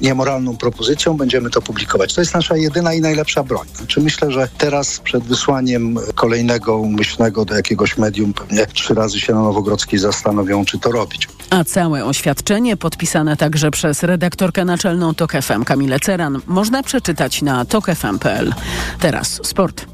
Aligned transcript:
niemoralną 0.00 0.56
propozycją, 0.56 1.16
będziemy 1.16 1.50
to 1.50 1.62
publikować. 1.62 2.14
To 2.14 2.20
jest 2.20 2.34
nasza 2.34 2.56
jedyna 2.56 2.94
i 2.94 3.00
najlepsza 3.00 3.42
broń. 3.42 3.66
Znaczy 3.74 4.00
myślę, 4.00 4.30
że 4.30 4.48
teraz 4.58 4.98
przed 5.00 5.24
wysłaniem 5.24 5.98
kolejnego 6.14 6.76
umyślnego 6.76 7.44
do 7.44 7.54
jakiegoś 7.54 7.98
medium 7.98 8.32
pewnie 8.32 8.66
trzy 8.66 8.94
razy 8.94 9.20
się 9.20 9.34
na 9.34 9.42
Nowogrodzkiej 9.42 9.98
zastanowią, 9.98 10.64
czy 10.64 10.78
to 10.78 10.92
robić. 10.92 11.28
A 11.50 11.64
całe 11.64 12.04
oświadczenie 12.04 12.76
podpisane 12.76 13.36
także 13.36 13.70
przez 13.70 14.02
redaktorkę 14.02 14.64
naczelną 14.64 15.14
TOK 15.14 15.32
FM 15.32 15.64
Kamilę 15.64 16.00
Ceran 16.00 16.40
można 16.46 16.82
przeczytać 16.82 17.42
na 17.42 17.64
tokfm.pl. 17.64 18.54
Teraz 19.00 19.40
sport. 19.42 19.86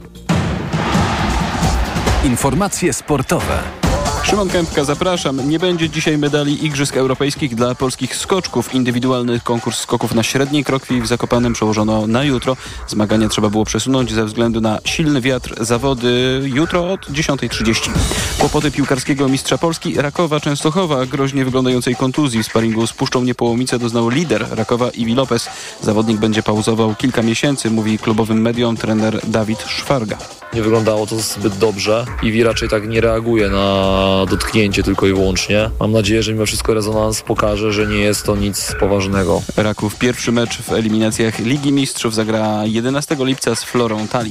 Informacje 2.24 2.92
sportowe. 2.92 3.83
Szymon 4.24 4.48
Kępka, 4.48 4.84
zapraszam. 4.84 5.48
Nie 5.48 5.58
będzie 5.58 5.90
dzisiaj 5.90 6.18
medali 6.18 6.66
Igrzysk 6.66 6.96
Europejskich 6.96 7.54
dla 7.54 7.74
polskich 7.74 8.16
skoczków. 8.16 8.74
Indywidualny 8.74 9.40
konkurs 9.40 9.78
skoków 9.78 10.14
na 10.14 10.22
średniej 10.22 10.64
krokwi 10.64 11.00
w 11.00 11.06
Zakopanem 11.06 11.52
przełożono 11.52 12.06
na 12.06 12.24
jutro. 12.24 12.56
Zmagania 12.86 13.28
trzeba 13.28 13.50
było 13.50 13.64
przesunąć 13.64 14.12
ze 14.12 14.24
względu 14.24 14.60
na 14.60 14.78
silny 14.84 15.20
wiatr. 15.20 15.54
Zawody 15.64 16.42
jutro 16.44 16.92
od 16.92 17.00
10.30. 17.10 17.90
Kłopoty 18.38 18.70
piłkarskiego 18.70 19.28
mistrza 19.28 19.58
Polski 19.58 19.94
Rakowa 19.94 20.40
Częstochowa, 20.40 21.06
groźnie 21.06 21.44
wyglądającej 21.44 21.96
kontuzji 21.96 22.42
w 22.42 22.46
sparingu 22.46 22.86
z 22.86 22.92
Puszczą 22.92 23.24
Niepołomice 23.24 23.78
doznał 23.78 24.08
lider 24.08 24.46
Rakowa 24.50 24.90
Iwi 24.90 25.14
Lopez. 25.14 25.48
Zawodnik 25.82 26.18
będzie 26.18 26.42
pauzował 26.42 26.94
kilka 26.94 27.22
miesięcy, 27.22 27.70
mówi 27.70 27.98
klubowym 27.98 28.40
mediom 28.40 28.76
trener 28.76 29.20
Dawid 29.24 29.62
Szwarga. 29.62 30.18
Nie 30.54 30.62
wyglądało 30.62 31.06
to 31.06 31.18
zbyt 31.18 31.58
dobrze. 31.58 32.04
Iwi 32.22 32.44
raczej 32.44 32.68
tak 32.68 32.88
nie 32.88 33.00
reaguje 33.00 33.48
na 33.48 34.26
dotknięcie 34.30 34.82
tylko 34.82 35.06
i 35.06 35.12
wyłącznie. 35.12 35.70
Mam 35.80 35.92
nadzieję, 35.92 36.22
że 36.22 36.32
mimo 36.32 36.46
wszystko 36.46 36.74
rezonans 36.74 37.22
pokaże, 37.22 37.72
że 37.72 37.86
nie 37.86 37.98
jest 37.98 38.26
to 38.26 38.36
nic 38.36 38.74
poważnego. 38.80 39.42
Raków 39.56 39.96
pierwszy 39.96 40.32
mecz 40.32 40.58
w 40.58 40.72
eliminacjach 40.72 41.38
Ligi 41.38 41.72
Mistrzów 41.72 42.14
zagra 42.14 42.64
11 42.64 43.16
lipca 43.20 43.54
z 43.54 43.64
Florą 43.64 44.08
Tali. 44.08 44.30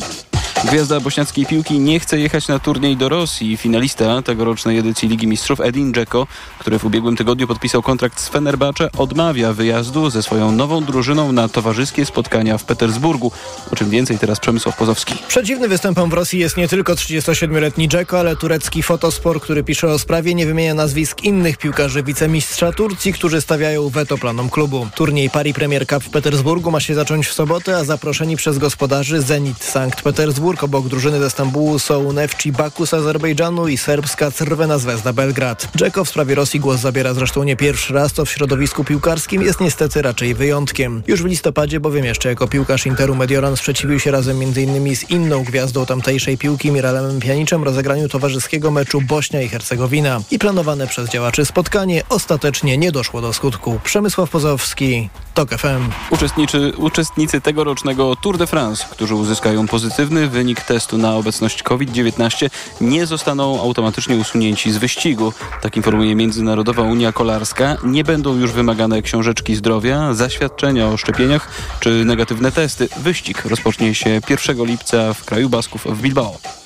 Gwiazda 0.64 1.00
bośniackiej 1.00 1.45
piłki 1.45 1.80
nie 1.80 2.00
chce 2.00 2.19
jechać 2.19 2.47
na 2.47 2.59
turniej 2.59 2.97
do 2.97 3.09
Rosji. 3.09 3.58
Finalista 3.58 4.22
tegorocznej 4.22 4.78
edycji 4.78 5.09
Ligi 5.09 5.28
Mistrzów 5.28 5.61
Edin 5.61 5.94
Dzeko, 5.94 6.28
który 6.59 6.80
w 6.80 6.86
ubiegłym 6.86 7.16
tygodniu 7.16 7.47
podpisał 7.47 7.81
kontrakt 7.81 8.22
z 8.22 8.30
Fenerbahce, 8.30 8.89
odmawia 8.97 9.53
wyjazdu 9.53 10.09
ze 10.09 10.23
swoją 10.23 10.52
nową 10.52 10.84
drużyną 10.84 11.31
na 11.31 11.47
towarzyskie 11.50 12.06
spotkania 12.06 12.58
w 12.58 12.64
Petersburgu. 12.64 13.31
O 13.72 13.75
czym 13.75 13.89
więcej 13.89 14.19
teraz 14.19 14.39
Przemysław 14.39 14.78
Pozowski. 14.78 15.16
Przeciwny 15.28 15.67
występom 15.67 16.09
w 16.09 16.14
Rosji 16.14 16.39
jest 16.39 16.58
nie 16.58 16.67
tylko 16.67 16.94
37-letni 16.94 17.88
Dzeko, 17.88 18.19
ale 18.19 18.36
turecki 18.36 18.84
Fotospor, 18.84 19.41
który 19.41 19.64
pisze 19.64 19.88
o 19.88 20.00
sprawie, 20.00 20.36
nie 20.36 20.45
wymienia 20.45 20.73
nazwisk 20.73 21.23
innych 21.23 21.58
piłkarzy 21.58 22.03
wicemistrza 22.03 22.72
Turcji, 22.72 23.14
którzy 23.14 23.41
stawiają 23.41 23.89
weto 23.89 24.17
planom 24.17 24.50
klubu. 24.50 24.88
Turniej 24.95 25.30
Paris 25.30 25.56
Premier 25.56 25.88
Cup 25.88 26.03
w 26.03 26.09
Petersburgu 26.09 26.72
ma 26.72 26.80
się 26.80 26.95
zacząć 26.95 27.28
w 27.28 27.34
sobotę, 27.34 27.78
a 27.78 27.84
zaproszeni 27.84 28.36
przez 28.36 28.58
gospodarzy 28.58 29.22
Zenit 29.22 29.64
Sankt 29.64 30.02
Petersburg 30.02 30.52
Obok 30.61 30.87
drużyny 30.87 31.19
ze 31.19 31.29
Stambułu 31.29 31.79
są 31.79 32.13
Nefci 32.13 32.51
Baku 32.51 32.85
z 32.85 32.93
Azerbejdżanu 32.93 33.67
i 33.67 33.77
serbska 33.77 34.31
Crvena 34.31 34.77
Zvezda 34.77 35.13
Belgrad. 35.13 35.67
Dżeko 35.77 36.05
w 36.05 36.09
sprawie 36.09 36.35
Rosji 36.35 36.59
głos 36.59 36.79
zabiera 36.79 37.13
zresztą 37.13 37.43
nie 37.43 37.55
pierwszy 37.55 37.93
raz, 37.93 38.13
to 38.13 38.25
w 38.25 38.29
środowisku 38.29 38.83
piłkarskim 38.83 39.41
jest 39.41 39.61
niestety 39.61 40.01
raczej 40.01 40.35
wyjątkiem. 40.35 41.03
Już 41.07 41.23
w 41.23 41.25
listopadzie 41.25 41.79
bowiem 41.79 42.05
jeszcze 42.05 42.29
jako 42.29 42.47
piłkarz 42.47 42.85
Interu 42.85 43.15
Mediolan 43.15 43.57
sprzeciwił 43.57 43.99
się 43.99 44.11
razem 44.11 44.41
m.in. 44.41 44.95
z 44.95 45.09
inną 45.09 45.43
gwiazdą 45.43 45.85
tamtejszej 45.85 46.37
piłki 46.37 46.71
Miralem 46.71 47.19
Pianiczem 47.19 47.63
rozegraniu 47.63 48.09
towarzyskiego 48.09 48.71
meczu 48.71 49.01
Bośnia 49.01 49.41
i 49.41 49.49
Hercegowina. 49.49 50.21
I 50.31 50.39
planowane 50.39 50.88
przez 50.88 51.09
działaczy 51.09 51.45
spotkanie 51.45 52.03
ostatecznie 52.09 52.77
nie 52.77 52.91
doszło 52.91 53.21
do 53.21 53.33
skutku. 53.33 53.79
Przemysław 53.83 54.29
Pozowski, 54.29 55.09
TOK 55.33 55.49
FM. 55.49 55.89
Uczestniczy, 56.09 56.73
uczestnicy 56.77 57.41
tegorocznego 57.41 58.15
Tour 58.15 58.38
de 58.38 58.47
France, 58.47 58.85
którzy 58.91 59.15
uzyskają 59.15 59.67
pozytywny 59.67 60.27
wynik 60.27 60.42
wynik 60.44 60.61
testu 60.61 60.97
na 60.97 61.16
obecność 61.16 61.63
COVID-19 61.63 62.49
nie 62.81 63.05
zostaną 63.05 63.61
automatycznie 63.61 64.16
usunięci 64.16 64.72
z 64.72 64.78
wyścigu. 64.78 65.34
Tak 65.62 65.78
informuje 65.78 66.16
Międzynarodowa 66.16 66.81
Unia 66.81 67.12
Kolarska. 67.12 67.78
Nie 67.84 68.03
będą 68.03 68.35
już 68.35 68.51
wymagane 68.51 69.01
książeczki 69.01 69.56
zdrowia, 69.56 70.13
zaświadczenia 70.13 70.88
o 70.88 70.97
szczepieniach 70.97 71.50
czy 71.79 72.06
negatywne 72.06 72.51
testy. 72.51 72.90
Wyścig 72.97 73.45
rozpocznie 73.45 73.95
się 73.95 74.22
1 74.29 74.66
lipca 74.66 75.13
w 75.13 75.25
kraju 75.25 75.50
Basków 75.50 75.85
w 75.85 76.01
Bilbao. 76.01 76.62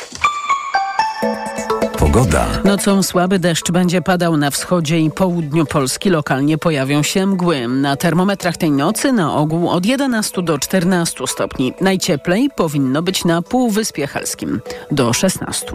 Pogoda. 1.99 2.45
Nocą 2.63 3.03
słaby 3.03 3.39
deszcz 3.39 3.71
będzie 3.71 4.01
padał 4.01 4.37
na 4.37 4.51
wschodzie 4.51 4.99
i 4.99 5.11
południu 5.11 5.65
Polski. 5.65 6.09
Lokalnie 6.09 6.57
pojawią 6.57 7.03
się 7.03 7.25
mgły. 7.25 7.67
Na 7.67 7.95
termometrach 7.95 8.57
tej 8.57 8.71
nocy 8.71 9.11
na 9.11 9.35
ogół 9.35 9.69
od 9.69 9.85
11 9.85 10.43
do 10.43 10.59
14 10.59 11.27
stopni. 11.27 11.73
Najcieplej 11.81 12.49
powinno 12.55 13.01
być 13.01 13.25
na 13.25 13.41
Półwyspie 13.41 14.07
Helskim 14.07 14.61
do 14.91 15.13
16. 15.13 15.65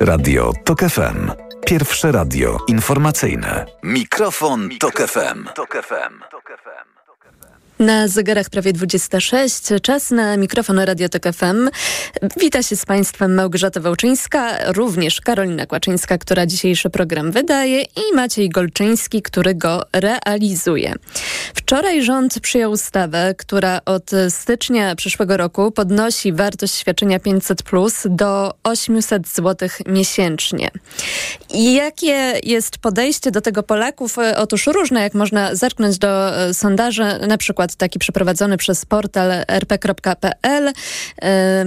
Radio 0.00 0.52
TOK 0.64 0.80
FM. 0.80 1.30
Pierwsze 1.66 2.12
radio 2.12 2.58
informacyjne. 2.68 3.66
Mikrofon, 3.82 4.68
Mikrofon 4.68 4.78
Tok 4.78 5.08
FM. 5.10 5.44
Tok 5.54 5.84
FM. 5.86 6.37
Na 7.78 8.08
zegarach 8.08 8.50
prawie 8.50 8.72
26. 8.72 9.62
Czas 9.82 10.10
na 10.10 10.36
mikrofon 10.36 10.78
Radiotek 10.78 11.24
FM. 11.34 11.70
Wita 12.40 12.62
się 12.62 12.76
z 12.76 12.86
Państwem 12.86 13.34
Małgorzata 13.34 13.80
Wałczyńska, 13.80 14.72
również 14.72 15.20
Karolina 15.20 15.66
Kłaczyńska, 15.66 16.18
która 16.18 16.46
dzisiejszy 16.46 16.90
program 16.90 17.32
wydaje 17.32 17.82
i 17.82 18.14
Maciej 18.14 18.48
Golczyński, 18.48 19.22
który 19.22 19.54
go 19.54 19.84
realizuje. 19.92 20.94
Wczoraj 21.54 22.02
rząd 22.02 22.40
przyjął 22.40 22.72
ustawę, 22.72 23.34
która 23.38 23.80
od 23.84 24.10
stycznia 24.28 24.96
przyszłego 24.96 25.36
roku 25.36 25.72
podnosi 25.72 26.32
wartość 26.32 26.74
świadczenia 26.74 27.18
500 27.18 27.62
plus 27.62 28.02
do 28.10 28.54
800 28.62 29.28
zł 29.28 29.68
miesięcznie. 29.86 30.70
I 31.50 31.74
jakie 31.74 32.40
jest 32.42 32.78
podejście 32.78 33.30
do 33.30 33.40
tego 33.40 33.62
Polaków? 33.62 34.16
Otóż 34.36 34.66
różne, 34.66 35.00
jak 35.00 35.14
można 35.14 35.54
zerknąć 35.54 35.98
do 35.98 36.30
sondaży, 36.52 37.04
na 37.28 37.38
przykład 37.38 37.67
taki 37.76 37.98
przeprowadzony 37.98 38.56
przez 38.56 38.84
portal 38.84 39.30
rp.pl. 39.48 40.72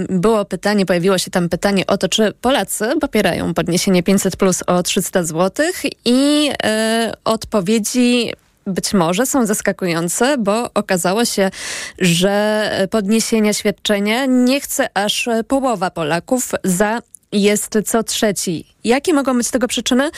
Było 0.08 0.44
pytanie, 0.44 0.86
pojawiło 0.86 1.18
się 1.18 1.30
tam 1.30 1.48
pytanie 1.48 1.86
o 1.86 1.98
to, 1.98 2.08
czy 2.08 2.32
Polacy 2.40 2.90
popierają 3.00 3.54
podniesienie 3.54 4.02
500 4.02 4.36
plus 4.36 4.62
o 4.66 4.82
300 4.82 5.24
zł 5.24 5.66
i 6.04 6.50
e, 6.64 7.12
odpowiedzi 7.24 8.32
być 8.66 8.94
może 8.94 9.26
są 9.26 9.46
zaskakujące, 9.46 10.38
bo 10.38 10.70
okazało 10.74 11.24
się, 11.24 11.50
że 11.98 12.70
podniesienia 12.90 13.52
świadczenia 13.52 14.26
nie 14.26 14.60
chce 14.60 14.88
aż 14.94 15.28
połowa 15.48 15.90
Polaków 15.90 16.50
za 16.64 17.00
jest 17.32 17.78
co 17.86 18.02
trzeci. 18.02 18.64
Jakie 18.84 19.14
mogą 19.14 19.38
być 19.38 19.50
tego 19.50 19.68
przyczyny? 19.68 20.10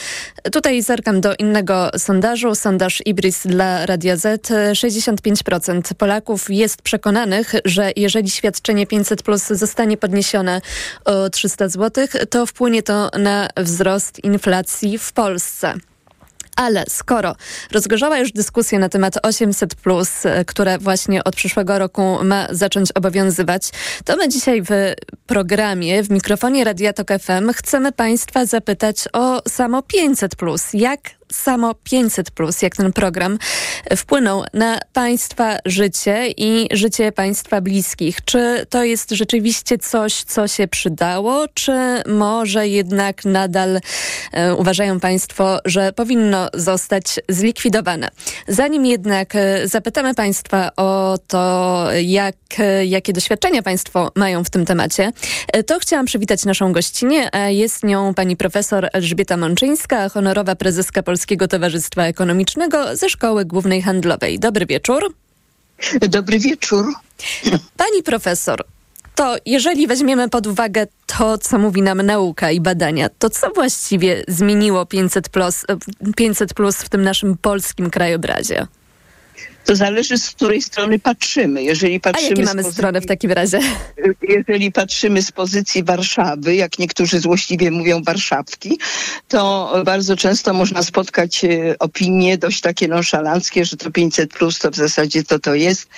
Tutaj 0.51 0.81
zerkam 0.81 1.21
do 1.21 1.35
innego 1.35 1.89
sondażu. 1.97 2.55
Sondaż 2.55 3.01
Ibris 3.05 3.47
dla 3.47 3.85
Radia 3.85 4.17
Z. 4.17 4.49
65% 4.73 5.93
Polaków 5.93 6.49
jest 6.49 6.81
przekonanych, 6.81 7.53
że 7.65 7.91
jeżeli 7.95 8.29
świadczenie 8.29 8.87
500 8.87 9.23
plus 9.23 9.47
zostanie 9.47 9.97
podniesione 9.97 10.61
o 11.05 11.29
300 11.29 11.69
zł, 11.69 12.07
to 12.29 12.45
wpłynie 12.45 12.83
to 12.83 13.09
na 13.19 13.47
wzrost 13.57 14.23
inflacji 14.23 14.97
w 14.97 15.13
Polsce. 15.13 15.73
Ale 16.55 16.83
skoro 16.89 17.35
rozgorzała 17.71 18.19
już 18.19 18.31
dyskusja 18.31 18.79
na 18.79 18.89
temat 18.89 19.17
800, 19.23 19.75
e, 20.25 20.45
które 20.45 20.77
właśnie 20.77 21.23
od 21.23 21.35
przyszłego 21.35 21.79
roku 21.79 22.17
ma 22.23 22.47
zacząć 22.51 22.91
obowiązywać, 22.91 23.69
to 24.05 24.17
my 24.17 24.29
dzisiaj 24.29 24.61
w 24.61 24.69
programie, 25.27 26.03
w 26.03 26.09
mikrofonie 26.09 26.63
Radia 26.63 26.93
Tok 26.93 27.07
FM 27.19 27.53
chcemy 27.53 27.91
Państwa 27.91 28.45
zapytać 28.45 28.97
o 29.13 29.41
samo 29.49 29.81
500. 29.81 30.35
Jak 30.73 30.99
samo 31.31 31.75
500, 31.83 32.31
plus, 32.31 32.61
jak 32.61 32.75
ten 32.75 32.93
program 32.93 33.37
wpłynął 33.95 34.43
na 34.53 34.79
Państwa 34.93 35.57
życie 35.65 36.27
i 36.37 36.67
życie 36.71 37.11
Państwa 37.11 37.61
bliskich. 37.61 38.17
Czy 38.25 38.65
to 38.69 38.83
jest 38.83 39.11
rzeczywiście 39.11 39.77
coś, 39.77 40.23
co 40.23 40.47
się 40.47 40.67
przydało, 40.67 41.45
czy 41.53 42.03
może 42.07 42.67
jednak 42.67 43.25
nadal 43.25 43.79
e, 44.31 44.55
uważają 44.55 44.99
Państwo, 44.99 45.59
że 45.65 45.93
powinno 45.93 46.49
zostać 46.53 47.19
zlikwidowane? 47.29 48.09
Zanim 48.47 48.85
jednak 48.85 49.35
e, 49.35 49.67
zapytamy 49.67 50.15
Państwa 50.15 50.71
o 50.75 51.17
to, 51.27 51.87
jak, 52.03 52.35
e, 52.59 52.85
jakie 52.85 53.13
doświadczenia 53.13 53.61
Państwo 53.61 54.11
mają 54.15 54.43
w 54.43 54.49
tym 54.49 54.65
temacie, 54.65 55.11
e, 55.53 55.63
to 55.63 55.79
chciałam 55.79 56.05
przywitać 56.05 56.45
naszą 56.45 56.73
gościnę, 56.73 57.29
jest 57.49 57.83
nią 57.83 58.13
pani 58.13 58.37
profesor 58.37 58.89
Elżbieta 58.93 59.37
Mączyńska, 59.37 60.09
honorowa 60.09 60.55
prezeska 60.55 61.03
Polskiego 61.03 61.14
Polskiego 61.15 61.47
Towarzystwa 61.47 62.03
Ekonomicznego 62.03 62.95
ze 62.95 63.09
Szkoły 63.09 63.45
Głównej 63.45 63.81
Handlowej. 63.81 64.39
Dobry 64.39 64.65
wieczór. 64.65 65.13
Dobry 66.09 66.39
wieczór. 66.39 66.85
Pani 67.77 68.03
profesor, 68.03 68.63
to 69.15 69.35
jeżeli 69.45 69.87
weźmiemy 69.87 70.29
pod 70.29 70.47
uwagę 70.47 70.87
to, 71.05 71.37
co 71.37 71.57
mówi 71.57 71.81
nam 71.81 72.01
nauka 72.01 72.51
i 72.51 72.61
badania, 72.61 73.09
to 73.19 73.29
co 73.29 73.49
właściwie 73.49 74.23
zmieniło 74.27 74.85
500 74.85 75.29
plus, 75.29 75.65
500 76.15 76.53
plus 76.53 76.75
w 76.77 76.89
tym 76.89 77.03
naszym 77.03 77.37
polskim 77.37 77.89
krajobrazie? 77.89 78.67
To 79.65 79.75
zależy 79.75 80.17
z 80.17 80.29
której 80.29 80.61
strony 80.61 80.99
patrzymy. 80.99 81.63
Jeżeli 81.63 81.99
patrzymy 81.99 82.27
A 82.27 82.29
jakie 82.29 82.43
mamy 82.43 82.57
pozycji, 82.57 82.73
stronę 82.73 83.01
w 83.01 83.05
takim 83.05 83.31
razie? 83.31 83.59
Jeżeli 84.35 84.71
patrzymy 84.71 85.21
z 85.21 85.31
pozycji 85.31 85.83
Warszawy, 85.83 86.55
jak 86.55 86.79
niektórzy 86.79 87.19
złośliwie 87.19 87.71
mówią 87.71 88.03
Warszawki, 88.03 88.79
to 89.27 89.73
bardzo 89.85 90.15
często 90.15 90.53
można 90.53 90.83
spotkać 90.83 91.45
e, 91.45 91.75
opinie 91.79 92.37
dość 92.37 92.61
takie 92.61 92.87
nonszalanckie, 92.87 93.65
że 93.65 93.77
to 93.77 93.91
500 93.91 94.33
plus 94.33 94.59
to 94.59 94.71
w 94.71 94.75
zasadzie 94.75 95.23
to 95.23 95.39
to 95.39 95.55
jest 95.55 95.89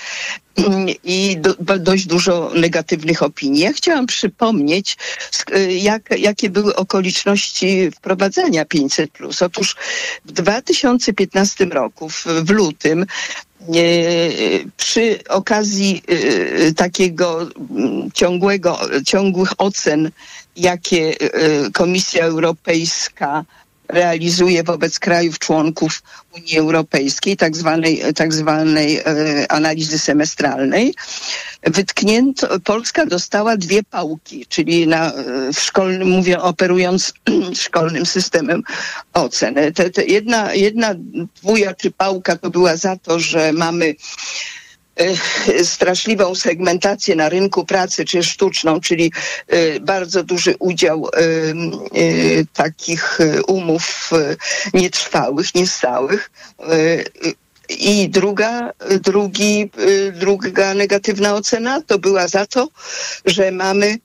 i 1.04 1.38
do, 1.38 1.80
dość 1.80 2.06
dużo 2.06 2.52
negatywnych 2.56 3.24
opinii. 3.24 3.62
Ja 3.62 3.74
chciałam 3.74 4.06
przypomnieć, 4.06 4.98
e, 5.52 5.74
jak, 5.74 6.10
jakie 6.18 6.50
były 6.50 6.76
okoliczności 6.76 7.92
wprowadzenia 7.92 8.66
500. 8.66 9.10
Otóż 9.42 9.76
w 10.26 10.32
2015 10.32 11.66
roku, 11.66 12.10
w, 12.10 12.26
w 12.26 12.50
lutym, 12.50 13.06
przy 14.78 15.20
okazji 15.30 16.04
y, 16.10 16.74
takiego 16.74 17.42
mm, 17.42 18.12
ciągłego, 18.12 18.80
ciągłych 19.06 19.50
ocen, 19.58 20.12
jakie 20.56 21.22
y, 21.22 21.72
Komisja 21.72 22.24
Europejska 22.24 23.46
realizuje 23.90 24.64
wobec 24.64 25.00
krajów 25.00 25.40
członków 25.40 26.04
Unii 26.36 26.58
Europejskiej, 26.58 27.38
tak 27.38 27.58
zwanej, 27.58 28.02
tak 28.16 28.34
zwanej 28.34 28.98
e, 28.98 29.04
analizy 29.52 30.00
semestralnej, 30.00 30.94
wytknięto, 31.64 32.60
Polska 32.60 33.06
dostała 33.06 33.58
dwie 33.58 33.84
pałki, 33.84 34.46
czyli 34.46 34.88
na, 34.88 35.14
e, 35.14 35.54
w 35.54 35.60
szkolnym, 35.60 36.10
mówię 36.10 36.42
operując 36.42 37.14
szkolnym 37.66 38.06
systemem 38.06 38.64
ocen. 39.14 39.56
Te, 39.76 39.90
te 39.90 40.06
jedna, 40.06 40.54
jedna 40.54 40.96
dwuja 41.42 41.74
czy 41.74 41.92
pałka 41.92 42.36
to 42.36 42.50
była 42.50 42.78
za 42.78 42.96
to, 42.98 43.20
że 43.20 43.54
mamy 43.54 43.96
straszliwą 45.64 46.36
segmentację 46.36 47.16
na 47.16 47.30
rynku 47.30 47.66
pracy, 47.66 48.06
czy 48.06 48.24
sztuczną, 48.24 48.80
czyli 48.80 49.12
e, 49.48 49.80
bardzo 49.80 50.24
duży 50.24 50.56
udział 50.60 51.08
e, 51.08 51.20
takich 52.54 53.20
umów 53.48 54.12
nietrwałych, 54.74 55.56
niestałych. 55.56 56.32
I 57.70 58.10
druga, 58.10 58.72
drugi, 59.02 59.70
druga 60.14 60.74
negatywna 60.74 61.36
ocena 61.36 61.82
to 61.82 62.00
była 62.00 62.28
za 62.28 62.46
to, 62.46 62.68
że 63.26 63.52
mamy 63.52 63.98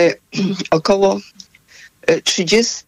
około 0.70 1.20
30 2.24 2.84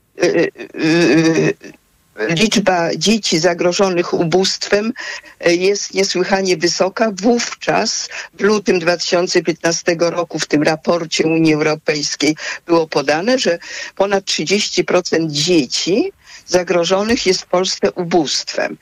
liczba 2.19 2.97
dzieci 2.97 3.39
zagrożonych 3.39 4.15
ubóstwem 4.15 4.93
e, 5.41 5.55
jest 5.55 5.95
niesłychanie 5.95 6.57
wysoka. 6.57 7.13
Wówczas 7.23 8.09
w 8.39 8.41
lutym 8.43 8.79
2015 8.79 9.97
roku 9.99 10.39
w 10.39 10.47
tym 10.47 10.63
raporcie 10.63 11.25
Unii 11.27 11.55
Europejskiej 11.55 12.37
było 12.67 12.87
podane, 12.87 13.39
że 13.39 13.59
ponad 13.97 14.25
30% 14.25 15.31
dzieci 15.31 16.13
zagrożonych 16.47 17.27
jest 17.27 17.43
w 17.43 17.47
Polsce 17.47 17.93
ubóstwem 17.93 18.77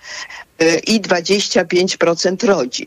e, 0.59 0.79
i 0.79 1.01
25% 1.01 2.47
rodzin. 2.47 2.87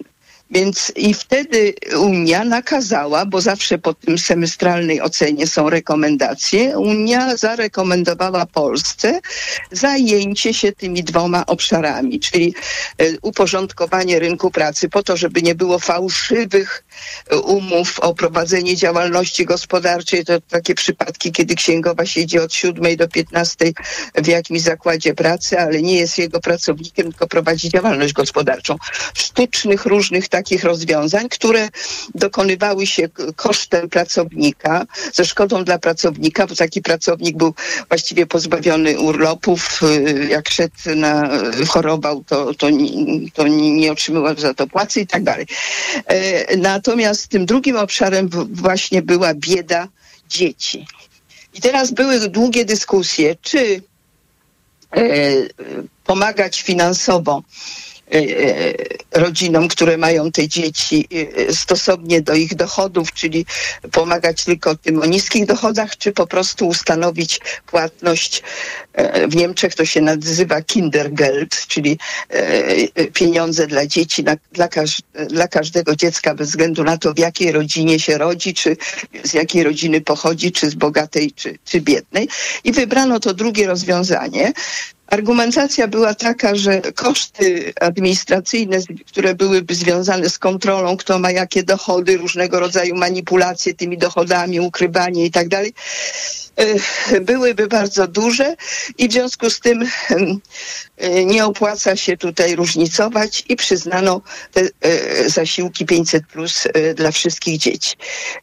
Więc 0.52 0.92
i 0.96 1.14
wtedy 1.14 1.74
Unia 2.00 2.44
nakazała, 2.44 3.26
bo 3.26 3.42
zawsze 3.42 3.78
po 3.78 3.94
tym 3.94 4.18
semestralnej 4.18 5.02
ocenie 5.02 5.48
są 5.48 5.70
rekomendacje, 5.70 6.80
Unia 6.80 7.38
zarekomendowała 7.38 8.46
Polsce 8.46 9.20
zajęcie 9.72 10.54
się 10.54 10.72
tymi 10.72 11.04
dwoma 11.04 11.46
obszarami, 11.46 12.20
czyli 12.20 12.56
e, 12.98 13.06
uporządkowanie 13.22 14.20
rynku 14.20 14.52
pracy 14.52 14.90
po 14.90 15.04
to, 15.04 15.18
żeby 15.18 15.42
nie 15.42 15.56
było 15.56 15.80
fałszywych 15.80 16.84
umów 17.44 18.00
o 18.00 18.14
prowadzenie 18.14 18.76
działalności 18.76 19.46
gospodarczej. 19.46 20.26
To 20.26 20.42
takie 20.42 20.76
przypadki, 20.76 21.32
kiedy 21.32 21.56
księgowa 21.56 22.06
siedzi 22.06 22.40
od 22.40 22.54
7 22.54 22.96
do 22.96 23.08
15 23.08 23.74
w 24.16 24.28
jakimś 24.28 24.62
zakładzie 24.62 25.14
pracy, 25.14 25.60
ale 25.60 25.82
nie 25.82 25.96
jest 25.98 26.18
jego 26.18 26.40
pracownikiem, 26.40 27.12
tylko 27.12 27.28
prowadzi 27.28 27.70
działalność 27.70 28.14
gospodarczą. 28.14 28.76
Sztucznych 29.14 29.86
różnych 29.86 30.30
takich 30.30 30.64
rozwiązań, 30.64 31.30
które 31.30 31.70
dokonywały 32.16 32.88
się 32.88 33.10
kosztem 33.36 33.90
pracownika, 33.90 34.86
ze 35.14 35.26
szkodą 35.26 35.64
dla 35.64 35.80
pracownika, 35.80 36.48
bo 36.48 36.56
taki 36.56 36.82
pracownik 36.82 37.38
był 37.38 37.54
właściwie 37.90 38.26
pozbawiony 38.26 39.00
urlopów, 39.00 39.80
y, 39.84 40.28
jak 40.30 40.50
szedł 40.50 40.76
na, 40.96 41.30
chorował, 41.68 42.24
to, 42.24 42.54
to, 42.54 42.68
to 43.34 43.48
nie 43.48 43.92
otrzymywał 43.92 44.36
za 44.38 44.54
to 44.54 44.68
płacy 44.68 45.02
i 45.02 45.08
tak 45.08 45.24
dalej. 45.24 45.46
E, 46.08 46.58
natomiast 46.88 47.28
tym 47.28 47.46
drugim 47.46 47.76
obszarem 47.76 48.30
właśnie 48.52 49.02
była 49.02 49.34
bieda 49.34 49.88
dzieci. 50.30 50.88
I 51.54 51.62
teraz 51.62 51.92
były 51.92 52.30
długie 52.30 52.66
dyskusje, 52.66 53.36
czy 53.42 53.82
e, 54.92 55.02
pomagać 56.06 56.62
finansowo 56.62 57.44
rodzinom, 59.12 59.68
które 59.68 59.98
mają 59.98 60.32
te 60.32 60.48
dzieci 60.48 61.08
e, 61.48 61.54
stosownie 61.54 62.22
do 62.22 62.34
ich 62.34 62.56
dochodów, 62.56 63.14
czyli 63.14 63.46
pomagać 63.92 64.44
tylko 64.44 64.76
tym 64.76 65.02
o 65.02 65.06
niskich 65.06 65.46
dochodach, 65.46 65.98
czy 65.98 66.12
po 66.12 66.28
prostu 66.28 66.68
ustanowić 66.68 67.40
płatność. 67.66 68.44
W 69.28 69.36
Niemczech 69.36 69.76
to 69.76 69.86
się 69.86 70.02
nazywa 70.02 70.62
Kindergeld, 70.62 71.68
czyli 71.68 72.00
pieniądze 73.14 73.68
dla 73.68 73.88
dzieci, 73.88 74.24
dla, 74.24 74.36
dla 75.28 75.48
każdego 75.48 75.96
dziecka 75.96 76.36
bez 76.36 76.50
względu 76.50 76.84
na 76.84 76.98
to, 76.98 77.14
w 77.14 77.20
jakiej 77.20 77.52
rodzinie 77.52 78.00
się 78.00 78.18
rodzi, 78.18 78.54
czy 78.54 78.78
z 79.24 79.34
jakiej 79.34 79.64
rodziny 79.64 80.02
pochodzi, 80.02 80.52
czy 80.52 80.70
z 80.70 80.76
bogatej, 80.76 81.32
czy, 81.32 81.58
czy 81.66 81.82
biednej. 81.82 82.30
I 82.64 82.72
wybrano 82.72 83.20
to 83.20 83.34
drugie 83.34 83.68
rozwiązanie, 83.68 84.54
Argumentacja 85.08 85.88
była 85.88 86.14
taka, 86.14 86.56
że 86.56 86.82
koszty 86.82 87.74
administracyjne, 87.82 88.78
które 89.08 89.36
byłyby 89.36 89.76
związane 89.76 90.30
z 90.30 90.40
kontrolą, 90.40 90.98
kto 90.98 91.20
ma 91.20 91.32
jakie 91.32 91.64
dochody, 91.64 92.18
różnego 92.18 92.60
rodzaju 92.60 92.96
manipulacje 92.96 93.74
tymi 93.74 93.98
dochodami, 93.98 94.60
ukrywanie 94.60 95.26
i 95.26 95.32
tak 95.32 95.48
dalej, 95.48 95.74
e, 96.56 97.22
byłyby 97.22 97.68
bardzo 97.68 98.08
duże 98.08 98.56
i 98.98 99.08
w 99.08 99.12
związku 99.12 99.50
z 99.50 99.60
tym 99.60 99.88
e, 100.98 101.26
nie 101.26 101.46
opłaca 101.46 101.96
się 101.96 102.18
tutaj 102.18 102.56
różnicować 102.56 103.44
i 103.50 103.56
przyznano 103.56 104.22
te 104.52 104.62
e, 104.62 105.30
zasiłki 105.30 105.86
500 105.86 106.28
plus 106.28 106.68
dla 106.96 107.12
wszystkich 107.12 107.58
dzieci. 107.58 107.96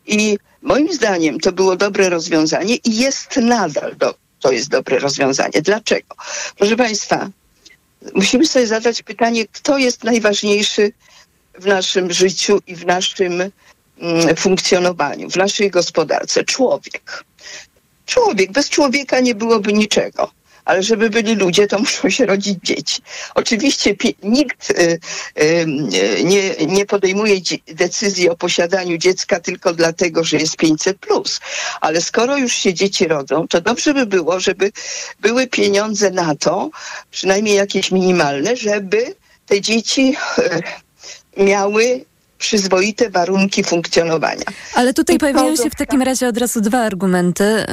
I 0.06 0.38
moim 0.62 0.92
zdaniem 0.92 1.40
to 1.40 1.52
było 1.52 1.76
dobre 1.76 2.08
rozwiązanie 2.08 2.76
i 2.76 2.96
jest 2.96 3.36
nadal 3.36 3.96
do, 3.96 4.14
to 4.42 4.52
jest 4.52 4.68
dobre 4.68 4.98
rozwiązanie. 4.98 5.62
Dlaczego? 5.62 6.14
Proszę 6.56 6.76
Państwa, 6.76 7.30
musimy 8.14 8.46
sobie 8.46 8.66
zadać 8.66 9.02
pytanie, 9.02 9.46
kto 9.52 9.78
jest 9.78 10.04
najważniejszy 10.04 10.92
w 11.58 11.66
naszym 11.66 12.12
życiu 12.12 12.60
i 12.66 12.76
w 12.76 12.86
naszym 12.86 13.32
mm, 13.98 14.36
funkcjonowaniu, 14.36 15.30
w 15.30 15.36
naszej 15.36 15.70
gospodarce? 15.70 16.44
Człowiek. 16.44 17.24
Człowiek. 18.06 18.52
Bez 18.52 18.68
człowieka 18.68 19.20
nie 19.20 19.34
byłoby 19.34 19.72
niczego 19.72 20.30
ale 20.64 20.82
żeby 20.82 21.10
byli 21.10 21.34
ludzie, 21.34 21.66
to 21.66 21.78
muszą 21.84 22.10
się 22.10 22.26
rodzić 22.26 22.58
dzieci. 22.62 23.02
Oczywiście 23.34 23.94
nikt 24.22 24.70
y, 24.70 24.98
y, 25.42 25.66
nie, 26.24 26.66
nie 26.66 26.86
podejmuje 26.86 27.40
decyzji 27.66 28.28
o 28.28 28.36
posiadaniu 28.36 28.98
dziecka 28.98 29.40
tylko 29.40 29.72
dlatego, 29.72 30.24
że 30.24 30.36
jest 30.36 30.56
500 30.56 30.98
plus, 30.98 31.40
ale 31.80 32.00
skoro 32.00 32.36
już 32.36 32.52
się 32.52 32.74
dzieci 32.74 33.08
rodzą, 33.08 33.48
to 33.48 33.60
dobrze 33.60 33.94
by 33.94 34.06
było, 34.06 34.40
żeby 34.40 34.72
były 35.20 35.46
pieniądze 35.46 36.10
na 36.10 36.34
to, 36.34 36.70
przynajmniej 37.10 37.56
jakieś 37.56 37.90
minimalne, 37.90 38.56
żeby 38.56 39.14
te 39.46 39.60
dzieci 39.60 40.16
y, 40.38 41.42
miały 41.44 42.04
przyzwoite 42.42 43.10
warunki 43.10 43.64
funkcjonowania. 43.64 44.44
Ale 44.74 44.94
tutaj 44.94 45.18
pojawiają 45.18 45.56
się 45.56 45.70
w 45.70 45.74
takim 45.74 46.02
razie 46.02 46.28
od 46.28 46.38
razu 46.38 46.60
dwa 46.60 46.78
argumenty, 46.78 47.64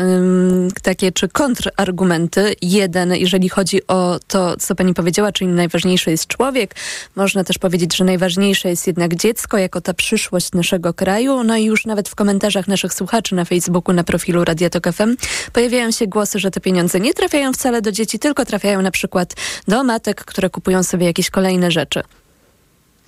takie 0.83 1.11
czy 1.11 1.29
kontrargumenty. 1.29 2.55
Jeden, 2.61 3.15
jeżeli 3.15 3.49
chodzi 3.49 3.87
o 3.87 4.19
to, 4.27 4.57
co 4.57 4.75
pani 4.75 4.93
powiedziała, 4.93 5.31
czyli 5.31 5.51
najważniejszy 5.51 6.11
jest 6.11 6.27
człowiek. 6.27 6.75
Można 7.15 7.43
też 7.43 7.57
powiedzieć, 7.57 7.97
że 7.97 8.03
najważniejsze 8.03 8.69
jest 8.69 8.87
jednak 8.87 9.15
dziecko, 9.15 9.57
jako 9.57 9.81
ta 9.81 9.93
przyszłość 9.93 10.51
naszego 10.51 10.93
kraju. 10.93 11.43
No 11.43 11.57
i 11.57 11.65
już 11.65 11.85
nawet 11.85 12.09
w 12.09 12.15
komentarzach 12.15 12.67
naszych 12.67 12.93
słuchaczy 12.93 13.35
na 13.35 13.45
Facebooku, 13.45 13.95
na 13.95 14.03
profilu 14.03 14.45
Radia 14.45 14.69
Tok 14.69 14.93
FM 14.93 15.15
pojawiają 15.53 15.91
się 15.91 16.07
głosy, 16.07 16.39
że 16.39 16.51
te 16.51 16.59
pieniądze 16.59 16.99
nie 16.99 17.13
trafiają 17.13 17.53
wcale 17.53 17.81
do 17.81 17.91
dzieci, 17.91 18.19
tylko 18.19 18.45
trafiają 18.45 18.81
na 18.81 18.91
przykład 18.91 19.33
do 19.67 19.83
matek, 19.83 20.25
które 20.25 20.49
kupują 20.49 20.83
sobie 20.83 21.05
jakieś 21.05 21.29
kolejne 21.29 21.71
rzeczy. 21.71 22.01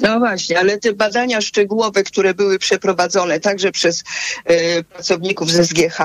No 0.01 0.19
właśnie, 0.19 0.59
ale 0.59 0.77
te 0.77 0.93
badania 0.93 1.41
szczegółowe, 1.41 2.03
które 2.03 2.33
były 2.33 2.59
przeprowadzone 2.59 3.39
także 3.39 3.71
przez 3.71 4.03
e, 4.45 4.83
pracowników 4.83 5.51
ze 5.51 5.65
SGH 5.65 5.99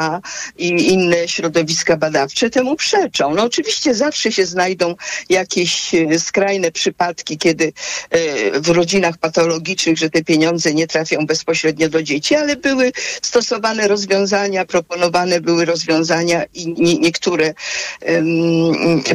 i 0.58 0.92
inne 0.92 1.28
środowiska 1.28 1.96
badawcze, 1.96 2.50
temu 2.50 2.76
przeczą. 2.76 3.34
No 3.34 3.42
oczywiście 3.42 3.94
zawsze 3.94 4.32
się 4.32 4.46
znajdą 4.46 4.94
jakieś 5.28 5.94
e, 5.94 6.18
skrajne 6.18 6.72
przypadki, 6.72 7.38
kiedy 7.38 7.72
e, 8.10 8.60
w 8.60 8.68
rodzinach 8.68 9.18
patologicznych, 9.18 9.98
że 9.98 10.10
te 10.10 10.24
pieniądze 10.24 10.74
nie 10.74 10.86
trafią 10.86 11.26
bezpośrednio 11.26 11.88
do 11.88 12.02
dzieci, 12.02 12.34
ale 12.34 12.56
były 12.56 12.92
stosowane 13.22 13.88
rozwiązania, 13.88 14.64
proponowane 14.64 15.40
były 15.40 15.64
rozwiązania 15.64 16.44
i 16.54 16.68
nie, 16.68 16.98
niektóre 16.98 17.54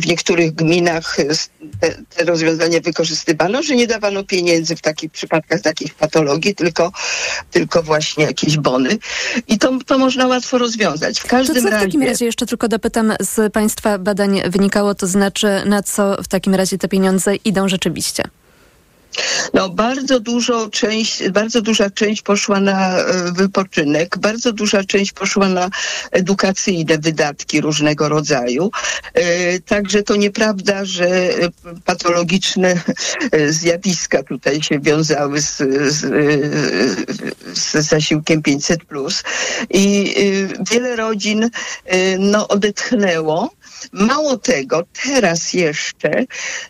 w 0.02 0.08
niektórych 0.08 0.56
gminach 0.56 1.18
te, 1.80 1.96
te 2.16 2.26
rozwiązania 2.26 2.80
wykorzystywano, 2.80 3.64
że 3.64 3.76
nie 3.76 3.88
dawano 3.88 4.24
pieniędzy 4.24 4.71
w 4.76 4.82
takich 4.82 5.12
przypadkach 5.12 5.62
takich 5.62 5.94
patologii, 5.94 6.56
tylko, 6.56 6.92
tylko 7.52 7.84
właśnie 7.84 8.26
jakieś 8.26 8.58
bony. 8.58 8.98
I 9.48 9.58
to, 9.58 9.78
to 9.86 9.98
można 9.98 10.28
łatwo 10.28 10.58
rozwiązać. 10.58 11.20
W 11.20 11.28
każdym 11.28 11.56
to 11.56 11.62
co 11.62 11.70
razie... 11.70 11.86
w 11.86 11.88
takim 11.88 12.04
razie 12.04 12.26
jeszcze 12.26 12.46
tylko 12.46 12.68
dopytam, 12.68 13.14
z 13.20 13.54
Państwa 13.54 13.98
badań 13.98 14.42
wynikało, 14.48 14.96
to 14.96 15.08
znaczy 15.08 15.48
na 15.66 15.84
co 15.84 16.24
w 16.24 16.28
takim 16.28 16.56
razie 16.56 16.78
te 16.78 16.88
pieniądze 16.88 17.36
idą 17.36 17.68
rzeczywiście? 17.68 18.24
No, 19.54 19.70
bardzo 19.70 20.20
dużo 20.20 20.70
część, 20.70 21.30
bardzo 21.30 21.62
duża 21.62 21.90
część 21.90 22.22
poszła 22.22 22.60
na 22.60 22.98
e, 22.98 23.32
wypoczynek, 23.32 24.18
bardzo 24.18 24.54
duża 24.54 24.84
część 24.84 25.12
poszła 25.12 25.50
na 25.50 25.70
edukacyjne 26.12 26.98
wydatki 26.98 27.62
różnego 27.62 28.10
rodzaju. 28.10 28.72
E, 29.14 29.60
także 29.60 30.04
to 30.04 30.16
nieprawda, 30.16 30.86
że 30.86 31.30
patologiczne 31.86 32.76
e, 33.32 33.52
zjawiska 33.52 34.24
tutaj 34.24 34.64
się 34.64 34.80
wiązały 34.80 35.42
z, 35.42 35.58
z, 35.94 36.00
z 37.58 37.72
zasiłkiem 37.72 38.42
500+. 38.42 39.24
I 39.70 40.16
wiele 40.72 40.96
rodzin 40.96 41.50
no, 42.20 42.48
odetchnęło 42.48 43.52
Mało 43.92 44.38
tego, 44.38 44.84
teraz 45.04 45.54
jeszcze 45.54 46.10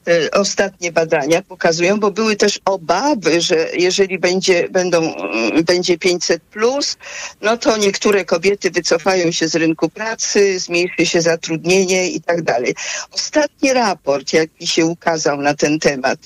e, 0.07 0.31
ostatnie 0.31 0.91
badania 0.91 1.41
pokazują, 1.41 1.99
bo 1.99 2.11
były 2.11 2.35
też 2.35 2.59
obawy, 2.65 3.41
że 3.41 3.67
jeżeli 3.73 4.19
będzie, 4.19 4.69
będą, 4.69 5.15
mm, 5.15 5.63
będzie 5.63 5.97
500 5.97 6.41
plus, 6.41 6.97
no 7.41 7.57
to 7.57 7.77
niektóre 7.77 8.25
kobiety 8.25 8.71
wycofają 8.71 9.31
się 9.31 9.47
z 9.47 9.55
rynku 9.55 9.89
pracy, 9.89 10.59
zmniejszy 10.59 11.05
się 11.05 11.21
zatrudnienie 11.21 12.09
i 12.09 12.21
tak 12.21 12.41
dalej. 12.41 12.75
Ostatni 13.11 13.73
raport, 13.73 14.33
jaki 14.33 14.67
się 14.67 14.85
ukazał 14.85 15.41
na 15.41 15.53
ten 15.53 15.79
temat, 15.79 16.19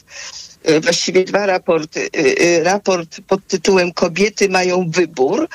e, 0.64 0.80
właściwie 0.80 1.24
dwa 1.24 1.46
raporty. 1.46 2.10
E, 2.14 2.64
raport 2.64 3.22
pod 3.28 3.48
tytułem 3.48 3.94
Kobiety 3.94 4.50
mają 4.50 4.90
wybór. 4.90 5.48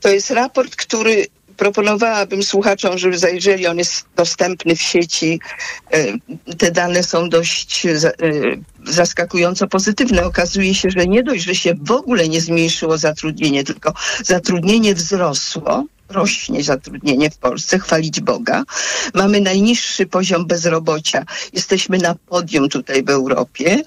To 0.00 0.08
jest 0.08 0.30
raport, 0.30 0.76
który 0.76 1.26
proponowałabym 1.60 2.42
słuchaczom, 2.42 2.98
żeby 2.98 3.18
zajrzeli, 3.18 3.66
on 3.66 3.78
jest 3.78 4.06
dostępny 4.16 4.76
w 4.76 4.82
sieci. 4.82 5.40
E, 5.92 6.06
te 6.58 6.70
dane 6.70 7.02
są 7.02 7.28
dość 7.28 7.86
e, 7.86 7.96
zaskakująco 8.86 9.66
pozytywne. 9.66 10.24
Okazuje 10.24 10.74
się, 10.74 10.90
że 10.90 11.06
nie 11.06 11.22
dość, 11.22 11.44
że 11.44 11.54
się 11.54 11.74
w 11.82 11.90
ogóle 11.90 12.28
nie 12.28 12.40
zmniejszyło 12.40 12.98
zatrudnienie, 12.98 13.64
tylko 13.64 13.92
zatrudnienie 14.24 14.94
wzrosło 14.94 15.84
rośnie 16.08 16.62
zatrudnienie 16.62 17.30
w 17.30 17.38
Polsce, 17.38 17.78
chwalić 17.78 18.20
Boga. 18.20 18.62
Mamy 19.14 19.40
najniższy 19.40 20.06
poziom 20.06 20.46
bezrobocia. 20.46 21.24
Jesteśmy 21.52 21.98
na 21.98 22.14
podium 22.14 22.68
tutaj 22.68 23.02
w 23.02 23.10
Europie, 23.10 23.82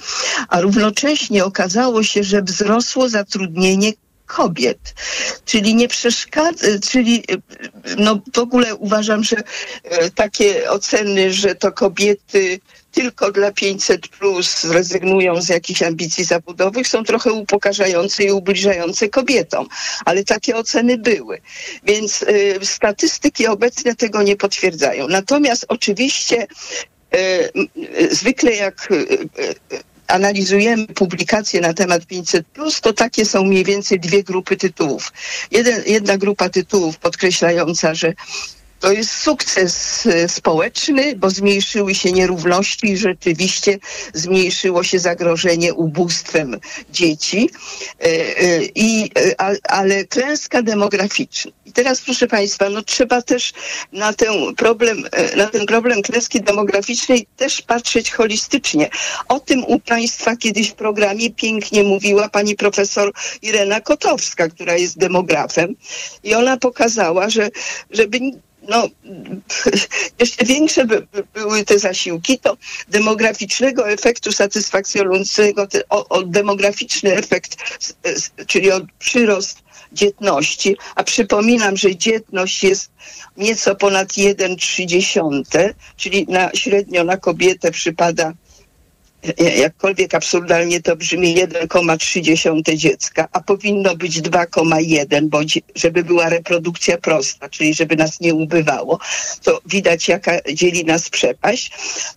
a 0.49 0.61
równocześnie 0.61 1.45
okazało 1.45 2.03
się, 2.03 2.23
że 2.23 2.41
wzrosło 2.41 3.09
zatrudnienie 3.09 3.91
kobiet. 4.35 4.93
Czyli 5.45 5.75
nie 5.75 5.87
przeszkadza, 5.87 6.67
czyli 6.91 7.23
no 7.97 8.19
w 8.33 8.39
ogóle 8.39 8.75
uważam, 8.75 9.23
że 9.23 9.37
e, 9.83 10.09
takie 10.09 10.71
oceny, 10.71 11.33
że 11.33 11.55
to 11.55 11.71
kobiety 11.71 12.59
tylko 12.91 13.31
dla 13.31 13.51
500 13.51 14.07
plus 14.07 14.61
zrezygnują 14.61 15.41
z 15.41 15.49
jakichś 15.49 15.83
ambicji 15.83 16.23
zawodowych, 16.23 16.87
są 16.87 17.03
trochę 17.03 17.31
upokarzające 17.31 18.23
i 18.23 18.31
ubliżające 18.31 19.09
kobietom. 19.09 19.67
Ale 20.05 20.23
takie 20.23 20.55
oceny 20.55 20.97
były. 20.97 21.41
Więc 21.83 22.21
y, 22.21 22.59
statystyki 22.61 23.47
obecne 23.47 23.95
tego 23.95 24.23
nie 24.23 24.35
potwierdzają. 24.35 25.07
Natomiast 25.07 25.65
oczywiście 25.67 26.47
y, 27.15 27.17
y, 27.99 28.15
zwykle 28.15 28.51
jak 28.51 28.89
analizujemy 30.07 30.87
publikacje 30.87 31.61
na 31.61 31.73
temat 31.73 32.05
500, 32.05 32.45
to 32.81 32.93
takie 32.93 33.25
są 33.25 33.43
mniej 33.43 33.63
więcej 33.63 33.99
dwie 33.99 34.23
grupy 34.23 34.57
tytułów. 34.57 35.13
Jeden, 35.51 35.83
jedna 35.85 36.17
grupa 36.17 36.49
tytułów 36.49 36.97
podkreślająca, 36.97 37.95
że 37.95 38.13
to 38.83 38.91
jest 38.91 39.13
sukces 39.13 40.05
e, 40.05 40.29
społeczny, 40.29 41.15
bo 41.15 41.29
zmniejszyły 41.29 41.95
się 41.95 42.11
nierówności 42.11 42.91
i 42.91 42.97
rzeczywiście 42.97 43.79
zmniejszyło 44.13 44.83
się 44.83 44.99
zagrożenie 44.99 45.73
ubóstwem 45.73 46.59
dzieci, 46.91 47.49
e, 47.99 48.05
e, 48.05 48.63
i, 48.75 49.11
ale 49.63 50.05
klęska 50.05 50.61
demograficzna. 50.61 51.51
I 51.65 51.71
teraz 51.71 52.01
proszę 52.01 52.27
Państwa, 52.27 52.69
no 52.69 52.81
trzeba 52.81 53.21
też 53.21 53.53
na 53.93 54.13
ten 54.13 54.55
problem, 54.55 55.03
na 55.37 55.47
ten 55.47 55.65
problem 55.65 56.01
klęski 56.01 56.41
demograficznej 56.41 57.27
też 57.37 57.61
patrzeć 57.61 58.11
holistycznie. 58.11 58.89
O 59.27 59.39
tym 59.39 59.63
u 59.65 59.79
Państwa 59.79 60.35
kiedyś 60.35 60.69
w 60.69 60.73
programie 60.73 61.31
pięknie 61.31 61.83
mówiła 61.83 62.29
pani 62.29 62.55
profesor 62.55 63.11
Irena 63.41 63.81
Kotowska, 63.81 64.49
która 64.49 64.77
jest 64.77 64.97
demografem 64.97 65.75
i 66.23 66.35
ona 66.35 66.57
pokazała, 66.57 67.29
że 67.29 67.49
żeby 67.91 68.19
no, 68.69 68.87
jeszcze 70.19 70.45
większe 70.45 70.85
by, 70.85 71.07
by 71.11 71.23
były 71.33 71.65
te 71.65 71.79
zasiłki, 71.79 72.39
to 72.39 72.57
demograficznego 72.87 73.89
efektu 73.89 74.31
satysfakcjonującego, 74.31 75.67
o, 75.89 76.09
o 76.09 76.23
demograficzny 76.23 77.15
efekt, 77.15 77.57
czyli 78.47 78.71
o 78.71 78.81
przyrost 78.99 79.63
dzietności, 79.93 80.77
a 80.95 81.03
przypominam, 81.03 81.77
że 81.77 81.95
dzietność 81.95 82.63
jest 82.63 82.91
nieco 83.37 83.75
ponad 83.75 84.07
1,3, 84.07 85.73
czyli 85.97 86.25
na, 86.29 86.49
średnio 86.53 87.03
na 87.03 87.17
kobietę 87.17 87.71
przypada 87.71 88.33
jakkolwiek 89.37 90.15
absurdalnie 90.15 90.81
to 90.81 90.95
brzmi, 90.95 91.35
1,3 91.35 92.75
dziecka, 92.75 93.27
a 93.31 93.41
powinno 93.41 93.95
być 93.95 94.21
2,1, 94.21 95.27
bądź 95.27 95.59
żeby 95.75 96.03
była 96.03 96.29
reprodukcja 96.29 96.97
prosta, 96.97 97.49
czyli 97.49 97.73
żeby 97.73 97.95
nas 97.95 98.19
nie 98.19 98.33
ubywało, 98.33 98.99
to 99.43 99.61
widać 99.65 100.07
jaka 100.07 100.31
dzieli 100.53 100.85
nas 100.85 101.09
przepaść. 101.09 101.71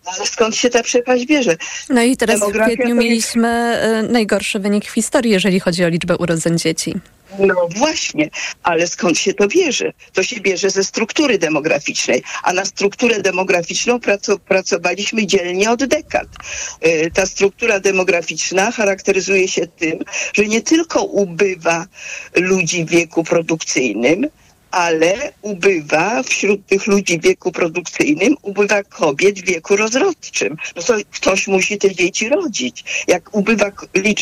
No, 0.05 0.13
ale 0.17 0.27
skąd 0.27 0.57
się 0.57 0.71
ta 0.71 0.83
przepaść 0.83 1.27
bierze? 1.27 1.57
No 1.89 2.03
i 2.03 2.17
teraz 2.17 2.41
Demografia 2.41 2.73
w 2.73 2.75
kwietniu 2.75 2.95
mieliśmy 2.95 3.49
e, 3.49 4.03
najgorszy 4.03 4.59
wynik 4.59 4.85
w 4.85 4.95
historii, 4.95 5.33
jeżeli 5.33 5.61
chodzi 5.61 5.85
o 5.85 5.89
liczbę 5.89 6.17
urodzeń 6.17 6.59
dzieci. 6.59 6.95
No 7.39 7.69
właśnie, 7.77 8.31
ale 8.63 8.87
skąd 8.87 9.19
się 9.19 9.35
to 9.35 9.49
bierze? 9.49 9.93
To 10.13 10.23
się 10.23 10.41
bierze 10.41 10.71
ze 10.71 10.85
struktury 10.85 11.39
demograficznej, 11.39 12.23
a 12.43 12.53
na 12.53 12.65
strukturę 12.65 13.23
demograficzną 13.23 14.01
pracowaliśmy 14.49 15.27
dzielnie 15.27 15.71
od 15.71 15.85
dekad. 15.85 16.29
Y, 16.87 17.11
ta 17.15 17.27
struktura 17.27 17.81
demograficzna 17.81 18.71
charakteryzuje 18.71 19.49
się 19.49 19.67
tym, 19.67 19.99
że 20.33 20.47
nie 20.47 20.63
tylko 20.63 21.03
ubywa 21.03 21.87
ludzi 22.35 22.85
w 22.85 22.91
wieku 22.91 23.25
produkcyjnym, 23.25 24.27
ale 24.71 25.33
ubywa 25.43 26.23
wśród 26.23 26.67
tych 26.67 26.87
ludzi 26.87 27.19
w 27.19 27.23
wieku 27.23 27.53
produkcyjnym, 27.53 28.35
ubywa 28.43 28.83
kobiet 28.83 29.39
w 29.39 29.45
wieku 29.45 29.77
rozrodczym. 29.77 30.57
No 30.77 30.83
to 30.83 30.95
ktoś 31.11 31.47
musi 31.47 31.79
te 31.79 31.95
dzieci 31.95 32.29
rodzić. 32.29 33.05
Jak 33.09 33.35
ubywa, 33.35 33.73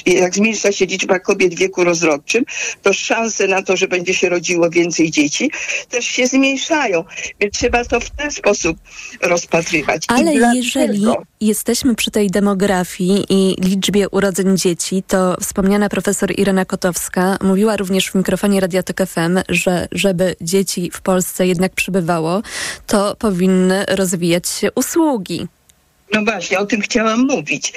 jak 0.06 0.34
zmniejsza 0.34 0.72
się 0.72 0.86
liczba 0.86 1.18
kobiet 1.18 1.54
w 1.54 1.58
wieku 1.58 1.84
rozrodczym, 1.84 2.44
to 2.82 2.92
szanse 2.92 3.46
na 3.46 3.62
to, 3.62 3.76
że 3.76 3.88
będzie 3.88 4.14
się 4.14 4.28
rodziło 4.28 4.70
więcej 4.70 5.10
dzieci, 5.10 5.50
też 5.90 6.04
się 6.04 6.26
zmniejszają. 6.26 7.04
Więc 7.40 7.54
trzeba 7.54 7.84
to 7.84 8.00
w 8.00 8.10
ten 8.10 8.30
sposób 8.30 8.76
rozpatrywać. 9.22 10.04
Ale 10.08 10.34
jeżeli 10.54 11.06
jesteśmy 11.40 11.94
przy 11.94 12.10
tej 12.10 12.30
demografii 12.30 13.24
i 13.28 13.56
liczbie 13.60 14.08
urodzeń 14.08 14.58
dzieci, 14.58 15.02
to 15.08 15.36
wspomniana 15.40 15.88
profesor 15.88 16.32
Irena 16.38 16.64
Kotowska 16.64 17.38
mówiła 17.42 17.76
również 17.76 18.10
w 18.10 18.14
mikrofonie 18.14 18.60
Radiotek 18.60 19.06
FM, 19.06 19.38
że 19.48 19.88
żeby 19.92 20.33
dzieci 20.40 20.90
w 20.90 21.00
Polsce 21.00 21.46
jednak 21.46 21.72
przybywało, 21.74 22.42
to 22.86 23.16
powinny 23.16 23.84
rozwijać 23.88 24.48
się 24.48 24.72
usługi. 24.72 25.46
No 26.12 26.24
właśnie, 26.24 26.58
o 26.58 26.66
tym 26.66 26.80
chciałam 26.80 27.26
mówić. 27.26 27.72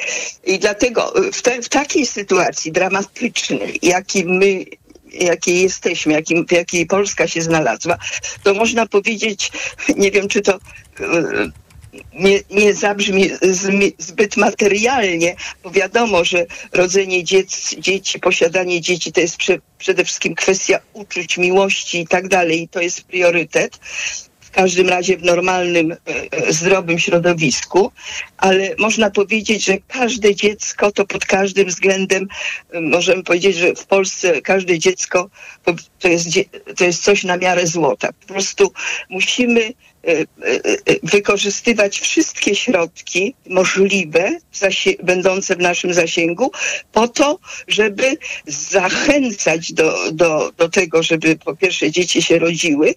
I 0.45 0.59
dlatego 0.59 1.13
w, 1.33 1.41
te, 1.41 1.61
w 1.61 1.69
takiej 1.69 2.05
sytuacji 2.05 2.71
dramatycznej, 2.71 3.79
jakiej 3.81 4.25
my 4.25 4.65
jakiej 5.13 5.61
jesteśmy, 5.61 6.13
jakim, 6.13 6.45
w 6.47 6.51
jakiej 6.51 6.85
Polska 6.85 7.27
się 7.27 7.41
znalazła, 7.41 7.97
to 8.43 8.53
można 8.53 8.87
powiedzieć, 8.87 9.51
nie 9.95 10.11
wiem 10.11 10.27
czy 10.27 10.41
to 10.41 10.59
nie, 12.13 12.39
nie 12.49 12.73
zabrzmi 12.73 13.29
zbyt 13.97 14.37
materialnie, 14.37 15.35
bo 15.63 15.71
wiadomo, 15.71 16.23
że 16.23 16.45
rodzenie 16.73 17.23
dziec, 17.23 17.75
dzieci, 17.79 18.19
posiadanie 18.19 18.81
dzieci 18.81 19.11
to 19.11 19.21
jest 19.21 19.37
prze, 19.37 19.59
przede 19.77 20.05
wszystkim 20.05 20.35
kwestia 20.35 20.79
uczuć, 20.93 21.37
miłości 21.37 21.99
i 21.99 22.07
tak 22.07 22.27
dalej, 22.27 22.61
i 22.61 22.67
to 22.67 22.81
jest 22.81 23.01
priorytet 23.01 23.79
w 24.47 24.51
każdym 24.51 24.89
razie 24.89 25.17
w 25.17 25.23
normalnym, 25.23 25.91
e, 25.91 25.97
e, 26.31 26.53
zdrowym 26.53 26.99
środowisku, 26.99 27.91
ale 28.37 28.75
można 28.79 29.09
powiedzieć, 29.11 29.65
że 29.65 29.77
każde 29.87 30.35
dziecko 30.35 30.91
to 30.91 31.05
pod 31.05 31.25
każdym 31.25 31.67
względem, 31.67 32.27
e, 32.71 32.81
możemy 32.81 33.23
powiedzieć, 33.23 33.57
że 33.57 33.75
w 33.75 33.85
Polsce 33.85 34.41
każde 34.41 34.79
dziecko 34.79 35.29
to 35.99 36.07
jest, 36.07 36.27
to 36.77 36.85
jest 36.85 37.03
coś 37.03 37.23
na 37.23 37.37
miarę 37.37 37.67
złota. 37.67 38.13
Po 38.13 38.27
prostu 38.33 38.73
musimy 39.09 39.73
wykorzystywać 41.03 41.99
wszystkie 41.99 42.55
środki 42.55 43.35
możliwe, 43.49 44.31
będące 45.03 45.55
w 45.55 45.59
naszym 45.59 45.93
zasięgu, 45.93 46.51
po 46.91 47.07
to, 47.07 47.39
żeby 47.67 48.17
zachęcać 48.47 49.73
do, 49.73 50.11
do, 50.11 50.51
do 50.57 50.69
tego, 50.69 51.03
żeby 51.03 51.35
po 51.35 51.55
pierwsze 51.55 51.91
dzieci 51.91 52.21
się 52.21 52.39
rodziły, 52.39 52.93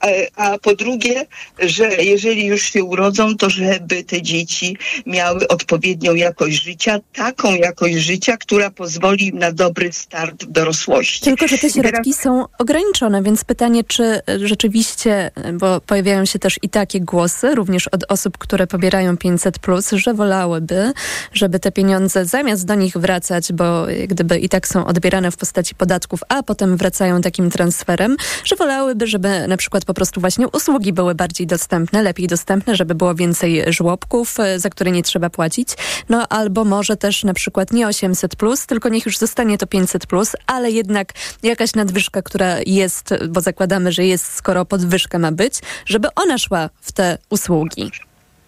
a, 0.00 0.08
a 0.36 0.58
po 0.58 0.74
drugie, 0.74 1.26
że 1.58 1.88
jeżeli 1.88 2.46
już 2.46 2.72
się 2.72 2.84
urodzą, 2.84 3.36
to 3.36 3.50
żeby 3.50 4.04
te 4.04 4.22
dzieci 4.22 4.76
miały 5.06 5.48
odpowiednią 5.48 6.14
jakość 6.14 6.62
życia, 6.62 6.98
taką 7.12 7.54
jakość 7.54 7.94
życia, 7.94 8.36
która 8.36 8.70
pozwoli 8.70 9.26
im 9.26 9.38
na 9.38 9.52
dobry 9.52 9.92
start 9.92 10.44
w 10.44 10.50
dorosłości. 10.50 11.20
Tylko, 11.20 11.48
że 11.48 11.58
te 11.58 11.70
środki 11.70 12.14
są 12.14 12.44
ograniczone, 12.58 13.22
więc 13.22 13.44
pytanie, 13.44 13.84
czy 13.84 14.20
rzeczywiście, 14.44 15.30
bo 15.54 15.80
pojawiają 15.80 16.24
się 16.24 16.38
też 16.38 16.49
i 16.62 16.68
takie 16.68 17.00
głosy, 17.00 17.54
również 17.54 17.88
od 17.88 18.04
osób, 18.08 18.38
które 18.38 18.66
pobierają 18.66 19.16
500, 19.16 19.58
że 19.92 20.14
wolałyby, 20.14 20.92
żeby 21.32 21.60
te 21.60 21.72
pieniądze 21.72 22.24
zamiast 22.24 22.66
do 22.66 22.74
nich 22.74 22.96
wracać, 22.96 23.52
bo 23.52 23.86
gdyby 24.08 24.38
i 24.38 24.48
tak 24.48 24.68
są 24.68 24.86
odbierane 24.86 25.30
w 25.30 25.36
postaci 25.36 25.74
podatków, 25.74 26.20
a 26.28 26.42
potem 26.42 26.76
wracają 26.76 27.20
takim 27.20 27.50
transferem, 27.50 28.16
że 28.44 28.56
wolałyby, 28.56 29.06
żeby 29.06 29.48
na 29.48 29.56
przykład 29.56 29.84
po 29.84 29.94
prostu 29.94 30.20
właśnie 30.20 30.48
usługi 30.48 30.92
były 30.92 31.14
bardziej 31.14 31.46
dostępne, 31.46 32.02
lepiej 32.02 32.26
dostępne, 32.26 32.76
żeby 32.76 32.94
było 32.94 33.14
więcej 33.14 33.64
żłobków, 33.68 34.40
e, 34.40 34.58
za 34.58 34.70
które 34.70 34.90
nie 34.90 35.02
trzeba 35.02 35.30
płacić. 35.30 35.68
No 36.08 36.28
albo 36.28 36.64
może 36.64 36.96
też 36.96 37.24
na 37.24 37.34
przykład 37.34 37.72
nie 37.72 37.88
800, 37.88 38.36
tylko 38.66 38.88
niech 38.88 39.06
już 39.06 39.18
zostanie 39.18 39.58
to 39.58 39.66
500, 39.66 40.06
ale 40.46 40.70
jednak 40.70 41.12
jakaś 41.42 41.74
nadwyżka, 41.74 42.22
która 42.22 42.56
jest, 42.66 43.14
bo 43.28 43.40
zakładamy, 43.40 43.92
że 43.92 44.04
jest, 44.04 44.34
skoro 44.34 44.64
podwyżka 44.64 45.18
ma 45.18 45.32
być, 45.32 45.54
żeby 45.86 46.08
ona 46.16 46.29
szła 46.38 46.70
w 46.80 46.92
te 46.92 47.18
usługi. 47.30 47.90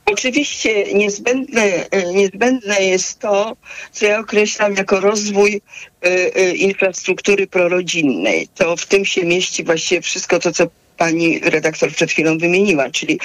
Oczywiście 0.07 0.95
niezbędne, 0.95 1.91
e, 1.91 2.13
niezbędne 2.13 2.83
jest 2.83 3.19
to, 3.19 3.57
co 3.93 4.07
ja 4.07 4.19
określam 4.19 4.75
jako 4.75 5.01
rozwój 5.01 5.61
e, 6.03 6.09
e, 6.37 6.55
infrastruktury 6.55 7.47
prorodzinnej. 7.47 8.49
To 8.55 8.77
w 8.77 8.87
tym 8.87 9.05
się 9.05 9.25
mieści 9.25 9.65
właściwie 9.65 10.01
wszystko 10.01 10.39
to, 10.39 10.53
co 10.53 10.67
pani 11.03 11.41
redaktor 11.41 11.91
przed 11.93 12.11
chwilą 12.11 12.39
wymieniła, 12.39 12.91
czyli 12.91 13.21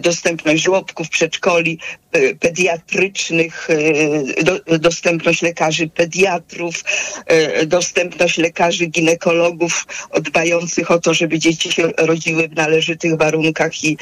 dostępność 0.00 0.62
żłobków, 0.62 1.08
przedszkoli, 1.08 1.78
E, 2.14 2.34
pediatrycznych, 2.34 3.68
e, 3.70 4.44
do, 4.44 4.78
dostępność 4.78 5.42
lekarzy 5.42 5.88
pediatrów, 5.88 6.84
e, 7.26 7.66
dostępność 7.66 8.38
lekarzy 8.38 8.86
ginekologów 8.86 9.86
dbających 10.20 10.90
o 10.90 10.98
to, 10.98 11.14
żeby 11.14 11.38
dzieci 11.38 11.72
się 11.72 11.90
rodziły 11.98 12.48
w 12.48 12.56
należytych 12.56 13.16
warunkach 13.16 13.84
i 13.84 13.96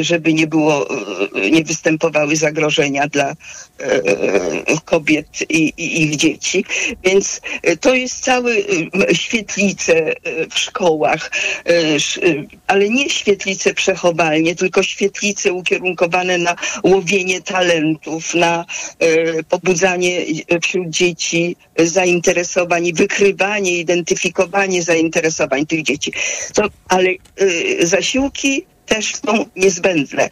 żeby 0.00 0.34
nie 0.34 0.46
było, 0.46 0.88
nie 1.52 1.64
występowały 1.64 2.36
zagrożenia 2.36 3.08
dla 3.08 3.34
kobiet 4.84 5.26
i, 5.48 5.72
i 5.76 6.02
ich 6.02 6.16
dzieci. 6.16 6.64
Więc 7.04 7.40
to 7.80 7.94
jest 7.94 8.24
cały 8.24 8.64
świetlice 9.12 10.12
w 10.50 10.58
szkołach, 10.58 11.30
ale 12.66 12.88
nie 12.88 13.10
świetlice 13.10 13.74
przechowalnie, 13.74 14.56
tylko 14.56 14.82
świetlice 14.82 15.52
ukierunkowane 15.52 16.38
na 16.38 16.56
łowienie 16.84 17.40
talentów, 17.40 18.34
na 18.34 18.64
e, 18.98 19.42
pobudzanie 19.42 20.20
wśród 20.62 20.88
dzieci 20.88 21.56
zainteresowań, 21.78 22.92
wykrywanie, 22.92 23.78
identyfikowanie 23.78 24.82
zainteresowań 24.82 25.66
tych 25.66 25.82
dzieci. 25.82 26.12
To, 26.54 26.62
ale 26.88 27.10
zasiłki 27.80 28.64
też 28.86 29.16
są 29.16 29.46
niezbędne 29.56 30.28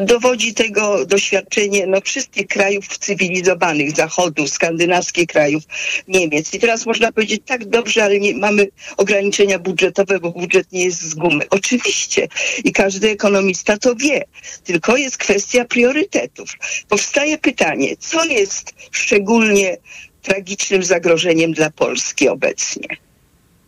dowodzi 0.00 0.54
tego 0.54 1.06
doświadczenie 1.06 1.86
no, 1.86 2.00
wszystkich 2.00 2.46
krajów 2.46 2.98
cywilizowanych, 2.98 3.96
Zachodu, 3.96 4.48
skandynawskich 4.48 5.26
krajów, 5.26 5.62
Niemiec. 6.08 6.54
I 6.54 6.58
teraz 6.58 6.86
można 6.86 7.12
powiedzieć, 7.12 7.42
tak 7.46 7.64
dobrze, 7.64 8.04
ale 8.04 8.20
nie 8.20 8.34
mamy 8.34 8.68
ograniczenia 8.96 9.58
budżetowe, 9.58 10.20
bo 10.20 10.30
budżet 10.30 10.72
nie 10.72 10.84
jest 10.84 11.02
z 11.02 11.14
gumy. 11.14 11.44
Oczywiście 11.50 12.28
i 12.64 12.72
każdy 12.72 13.10
ekonomista 13.10 13.78
to 13.78 13.94
wie, 13.94 14.24
tylko 14.64 14.96
jest 14.96 15.16
kwestia 15.16 15.64
priorytetów. 15.64 16.50
Powstaje 16.88 17.38
pytanie, 17.38 17.96
co 17.96 18.24
jest 18.24 18.74
szczególnie 18.90 19.76
tragicznym 20.22 20.82
zagrożeniem 20.82 21.52
dla 21.52 21.70
Polski 21.70 22.28
obecnie? 22.28 22.88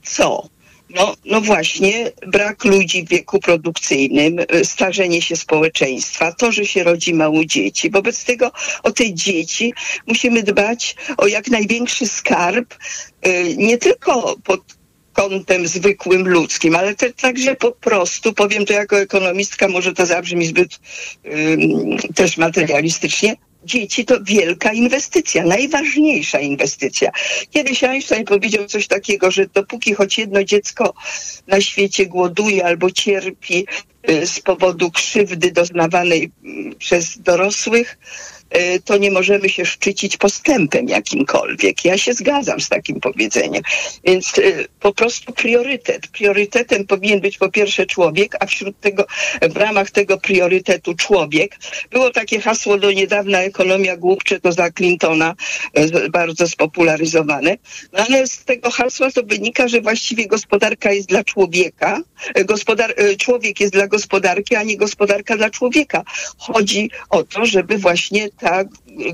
Co? 0.03 0.49
No, 0.95 1.17
no 1.25 1.41
właśnie, 1.41 2.13
brak 2.27 2.65
ludzi 2.65 3.05
w 3.05 3.09
wieku 3.09 3.41
produkcyjnym, 3.41 4.39
y, 4.39 4.65
starzenie 4.65 5.23
się 5.23 5.37
społeczeństwa, 5.37 6.33
to, 6.33 6.53
że 6.53 6.67
się 6.67 6.85
rodzi 6.85 7.15
mało 7.15 7.45
dzieci. 7.45 7.91
Wobec 7.91 8.25
tego 8.25 8.53
o 8.83 8.93
te 8.93 9.15
dzieci 9.15 9.75
musimy 10.07 10.43
dbać 10.43 10.97
o 11.17 11.27
jak 11.27 11.49
największy 11.49 12.07
skarb, 12.07 12.75
y, 13.27 13.57
nie 13.57 13.79
tylko 13.79 14.37
pod 14.45 14.61
kątem 15.13 15.69
zwykłym 15.69 16.29
ludzkim, 16.29 16.77
ale 16.77 16.95
te, 16.95 17.13
także 17.13 17.57
po 17.57 17.73
prostu, 17.73 18.33
powiem 18.33 18.67
to 18.67 18.73
jako 18.73 19.01
ekonomistka, 19.01 19.69
może 19.69 19.93
to 19.93 20.07
zabrzmi 20.07 20.47
zbyt 20.47 20.81
um, 21.25 21.99
też 22.15 22.37
materialistycznie, 22.37 23.37
dzieci 23.65 24.05
to 24.05 24.19
wielka 24.23 24.73
inwestycja, 24.73 25.45
najważniejsza 25.45 26.41
inwestycja. 26.41 27.11
Kiedyś 27.51 27.85
Einstein 27.85 28.25
powiedział 28.25 28.67
coś 28.67 28.87
takiego, 28.87 29.31
że 29.31 29.47
dopóki 29.47 29.95
choć 29.95 30.19
jedno 30.19 30.45
dziecko 30.45 30.95
na 31.47 31.61
świecie 31.61 32.07
głoduje 32.07 32.65
albo 32.65 32.91
cierpi 32.91 33.67
y, 34.11 34.27
z 34.27 34.41
powodu 34.41 34.91
krzywdy 34.91 35.53
doznawanej 35.53 36.31
mm, 36.45 36.75
przez 36.75 37.19
dorosłych, 37.19 37.99
to 38.85 38.97
nie 38.97 39.11
możemy 39.11 39.49
się 39.49 39.65
szczycić 39.65 40.17
postępem 40.17 40.89
jakimkolwiek. 40.89 41.85
Ja 41.85 41.99
się 41.99 42.13
zgadzam 42.13 42.61
z 42.61 42.69
takim 42.69 43.01
powiedzeniem. 43.01 43.63
Więc 44.05 44.39
y, 44.39 44.69
po 44.81 44.95
prostu 44.95 45.33
priorytet. 45.33 46.07
Priorytetem 46.07 46.87
powinien 46.87 47.21
być 47.21 47.39
po 47.39 47.51
pierwsze 47.51 47.87
człowiek, 47.87 48.37
a 48.41 48.47
wśród 48.47 48.81
tego, 48.81 49.07
w 49.43 49.57
ramach 49.57 49.91
tego 49.91 50.19
priorytetu 50.19 50.95
człowiek 50.95 51.57
było 51.91 52.11
takie 52.11 52.41
hasło 52.41 52.79
do 52.79 52.93
niedawna 52.93 53.43
ekonomia 53.43 53.97
głupcze, 53.97 54.41
to 54.41 54.53
za 54.53 54.71
Clintona 54.71 55.35
y, 55.79 56.11
bardzo 56.11 56.49
spopularyzowane. 56.49 57.57
No 57.93 58.05
ale 58.09 58.27
z 58.27 58.45
tego 58.45 58.71
hasła 58.71 59.11
to 59.11 59.23
wynika, 59.23 59.69
że 59.69 59.81
właściwie 59.81 60.27
gospodarka 60.27 60.93
jest 60.93 61.09
dla 61.09 61.25
człowieka, 61.25 62.01
gospodar 62.45 62.95
człowiek 63.19 63.61
jest 63.61 63.73
dla 63.73 63.87
gospodarki, 63.87 64.57
a 64.57 64.63
nie 64.63 64.77
gospodarka 64.77 65.37
dla 65.37 65.51
człowieka. 65.51 66.03
Chodzi 66.39 66.91
o 67.11 67.23
to, 67.23 67.47
żeby 67.47 67.79
właśnie 67.79 68.29
ta 68.41 68.65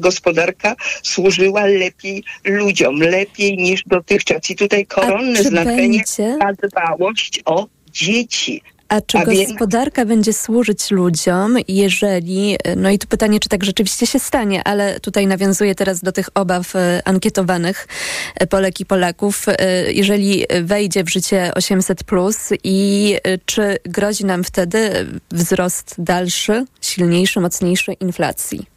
gospodarka 0.00 0.76
służyła 1.02 1.66
lepiej 1.66 2.24
ludziom, 2.44 3.00
lepiej 3.00 3.56
niż 3.56 3.82
dotychczas. 3.86 4.50
I 4.50 4.56
tutaj 4.56 4.86
koronne 4.86 5.42
znaczenie 5.42 6.02
ma 6.38 6.52
dbałość 6.52 7.42
o 7.44 7.66
dzieci. 7.92 8.62
A 8.88 9.00
czy 9.00 9.18
A 9.18 9.24
gospodarka 9.24 10.02
więc... 10.02 10.08
będzie 10.08 10.32
służyć 10.32 10.90
ludziom, 10.90 11.56
jeżeli, 11.68 12.56
no 12.76 12.90
i 12.90 12.98
tu 12.98 13.06
pytanie, 13.08 13.40
czy 13.40 13.48
tak 13.48 13.64
rzeczywiście 13.64 14.06
się 14.06 14.18
stanie, 14.18 14.64
ale 14.64 15.00
tutaj 15.00 15.26
nawiązuję 15.26 15.74
teraz 15.74 16.00
do 16.00 16.12
tych 16.12 16.28
obaw 16.34 16.76
e, 16.76 17.02
ankietowanych 17.04 17.88
e, 18.34 18.46
Polek 18.46 18.80
i 18.80 18.86
Polaków, 18.86 19.46
e, 19.48 19.92
jeżeli 19.92 20.44
wejdzie 20.62 21.04
w 21.04 21.10
życie 21.10 21.52
800 21.54 22.04
plus 22.04 22.38
i 22.64 23.16
czy 23.46 23.78
grozi 23.84 24.24
nam 24.24 24.44
wtedy 24.44 25.06
wzrost 25.30 25.94
dalszy, 25.98 26.64
silniejszy, 26.80 27.40
mocniejszy 27.40 27.92
inflacji? 27.92 28.75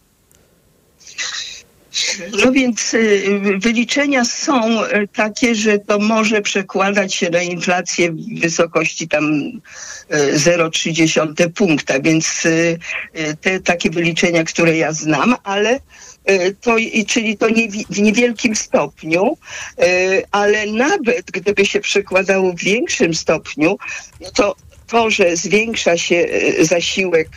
No 2.44 2.52
więc 2.52 2.94
y, 2.94 3.42
wyliczenia 3.58 4.26
są 4.26 4.84
y, 4.84 5.08
takie, 5.14 5.56
że 5.56 5.80
to 5.80 6.00
może 6.00 6.42
przekładać 6.42 7.16
się 7.16 7.30
na 7.30 7.42
inflację 7.42 8.12
w 8.12 8.40
wysokości 8.40 9.08
tam 9.08 9.52
0,3 10.34 11.42
y, 11.42 11.50
punkta, 11.50 12.00
więc 12.00 12.44
te 13.42 13.60
takie 13.60 13.90
wyliczenia, 13.90 14.44
które 14.44 14.78
ja 14.78 14.94
znam, 14.94 15.36
ale 15.44 15.80
to, 16.62 16.76
czyli 17.08 17.38
to 17.38 17.50
nie, 17.50 17.68
w 17.90 18.00
niewielkim 18.00 18.56
stopniu, 18.56 19.38
ale 20.32 20.66
nawet 20.66 21.32
gdyby 21.32 21.66
się 21.66 21.80
przekładało 21.80 22.54
w 22.54 22.60
większym 22.60 23.14
stopniu, 23.14 23.78
to 24.36 24.56
to, 24.90 25.10
że 25.10 25.36
zwiększa 25.36 25.98
się 25.98 26.16
e, 26.16 26.66
zasiłek 26.66 27.30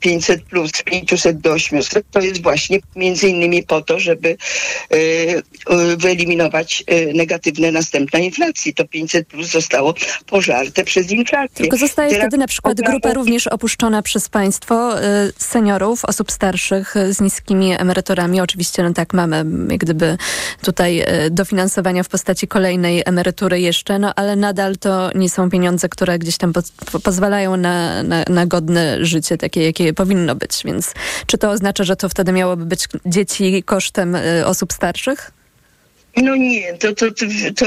500 0.00 0.42
plus 0.42 0.70
z 0.74 0.82
500 0.82 1.38
do 1.38 1.52
800, 1.52 2.04
to 2.10 2.20
jest 2.20 2.42
właśnie 2.42 2.78
między 2.96 3.28
innymi 3.28 3.62
po 3.62 3.80
to, 3.80 4.00
żeby 4.00 4.28
e, 4.28 4.96
e, 4.96 5.96
wyeliminować 5.96 6.84
negatywne 7.14 7.72
następne 7.72 8.20
inflacji. 8.20 8.74
To 8.74 8.84
500 8.84 9.28
plus 9.28 9.46
zostało 9.50 9.94
pożarte 10.26 10.84
przez 10.84 11.10
inflację. 11.10 11.56
Tylko 11.56 11.76
zostaje 11.76 12.10
Teraz 12.10 12.22
wtedy 12.22 12.38
na 12.38 12.46
przykład 12.46 12.80
grupa 12.80 13.12
również 13.12 13.46
opuszczona 13.46 14.02
przez 14.02 14.28
państwo 14.28 14.94
seniorów, 15.38 16.04
osób 16.04 16.32
starszych 16.32 16.94
z 17.10 17.20
niskimi 17.20 17.80
emeryturami. 17.80 18.40
Oczywiście, 18.40 18.82
no 18.82 18.92
tak, 18.92 19.14
mamy 19.14 19.44
jak 19.70 19.80
gdyby 19.80 20.16
tutaj 20.62 21.04
dofinansowania 21.30 22.02
w 22.02 22.08
postaci 22.08 22.48
kolejnej 22.48 23.02
emerytury 23.06 23.60
jeszcze, 23.60 23.98
no 23.98 24.12
ale 24.16 24.36
nadal 24.36 24.76
to 24.76 25.10
nie 25.14 25.30
są 25.30 25.50
pieniądze, 25.50 25.88
które 25.88 26.18
gdzieś 26.18 26.36
tam 26.36 26.52
po, 26.52 26.62
po, 26.62 26.77
pozwalają 27.04 27.56
na, 27.56 28.02
na, 28.02 28.24
na 28.28 28.46
godne 28.46 29.04
życie, 29.04 29.36
takie 29.36 29.62
jakie 29.64 29.92
powinno 29.92 30.34
być. 30.34 30.62
Więc 30.64 30.94
czy 31.26 31.38
to 31.38 31.50
oznacza, 31.50 31.84
że 31.84 31.96
to 31.96 32.08
wtedy 32.08 32.32
miałoby 32.32 32.64
być 32.64 32.88
dzieci 33.06 33.62
kosztem 33.62 34.14
y, 34.14 34.46
osób 34.46 34.72
starszych? 34.72 35.30
No 36.16 36.36
nie, 36.36 36.74
to, 36.74 36.94
to, 36.94 37.06
to, 37.10 37.26
to, 37.56 37.66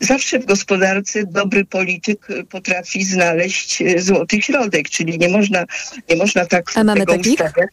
zawsze 0.00 0.38
w 0.38 0.46
gospodarce 0.46 1.24
dobry 1.24 1.64
polityk 1.64 2.28
potrafi 2.50 3.04
znaleźć 3.04 3.82
złoty 3.96 4.42
środek, 4.42 4.90
czyli 4.90 5.18
nie 5.18 5.28
można, 5.28 5.64
nie 6.08 6.16
można 6.16 6.46
tak 6.46 6.72
A 6.74 6.84
mamy 6.84 7.06
takich? 7.06 7.32
ustawiać 7.32 7.68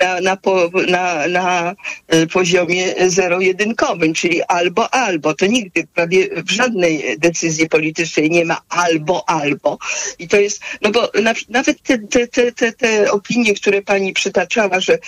na, 0.00 0.20
na, 0.20 0.36
po, 0.36 0.70
na, 0.88 1.28
na 1.28 1.74
e, 2.08 2.26
poziomie 2.26 2.94
zero-jedynkowym, 3.08 4.14
czyli 4.14 4.42
albo, 4.42 4.94
albo. 4.94 5.34
To 5.34 5.46
nigdy 5.46 5.86
prawie 5.94 6.28
w 6.42 6.50
żadnej 6.50 7.18
decyzji 7.18 7.68
politycznej 7.68 8.30
nie 8.30 8.44
ma 8.44 8.60
albo, 8.68 9.28
albo. 9.28 9.78
I 10.18 10.28
to 10.28 10.36
jest, 10.36 10.60
no 10.82 10.90
bo 10.90 11.10
na, 11.22 11.34
nawet 11.48 11.82
te, 11.82 11.98
te, 11.98 12.26
te, 12.26 12.52
te, 12.52 12.72
te 12.72 13.12
opinie, 13.12 13.54
które 13.54 13.82
pani 13.82 14.12
przytaczała, 14.12 14.80
że 14.80 14.98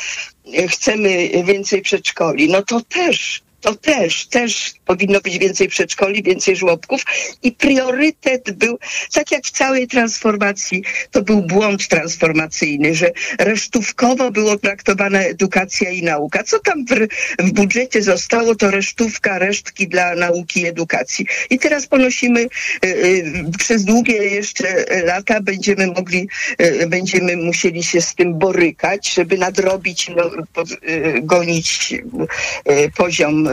chcemy 0.68 1.28
więcej 1.44 1.82
przedszkoli, 1.82 2.48
no 2.48 2.62
to 2.62 2.80
też 2.80 3.42
to 3.60 3.74
też, 3.74 4.26
też 4.26 4.74
powinno 4.86 5.20
być 5.20 5.38
więcej 5.38 5.68
przedszkoli, 5.68 6.22
więcej 6.22 6.56
żłobków 6.56 7.02
i 7.42 7.52
priorytet 7.52 8.50
był, 8.50 8.78
tak 9.12 9.32
jak 9.32 9.44
w 9.44 9.50
całej 9.50 9.88
transformacji, 9.88 10.82
to 11.10 11.22
był 11.22 11.42
błąd 11.42 11.88
transformacyjny, 11.88 12.94
że 12.94 13.10
resztówkowo 13.38 14.30
było 14.30 14.58
traktowana 14.58 15.20
edukacja 15.20 15.90
i 15.90 16.02
nauka. 16.02 16.42
Co 16.42 16.58
tam 16.58 16.84
w, 16.86 16.90
w 17.38 17.52
budżecie 17.52 18.02
zostało, 18.02 18.54
to 18.54 18.70
resztówka, 18.70 19.38
resztki 19.38 19.88
dla 19.88 20.14
nauki 20.14 20.60
i 20.60 20.66
edukacji. 20.66 21.26
I 21.50 21.58
teraz 21.58 21.86
ponosimy 21.86 22.40
y, 22.40 22.48
y, 22.86 23.44
przez 23.58 23.84
długie 23.84 24.16
jeszcze 24.16 24.84
lata 25.04 25.40
będziemy 25.40 25.86
mogli, 25.86 26.28
y, 26.60 26.86
będziemy 26.86 27.36
musieli 27.36 27.84
się 27.84 28.00
z 28.00 28.14
tym 28.14 28.38
borykać, 28.38 29.14
żeby 29.14 29.38
nadrobić, 29.38 30.10
no, 30.16 30.30
po, 30.52 30.62
y, 30.62 31.20
gonić 31.22 31.92
y, 31.92 32.90
poziom 32.96 33.47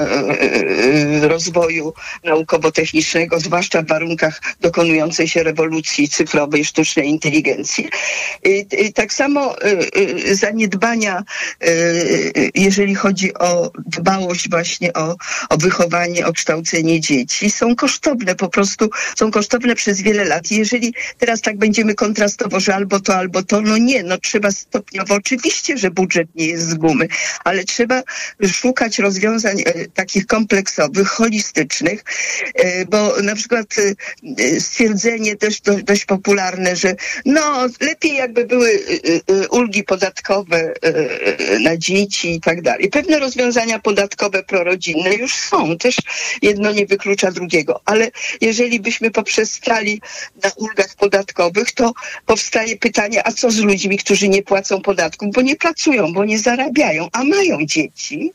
rozwoju 1.22 1.94
naukowo-technicznego, 2.24 3.40
zwłaszcza 3.40 3.82
w 3.82 3.88
warunkach 3.88 4.42
dokonującej 4.62 5.28
się 5.28 5.44
rewolucji 5.44 6.10
cyfrowej, 6.10 6.66
sztucznej 6.66 7.10
inteligencji. 7.10 7.90
Tak 8.96 9.14
samo 9.14 9.62
e, 9.62 10.36
zaniedbania, 10.36 11.24
jeżeli 12.56 12.96
chodzi 12.96 13.34
o 13.34 13.72
dbałość 13.86 14.50
właśnie 14.50 14.94
o, 14.94 15.16
o 15.50 15.58
wychowanie, 15.58 16.28
o 16.28 16.34
kształcenie 16.34 17.00
dzieci, 17.00 17.50
są 17.50 17.76
kosztowne, 17.76 18.36
po 18.36 18.50
prostu 18.50 18.90
są 19.16 19.32
kosztowne 19.32 19.76
przez 19.76 20.02
wiele 20.02 20.26
lat. 20.26 20.52
Jeżeli 20.52 20.94
teraz 21.18 21.42
tak 21.42 21.58
będziemy 21.58 21.96
kontrastowo, 21.96 22.60
że 22.60 22.76
albo 22.76 23.00
to, 23.00 23.16
albo 23.16 23.44
to, 23.44 23.62
no 23.62 23.78
nie, 23.78 24.04
no 24.04 24.18
trzeba 24.18 24.52
stopniowo, 24.52 25.16
oczywiście, 25.16 25.78
że 25.78 25.92
budżet 25.92 26.28
nie 26.36 26.48
jest 26.48 26.70
z 26.70 26.74
gumy, 26.74 27.08
ale 27.44 27.64
trzeba 27.64 28.04
szukać 28.54 29.00
rozwiązań 29.00 29.64
takich 29.94 30.26
kompleksowych, 30.26 31.08
holistycznych, 31.08 32.04
e, 32.56 32.86
bo 32.86 33.22
na 33.22 33.36
przykład 33.36 33.66
e, 34.38 34.60
stwierdzenie 34.60 35.36
też 35.36 35.62
dość 35.84 36.06
popularne, 36.06 36.76
że 36.76 36.96
no 37.26 37.68
lepiej 37.82 38.16
jakby 38.16 38.46
były 38.46 38.80
e, 39.30 39.48
ulgi 39.48 39.84
podatkowe 39.84 40.74
na 41.60 41.78
dzieci 41.78 42.36
i 42.36 42.42
tak 42.42 42.62
dalej. 42.62 42.90
Pewne 42.90 43.20
rozwiązania 43.20 43.80
podatkowe 43.80 44.44
prorodzinne 44.44 45.14
już 45.14 45.36
są, 45.36 45.78
też 45.78 45.96
jedno 46.42 46.72
nie 46.72 46.86
wyklucza 46.86 47.32
drugiego, 47.32 47.82
ale 47.86 48.12
jeżeli 48.42 48.80
byśmy 48.80 49.12
poprzestali 49.12 50.02
na 50.44 50.52
ulgach 50.56 50.96
podatkowych, 50.96 51.72
to 51.72 51.94
powstaje 52.26 52.78
pytanie, 52.78 53.28
a 53.28 53.32
co 53.32 53.52
z 53.52 53.60
ludźmi, 53.60 53.98
którzy 53.98 54.30
nie 54.30 54.44
płacą 54.44 54.82
podatków, 54.82 55.34
bo 55.34 55.42
nie 55.42 55.56
pracują, 55.56 56.14
bo 56.14 56.26
nie 56.26 56.40
zarabiają, 56.40 57.08
a 57.12 57.24
mają 57.24 57.66
dzieci, 57.66 58.34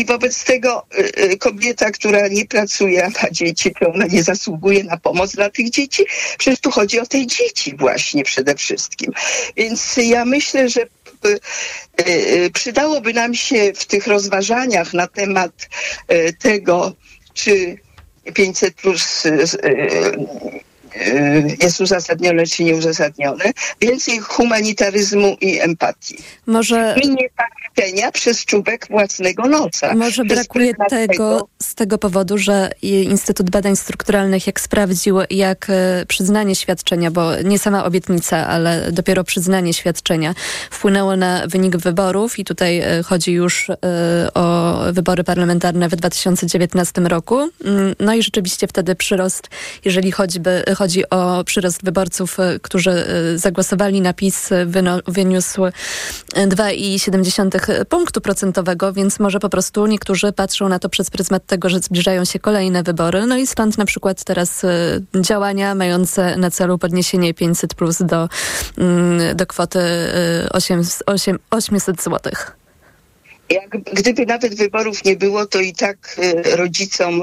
i 0.00 0.04
wobec 0.04 0.44
tego 0.44 0.86
y, 0.98 1.22
y, 1.32 1.38
kobieta, 1.38 1.90
która 1.90 2.28
nie 2.28 2.46
pracuje, 2.46 3.04
a 3.04 3.08
ma 3.08 3.30
dzieci, 3.30 3.74
to 3.80 3.92
ona 3.92 4.06
nie 4.06 4.22
zasługuje 4.22 4.84
na 4.84 4.96
pomoc 4.96 5.34
dla 5.34 5.50
tych 5.50 5.70
dzieci. 5.70 6.04
Przecież 6.38 6.60
tu 6.60 6.70
chodzi 6.70 7.00
o 7.00 7.06
tej 7.06 7.26
dzieci 7.26 7.76
właśnie 7.76 8.24
przede 8.24 8.54
wszystkim. 8.54 9.12
Więc 9.56 9.96
ja 9.96 10.24
myślę, 10.24 10.68
że 10.68 10.80
y, 12.08 12.50
przydałoby 12.54 13.14
nam 13.14 13.34
się 13.34 13.72
w 13.74 13.84
tych 13.84 14.06
rozważaniach 14.06 14.94
na 14.94 15.06
temat 15.06 15.68
tego, 16.38 16.92
czy 17.34 17.76
500 18.34 18.74
plus 18.74 19.26
jest 21.62 21.80
uzasadnione 21.80 22.46
czy 22.46 22.64
nieuzasadnione, 22.64 23.44
więcej 23.80 24.18
humanitaryzmu 24.18 25.36
i 25.40 25.60
empatii. 25.60 26.16
Może... 26.46 26.94
I 27.02 27.08
nie 27.08 28.12
przez 28.12 28.44
czubek 28.44 28.86
własnego 28.90 29.48
noca. 29.48 29.94
Może 29.94 30.24
brakuje 30.24 30.74
tego 30.90 31.48
z 31.62 31.74
tego 31.74 31.98
powodu, 31.98 32.38
że 32.38 32.70
Instytut 32.82 33.50
Badań 33.50 33.76
Strukturalnych 33.76 34.46
jak 34.46 34.60
sprawdził, 34.60 35.18
jak 35.30 35.66
e, 35.70 36.06
przyznanie 36.08 36.54
świadczenia, 36.54 37.10
bo 37.10 37.42
nie 37.44 37.58
sama 37.58 37.84
obietnica, 37.84 38.46
ale 38.46 38.92
dopiero 38.92 39.24
przyznanie 39.24 39.74
świadczenia 39.74 40.34
wpłynęło 40.70 41.16
na 41.16 41.46
wynik 41.46 41.76
wyborów 41.76 42.38
i 42.38 42.44
tutaj 42.44 42.78
e, 42.78 43.02
chodzi 43.02 43.32
już 43.32 43.70
e, 43.70 43.76
o 44.34 44.76
wybory 44.92 45.24
parlamentarne 45.24 45.88
w 45.88 45.96
2019 45.96 47.00
roku. 47.00 47.38
Mm, 47.64 47.94
no 48.00 48.14
i 48.14 48.22
rzeczywiście 48.22 48.66
wtedy 48.66 48.94
przyrost, 48.94 49.48
jeżeli 49.84 50.12
choćby 50.12 50.64
chodzi 50.80 51.10
o 51.10 51.44
przyrost 51.44 51.84
wyborców, 51.84 52.40
e, 52.40 52.58
którzy 52.62 52.90
e, 52.90 53.38
zagłosowali 53.38 54.00
na 54.00 54.12
PiS, 54.12 54.52
e, 54.52 54.66
wyniósł 55.08 55.62
2,7 56.34 57.84
punktu 57.84 58.20
procentowego, 58.20 58.92
więc 58.92 59.20
może 59.20 59.40
po 59.40 59.48
prostu 59.48 59.86
niektórzy 59.86 60.32
patrzą 60.32 60.68
na 60.68 60.78
to 60.78 60.88
przez 60.88 61.10
pryzmat 61.10 61.46
tego, 61.46 61.68
że 61.68 61.78
zbliżają 61.78 62.24
się 62.24 62.38
kolejne 62.38 62.82
wybory. 62.82 63.26
No 63.26 63.36
i 63.36 63.46
stąd 63.46 63.78
na 63.78 63.84
przykład 63.84 64.24
teraz 64.24 64.62
działania 65.20 65.74
mające 65.74 66.36
na 66.36 66.50
celu 66.50 66.78
podniesienie 66.78 67.34
500 67.34 67.74
plus 67.74 67.98
do, 68.02 68.28
mm, 68.78 69.36
do 69.36 69.46
kwoty 69.46 69.80
8, 70.50 70.82
8, 71.06 71.38
800 71.50 72.02
złotych. 72.02 72.56
Jak, 73.50 73.70
gdyby 73.92 74.26
nawet 74.26 74.54
wyborów 74.54 75.04
nie 75.04 75.16
było, 75.16 75.46
to 75.46 75.60
i 75.60 75.72
tak 75.72 76.20
rodzicom 76.56 77.22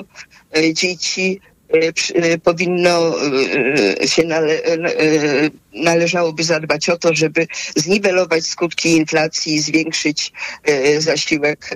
dzieci 0.74 1.40
powinno 2.44 3.14
y, 4.02 4.08
się 4.08 4.24
nale, 4.24 4.62
należałoby 5.84 6.44
zadbać 6.44 6.90
o 6.90 6.98
to, 6.98 7.14
żeby 7.14 7.48
zniwelować 7.76 8.46
skutki 8.46 8.92
inflacji 8.92 9.56
i 9.56 9.60
zwiększyć 9.60 10.32
zasiłek 11.00 11.70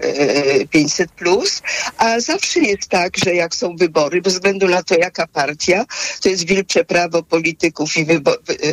500 0.69 1.11
plus, 1.11 1.61
a 1.97 2.19
zawsze 2.19 2.59
jest 2.59 2.87
tak, 2.87 3.17
że 3.25 3.35
jak 3.35 3.55
są 3.55 3.75
wybory, 3.75 4.21
bez 4.21 4.33
względu 4.33 4.67
na 4.67 4.83
to 4.83 4.95
jaka 4.95 5.27
partia, 5.27 5.85
to 6.21 6.29
jest 6.29 6.47
wilcze 6.47 6.85
prawo 6.85 7.23
polityków 7.23 7.97
i 7.97 8.05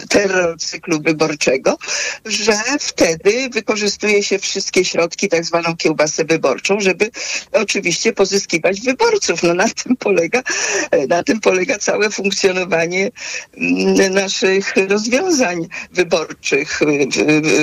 terror 0.09 0.59
cyklu 0.59 1.01
wyborczego, 1.03 1.79
że 2.25 2.55
wtedy 2.81 3.49
wykorzystuje 3.49 4.23
się 4.23 4.39
wszystkie 4.39 4.85
środki, 4.85 5.29
tak 5.29 5.45
zwaną 5.45 5.77
kiełbasę 5.77 6.25
wyborczą, 6.25 6.81
żeby 6.81 7.11
oczywiście 7.53 8.13
pozyskiwać 8.13 8.81
wyborców. 8.81 9.43
No 9.43 9.55
na 9.55 9.69
tym 9.69 9.97
polega 9.97 10.43
na 11.09 11.23
tym 11.23 11.41
polega 11.41 11.79
całe 11.79 12.11
funkcjonowanie 12.11 13.11
naszych 14.11 14.77
rozwiązań 14.77 15.18
wyborczych. 15.93 16.81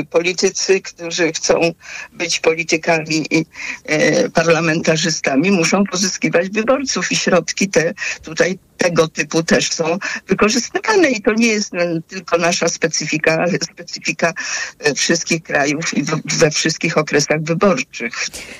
Politycy, 0.09 0.81
którzy 0.81 1.31
chcą 1.31 1.71
być 2.13 2.39
politykami 2.39 3.25
i 3.31 3.45
e, 3.85 4.29
parlamentarzystami, 4.29 5.51
muszą 5.51 5.83
pozyskiwać 5.83 6.49
wyborców 6.49 7.11
i 7.11 7.15
środki 7.15 7.69
te 7.69 7.93
tutaj 8.23 8.57
tego 8.77 9.07
typu 9.07 9.43
też 9.43 9.71
są 9.71 9.97
wykorzystywane 10.27 11.09
i 11.09 11.21
to 11.21 11.33
nie 11.33 11.47
jest 11.47 11.71
tylko 12.07 12.37
nasza 12.37 12.67
specyfika, 12.69 13.33
ale 13.33 13.51
specyfika 13.51 14.33
e, 14.79 14.93
wszystkich 14.93 15.43
krajów 15.43 15.97
i 15.97 16.03
we 16.25 16.51
wszystkich 16.51 16.97
okresach 16.97 17.41
wyborczych. 17.41 18.13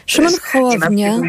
Szymon 0.05 0.33
Hołownia, 0.41 1.21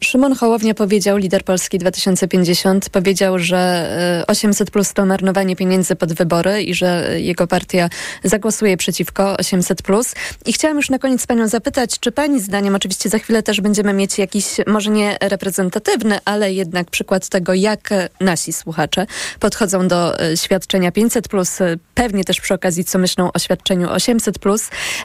Szymon 0.00 0.34
Hołownia 0.34 0.74
powiedział, 0.74 1.16
lider 1.16 1.44
Polski 1.44 1.78
2050, 1.78 2.90
powiedział, 2.90 3.38
że 3.38 4.24
800 4.28 4.70
plus 4.70 4.92
to 4.92 5.06
marnowanie 5.06 5.56
pieniędzy 5.56 5.96
pod 5.96 6.12
wybory 6.12 6.62
że 6.74 7.20
jego 7.20 7.46
partia 7.46 7.88
zagłosuje 8.24 8.76
przeciwko 8.76 9.36
800 9.36 9.82
plus. 9.82 10.14
I 10.46 10.52
chciałam 10.52 10.76
już 10.76 10.90
na 10.90 10.98
koniec 10.98 11.26
panią 11.26 11.48
zapytać, 11.48 12.00
czy 12.00 12.12
pani 12.12 12.40
zdaniem, 12.40 12.74
oczywiście 12.74 13.08
za 13.08 13.18
chwilę 13.18 13.42
też 13.42 13.60
będziemy 13.60 13.92
mieć 13.92 14.18
jakiś, 14.18 14.46
może 14.66 14.90
nie 14.90 15.16
reprezentatywny, 15.20 16.18
ale 16.24 16.52
jednak 16.52 16.90
przykład 16.90 17.28
tego, 17.28 17.54
jak 17.54 17.90
nasi 18.20 18.52
słuchacze 18.52 19.06
podchodzą 19.40 19.88
do 19.88 20.20
e, 20.20 20.36
świadczenia 20.36 20.92
500, 20.92 21.28
e, 21.60 21.76
pewnie 21.94 22.24
też 22.24 22.40
przy 22.40 22.54
okazji, 22.54 22.84
co 22.84 22.98
myślą 22.98 23.30
o 23.32 23.38
świadczeniu 23.38 23.90
800, 23.90 24.36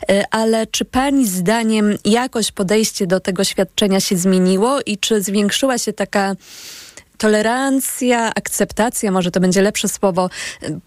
e, 0.09 0.23
ale 0.31 0.67
czy 0.67 0.85
Pani 0.85 1.27
zdaniem 1.27 1.97
jakoś 2.05 2.51
podejście 2.51 3.07
do 3.07 3.19
tego 3.19 3.43
świadczenia 3.43 3.99
się 3.99 4.17
zmieniło 4.17 4.79
i 4.85 4.97
czy 4.97 5.21
zwiększyła 5.21 5.77
się 5.77 5.93
taka 5.93 6.35
tolerancja, 7.17 8.31
akceptacja, 8.35 9.11
może 9.11 9.31
to 9.31 9.39
będzie 9.39 9.61
lepsze 9.61 9.87
słowo, 9.87 10.29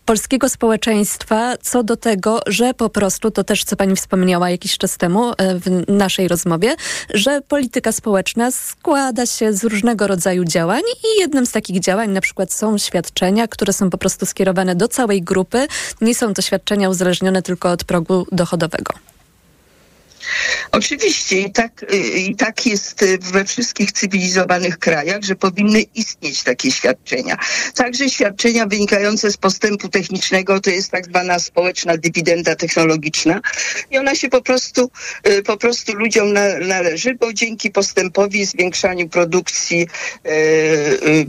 polskiego 0.04 0.48
społeczeństwa 0.48 1.56
co 1.62 1.82
do 1.82 1.96
tego, 1.96 2.40
że 2.46 2.74
po 2.74 2.88
prostu, 2.88 3.30
to 3.30 3.44
też 3.44 3.64
co 3.64 3.76
pani 3.76 3.96
wspomniała 3.96 4.50
jakiś 4.50 4.78
czas 4.78 4.96
temu 4.96 5.30
e, 5.30 5.34
w 5.58 5.88
naszej 5.88 6.28
rozmowie, 6.28 6.74
że 7.14 7.40
polityka 7.40 7.92
społeczna 7.92 8.50
składa 8.50 9.26
się 9.26 9.52
z 9.52 9.64
różnego 9.64 10.06
rodzaju 10.06 10.44
działań 10.44 10.82
i 11.04 11.20
jednym 11.20 11.46
z 11.46 11.52
takich 11.52 11.80
działań 11.80 12.10
na 12.10 12.20
przykład 12.20 12.52
są 12.52 12.78
świadczenia, 12.78 13.48
które 13.48 13.72
są 13.72 13.90
po 13.90 13.98
prostu 13.98 14.26
skierowane 14.26 14.74
do 14.74 14.88
całej 14.88 15.22
grupy. 15.22 15.66
Nie 16.00 16.14
są 16.14 16.34
to 16.34 16.42
świadczenia 16.42 16.88
uzależnione 16.88 17.42
tylko 17.42 17.70
od 17.70 17.84
progu 17.84 18.26
dochodowego. 18.32 18.94
Oczywiście 20.72 21.40
i 21.40 21.52
tak, 21.52 21.82
y, 21.92 21.96
i 21.96 22.36
tak 22.36 22.66
jest 22.66 23.04
we 23.20 23.44
wszystkich 23.44 23.92
cywilizowanych 23.92 24.78
krajach, 24.78 25.22
że 25.22 25.36
powinny 25.36 25.82
istnieć 25.82 26.42
takie 26.42 26.70
świadczenia. 26.70 27.36
Także 27.74 28.10
świadczenia 28.10 28.66
wynikające 28.66 29.30
z 29.30 29.36
postępu 29.36 29.88
technicznego 29.88 30.60
to 30.60 30.70
jest 30.70 30.90
tak 30.90 31.06
zwana 31.06 31.38
społeczna 31.38 31.96
dywidenda 31.96 32.56
technologiczna 32.56 33.40
i 33.90 33.98
ona 33.98 34.14
się 34.14 34.28
po 34.28 34.42
prostu, 34.42 34.90
y, 35.28 35.42
po 35.42 35.56
prostu 35.56 35.94
ludziom 35.94 36.32
na, 36.32 36.58
należy, 36.58 37.14
bo 37.14 37.32
dzięki 37.32 37.70
postępowi, 37.70 38.44
zwiększaniu 38.44 39.08
produkcji 39.08 39.86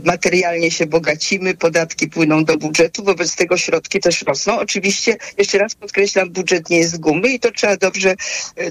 materialnie 0.04 0.70
się 0.70 0.86
bogacimy, 0.86 1.54
podatki 1.54 2.08
płyną 2.08 2.44
do 2.44 2.56
budżetu, 2.56 3.04
wobec 3.04 3.36
tego 3.36 3.56
środki 3.56 4.00
też 4.00 4.22
rosną. 4.22 4.58
Oczywiście, 4.58 5.16
jeszcze 5.38 5.58
raz 5.58 5.74
podkreślam, 5.74 6.30
budżet 6.30 6.70
nie 6.70 6.78
jest 6.78 6.92
z 6.92 6.98
gumy 6.98 7.28
i 7.28 7.40
to 7.40 7.50
trzeba 7.50 7.76
dobrze, 7.76 8.14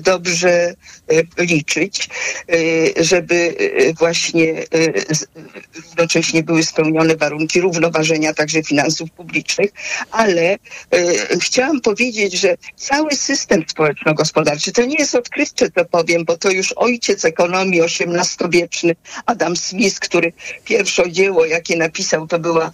dobrze 0.02 0.11
dobrze 0.12 0.74
e, 1.40 1.46
liczyć, 1.46 2.10
e, 2.10 3.04
żeby 3.04 3.56
e, 3.58 3.94
właśnie 3.94 4.64
równocześnie 5.76 6.44
były 6.44 6.64
spełnione 6.64 7.16
warunki 7.16 7.62
równoważenia 7.62 8.34
także 8.34 8.64
finansów 8.64 9.12
publicznych, 9.12 9.72
ale 10.12 10.58
chciałam 11.42 11.82
powiedzieć, 11.82 12.34
że 12.34 12.58
cały 12.76 13.16
system 13.16 13.64
społeczno-gospodarczy, 13.68 14.72
to 14.72 14.86
nie 14.86 14.96
jest 14.96 15.16
odkrywcze, 15.16 15.70
to 15.72 15.86
powiem, 15.86 16.26
bo 16.26 16.38
to 16.38 16.52
już 16.52 16.74
ojciec 16.76 17.26
ekonomii 17.26 17.82
XVIII-wieczny 17.82 18.96
Adam 19.26 19.58
Smith, 19.58 20.00
który 20.00 20.34
pierwsze 20.66 21.12
dzieło, 21.12 21.46
jakie 21.46 21.78
napisał, 21.78 22.28
to 22.28 22.40
była 22.40 22.72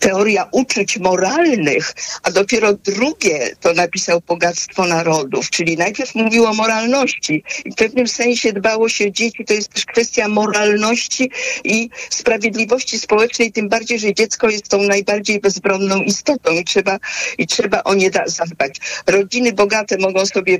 teoria 0.00 0.48
uczuć 0.52 0.98
moralnych, 0.98 1.94
a 2.22 2.30
dopiero 2.30 2.72
drugie 2.72 3.56
to 3.60 3.72
napisał 3.72 4.20
Bogactwo 4.26 4.86
Narodów, 4.86 5.50
czyli 5.50 5.76
najpierw 5.76 6.14
mówił 6.14 6.46
o 6.46 6.54
moralności 6.54 7.44
i 7.64 7.72
w 7.72 7.74
pewnym 7.74 8.08
sensie 8.08 8.52
dbało 8.52 8.88
się 8.88 9.12
dzieci, 9.12 9.44
to 9.44 9.54
jest 9.54 9.68
też 9.68 9.86
kwestia 9.86 10.28
moralności 10.28 11.30
i 11.64 11.90
sprawiedliwości 12.10 12.98
społecznej, 12.98 13.52
tym 13.52 13.68
bardziej, 13.68 13.98
że 13.98 14.14
dziecko 14.14 14.48
jest 14.48 14.68
tą 14.68 14.82
najbardziej 14.82 15.40
bezbronną 15.40 16.02
istotą 16.02 16.52
i 16.52 16.64
trzeba, 16.64 16.98
i 17.38 17.46
trzeba 17.46 17.82
o 17.82 17.94
nie 17.94 18.10
zadbać. 18.26 18.76
Rodziny 19.06 19.52
bogate 19.52 19.98
mogą 19.98 20.26
sobie 20.26 20.58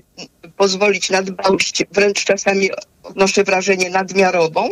pozwolić 0.57 1.11
na 1.11 1.23
dbałość, 1.23 1.85
wręcz 1.93 2.25
czasami 2.25 2.71
odnoszę 3.03 3.45
wrażenie 3.45 3.91
nadmiarową. 3.91 4.69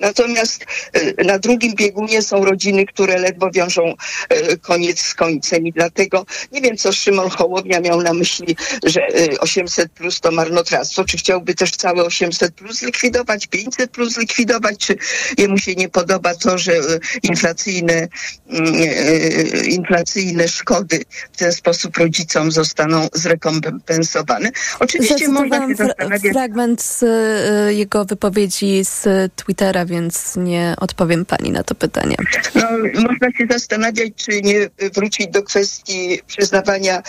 Natomiast 0.00 0.66
e, 0.92 1.24
na 1.24 1.38
drugim 1.38 1.74
biegunie 1.74 2.22
są 2.22 2.44
rodziny, 2.44 2.86
które 2.86 3.18
ledwo 3.18 3.50
wiążą 3.50 3.94
e, 4.28 4.56
koniec 4.56 5.00
z 5.00 5.14
końcem 5.14 5.66
i 5.66 5.72
dlatego 5.72 6.26
nie 6.52 6.60
wiem, 6.60 6.76
co 6.76 6.92
Szymon 6.92 7.30
Hołownia 7.30 7.80
miał 7.80 8.02
na 8.02 8.14
myśli, 8.14 8.56
że 8.84 9.00
800 9.40 9.84
e, 9.84 9.88
plus 9.88 10.20
to 10.20 10.30
marnotrawstwo, 10.30 11.04
czy 11.04 11.16
chciałby 11.16 11.54
też 11.54 11.70
całe 11.70 12.04
800 12.04 12.54
plus 12.54 12.78
zlikwidować, 12.78 13.46
500 13.46 13.90
plus 13.90 14.12
zlikwidować, 14.12 14.78
czy 14.78 14.96
jemu 15.38 15.58
się 15.58 15.74
nie 15.74 15.88
podoba 15.88 16.34
to, 16.34 16.58
że 16.58 16.72
inflacyjne, 17.22 18.08
mm, 18.48 18.74
inflacyjne 19.64 20.48
szkody 20.48 21.04
w 21.32 21.36
ten 21.36 21.52
sposób 21.52 21.96
rodzicom 21.96 22.52
zostaną 22.52 23.08
zrekompensowane. 23.12 24.50
Oczywiście 24.80 25.28
można 25.28 25.68
się 25.68 25.74
zastanawiać... 25.74 26.32
fragment 26.32 26.82
z 26.82 27.04
jego 27.72 28.04
wypowiedzi 28.04 28.84
z 28.84 29.06
Twittera, 29.36 29.84
więc 29.84 30.36
nie 30.36 30.74
odpowiem 30.78 31.24
pani 31.24 31.50
na 31.50 31.62
to 31.62 31.74
pytanie. 31.74 32.16
No, 32.54 32.62
można 32.94 33.32
się 33.38 33.46
zastanawiać, 33.50 34.12
czy 34.16 34.42
nie 34.42 34.70
wrócić 34.94 35.28
do 35.28 35.42
kwestii 35.42 36.20
przyznawania 36.26 37.02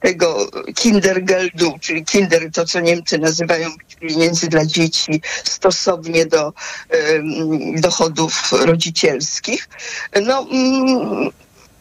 tego 0.00 0.50
kindergeldu, 0.74 1.78
czyli 1.80 2.04
kinder, 2.04 2.50
to 2.52 2.64
co 2.64 2.80
Niemcy 2.80 3.18
nazywają 3.18 3.68
pieniędzy 4.00 4.48
dla 4.48 4.66
dzieci 4.66 5.20
stosownie 5.44 6.26
do 6.26 6.44
um, 6.46 7.80
dochodów 7.80 8.52
rodzicielskich. 8.52 9.68
No, 10.22 10.40
um, 10.40 11.30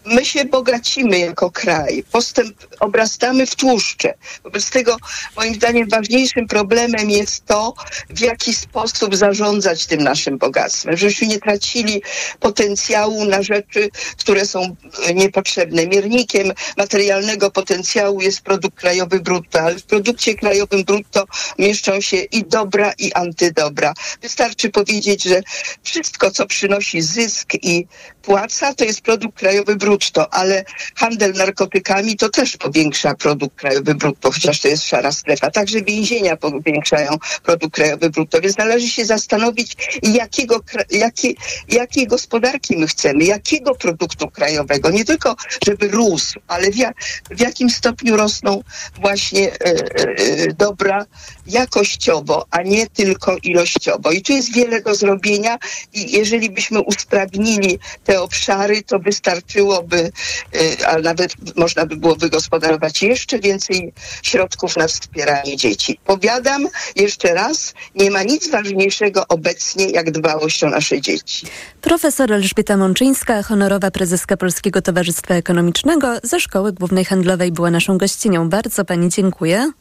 my 0.08 0.26
się 0.26 0.46
bogacimy 0.46 1.20
jako 1.20 1.52
kraj, 1.52 2.04
postęp 2.12 2.68
obrastamy 2.80 3.46
w 3.46 3.56
tłuszcze. 3.56 4.14
Wobec 4.44 4.70
tego 4.70 4.98
moim 5.36 5.56
zdaniem 5.56 5.90
ważniejszym 5.90 6.48
problemem 6.48 7.10
jest 7.10 7.46
to, 7.46 7.74
w 8.10 8.20
jaki 8.20 8.54
sposób 8.54 9.16
zarządzać 9.16 9.86
tym 9.86 10.04
naszym 10.04 10.38
bogactwem, 10.38 10.98
żebyśmy 10.98 11.28
nie 11.28 11.40
tracili 11.40 12.02
potencjału 12.40 13.26
na 13.26 13.44
rzeczy, 13.44 13.90
które 14.18 14.46
są 14.46 14.76
niepotrzebne. 15.16 15.88
Miernikiem 15.88 16.54
materialnego 16.78 17.52
potencjału 17.52 18.22
jest 18.22 18.42
produkt 18.42 18.78
krajowy 18.78 19.20
brutto, 19.20 19.62
ale 19.62 19.76
w 19.76 19.84
produkcie 19.84 20.36
krajowym 20.36 20.84
brutto 20.84 21.26
mieszczą 21.60 22.02
się 22.02 22.18
i 22.18 22.44
dobra, 22.44 22.94
i 22.98 23.14
antydobra. 23.14 23.94
Wystarczy 24.22 24.70
powiedzieć, 24.70 25.24
że 25.24 25.42
wszystko, 25.84 26.32
co 26.32 26.46
przynosi 26.46 27.02
zysk 27.02 27.54
i 27.54 27.88
płaca, 28.22 28.74
to 28.74 28.84
jest 28.84 29.02
produkt 29.02 29.38
krajowy 29.40 29.76
brutto 29.76 29.97
brutto, 29.98 30.34
ale 30.34 30.66
handel 30.96 31.34
narkotykami 31.34 32.18
to 32.18 32.30
też 32.30 32.58
powiększa 32.58 33.16
produkt 33.16 33.56
krajowy 33.56 33.96
brutto, 33.96 34.32
chociaż 34.32 34.62
to 34.62 34.68
jest 34.68 34.84
szara 34.84 35.12
strefa. 35.12 35.52
Także 35.52 35.82
więzienia 35.82 36.38
powiększają 36.38 37.12
produkt 37.44 37.76
krajowy 37.76 38.10
brutto, 38.10 38.42
więc 38.42 38.58
należy 38.58 38.88
się 38.88 39.06
zastanowić, 39.06 39.76
jakiego, 40.04 40.60
jakie, 40.92 41.34
jakiej 41.70 42.08
gospodarki 42.08 42.78
my 42.78 42.88
chcemy, 42.88 43.24
jakiego 43.24 43.76
produktu 43.76 44.28
krajowego. 44.28 44.90
Nie 44.90 45.06
tylko, 45.06 45.36
żeby 45.68 45.88
rósł, 45.88 46.40
ale 46.48 46.72
w, 46.72 46.76
jak, 46.76 46.96
w 47.32 47.42
jakim 47.42 47.70
stopniu 47.70 48.18
rosną 48.18 48.64
właśnie 49.02 49.54
e, 49.54 49.58
e, 49.60 50.54
dobra 50.54 51.06
jakościowo, 51.48 52.46
a 52.52 52.62
nie 52.62 52.88
tylko 52.88 53.38
ilościowo. 53.44 54.12
I 54.12 54.22
tu 54.22 54.34
jest 54.34 54.54
wiele 54.54 54.82
do 54.82 54.96
zrobienia 54.96 55.58
i 55.94 56.12
jeżeli 56.12 56.50
byśmy 56.50 56.82
usprawnili 56.82 57.80
te 58.04 58.22
obszary, 58.22 58.84
to 58.84 59.00
wystarczyło 59.00 59.68
byłoby, 59.68 60.12
y, 60.56 60.88
a 60.88 60.98
nawet 60.98 61.56
można 61.56 61.86
by 61.86 61.96
było 61.98 62.16
wygospodarować 62.16 63.02
jeszcze 63.02 63.40
więcej 63.40 63.94
środków 64.22 64.78
na 64.78 64.88
wspieranie 64.88 65.58
dzieci. 65.58 66.00
Powiadam 66.06 66.68
jeszcze 66.96 67.34
raz, 67.34 67.74
nie 67.96 68.12
ma 68.12 68.24
nic 68.24 68.50
ważniejszego 68.50 69.28
obecnie 69.28 69.90
jak 69.90 70.12
dbałość 70.12 70.64
o 70.64 70.70
nasze 70.70 71.02
dzieci. 71.02 71.48
Profesor 71.82 72.34
Elżbieta 72.34 72.78
Mączyńska, 72.78 73.44
honorowa 73.44 73.92
prezeska 73.92 74.38
Polskiego 74.38 74.82
Towarzystwa 74.82 75.34
Ekonomicznego 75.34 76.08
ze 76.24 76.40
Szkoły 76.40 76.74
Głównej 76.74 77.06
Handlowej 77.06 77.52
była 77.52 77.72
naszą 77.72 77.98
gościnią. 77.98 78.50
Bardzo 78.50 78.86
pani 78.86 79.10
dziękuję. 79.10 79.72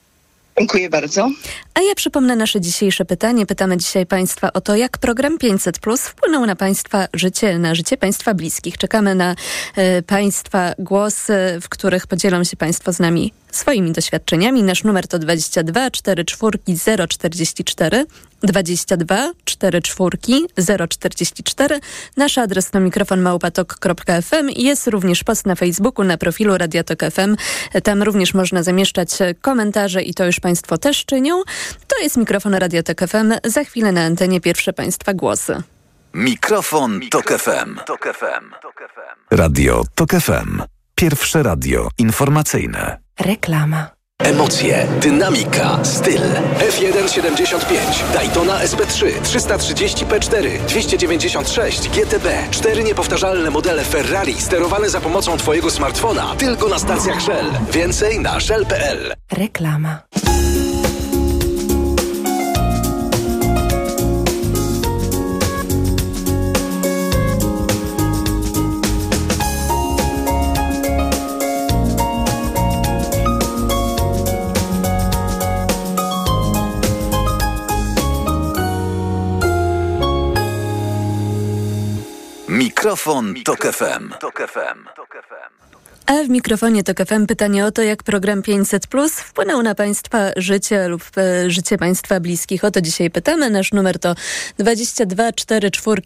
Dziękuję 0.59 0.90
bardzo. 0.90 1.31
A 1.75 1.81
ja 1.81 1.95
przypomnę 1.95 2.37
nasze 2.37 2.61
dzisiejsze 2.61 3.05
pytanie. 3.05 3.47
Pytamy 3.47 3.77
dzisiaj 3.77 4.07
Państwa 4.07 4.53
o 4.53 4.61
to, 4.61 4.77
jak 4.77 4.99
program 4.99 5.38
500 5.38 5.79
Plus 5.79 6.01
wpłynął 6.01 6.47
na 6.47 6.57
Państwa 6.57 7.09
życie, 7.14 7.59
na 7.59 7.75
życie 7.75 7.97
Państwa 7.97 8.35
bliskich. 8.35 8.79
Czekamy 8.79 9.14
na 9.14 9.35
y, 9.99 10.03
Państwa 10.03 10.73
głosy, 10.79 11.59
w 11.62 11.69
których 11.69 12.07
podzielą 12.07 12.45
się 12.45 12.57
Państwo 12.57 12.92
z 12.92 12.99
nami 12.99 13.33
swoimi 13.50 13.92
doświadczeniami. 13.92 14.62
Nasz 14.62 14.85
numer 14.85 15.09
to 15.09 15.18
22 15.18 15.90
44 15.90 16.59
044 17.09 18.06
22 18.42 19.32
44 19.44 20.18
044. 20.88 21.80
Nasz 22.16 22.38
adres 22.38 22.70
to 22.70 22.80
mikrofon 22.80 23.20
małpatok.fm. 23.20 24.50
Jest 24.56 24.87
również 24.87 25.24
post 25.24 25.46
na 25.46 25.54
Facebooku 25.54 26.04
na 26.04 26.16
profilu 26.16 26.59
Radiotok 26.59 26.98
FM. 27.12 27.37
Tam 27.82 28.02
również 28.02 28.35
można 28.35 28.62
zamieszczać 28.62 29.11
komentarze 29.40 30.02
i 30.02 30.14
to 30.14 30.26
już 30.26 30.40
Państwo 30.40 30.78
też 30.78 31.04
czynią. 31.04 31.42
To 31.87 32.02
jest 32.02 32.16
mikrofon 32.16 32.54
Radiotok 32.54 33.00
FM. 33.00 33.32
Za 33.44 33.64
chwilę 33.64 33.92
na 33.92 34.04
antenie 34.04 34.40
pierwsze 34.40 34.72
Państwa 34.72 35.14
głosy. 35.14 35.62
Mikrofon, 36.14 37.00
Tok 37.11 37.32
FM. 37.38 37.78
Radio 39.30 39.85
Tok 39.94 40.11
FM. 40.11 40.62
Pierwsze 40.94 41.42
radio 41.42 41.88
informacyjne. 41.98 43.06
Reklama. 43.20 43.87
Emocje, 44.22 44.87
dynamika, 45.00 45.79
styl. 45.85 46.20
F175, 46.70 48.12
Daytona 48.14 48.59
SP3, 48.59 49.12
330P4, 49.22 50.59
296 50.68 51.88
GTB. 51.88 52.26
Cztery 52.50 52.85
niepowtarzalne 52.85 53.50
modele 53.50 53.85
Ferrari 53.85 54.35
sterowane 54.40 54.90
za 54.90 55.00
pomocą 55.00 55.37
Twojego 55.37 55.70
smartfona. 55.70 56.35
Tylko 56.38 56.68
na 56.68 56.79
stacjach 56.79 57.22
Shell. 57.22 57.50
Więcej 57.72 58.20
na 58.20 58.40
shell.pl. 58.40 59.14
Reklama. 59.33 59.98
Mikrofon, 82.57 83.35
Tok 83.45 83.66
FM. 83.66 84.12
A 86.07 86.12
w 86.25 86.29
mikrofonie 86.29 86.83
to 86.85 87.05
FM 87.07 87.27
pytanie 87.27 87.66
o 87.66 87.71
to, 87.71 87.83
jak 87.83 88.03
program 88.03 88.42
500 88.42 88.87
Plus 88.87 89.21
wpłynął 89.21 89.62
na 89.62 89.75
Państwa 89.75 90.19
życie 90.37 90.88
lub 90.88 91.03
e, 91.16 91.51
życie 91.51 91.79
Państwa 91.79 92.21
bliskich. 92.21 92.64
O 92.64 92.71
to 92.71 92.81
dzisiaj 92.81 93.11
pytamy. 93.11 93.51
Nasz 93.51 93.73
numer 93.73 93.99
to 93.99 94.14
22 94.59 95.33
44 95.33 96.03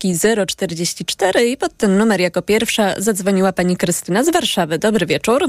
044 0.46 1.46
i 1.46 1.56
pod 1.56 1.76
ten 1.76 1.98
numer 1.98 2.20
jako 2.20 2.42
pierwsza 2.42 2.94
zadzwoniła 2.96 3.52
Pani 3.52 3.76
Krystyna 3.76 4.24
z 4.24 4.30
Warszawy. 4.30 4.78
Dobry 4.78 5.06
wieczór. 5.06 5.42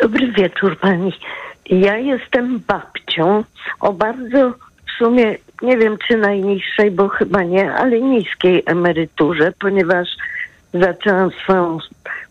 Dobry 0.00 0.32
wieczór 0.32 0.78
Pani. 0.78 1.12
Ja 1.70 1.98
jestem 1.98 2.58
babcią 2.58 3.44
o 3.80 3.92
bardzo 3.92 4.54
sumie 4.98 5.36
nie 5.62 5.76
wiem 5.76 5.96
czy 6.08 6.16
najniższej, 6.16 6.90
bo 6.90 7.08
chyba 7.08 7.42
nie, 7.42 7.72
ale 7.72 8.00
niskiej 8.00 8.62
emeryturze, 8.66 9.52
ponieważ 9.60 10.08
zaczęłam 10.74 11.30
swoją 11.30 11.78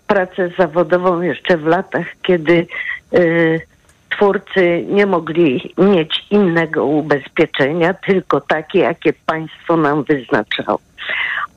pracę 0.08 0.50
zawodową 0.58 1.22
jeszcze 1.22 1.58
w 1.58 1.66
latach, 1.66 2.06
kiedy 2.22 2.68
y, 3.14 3.62
twórcy 4.10 4.86
nie 4.90 5.06
mogli 5.06 5.74
mieć 5.78 6.26
innego 6.30 6.86
ubezpieczenia, 6.86 7.94
tylko 7.94 8.42
takie, 8.42 8.80
jakie 8.80 9.14
państwo 9.26 9.78
nam 9.78 10.04
wyznaczało. 10.04 10.80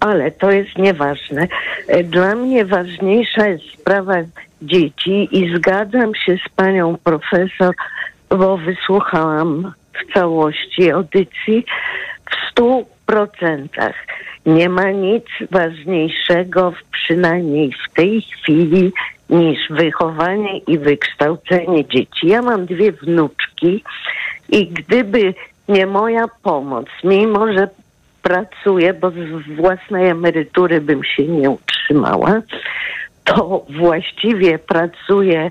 Ale 0.00 0.30
to 0.30 0.50
jest 0.50 0.78
nieważne. 0.78 1.48
Dla 2.04 2.34
mnie 2.34 2.64
ważniejsza 2.64 3.46
jest 3.46 3.64
sprawa 3.80 4.14
dzieci 4.62 5.28
i 5.32 5.56
zgadzam 5.56 6.14
się 6.14 6.36
z 6.46 6.48
panią 6.56 6.96
profesor, 7.04 7.74
bo 8.28 8.56
wysłuchałam 8.56 9.72
w 9.98 10.12
całości 10.14 10.90
audycji 10.90 11.64
w 12.30 12.50
stu 12.50 12.86
procentach. 13.06 13.94
Nie 14.46 14.68
ma 14.68 14.90
nic 14.90 15.24
ważniejszego, 15.50 16.72
przynajmniej 16.92 17.72
w 17.72 17.94
tej 17.94 18.22
chwili, 18.22 18.92
niż 19.30 19.58
wychowanie 19.70 20.58
i 20.58 20.78
wykształcenie 20.78 21.88
dzieci. 21.88 22.28
Ja 22.28 22.42
mam 22.42 22.66
dwie 22.66 22.92
wnuczki 22.92 23.84
i 24.48 24.66
gdyby 24.66 25.34
nie 25.68 25.86
moja 25.86 26.28
pomoc, 26.42 26.86
mimo 27.04 27.52
że 27.52 27.68
pracuję, 28.22 28.94
bo 28.94 29.10
z 29.10 29.56
własnej 29.56 30.08
emerytury 30.08 30.80
bym 30.80 31.04
się 31.04 31.22
nie 31.24 31.50
utrzymała, 31.50 32.42
to 33.24 33.66
właściwie 33.78 34.58
pracuję 34.58 35.50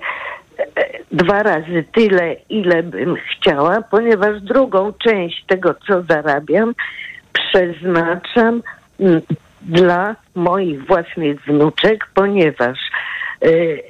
dwa 1.12 1.44
razy 1.44 1.84
tyle, 1.92 2.36
ile 2.50 2.84
bym 2.84 3.16
chciała, 3.16 3.82
ponieważ 3.82 4.42
drugą 4.42 4.94
część 4.94 5.46
tego, 5.46 5.76
co 5.88 6.04
zarabiam, 6.04 6.74
przeznaczam 7.34 8.62
mm, 9.00 9.22
dla 9.62 10.16
moich 10.36 10.86
własnych 10.86 11.42
wnuczek, 11.46 12.08
ponieważ 12.14 12.78
y, 13.46 13.84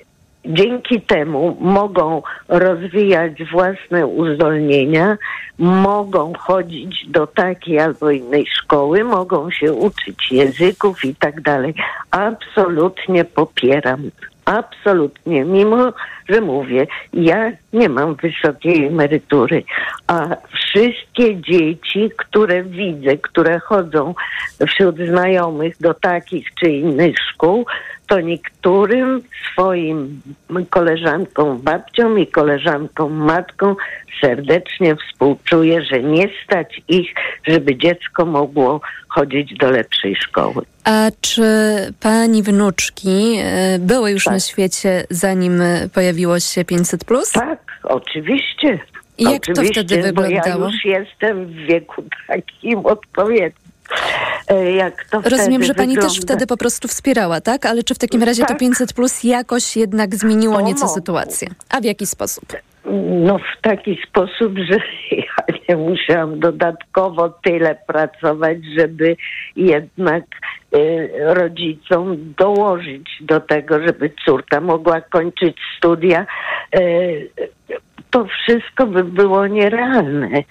dzięki 0.45 1.01
temu 1.01 1.57
mogą 1.61 2.21
rozwijać 2.47 3.43
własne 3.51 4.07
uzdolnienia, 4.07 5.17
mogą 5.59 6.33
chodzić 6.33 7.05
do 7.07 7.27
takiej 7.27 7.79
albo 7.79 8.11
innej 8.11 8.45
szkoły, 8.47 9.03
mogą 9.03 9.51
się 9.51 9.73
uczyć 9.73 10.31
języków 10.31 11.05
i 11.05 11.15
tak 11.15 11.41
dalej. 11.41 11.73
Absolutnie 12.11 13.25
popieram 13.25 14.11
Absolutnie, 14.47 15.45
mimo 15.45 15.93
że 16.29 16.41
mówię, 16.41 16.87
ja 17.13 17.51
nie 17.73 17.89
mam 17.89 18.15
wysokiej 18.15 18.85
emerytury, 18.85 19.63
a 20.07 20.27
wszystkie 20.53 21.41
dzieci, 21.41 22.11
które 22.17 22.63
widzę, 22.63 23.17
które 23.17 23.59
chodzą 23.59 24.15
wśród 24.67 24.97
znajomych 24.97 25.77
do 25.79 25.93
takich 25.93 26.47
czy 26.53 26.69
innych 26.69 27.15
szkół, 27.19 27.65
to 28.07 28.19
niektórym 28.19 29.21
swoim 29.51 30.21
koleżankom 30.69 31.57
babcią 31.61 32.15
i 32.15 32.27
koleżankom 32.27 33.13
matką 33.13 33.75
serdecznie 34.21 34.95
współczuję, 34.95 35.81
że 35.81 36.03
nie 36.03 36.29
stać 36.43 36.81
ich, 36.87 37.13
żeby 37.47 37.75
dziecko 37.75 38.25
mogło 38.25 38.81
chodzić 39.07 39.53
do 39.57 39.71
lepszej 39.71 40.15
szkoły. 40.15 40.63
A 40.83 41.11
czy 41.21 41.43
pani 41.99 42.43
wnuczki 42.43 43.37
e, 43.39 43.79
były 43.79 44.11
już 44.11 44.23
tak. 44.23 44.33
na 44.33 44.39
świecie, 44.39 45.03
zanim 45.09 45.61
pojawiło 45.93 46.39
się 46.39 46.65
500? 46.65 47.05
Tak, 47.33 47.59
oczywiście. 47.83 48.79
I 49.17 49.23
jak 49.23 49.41
oczywiście, 49.41 49.83
to 49.83 49.87
wtedy 49.87 50.01
wyglądało? 50.03 50.59
Bo 50.59 50.65
ja 50.65 50.71
już 50.71 50.85
jestem 50.85 51.45
w 51.45 51.55
wieku 51.55 52.03
takim 52.27 52.85
odpowiednim. 52.85 53.66
E, 54.47 54.71
jak 54.71 55.05
to 55.05 55.21
Rozumiem, 55.21 55.63
że 55.63 55.73
pani 55.73 55.95
wygląda. 55.95 56.13
też 56.13 56.21
wtedy 56.21 56.47
po 56.47 56.57
prostu 56.57 56.87
wspierała, 56.87 57.41
tak? 57.41 57.65
Ale 57.65 57.83
czy 57.83 57.95
w 57.95 57.97
takim 57.97 58.23
razie 58.23 58.41
tak. 58.41 58.49
to 58.49 58.55
500 58.55 58.93
plus 58.93 59.23
jakoś 59.23 59.77
jednak 59.77 60.15
zmieniło 60.15 60.61
nieco 60.61 60.87
sytuację? 60.87 61.47
A 61.69 61.81
w 61.81 61.83
jaki 61.83 62.05
sposób? 62.05 62.45
No 63.25 63.37
w 63.37 63.61
taki 63.61 63.99
sposób, 64.07 64.57
że 64.57 64.79
ja 65.17 65.55
nie 65.69 65.77
musiałam 65.77 66.39
dodatkowo 66.39 67.29
tyle 67.29 67.75
pracować, 67.87 68.57
żeby 68.77 69.15
jednak 69.55 70.23
y, 70.75 71.09
rodzicom 71.19 72.33
dołożyć 72.37 73.09
do 73.21 73.39
tego, 73.39 73.87
żeby 73.87 74.11
córka 74.25 74.61
mogła 74.61 75.01
kończyć 75.01 75.57
studia. 75.77 76.25
Y, 76.75 77.29
to 78.09 78.25
wszystko 78.25 78.87
by 78.87 79.03
było 79.03 79.47
nierealne 79.47 80.43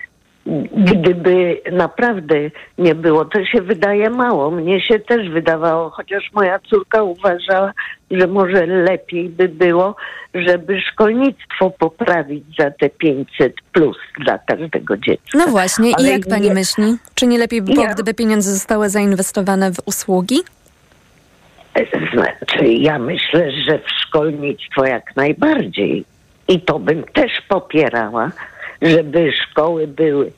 gdyby 0.77 1.61
naprawdę 1.73 2.35
nie 2.79 2.95
było, 2.95 3.25
to 3.25 3.45
się 3.45 3.63
wydaje 3.63 4.11
mało. 4.11 4.51
Mnie 4.51 4.81
się 4.81 4.99
też 4.99 5.31
wydawało, 5.31 5.91
chociaż 5.91 6.33
moja 6.33 6.59
córka 6.59 7.03
uważała, 7.03 7.73
że 8.11 8.27
może 8.27 8.67
lepiej 8.67 9.29
by 9.29 9.49
było, 9.49 9.97
żeby 10.35 10.81
szkolnictwo 10.81 11.71
poprawić 11.71 12.45
za 12.59 12.71
te 12.71 12.91
500 12.91 13.55
plus 13.73 13.97
dla 14.25 14.39
każdego 14.39 14.97
dziecka. 14.97 15.39
No 15.39 15.47
właśnie, 15.47 15.93
Ale 15.99 16.09
i 16.09 16.11
jak 16.11 16.27
pani 16.31 16.49
nie... 16.49 16.55
myśli? 16.55 16.97
Czy 17.15 17.27
nie 17.27 17.39
lepiej 17.39 17.63
by 17.63 17.73
było, 17.73 17.85
ja... 17.87 17.95
gdyby 17.95 18.15
pieniądze 18.15 18.51
zostały 18.51 18.89
zainwestowane 18.89 19.73
w 19.73 19.77
usługi? 19.87 20.41
Znaczy, 22.13 22.67
ja 22.67 22.99
myślę, 22.99 23.53
że 23.53 23.79
w 23.79 23.91
szkolnictwo 23.91 24.85
jak 24.87 25.17
najbardziej. 25.17 26.05
I 26.49 26.61
to 26.61 26.79
bym 26.79 27.05
też 27.05 27.33
popierała 27.49 28.31
żeby 28.83 29.33
szkoły 29.33 29.87
były 29.87 30.33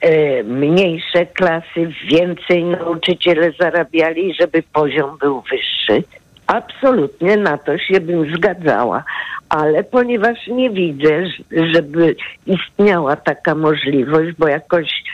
e, 0.00 0.42
mniejsze 0.42 1.26
klasy, 1.26 1.92
więcej 2.10 2.64
nauczyciele 2.64 3.52
zarabiali, 3.60 4.34
żeby 4.40 4.62
poziom 4.62 5.18
był 5.18 5.42
wyższy. 5.50 6.02
Absolutnie 6.46 7.36
na 7.36 7.58
to 7.58 7.78
się 7.78 8.00
bym 8.00 8.34
zgadzała, 8.36 9.04
ale 9.48 9.84
ponieważ 9.84 10.46
nie 10.46 10.70
widzę, 10.70 11.24
żeby 11.50 12.16
istniała 12.46 13.16
taka 13.16 13.54
możliwość, 13.54 14.36
bo 14.38 14.48
jakoś 14.48 15.04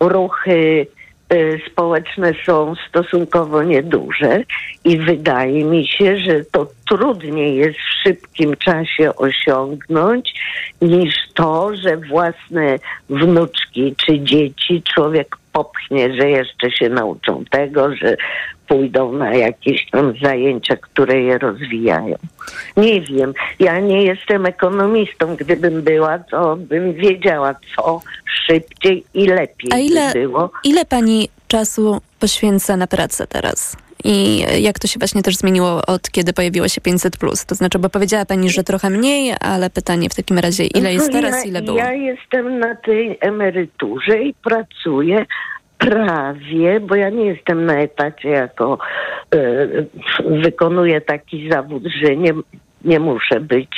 ruchy 0.00 0.86
społeczne 1.72 2.32
są 2.46 2.74
stosunkowo 2.88 3.62
nieduże 3.62 4.42
i 4.84 4.98
wydaje 4.98 5.64
mi 5.64 5.88
się, 5.88 6.18
że 6.18 6.44
to 6.44 6.66
trudniej 6.88 7.56
jest 7.56 7.78
w 7.78 8.02
szybkim 8.02 8.56
czasie 8.56 9.16
osiągnąć 9.16 10.34
niż 10.82 11.14
to, 11.34 11.76
że 11.76 11.96
własne 11.96 12.78
wnuczki 13.08 13.94
czy 14.06 14.20
dzieci 14.20 14.82
człowiek 14.94 15.36
popchnie, 15.52 16.14
że 16.14 16.30
jeszcze 16.30 16.70
się 16.70 16.88
nauczą 16.88 17.44
tego, 17.50 17.94
że 17.96 18.16
pójdą 18.68 19.12
na 19.12 19.34
jakieś 19.34 19.90
tam 19.90 20.12
zajęcia, 20.22 20.76
które 20.76 21.20
je 21.20 21.38
rozwijają. 21.38 22.16
Nie 22.76 23.00
wiem, 23.00 23.34
ja 23.58 23.80
nie 23.80 24.02
jestem 24.02 24.46
ekonomistą. 24.46 25.36
Gdybym 25.36 25.82
była, 25.82 26.18
to 26.18 26.56
bym 26.56 26.94
wiedziała, 26.94 27.54
co 27.76 28.00
szybciej 28.46 29.04
i 29.14 29.26
lepiej 29.26 29.70
A 29.72 29.78
ile, 29.78 30.12
by 30.12 30.20
było. 30.20 30.50
ile 30.64 30.84
pani 30.84 31.28
czasu 31.48 32.00
poświęca 32.20 32.76
na 32.76 32.86
pracę 32.86 33.26
teraz? 33.26 33.76
I 34.04 34.44
jak 34.62 34.78
to 34.78 34.88
się 34.88 34.98
właśnie 34.98 35.22
też 35.22 35.36
zmieniło 35.36 35.82
od 35.86 36.10
kiedy 36.10 36.32
pojawiło 36.32 36.68
się 36.68 36.80
500? 36.80 37.16
To 37.46 37.54
znaczy, 37.54 37.78
bo 37.78 37.88
powiedziała 37.88 38.24
pani, 38.24 38.50
że 38.50 38.64
trochę 38.64 38.90
mniej, 38.90 39.34
ale 39.40 39.70
pytanie 39.70 40.08
w 40.08 40.14
takim 40.14 40.38
razie, 40.38 40.64
ile 40.64 40.92
jest 40.92 41.06
No 41.06 41.12
teraz, 41.12 41.46
ile 41.46 41.62
było? 41.62 41.78
Ja 41.78 41.92
jestem 41.92 42.58
na 42.58 42.74
tej 42.74 43.18
emeryturze 43.20 44.18
i 44.18 44.34
pracuję 44.34 45.26
prawie, 45.78 46.80
bo 46.80 46.94
ja 46.94 47.10
nie 47.10 47.24
jestem 47.26 47.66
na 47.66 47.74
etacie 47.74 48.28
jako 48.28 48.78
e, 49.34 49.68
wykonuję 50.42 51.00
taki 51.00 51.50
zawód, 51.50 51.82
że 52.02 52.16
nie, 52.16 52.32
nie 52.84 53.00
muszę 53.00 53.40
być 53.40 53.68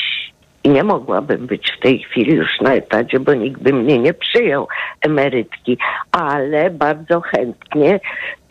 i 0.64 0.68
nie 0.68 0.84
mogłabym 0.84 1.46
być 1.46 1.72
w 1.76 1.80
tej 1.80 1.98
chwili 1.98 2.34
już 2.34 2.60
na 2.60 2.74
etacie, 2.74 3.20
bo 3.20 3.34
nikt 3.34 3.62
by 3.62 3.72
mnie 3.72 3.98
nie 3.98 4.14
przyjął 4.14 4.68
emerytki, 5.00 5.78
ale 6.12 6.70
bardzo 6.70 7.20
chętnie 7.20 8.00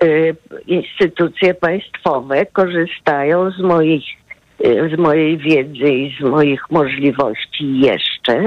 y, 0.03 0.35
instytucje 0.67 1.53
państwowe 1.53 2.45
korzystają 2.45 3.51
z 3.51 3.59
moich 3.59 4.05
y, 4.65 4.89
z 4.95 4.99
mojej 4.99 5.37
wiedzy 5.37 5.91
i 5.91 6.17
z 6.19 6.23
moich 6.23 6.71
możliwości 6.71 7.79
jeszcze. 7.79 8.43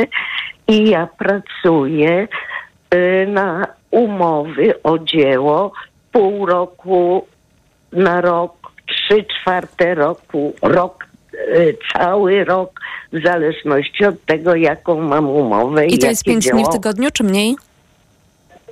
I 0.69 0.91
ja 0.91 1.09
pracuję 1.19 2.29
y, 2.95 3.27
na 3.27 3.67
umowy 3.91 4.83
o 4.83 4.99
dzieło 4.99 5.73
pół 6.13 6.47
roku 6.47 7.27
na 7.93 8.21
rok, 8.21 8.73
trzy 8.87 9.25
czwarte 9.25 9.95
roku, 9.95 10.55
rok, 10.63 11.12
cały 11.93 12.45
rok, 12.45 12.81
w 13.13 13.27
zależności 13.27 14.05
od 14.05 14.25
tego, 14.25 14.55
jaką 14.55 15.01
mam 15.01 15.29
umowę. 15.29 15.87
I 15.87 15.99
to 15.99 16.07
jest 16.07 16.25
pięć 16.25 16.45
dni 16.45 16.53
w 16.53 16.63
dzieło. 16.63 16.73
tygodniu, 16.73 17.11
czy 17.13 17.25
mniej? 17.25 17.57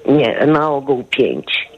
Nie, 0.09 0.47
na 0.47 0.71
ogół 0.71 1.05
pięć. 1.05 1.71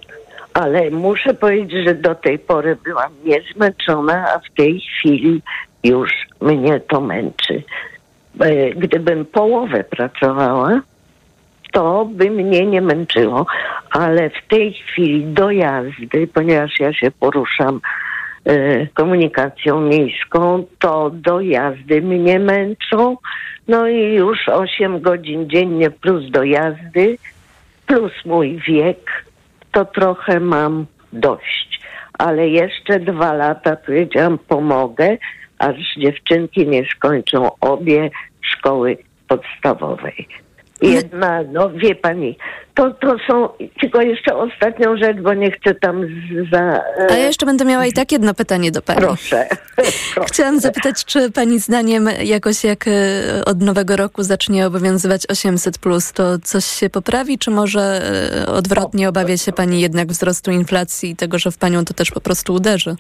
Ale 0.54 0.90
muszę 0.90 1.34
powiedzieć, 1.34 1.84
że 1.86 1.94
do 1.94 2.14
tej 2.14 2.38
pory 2.38 2.76
byłam 2.84 3.12
niezmęczona, 3.24 4.32
a 4.34 4.38
w 4.38 4.54
tej 4.56 4.80
chwili 4.80 5.42
już 5.84 6.10
mnie 6.40 6.80
to 6.80 7.00
męczy. 7.00 7.62
E, 8.40 8.70
Gdybym 8.70 9.24
połowę 9.24 9.84
pracowała, 9.84 10.80
to 11.72 12.08
by 12.10 12.30
mnie 12.30 12.66
nie 12.66 12.80
męczyło, 12.80 13.46
ale 13.90 14.30
w 14.30 14.48
tej 14.48 14.72
chwili 14.72 15.24
dojazdy, 15.24 16.26
ponieważ 16.34 16.80
ja 16.80 16.92
się 16.92 17.10
poruszam 17.10 17.76
e, 17.76 18.11
komunikacją 18.94 19.80
miejską, 19.80 20.64
to 20.78 21.10
dojazdy 21.10 22.02
mnie 22.02 22.38
męczą. 22.38 23.16
No 23.68 23.88
i 23.88 24.14
już 24.14 24.48
8 24.48 25.00
godzin 25.00 25.50
dziennie 25.50 25.90
plus 25.90 26.30
dojazdy, 26.30 27.18
plus 27.86 28.12
mój 28.24 28.58
wiek, 28.68 29.24
to 29.72 29.84
trochę 29.84 30.40
mam 30.40 30.86
dość. 31.12 31.80
Ale 32.18 32.48
jeszcze 32.48 33.00
dwa 33.00 33.32
lata, 33.32 33.76
powiedziałam, 33.76 34.38
pomogę, 34.38 35.16
aż 35.58 35.76
dziewczynki 35.96 36.66
nie 36.66 36.84
skończą 36.84 37.50
obie 37.60 38.10
szkoły 38.40 38.96
podstawowej. 39.28 40.28
Jedna, 40.82 41.42
no 41.52 41.70
wie 41.70 41.94
pani, 41.94 42.36
to, 42.74 42.90
to 42.90 43.16
są, 43.26 43.48
tylko 43.80 44.02
jeszcze 44.02 44.36
ostatnią 44.36 44.96
rzecz, 44.96 45.16
bo 45.16 45.34
nie 45.34 45.50
chcę 45.50 45.74
tam 45.74 46.06
za... 46.52 46.58
e, 46.58 47.10
A 47.10 47.14
ja 47.14 47.26
jeszcze 47.26 47.46
będę 47.46 47.64
miała 47.64 47.86
i 47.86 47.92
tak 47.92 48.12
jedno 48.12 48.34
pytanie 48.34 48.70
do 48.70 48.82
pani. 48.82 49.00
Proszę. 49.00 49.48
proszę. 50.14 50.28
Chciałam 50.28 50.60
zapytać, 50.60 51.04
czy 51.04 51.30
pani 51.30 51.58
zdaniem 51.58 52.08
jakoś 52.24 52.64
jak 52.64 52.88
e, 52.88 52.90
od 53.44 53.60
nowego 53.60 53.96
roku 53.96 54.22
zacznie 54.22 54.66
obowiązywać 54.66 55.26
800, 55.26 55.78
to 56.14 56.38
coś 56.38 56.64
się 56.64 56.90
poprawi, 56.90 57.38
czy 57.38 57.50
może 57.50 58.02
e, 58.42 58.46
odwrotnie 58.46 59.08
obawia 59.08 59.36
się 59.36 59.52
pani 59.52 59.80
jednak 59.80 60.08
wzrostu 60.08 60.50
inflacji 60.50 61.10
i 61.10 61.16
tego, 61.16 61.38
że 61.38 61.50
w 61.50 61.58
panią 61.58 61.84
to 61.84 61.94
też 61.94 62.10
po 62.10 62.20
prostu 62.20 62.54
uderzy? 62.54 62.96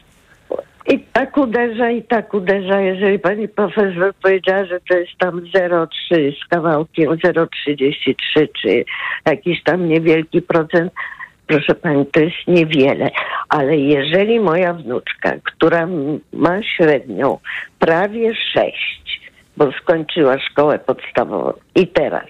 I 0.86 0.98
tak 1.12 1.36
uderza, 1.36 1.90
i 1.90 2.02
tak 2.02 2.34
uderza. 2.34 2.80
Jeżeli 2.80 3.18
pani 3.18 3.48
profesor 3.48 4.14
powiedziała, 4.22 4.64
że 4.64 4.80
to 4.88 4.96
jest 4.96 5.12
tam 5.18 5.40
0,3 5.40 6.32
z 6.44 6.48
kawałkiem, 6.48 7.10
0,33 7.10 8.48
czy 8.62 8.84
jakiś 9.26 9.62
tam 9.62 9.88
niewielki 9.88 10.42
procent, 10.42 10.92
proszę 11.46 11.74
pani, 11.74 12.06
to 12.06 12.20
jest 12.20 12.36
niewiele. 12.48 13.10
Ale 13.48 13.76
jeżeli 13.76 14.40
moja 14.40 14.72
wnuczka, 14.72 15.32
która 15.44 15.88
ma 16.32 16.62
średnią 16.62 17.38
prawie 17.78 18.34
6, 18.34 19.20
bo 19.56 19.72
skończyła 19.72 20.38
szkołę 20.38 20.78
podstawową 20.78 21.52
i 21.74 21.86
teraz 21.88 22.26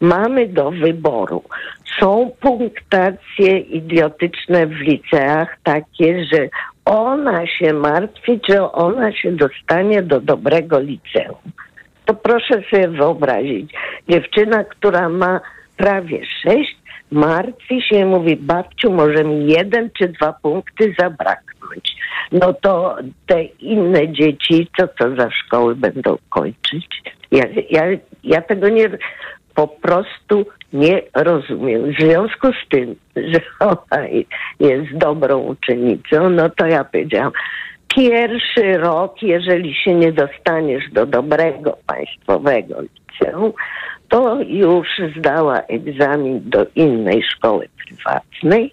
mamy 0.00 0.48
do 0.48 0.70
wyboru. 0.70 1.42
Są 2.00 2.30
punktacje 2.40 3.58
idiotyczne 3.58 4.66
w 4.66 4.80
liceach 4.80 5.56
takie, 5.62 6.24
że 6.24 6.48
ona 6.86 7.46
się 7.46 7.72
martwi, 7.72 8.40
czy 8.40 8.62
ona 8.62 9.12
się 9.12 9.32
dostanie 9.32 10.02
do 10.02 10.20
dobrego 10.20 10.80
liceum. 10.80 11.52
To 12.04 12.14
proszę 12.14 12.62
sobie 12.70 12.88
wyobrazić, 12.88 13.72
dziewczyna, 14.08 14.64
która 14.64 15.08
ma 15.08 15.40
prawie 15.76 16.26
sześć, 16.42 16.76
martwi 17.10 17.82
się 17.82 17.96
i 17.96 18.04
mówi, 18.04 18.36
babciu, 18.36 18.92
może 18.92 19.24
mi 19.24 19.52
jeden 19.52 19.90
czy 19.98 20.08
dwa 20.08 20.32
punkty 20.32 20.94
zabraknąć. 20.98 21.96
No 22.32 22.52
to 22.52 22.96
te 23.26 23.44
inne 23.44 24.12
dzieci, 24.12 24.68
co 24.78 24.88
to 24.88 25.16
za 25.16 25.30
szkoły 25.30 25.76
będą 25.76 26.16
kończyć? 26.28 27.02
Ja, 27.30 27.44
ja, 27.70 27.82
ja 28.24 28.42
tego 28.42 28.68
nie, 28.68 28.88
po 29.56 29.68
prostu 29.68 30.46
nie 30.72 31.02
rozumiem. 31.14 31.92
W 31.92 32.00
związku 32.00 32.46
z 32.52 32.68
tym, 32.68 32.96
że 33.16 33.40
ona 33.60 34.06
jest 34.60 34.96
dobrą 34.96 35.38
uczennicą, 35.38 36.30
no 36.30 36.50
to 36.50 36.66
ja 36.66 36.84
powiedziałam, 36.84 37.32
pierwszy 37.96 38.78
rok, 38.78 39.22
jeżeli 39.22 39.74
się 39.74 39.94
nie 39.94 40.12
dostaniesz 40.12 40.90
do 40.92 41.06
dobrego 41.06 41.78
państwowego 41.86 42.74
liceum, 42.80 43.52
to 44.08 44.38
już 44.42 44.88
zdała 45.18 45.60
egzamin 45.60 46.40
do 46.44 46.66
innej 46.74 47.22
szkoły 47.22 47.68
prywatnej, 47.86 48.72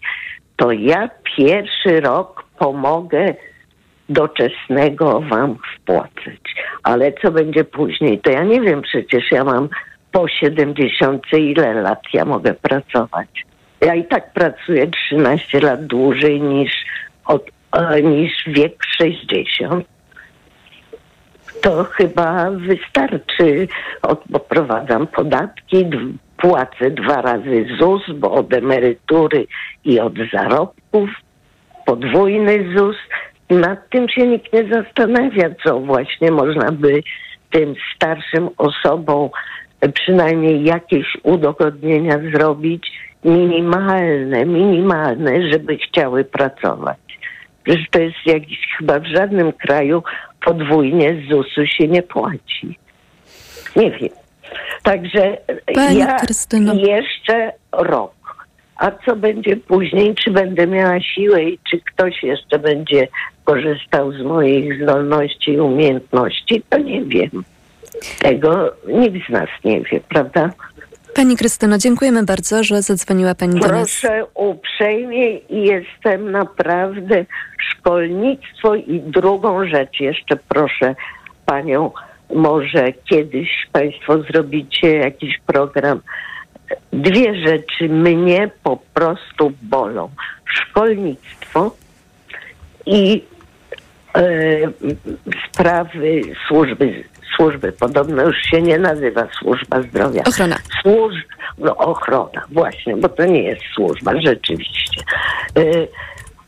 to 0.56 0.72
ja 0.72 1.10
pierwszy 1.38 2.02
rok 2.02 2.46
pomogę 2.60 3.34
doczesnego 4.10 5.22
wam 5.22 5.58
wpłacać. 5.76 6.56
Ale 6.84 7.14
co 7.14 7.32
będzie 7.32 7.64
później, 7.64 8.20
to 8.20 8.32
ja 8.32 8.44
nie 8.44 8.62
wiem, 8.62 8.82
przecież 8.82 9.32
ja 9.32 9.44
mam 9.44 9.70
po 10.14 10.28
70 10.28 11.24
ile 11.34 11.74
lat 11.74 12.02
ja 12.14 12.26
mogę 12.26 12.54
pracować. 12.54 13.46
Ja 13.82 13.96
i 13.96 14.06
tak 14.06 14.34
pracuję 14.34 14.88
13 14.88 15.60
lat 15.60 15.86
dłużej 15.86 16.42
niż, 16.42 16.72
od, 17.26 17.44
e, 17.72 18.02
niż 18.02 18.32
wiek 18.48 18.84
60. 18.98 19.86
To 21.62 21.84
chyba 21.84 22.52
wystarczy. 22.52 23.68
Od, 24.02 24.24
bo 24.30 24.40
prowadzam 24.40 25.08
podatki, 25.08 25.86
płacę 26.38 26.92
dwa 26.92 27.22
razy 27.22 27.66
ZUS, 27.80 28.02
bo 28.16 28.32
od 28.32 28.54
emerytury 28.54 29.46
i 29.86 30.00
od 30.00 30.14
zarobków, 30.34 31.10
podwójny 31.86 32.76
ZUS. 32.78 32.98
Nad 33.50 33.90
tym 33.90 34.10
się 34.10 34.28
nikt 34.28 34.54
nie 34.54 34.64
zastanawia, 34.74 35.50
co 35.64 35.80
właśnie 35.80 36.32
można 36.32 36.72
by 36.72 37.04
tym 37.52 37.76
starszym 37.96 38.50
osobom 38.58 39.30
przynajmniej 39.90 40.64
jakieś 40.64 41.18
udogodnienia 41.24 42.20
zrobić, 42.34 42.92
minimalne, 43.24 44.46
minimalne, 44.46 45.52
żeby 45.52 45.78
chciały 45.78 46.24
pracować. 46.24 46.98
Przecież 47.64 47.90
to 47.92 48.02
jest 48.02 48.18
jakiś, 48.26 48.60
chyba 48.78 49.00
w 49.00 49.06
żadnym 49.06 49.54
kraju 49.54 50.04
podwójnie 50.46 51.22
z 51.22 51.30
ZUS-u 51.30 51.66
się 51.66 51.88
nie 51.88 52.04
płaci. 52.04 52.80
Nie 53.76 53.92
wiem. 53.92 54.10
Także 54.84 55.38
Pani 55.76 55.98
ja 56.00 56.20
Krystyno. 56.20 56.74
jeszcze 56.74 57.52
rok. 57.72 58.14
A 58.76 58.92
co 58.92 59.16
będzie 59.16 59.58
później? 59.58 60.16
Czy 60.16 60.32
będę 60.32 60.68
miała 60.68 61.02
siłę 61.02 61.44
i 61.44 61.60
czy 61.70 61.80
ktoś 61.80 62.24
jeszcze 62.24 62.60
będzie 62.60 63.08
korzystał 63.44 64.12
z 64.12 64.22
moich 64.22 64.84
zdolności 64.84 65.52
i 65.52 65.60
umiejętności? 65.60 66.64
To 66.70 66.78
nie 66.78 67.02
wiem. 67.02 67.44
Tego 68.20 68.74
nikt 68.88 69.28
z 69.28 69.30
nas 69.30 69.50
nie 69.64 69.82
wie, 69.82 70.00
prawda? 70.10 70.50
Pani 71.16 71.38
Krystyno, 71.38 71.78
dziękujemy 71.78 72.24
bardzo, 72.24 72.64
że 72.64 72.82
zadzwoniła 72.82 73.36
Pani 73.36 73.60
do 73.60 73.68
nas. 73.68 74.00
Proszę 74.02 74.26
uprzejmie 74.34 75.38
i 75.38 75.64
jestem 75.64 76.32
naprawdę 76.32 77.26
szkolnictwo 77.58 78.76
i 78.76 79.00
drugą 79.00 79.68
rzecz 79.68 80.00
jeszcze 80.00 80.36
proszę 80.36 80.96
Panią, 81.46 81.92
może 82.34 82.94
kiedyś 83.10 83.50
Państwo 83.72 84.22
zrobicie 84.22 84.96
jakiś 84.96 85.40
program. 85.46 86.02
Dwie 86.94 87.48
rzeczy 87.48 87.90
mnie 87.90 88.50
po 88.64 88.78
prostu 88.94 89.54
bolą. 89.62 90.10
Szkolnictwo 90.46 91.76
i 92.86 93.24
e, 94.16 94.22
sprawy 95.50 96.22
służby 96.48 97.04
służby. 97.36 97.72
Podobno 97.72 98.24
już 98.24 98.38
się 98.42 98.62
nie 98.62 98.78
nazywa 98.78 99.28
służba 99.40 99.82
zdrowia. 99.82 100.24
Ochrona. 100.28 100.56
Służ... 100.82 101.14
No, 101.58 101.78
ochrona, 101.78 102.42
właśnie, 102.52 102.98
bo 102.98 103.10
to 103.10 103.26
nie 103.26 103.44
jest 103.44 103.62
służba, 103.76 104.22
rzeczywiście. 104.22 105.02
Y, 105.58 105.88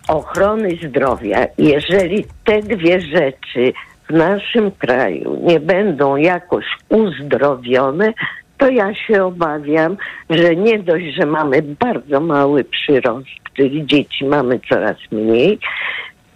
ochrony 0.08 0.70
zdrowia, 0.84 1.48
jeżeli 1.58 2.26
te 2.44 2.60
dwie 2.62 3.02
rzeczy 3.02 3.74
w 4.10 4.14
naszym 4.14 4.72
kraju 4.72 5.40
nie 5.44 5.60
będą 5.60 6.16
jakoś 6.16 6.66
uzdrowione, 6.90 8.14
to 8.58 8.70
ja 8.70 8.96
się 8.96 9.24
obawiam, 9.24 9.98
że 10.30 10.56
nie 10.56 10.80
dość, 10.80 11.06
że 11.20 11.26
mamy 11.26 11.62
bardzo 11.62 12.20
mały 12.20 12.64
przyrost, 12.64 13.28
czyli 13.54 13.86
dzieci 13.86 14.26
mamy 14.26 14.60
coraz 14.70 14.98
mniej, 15.12 15.60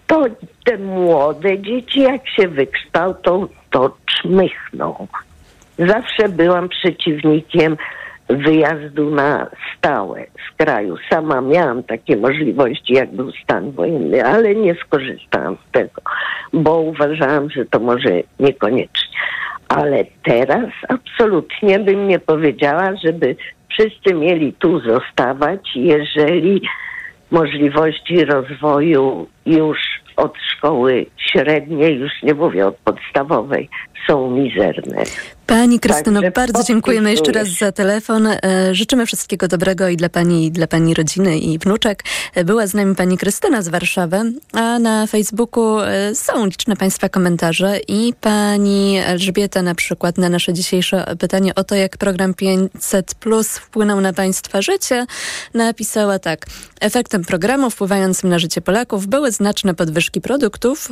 to 0.07 0.25
te 0.65 0.77
młode 0.77 1.59
dzieci, 1.59 2.01
jak 2.01 2.29
się 2.29 2.47
wykształcą, 2.47 3.47
to 3.69 3.97
czmychną. 4.05 5.07
Zawsze 5.77 6.29
byłam 6.29 6.69
przeciwnikiem 6.69 7.77
wyjazdu 8.29 9.09
na 9.09 9.47
stałe 9.77 10.23
z 10.23 10.57
kraju. 10.57 10.95
Sama 11.09 11.41
miałam 11.41 11.83
takie 11.83 12.17
możliwości, 12.17 12.93
jak 12.93 13.11
był 13.11 13.31
stan 13.31 13.71
wojenny, 13.71 14.25
ale 14.25 14.55
nie 14.55 14.75
skorzystałam 14.75 15.57
z 15.69 15.71
tego, 15.71 16.01
bo 16.53 16.79
uważałam, 16.79 17.49
że 17.49 17.65
to 17.65 17.79
może 17.79 18.09
niekoniecznie. 18.39 19.19
Ale 19.67 20.05
teraz 20.23 20.69
absolutnie 20.89 21.79
bym 21.79 22.07
nie 22.07 22.19
powiedziała, 22.19 22.95
żeby 23.03 23.35
wszyscy 23.69 24.13
mieli 24.13 24.53
tu 24.53 24.79
zostawać, 24.79 25.69
jeżeli 25.75 26.61
możliwości 27.31 28.25
rozwoju 28.25 29.27
już 29.45 29.77
od 30.19 30.37
szkoły 30.37 31.05
średniej, 31.17 31.95
już 31.95 32.11
nie 32.23 32.33
mówię 32.33 32.67
od 32.67 32.75
podstawowej, 32.75 33.69
są 34.07 34.31
mizerne. 34.31 35.03
Pani 35.49 35.79
Krystyno, 35.79 36.21
Także 36.21 36.31
bardzo 36.31 36.63
dziękujemy 36.63 37.11
jeszcze 37.11 37.31
raz 37.31 37.47
za 37.47 37.71
telefon. 37.71 38.27
E, 38.27 38.39
Życzymy 38.71 39.05
wszystkiego 39.05 39.47
dobrego 39.47 39.87
i 39.87 39.97
dla 39.97 40.09
Pani, 40.09 40.45
i 40.45 40.51
dla 40.51 40.67
Pani 40.67 40.93
rodziny 40.93 41.39
i 41.39 41.59
wnuczek. 41.59 42.03
E, 42.35 42.43
Była 42.43 42.67
z 42.67 42.73
nami 42.73 42.95
Pani 42.95 43.17
Krystyna 43.17 43.61
z 43.61 43.67
Warszawy, 43.67 44.33
a 44.53 44.79
na 44.79 45.07
Facebooku 45.07 45.79
e, 45.79 46.15
są 46.15 46.45
liczne 46.45 46.75
Państwa 46.75 47.09
komentarze 47.09 47.79
i 47.87 48.13
Pani 48.21 48.97
Elżbieta 49.05 49.61
na 49.61 49.75
przykład 49.75 50.17
na 50.17 50.29
nasze 50.29 50.53
dzisiejsze 50.53 51.15
pytanie 51.19 51.55
o 51.55 51.63
to, 51.63 51.75
jak 51.75 51.97
program 51.97 52.33
500 52.33 53.15
Plus 53.15 53.47
wpłynął 53.47 54.01
na 54.01 54.13
Państwa 54.13 54.61
życie, 54.61 55.05
napisała 55.53 56.19
tak. 56.19 56.45
Efektem 56.81 57.25
programu 57.25 57.69
wpływającym 57.69 58.29
na 58.29 58.39
życie 58.39 58.61
Polaków 58.61 59.07
były 59.07 59.31
znaczne 59.31 59.73
podwyżki 59.73 60.21
produktów, 60.21 60.91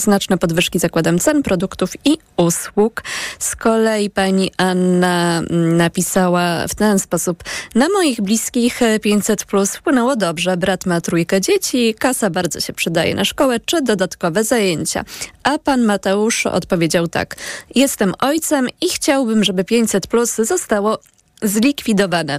znaczne 0.00 0.38
podwyżki 0.38 0.78
zakładam 0.78 1.18
cen 1.18 1.42
produktów 1.42 1.92
i 2.04 2.18
usług. 2.36 3.02
Z 3.38 3.56
kolei 3.56 4.10
pani 4.10 4.50
Anna 4.56 5.38
mm, 5.38 5.76
napisała 5.76 6.68
w 6.68 6.74
ten 6.74 6.98
sposób. 6.98 7.44
Na 7.74 7.88
moich 7.88 8.20
bliskich 8.20 8.82
e, 8.82 8.98
500 9.00 9.44
plus 9.44 9.76
wpłynęło 9.76 10.16
dobrze. 10.16 10.56
Brat 10.56 10.86
ma 10.86 11.00
trójkę 11.00 11.40
dzieci, 11.40 11.94
kasa 11.98 12.30
bardzo 12.30 12.60
się 12.60 12.72
przydaje 12.72 13.14
na 13.14 13.24
szkołę 13.24 13.60
czy 13.60 13.82
dodatkowe 13.82 14.44
zajęcia. 14.44 15.04
A 15.42 15.58
pan 15.58 15.82
Mateusz 15.82 16.46
odpowiedział 16.46 17.08
tak. 17.08 17.36
Jestem 17.74 18.14
ojcem 18.20 18.68
i 18.80 18.88
chciałbym, 18.88 19.44
żeby 19.44 19.64
500 19.64 20.06
plus 20.06 20.34
zostało 20.34 20.98
zlikwidowane. 21.42 22.38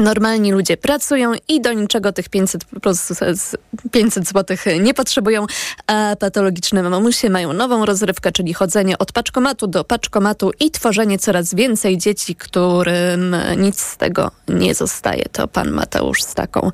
Normalni 0.00 0.52
ludzie 0.52 0.76
pracują 0.76 1.32
i 1.48 1.60
do 1.60 1.72
niczego 1.72 2.12
tych 2.12 2.28
500, 2.28 2.64
plus, 2.64 2.98
z- 2.98 3.56
500 3.90 4.28
zł 4.28 4.56
nie 4.80 4.94
potrzebują, 4.94 5.46
a 5.86 6.16
patologiczne 6.20 6.82
mamusie 6.82 7.30
mają 7.30 7.52
nową 7.52 7.86
rozrywkę, 7.86 8.32
czyli 8.32 8.54
chodzenie 8.54 8.98
od 8.98 9.12
paczkomatu 9.12 9.66
do 9.66 9.84
paczkomatu 9.84 10.50
i 10.60 10.70
tworzenie 10.70 11.18
coraz 11.18 11.54
więcej 11.54 11.98
dzieci, 11.98 12.34
którym 12.36 13.36
nic 13.56 13.80
z 13.80 13.96
tego 13.96 14.30
nie 14.48 14.74
zostaje. 14.74 15.24
To 15.32 15.48
pan 15.48 15.70
Mateusz 15.70 16.22
z 16.22 16.34
taką 16.34 16.70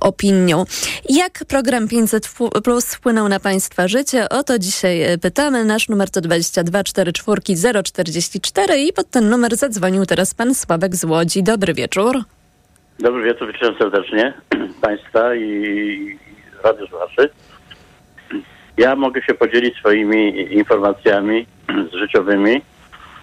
opinią. 0.00 0.64
Jak 1.08 1.44
program 1.48 1.88
500 1.88 2.26
wpł- 2.26 2.62
plus 2.62 2.84
wpłynął 2.84 3.28
na 3.28 3.40
państwa 3.40 3.88
życie? 3.88 4.28
O 4.28 4.42
to 4.44 4.58
dzisiaj 4.58 5.02
e, 5.02 5.18
pytamy. 5.18 5.64
Nasz 5.64 5.88
numer 5.88 6.10
to 6.10 6.20
22 6.20 6.84
44 6.84 7.82
044 7.82 8.80
i 8.80 8.92
pod 8.92 9.10
ten 9.10 9.30
numer 9.30 9.56
zadzwonił 9.56 10.06
teraz 10.06 10.34
pan 10.34 10.54
Sławek 10.54 10.96
z 10.96 11.04
Łodzi. 11.04 11.42
Dobry 11.42 11.74
wieczór. 11.74 12.24
Dobry 13.00 13.22
wieczór, 13.22 13.52
witam 13.52 13.74
serdecznie 13.78 14.32
Państwa 14.82 15.34
i 15.34 16.18
Radio 16.64 16.86
Słuchaczy. 16.86 17.30
Ja 18.76 18.96
mogę 18.96 19.22
się 19.22 19.34
podzielić 19.34 19.76
swoimi 19.76 20.52
informacjami 20.54 21.46
życiowymi. 22.00 22.62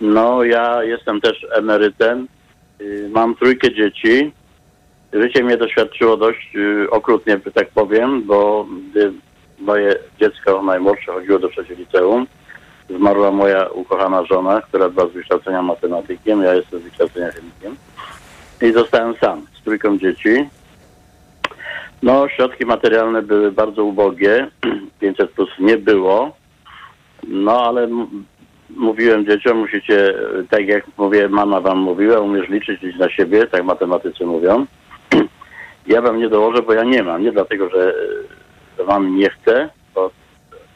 No, 0.01 0.43
ja 0.43 0.83
jestem 0.83 1.21
też 1.21 1.45
emerytem. 1.57 2.27
Y, 2.81 3.09
Mam 3.13 3.35
trójkę 3.35 3.73
dzieci. 3.73 4.31
Życie 5.13 5.43
mnie 5.43 5.57
doświadczyło 5.57 6.17
dość 6.17 6.55
y, 6.55 6.89
okrutnie, 6.89 7.39
tak 7.53 7.69
powiem, 7.69 8.23
bo 8.23 8.67
gdy 8.91 9.13
moje 9.59 9.95
dziecko 10.19 10.63
najmłodsze 10.63 11.11
chodziło 11.11 11.39
do 11.39 11.49
trzeciej 11.49 11.77
liceum, 11.77 12.27
zmarła 12.89 13.31
moja 13.31 13.67
ukochana 13.67 14.25
żona, 14.25 14.61
która 14.61 14.89
była 14.89 15.07
z 15.07 15.11
wykształcenia 15.11 15.61
matematykiem, 15.61 16.41
ja 16.41 16.53
jestem 16.53 16.79
z 16.79 16.83
wykształcenia 16.83 17.31
chemikiem 17.31 17.75
i 18.61 18.71
zostałem 18.71 19.15
sam 19.15 19.45
z 19.59 19.63
trójką 19.63 19.97
dzieci. 19.97 20.49
No, 22.03 22.29
środki 22.29 22.65
materialne 22.65 23.21
były 23.21 23.51
bardzo 23.51 23.83
ubogie, 23.83 24.47
500 24.99 25.31
plus 25.31 25.49
nie 25.59 25.77
było, 25.77 26.35
no 27.27 27.65
ale 27.65 27.87
mówiłem 28.69 29.25
dzieciom, 29.25 29.57
musicie, 29.57 30.13
tak 30.49 30.67
jak 30.67 30.85
mówię, 30.97 31.29
mama 31.29 31.61
wam 31.61 31.77
mówiła, 31.77 32.19
umiesz 32.19 32.49
liczyć, 32.49 32.81
liczyć 32.81 32.99
na 32.99 33.09
siebie, 33.09 33.47
tak 33.47 33.63
matematycy 33.63 34.25
mówią. 34.25 34.65
Ja 35.87 36.01
wam 36.01 36.19
nie 36.19 36.29
dołożę, 36.29 36.61
bo 36.61 36.73
ja 36.73 36.83
nie 36.83 37.03
mam, 37.03 37.23
nie 37.23 37.31
dlatego, 37.31 37.69
że, 37.69 37.93
wam 38.85 39.15
nie 39.17 39.29
chcę, 39.29 39.69
bo 39.95 40.11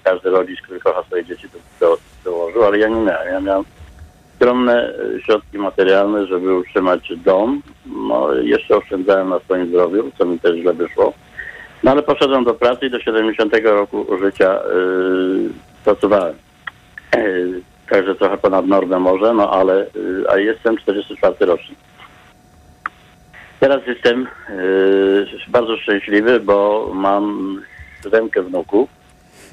każdy 0.04 0.30
rodzic, 0.30 0.62
który 0.62 0.80
kocha 0.80 1.04
swoje 1.04 1.26
dzieci, 1.26 1.48
to 1.50 1.58
do, 1.80 1.98
dołożył, 2.24 2.64
ale 2.64 2.78
ja 2.78 2.88
nie 2.88 3.02
miałem. 3.02 3.34
Ja 3.34 3.40
miałem 3.40 3.66
skromne 4.40 4.94
e, 4.94 5.22
środki 5.22 5.58
materialne, 5.58 6.28
żeby 6.28 6.58
utrzymać 6.58 7.14
dom. 7.18 7.62
No, 7.86 8.34
jeszcze 8.34 8.78
oszczędzałem 8.78 9.30
na 9.30 9.40
swoim 9.40 9.68
zdrowiu, 9.68 10.12
co 10.18 10.26
mi 10.26 10.40
też 10.40 10.56
źle 10.56 10.74
wyszło. 10.74 11.14
No 11.84 11.92
ale 11.92 12.04
poszedłem 12.04 12.44
do 12.44 12.54
pracy 12.54 12.86
i 12.86 12.90
do 12.90 13.00
70 13.00 13.54
roku 13.64 14.06
życia 14.24 14.60
yy, 14.74 15.50
pracowałem. 15.84 16.36
Yy, 17.16 17.62
także 17.90 18.16
trochę 18.16 18.38
ponad 18.38 18.68
normę 18.68 19.00
może, 19.00 19.34
no 19.34 19.52
ale 19.52 19.86
yy, 19.96 20.26
a 20.30 20.38
jestem 20.38 20.78
44 20.78 21.46
rocznik. 21.46 21.80
Teraz 23.60 23.88
jestem 23.88 24.28
bardzo 25.48 25.78
szczęśliwy, 25.78 26.40
bo 26.40 26.90
mam 26.94 27.56
siódemkę 28.04 28.42
wnuków, 28.42 28.90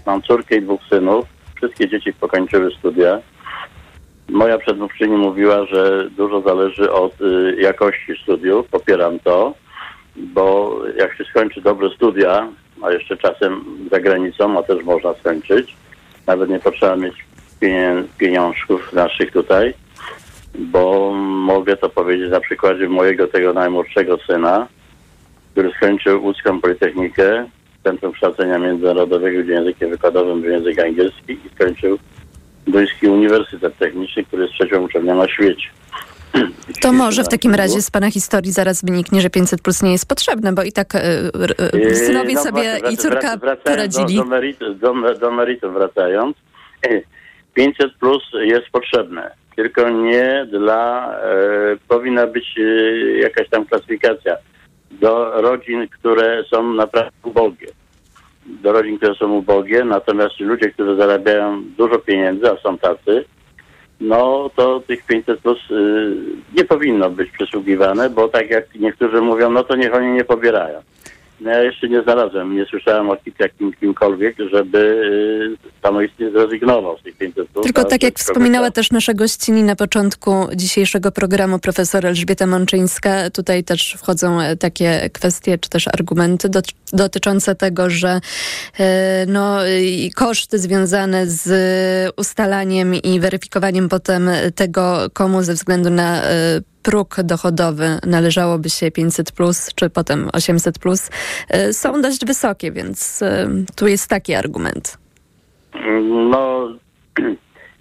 mam 0.07 0.22
córkę 0.22 0.57
i 0.57 0.62
dwóch 0.62 0.80
synów. 0.91 1.26
Wszystkie 1.57 1.89
dzieci 1.89 2.12
pokończyły 2.12 2.70
studia. 2.70 3.20
Moja 4.29 4.59
przedmówczyni 4.59 5.16
mówiła, 5.16 5.66
że 5.66 6.11
dużo 6.11 6.41
zależy 6.41 6.93
od 6.93 7.20
y, 7.20 7.57
jakości 7.61 8.12
studiów. 8.22 8.68
Popieram 8.68 9.18
to, 9.18 9.55
bo 10.16 10.77
jak 10.97 11.16
się 11.16 11.24
skończy 11.24 11.61
dobre 11.61 11.91
studia, 11.91 12.49
a 12.83 12.93
jeszcze 12.93 13.16
czasem 13.16 13.64
za 13.91 14.01
granicą, 14.01 14.59
a 14.59 14.62
też 14.62 14.85
można 14.85 15.14
skończyć, 15.14 15.77
nawet 16.27 16.51
nie 16.51 16.59
potrzeba 16.59 16.97
mieć 16.97 17.14
pieniążków 18.18 18.93
naszych 18.93 19.33
tutaj, 19.33 19.74
bo 20.55 21.12
mogę 21.24 21.77
to 21.77 21.89
powiedzieć 21.89 22.31
na 22.31 22.41
przykładzie 22.41 22.89
mojego 22.89 23.27
tego 23.27 23.53
najmłodszego 23.53 24.18
syna, 24.27 24.66
który 25.53 25.70
skończył 25.77 26.24
łódzką 26.24 26.61
Politechnikę, 26.61 27.47
Centrum 27.85 28.12
Kształcenia 28.12 28.59
Międzynarodowego, 28.59 29.43
gdzie 29.43 29.53
językiem 29.53 29.91
wykładowym 29.91 30.41
był 30.41 30.51
język 30.51 30.79
angielski 30.79 31.33
i 31.33 31.55
skończył 31.55 31.99
Duński 32.67 33.09
Uniwersytet 33.09 33.79
Techniczny, 33.79 34.25
który 34.25 34.43
jest 34.43 34.55
trzecią 34.55 34.83
uczelnią 34.83 35.14
na 35.17 35.29
świecie. 35.29 35.69
To 36.83 36.93
może 36.93 37.25
w 37.25 37.29
takim 37.29 37.55
razie 37.55 37.83
z 37.83 37.91
Pana 37.91 38.11
historii 38.11 38.53
zaraz 38.53 38.85
wyniknie, 38.85 39.21
że 39.21 39.31
500 39.31 39.62
plus 39.62 39.83
nie 39.83 39.93
jest 39.93 40.09
potrzebne, 40.09 40.53
bo 40.53 40.62
i 40.62 40.73
tak 40.73 40.95
e, 40.95 41.01
e, 41.05 41.79
Yy, 41.79 41.95
synowie 41.97 42.35
no 42.35 42.43
sobie 42.43 42.62
właśnie, 42.71 42.91
i 42.91 42.97
córka 42.97 43.21
wrac- 43.37 43.41
wracając 43.41 43.62
poradzili. 43.95 44.17
Do, 44.19 44.23
do, 44.25 44.29
meritum, 44.31 44.79
do, 44.79 45.14
do 45.14 45.31
meritum 45.31 45.75
wracając, 45.75 46.37
500 47.55 47.93
plus 48.01 48.23
jest 48.41 48.67
potrzebne. 48.73 49.31
tylko 49.57 49.91
nie 49.91 50.47
dla, 50.51 51.12
e, 51.19 51.77
powinna 51.89 52.27
być 52.27 52.55
e, 52.59 52.62
jakaś 53.19 53.49
tam 53.49 53.67
klasyfikacja 53.67 54.37
do 54.91 55.41
rodzin, 55.41 55.89
które 55.89 56.45
są 56.51 56.73
naprawdę 56.75 57.11
ubogie. 57.23 57.67
Do 58.49 58.72
rodzin, 58.72 58.97
które 58.97 59.14
są 59.14 59.32
ubogie, 59.32 59.84
natomiast 59.84 60.40
ludzie, 60.40 60.70
którzy 60.70 60.97
zarabiają 60.97 61.62
dużo 61.78 61.99
pieniędzy, 61.99 62.51
a 62.51 62.57
są 62.57 62.78
tacy, 62.78 63.24
no 64.01 64.51
to 64.57 64.80
tych 64.80 65.07
500 65.07 65.40
plus 65.40 65.70
y, 65.70 66.16
nie 66.57 66.64
powinno 66.64 67.11
być 67.11 67.30
przysługiwane, 67.30 68.11
bo 68.11 68.28
tak 68.28 68.51
jak 68.51 68.74
niektórzy 68.74 69.20
mówią, 69.20 69.51
no 69.51 69.64
to 69.64 69.76
niech 69.76 69.94
oni 69.94 70.09
nie 70.12 70.24
pobierają. 70.24 70.82
No 71.41 71.51
ja 71.51 71.62
jeszcze 71.62 71.89
nie 71.89 72.03
znalazłem, 72.03 72.57
nie 72.57 72.64
słyszałem 72.64 73.11
o 73.11 73.16
jakim, 73.39 73.72
kimkolwiek, 73.72 74.37
żeby 74.53 74.78
y, 74.78 75.82
samoistnie 75.82 76.30
zrezygnował 76.30 76.99
z 76.99 77.03
tych 77.03 77.16
500 77.16 77.49
plus. 77.49 77.64
Tylko 77.64 77.84
tak 77.84 78.03
jak 78.03 78.18
wspominała 78.18 78.70
też 78.70 78.91
nasza 78.91 79.14
gościni 79.14 79.62
na 79.62 79.76
początku 79.76 80.47
dzisiejszego 80.55 81.12
programu 81.12 81.59
profesor 81.59 82.07
Elżbieta 82.07 82.47
Mączyńska, 82.47 83.30
tutaj 83.30 83.64
też 83.64 83.95
wchodzą 83.99 84.41
e, 84.41 84.57
takie 84.57 85.11
kwestie, 85.12 85.59
czy 85.59 85.70
też 85.70 85.89
argumenty 85.89 86.49
dotyczące 86.93 87.55
tego, 87.55 87.91
że 87.91 88.20
e, 88.78 89.26
no, 89.26 89.59
koszty 90.14 90.59
związane 90.59 91.26
z 91.26 91.49
ustalaniem 92.16 92.95
i 92.95 93.20
weryfikowaniem 93.20 93.89
potem 93.89 94.30
tego, 94.55 95.07
komu 95.12 95.43
ze 95.43 95.55
względu 95.55 95.91
na 95.91 96.22
e, 96.22 96.61
próg 96.87 97.16
dochodowy 97.24 97.99
należałoby 98.07 98.70
się 98.70 98.91
500 98.91 99.32
plus, 99.32 99.74
czy 99.74 99.91
potem 99.91 100.28
800 100.32 100.78
plus, 100.78 101.11
y, 101.55 101.72
są 101.72 102.03
dość 102.03 102.26
wysokie, 102.26 102.72
więc 102.72 103.22
y, 103.22 103.26
tu 103.76 103.87
jest 103.87 104.11
taki 104.11 104.34
argument. 104.34 104.99
No, 106.30 106.68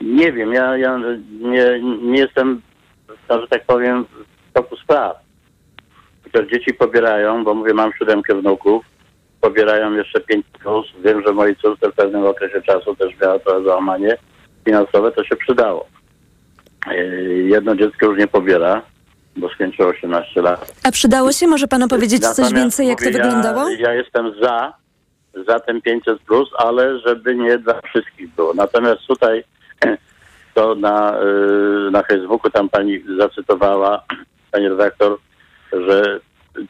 nie 0.01 0.31
wiem, 0.31 0.53
ja, 0.53 0.77
ja 0.77 0.99
nie, 1.41 1.81
nie 2.01 2.19
jestem, 2.19 2.61
że 3.29 3.47
tak 3.49 3.65
powiem, 3.65 4.05
w 4.49 4.53
toku 4.53 4.75
spraw. 4.75 5.17
Chociaż 6.23 6.51
dzieci 6.51 6.73
pobierają, 6.73 7.43
bo 7.43 7.53
mówię, 7.53 7.73
mam 7.73 7.91
siódemkę 7.99 8.35
wnuków, 8.35 8.85
pobierają 9.41 9.93
jeszcze 9.93 10.21
5 10.21 10.45
plus. 10.63 10.87
Wiem, 11.05 11.23
że 11.27 11.33
moi 11.33 11.55
córce 11.55 11.91
w 11.91 11.95
pewnym 11.95 12.25
okresie 12.25 12.61
czasu 12.61 12.95
też 12.95 13.13
miała 13.21 13.39
trochę 13.39 13.63
załamanie 13.63 14.17
finansowe, 14.65 15.11
to 15.11 15.23
się 15.23 15.35
przydało. 15.35 15.87
Y, 16.91 17.45
jedno 17.49 17.75
dziecko 17.75 18.05
już 18.05 18.19
nie 18.19 18.27
pobiera, 18.27 18.81
bo 19.35 19.49
skończyło 19.49 19.89
18 19.89 20.41
lat. 20.41 20.73
A 20.83 20.91
przydało 20.91 21.31
się? 21.31 21.47
Może 21.47 21.67
pan 21.67 21.83
opowiedzieć 21.83 22.21
Natomiast 22.21 22.51
coś 22.51 22.53
więcej, 22.61 22.87
jak 22.87 23.01
mówię, 23.01 23.11
to 23.11 23.23
wyglądało? 23.23 23.69
Ja, 23.69 23.77
ja 23.79 23.93
jestem 23.93 24.33
za, 24.41 24.73
za 25.47 25.59
ten 25.59 25.79
500+, 25.79 26.17
plus, 26.27 26.49
ale 26.57 26.99
żeby 26.99 27.35
nie 27.35 27.57
dla 27.57 27.81
wszystkich 27.81 28.29
było. 28.35 28.53
Natomiast 28.53 29.01
tutaj 29.07 29.43
to 30.55 30.75
na, 30.75 31.19
y, 31.87 31.91
na 31.91 32.03
Facebooku 32.03 32.51
tam 32.51 32.69
pani 32.69 33.03
zacytowała, 33.19 34.03
pani 34.51 34.69
redaktor, 34.69 35.17
że 35.71 36.19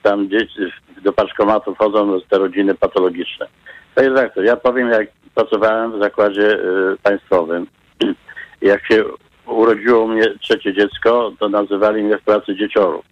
tam 0.02 0.30
dzieci 0.30 0.60
do 1.02 1.14
paczkomatu 1.14 1.76
wchodzą 1.76 2.20
te 2.30 2.38
rodziny 2.38 2.76
patologiczne. 2.76 3.48
Panie 3.96 4.10
redaktor, 4.10 4.44
ja 4.44 4.56
powiem, 4.56 4.90
jak 4.90 5.08
pracowałem 5.36 5.98
w 5.98 6.04
zakładzie 6.04 6.54
y, 6.54 6.98
państwowym, 7.04 7.68
jak 8.62 8.88
się 8.88 9.04
urodziło 9.46 10.08
mnie 10.08 10.24
trzecie 10.42 10.74
dziecko, 10.74 11.32
to 11.40 11.50
nazywali 11.50 12.04
mnie 12.04 12.18
w 12.18 12.24
pracy 12.24 12.56
dzieciorów. 12.56 13.06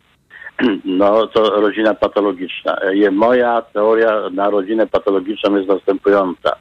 No 0.86 1.28
to 1.28 1.62
rodzina 1.62 1.94
patologiczna. 1.94 2.78
Moja 3.12 3.62
teoria 3.62 4.30
na 4.32 4.50
rodzinę 4.50 4.88
patologiczną 4.88 5.56
jest 5.56 5.70
następująca. 5.70 6.56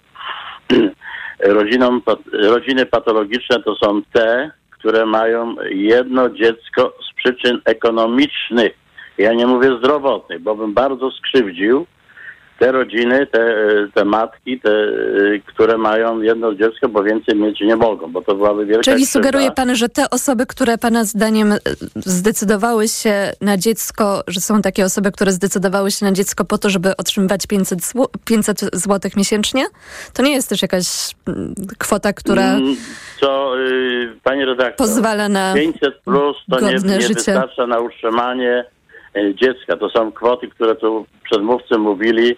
Rodziną, 1.40 2.00
rodziny 2.32 2.86
patologiczne 2.86 3.62
to 3.62 3.76
są 3.76 4.02
te, 4.12 4.50
które 4.70 5.06
mają 5.06 5.54
jedno 5.70 6.30
dziecko 6.30 6.94
z 7.10 7.14
przyczyn 7.14 7.60
ekonomicznych. 7.64 8.72
Ja 9.18 9.32
nie 9.32 9.46
mówię 9.46 9.78
zdrowotnych, 9.78 10.40
bo 10.40 10.54
bym 10.54 10.74
bardzo 10.74 11.10
skrzywdził 11.10 11.86
te 12.62 12.72
rodziny, 12.72 13.26
te, 13.26 13.54
te 13.94 14.04
matki, 14.04 14.60
te, 14.60 14.70
które 15.46 15.78
mają 15.78 16.20
jedno 16.20 16.54
dziecko, 16.54 16.88
bo 16.88 17.02
więcej 17.02 17.36
mieć 17.36 17.60
nie 17.60 17.76
mogą, 17.76 18.12
bo 18.12 18.22
to 18.22 18.34
byłaby 18.34 18.66
wielka 18.66 18.82
Czyli 18.82 19.06
krzywda. 19.06 19.12
sugeruje 19.12 19.50
pan, 19.50 19.76
że 19.76 19.88
te 19.88 20.10
osoby, 20.10 20.46
które 20.46 20.78
pana 20.78 21.04
zdaniem 21.04 21.52
e, 21.52 21.58
zdecydowały 21.96 22.88
się 22.88 23.32
na 23.40 23.56
dziecko, 23.56 24.22
że 24.26 24.40
są 24.40 24.62
takie 24.62 24.84
osoby, 24.84 25.12
które 25.12 25.32
zdecydowały 25.32 25.90
się 25.90 26.06
na 26.06 26.12
dziecko 26.12 26.44
po 26.44 26.58
to, 26.58 26.70
żeby 26.70 26.96
otrzymywać 26.96 27.46
500, 27.46 27.82
zł 27.84 28.06
500 28.24 28.60
zł 28.60 29.10
miesięcznie? 29.16 29.64
To 30.14 30.22
nie 30.22 30.32
jest 30.32 30.48
też 30.48 30.62
jakaś 30.62 30.86
mm, 31.28 31.54
kwota, 31.78 32.12
która... 32.12 32.54
Mm, 32.54 32.76
co, 33.20 33.56
yy, 33.56 34.16
pani 34.22 34.44
redaktor, 34.44 34.86
pozwala 34.86 35.28
na 35.28 35.54
500 35.54 36.00
plus 36.04 36.36
to 36.50 36.60
nie, 36.60 36.74
nie 36.74 37.08
wystarcza 37.08 37.66
na 37.66 37.80
utrzymanie 37.80 38.64
dziecka. 39.34 39.76
To 39.76 39.88
są 39.90 40.12
kwoty, 40.12 40.48
które 40.48 40.74
tu 40.74 41.06
przedmówcy 41.24 41.78
mówili. 41.78 42.36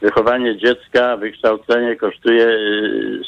Wychowanie 0.00 0.56
dziecka, 0.56 1.16
wykształcenie 1.16 1.96
kosztuje 1.96 2.46
e, 2.46 2.58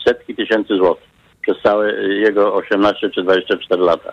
setki 0.04 0.34
tysięcy 0.34 0.76
złotych 0.76 1.08
przez 1.48 1.62
całe 1.62 1.92
jego 2.02 2.54
18 2.54 3.10
czy 3.10 3.22
24 3.22 3.82
lata. 3.82 4.12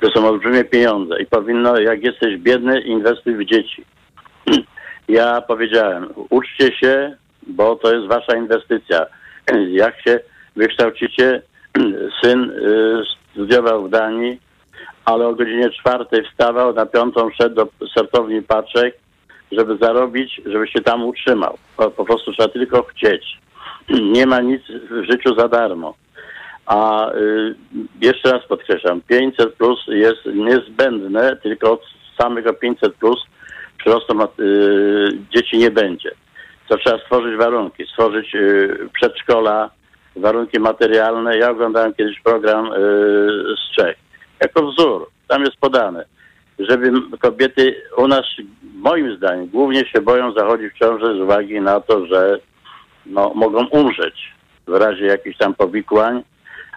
To 0.00 0.10
są 0.10 0.28
olbrzymie 0.28 0.64
pieniądze 0.64 1.22
i 1.22 1.26
powinno, 1.26 1.78
jak 1.80 2.04
jesteś 2.04 2.36
biedny, 2.36 2.80
inwestuj 2.80 3.36
w 3.36 3.44
dzieci. 3.44 3.84
Ja 5.08 5.40
powiedziałem, 5.40 6.08
uczcie 6.30 6.76
się, 6.76 7.16
bo 7.46 7.76
to 7.76 7.94
jest 7.94 8.06
wasza 8.06 8.36
inwestycja. 8.36 9.06
Jak 9.82 10.00
się 10.02 10.20
wykształcicie, 10.56 11.42
syn 12.22 12.50
e, 12.50 13.02
studiował 13.32 13.84
w 13.84 13.90
Danii, 13.90 14.40
ale 15.08 15.26
o 15.26 15.34
godzinie 15.34 15.70
czwartej 15.70 16.24
wstawał, 16.24 16.74
na 16.74 16.86
piątą 16.86 17.30
szedł 17.30 17.54
do 17.54 17.68
sortowni 17.94 18.42
paczek, 18.42 18.94
żeby 19.52 19.76
zarobić, 19.76 20.40
żeby 20.46 20.68
się 20.68 20.80
tam 20.80 21.04
utrzymał. 21.04 21.58
Po, 21.76 21.90
po 21.90 22.04
prostu 22.04 22.32
trzeba 22.32 22.48
tylko 22.48 22.82
chcieć. 22.82 23.38
Nie 24.14 24.26
ma 24.26 24.40
nic 24.40 24.62
w 24.90 25.10
życiu 25.10 25.34
za 25.38 25.48
darmo. 25.48 25.94
A 26.66 27.10
y, 27.12 27.54
jeszcze 28.00 28.32
raz 28.32 28.46
podkreślam, 28.46 29.00
500 29.00 29.54
plus 29.54 29.84
jest 29.86 30.20
niezbędne, 30.34 31.36
tylko 31.36 31.72
od 31.72 31.82
samego 32.20 32.52
500 32.52 32.94
plus 32.94 33.24
przyrostu 33.78 34.22
y, 34.40 35.18
dzieci 35.34 35.58
nie 35.58 35.70
będzie. 35.70 36.10
To 36.68 36.76
trzeba 36.76 36.98
stworzyć 36.98 37.36
warunki, 37.36 37.86
stworzyć 37.86 38.34
y, 38.34 38.88
przedszkola, 38.92 39.70
warunki 40.16 40.60
materialne. 40.60 41.38
Ja 41.38 41.50
oglądałem 41.50 41.94
kiedyś 41.94 42.20
program 42.20 42.72
y, 42.72 42.76
z 43.56 43.76
Czech 43.76 44.07
jako 44.40 44.66
wzór. 44.66 45.08
Tam 45.28 45.42
jest 45.42 45.56
podane, 45.56 46.04
żeby 46.58 46.92
kobiety 47.18 47.82
u 47.96 48.08
nas, 48.08 48.24
moim 48.74 49.16
zdaniem, 49.16 49.46
głównie 49.46 49.86
się 49.86 50.00
boją 50.00 50.32
zachodzić 50.32 50.72
w 50.72 50.78
ciąży 50.78 51.06
z 51.06 51.20
uwagi 51.20 51.60
na 51.60 51.80
to, 51.80 52.06
że 52.06 52.38
no, 53.06 53.32
mogą 53.34 53.66
umrzeć 53.66 54.32
w 54.66 54.74
razie 54.74 55.04
jakichś 55.04 55.38
tam 55.38 55.54
powikłań, 55.54 56.22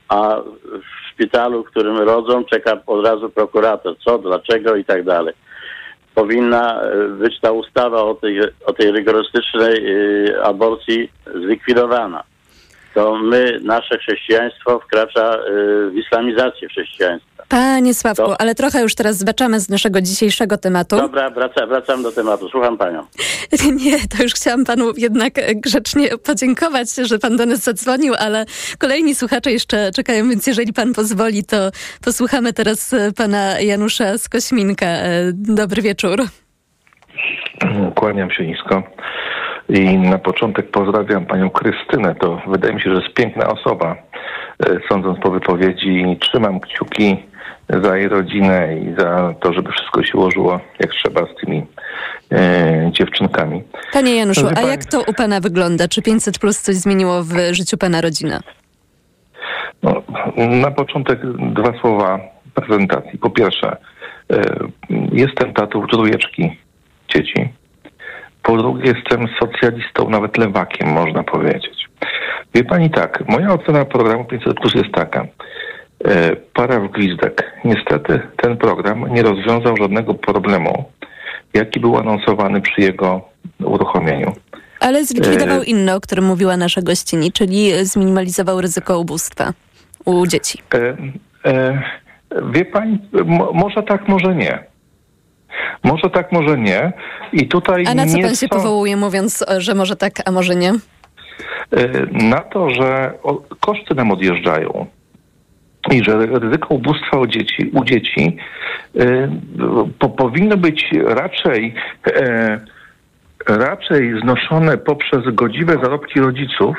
a 0.09 0.37
w 0.63 1.11
szpitalu, 1.11 1.63
w 1.63 1.67
którym 1.67 1.97
rodzą, 1.97 2.43
czeka 2.43 2.77
od 2.87 3.05
razu 3.05 3.29
prokurator, 3.29 3.95
co, 4.05 4.17
dlaczego 4.17 4.75
i 4.75 4.85
tak 4.85 5.03
dalej. 5.03 5.33
Powinna 6.15 6.81
e, 6.81 7.07
być 7.07 7.39
ta 7.39 7.51
ustawa 7.51 8.03
o 8.03 8.13
tej, 8.13 8.41
o 8.65 8.73
tej 8.73 8.91
rygorystycznej 8.91 9.87
y, 9.87 10.43
aborcji 10.43 11.11
zlikwidowana 11.35 12.23
to 12.93 13.15
my, 13.15 13.59
nasze 13.63 13.97
chrześcijaństwo 13.97 14.79
wkracza 14.79 15.35
y, 15.35 15.89
w 15.89 15.95
islamizację 15.95 16.67
chrześcijaństwa. 16.67 17.30
Panie 17.51 17.93
Sławku, 17.93 18.23
to... 18.23 18.41
ale 18.41 18.55
trochę 18.55 18.81
już 18.81 18.95
teraz 18.95 19.17
zbaczamy 19.17 19.59
z 19.59 19.69
naszego 19.69 20.01
dzisiejszego 20.01 20.57
tematu. 20.57 20.97
Dobra, 20.97 21.29
wraca, 21.29 21.67
wracam 21.67 22.03
do 22.03 22.11
tematu. 22.11 22.49
Słucham 22.49 22.77
panią. 22.77 23.05
Nie, 23.85 23.97
to 24.17 24.23
już 24.23 24.33
chciałam 24.33 24.65
panu 24.65 24.91
jednak 24.97 25.33
grzecznie 25.55 26.07
podziękować, 26.17 26.95
że 26.95 27.19
pan 27.19 27.37
do 27.37 27.45
nas 27.45 27.59
zadzwonił, 27.59 28.13
ale 28.19 28.45
kolejni 28.79 29.15
słuchacze 29.15 29.51
jeszcze 29.51 29.91
czekają, 29.91 30.29
więc 30.29 30.47
jeżeli 30.47 30.73
pan 30.73 30.93
pozwoli, 30.93 31.43
to 31.43 31.57
posłuchamy 32.05 32.53
teraz 32.53 32.95
pana 33.17 33.59
Janusza 33.59 34.17
z 34.17 34.29
Kośminka. 34.29 34.85
E, 34.85 35.31
dobry 35.33 35.81
wieczór. 35.81 36.21
Kłaniam 37.95 38.31
się 38.31 38.47
nisko. 38.47 38.83
I 39.69 39.97
na 39.97 40.17
początek 40.17 40.71
pozdrawiam 40.71 41.25
panią 41.25 41.49
Krystynę. 41.49 42.15
To 42.15 42.41
wydaje 42.47 42.73
mi 42.73 42.81
się, 42.81 42.89
że 42.89 43.01
jest 43.01 43.13
piękna 43.13 43.47
osoba. 43.47 43.95
E, 44.65 44.79
sądząc 44.89 45.19
po 45.19 45.31
wypowiedzi, 45.31 46.17
trzymam 46.19 46.59
kciuki 46.59 47.30
za 47.83 47.97
jej 47.97 48.07
rodzinę 48.07 48.77
i 48.79 48.95
za 48.99 49.33
to, 49.39 49.53
żeby 49.53 49.71
wszystko 49.71 50.03
się 50.03 50.17
ułożyło 50.17 50.59
jak 50.79 50.91
trzeba 50.91 51.21
z 51.25 51.35
tymi 51.41 51.65
e, 52.31 52.91
dziewczynkami. 52.91 53.63
Panie 53.93 54.15
Januszu, 54.15 54.47
a 54.55 54.61
jak 54.61 54.85
to 54.85 55.01
u 55.01 55.13
pana 55.13 55.39
wygląda? 55.39 55.87
Czy 55.87 56.01
500 56.01 56.39
plus 56.39 56.61
coś 56.61 56.75
zmieniło 56.75 57.23
w 57.23 57.33
życiu 57.51 57.77
pana 57.77 58.01
rodziny? 58.01 58.39
No, 59.83 60.03
na 60.37 60.71
początek 60.71 61.19
dwa 61.53 61.79
słowa 61.81 62.19
prezentacji. 62.53 63.19
Po 63.19 63.29
pierwsze, 63.29 63.77
e, 64.33 64.41
jestem 65.11 65.53
tatą 65.53 65.87
trójeczki 65.87 66.57
dzieci. 67.15 67.49
Po 68.43 68.57
drugie, 68.57 68.93
jestem 68.95 69.27
socjalistą, 69.39 70.09
nawet 70.09 70.37
lewakiem, 70.37 70.89
można 70.89 71.23
powiedzieć. 71.23 71.87
Wie 72.55 72.63
pani 72.63 72.89
tak, 72.89 73.23
moja 73.29 73.53
ocena 73.53 73.85
programu 73.85 74.25
500 74.25 74.53
Plus 74.53 74.75
jest 74.75 74.91
taka. 74.91 75.25
E, 76.05 76.35
para 76.53 76.79
w 76.79 76.91
gwizdek. 76.91 77.51
Niestety 77.65 78.19
ten 78.37 78.57
program 78.57 79.13
nie 79.13 79.23
rozwiązał 79.23 79.77
żadnego 79.77 80.13
problemu, 80.13 80.83
jaki 81.53 81.79
był 81.79 81.97
anonsowany 81.97 82.61
przy 82.61 82.81
jego 82.81 83.21
uruchomieniu. 83.63 84.33
Ale 84.79 85.05
zlikwidował 85.05 85.63
inny, 85.63 85.95
o 85.95 86.01
którym 86.01 86.25
mówiła 86.25 86.57
nasza 86.57 86.81
gościni, 86.81 87.31
czyli 87.31 87.85
zminimalizował 87.85 88.61
ryzyko 88.61 88.99
ubóstwa 88.99 89.53
u 90.05 90.27
dzieci. 90.27 90.59
E, 90.73 90.97
e, 91.45 91.81
wie 92.51 92.65
pani, 92.65 92.99
mo, 93.25 93.51
może 93.53 93.83
tak, 93.83 94.07
może 94.07 94.35
nie. 94.35 94.63
Może 95.83 96.09
tak, 96.09 96.31
może 96.31 96.57
nie. 96.57 96.93
I 97.33 97.47
tutaj 97.47 97.83
A 97.87 97.93
na 97.93 98.05
co 98.05 98.19
pan 98.19 98.29
się 98.29 98.35
są- 98.35 98.49
powołuje, 98.49 98.97
mówiąc, 98.97 99.45
że 99.57 99.75
może 99.75 99.95
tak, 99.95 100.13
a 100.25 100.31
może 100.31 100.55
nie? 100.55 100.69
E, 100.71 100.77
na 102.11 102.39
to, 102.39 102.69
że 102.69 103.13
o, 103.23 103.41
koszty 103.59 103.95
nam 103.95 104.11
odjeżdżają 104.11 104.85
i 105.91 106.03
że 106.03 106.25
ryzyko 106.25 106.75
ubóstwa 106.75 107.19
u 107.19 107.27
dzieci, 107.27 107.71
u 107.73 107.83
dzieci 107.83 108.37
e, 108.99 109.39
po, 109.99 110.09
powinno 110.09 110.57
być 110.57 110.89
raczej 111.05 111.73
e, 112.07 112.59
raczej 113.47 114.19
znoszone 114.21 114.77
poprzez 114.77 115.19
godziwe 115.33 115.73
zarobki 115.73 116.19
rodziców 116.19 116.75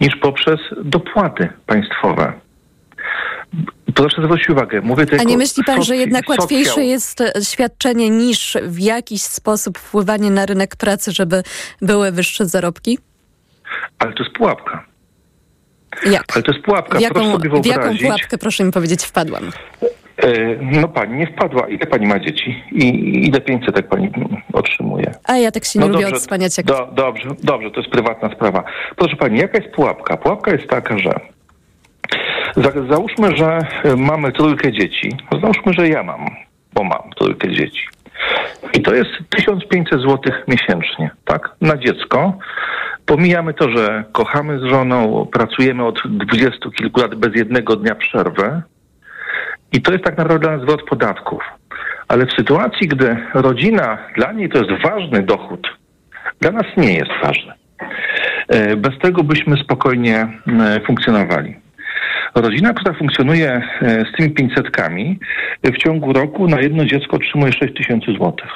niż 0.00 0.16
poprzez 0.16 0.60
dopłaty 0.84 1.48
państwowe. 1.66 2.32
Proszę 3.94 4.22
zwrócić 4.22 4.50
uwagę, 4.50 4.80
mówię 4.80 5.02
A 5.02 5.06
tylko 5.06 5.24
nie 5.24 5.36
myśli 5.36 5.64
pan, 5.64 5.82
że 5.82 5.96
jednak 5.96 6.28
łatwiejsze 6.28 6.70
socjal. 6.70 6.86
jest 6.86 7.20
e, 7.20 7.32
świadczenie 7.42 8.10
niż 8.10 8.56
w 8.62 8.78
jakiś 8.78 9.22
sposób 9.22 9.78
wpływanie 9.78 10.30
na 10.30 10.46
rynek 10.46 10.76
pracy, 10.76 11.12
żeby 11.12 11.42
były 11.82 12.12
wyższe 12.12 12.46
zarobki? 12.46 12.98
Ale 13.98 14.12
to 14.12 14.22
jest 14.22 14.36
pułapka. 14.36 14.93
Jak? 16.10 16.24
Ale 16.34 16.42
to 16.42 16.52
jest 16.52 16.64
pułapka. 16.64 16.98
W 16.98 17.00
jaką, 17.00 17.38
w 17.62 17.66
jaką 17.66 17.96
pułapkę, 17.98 18.38
proszę 18.38 18.64
mi 18.64 18.72
powiedzieć, 18.72 19.04
wpadłam? 19.04 19.50
E, 20.16 20.32
No 20.60 20.88
pani 20.88 21.18
nie 21.18 21.26
wpadła. 21.26 21.68
Ile 21.68 21.86
pani 21.86 22.06
ma 22.06 22.18
dzieci? 22.18 22.62
I 22.72 22.86
ile 23.28 23.40
500 23.40 23.74
tak 23.74 23.88
pani 23.88 24.10
otrzymuje? 24.52 25.14
A 25.24 25.36
ja 25.36 25.50
tak 25.50 25.64
się 25.64 25.78
nie 25.78 25.86
No 25.86 25.92
lubię 25.92 26.04
dobrze, 26.04 26.16
odsłaniać 26.16 26.56
jak... 26.56 26.66
Do, 26.66 26.88
dobrze, 26.92 27.28
dobrze, 27.42 27.70
to 27.70 27.80
jest 27.80 27.92
prywatna 27.92 28.30
sprawa. 28.34 28.64
Proszę 28.96 29.16
pani, 29.16 29.38
jaka 29.38 29.58
jest 29.58 29.74
pułapka? 29.74 30.16
Pułapka 30.16 30.50
jest 30.52 30.66
taka, 30.68 30.98
że 30.98 31.20
za, 32.56 32.70
załóżmy, 32.90 33.36
że 33.36 33.58
mamy 33.96 34.32
trójkę 34.32 34.72
dzieci. 34.72 35.12
Załóżmy, 35.42 35.72
że 35.72 35.88
ja 35.88 36.02
mam, 36.02 36.26
bo 36.74 36.84
mam 36.84 37.10
trójkę 37.16 37.52
dzieci. 37.52 37.86
I 38.72 38.82
to 38.82 38.94
jest 38.94 39.10
1500 39.30 40.00
zł 40.00 40.18
miesięcznie, 40.48 41.10
tak? 41.24 41.50
Na 41.60 41.76
dziecko. 41.76 42.38
Pomijamy 43.06 43.54
to, 43.54 43.70
że 43.70 44.04
kochamy 44.12 44.58
z 44.58 44.62
żoną, 44.62 45.26
pracujemy 45.32 45.84
od 45.86 46.02
dwudziestu 46.06 46.70
kilku 46.70 47.00
lat 47.00 47.14
bez 47.14 47.34
jednego 47.34 47.76
dnia 47.76 47.94
przerwy. 47.94 48.62
I 49.72 49.82
to 49.82 49.92
jest 49.92 50.04
tak 50.04 50.18
naprawdę 50.18 50.46
dla 50.48 50.56
nas 50.56 50.62
zwrot 50.62 50.82
podatków. 50.82 51.42
Ale 52.08 52.26
w 52.26 52.32
sytuacji, 52.32 52.88
gdy 52.88 53.16
rodzina, 53.34 53.98
dla 54.16 54.32
niej 54.32 54.48
to 54.48 54.58
jest 54.58 54.82
ważny 54.82 55.22
dochód, 55.22 55.68
dla 56.40 56.50
nas 56.50 56.66
nie 56.76 56.94
jest 56.94 57.10
ważny. 57.22 57.52
E, 58.48 58.76
Bez 58.76 58.98
tego 58.98 59.24
byśmy 59.24 59.56
spokojnie 59.56 60.16
e, 60.60 60.80
funkcjonowali. 60.86 61.56
Rodzina, 62.34 62.74
która 62.74 62.94
funkcjonuje 62.94 63.62
e, 63.82 64.04
z 64.12 64.16
tymi 64.16 64.30
500 64.30 64.70
w 65.64 65.78
ciągu 65.78 66.12
roku 66.12 66.48
na 66.48 66.60
jedno 66.60 66.84
dziecko 66.84 67.16
otrzymuje 67.16 67.52
6 67.52 67.74
tysięcy 67.74 68.12
złotych. 68.12 68.50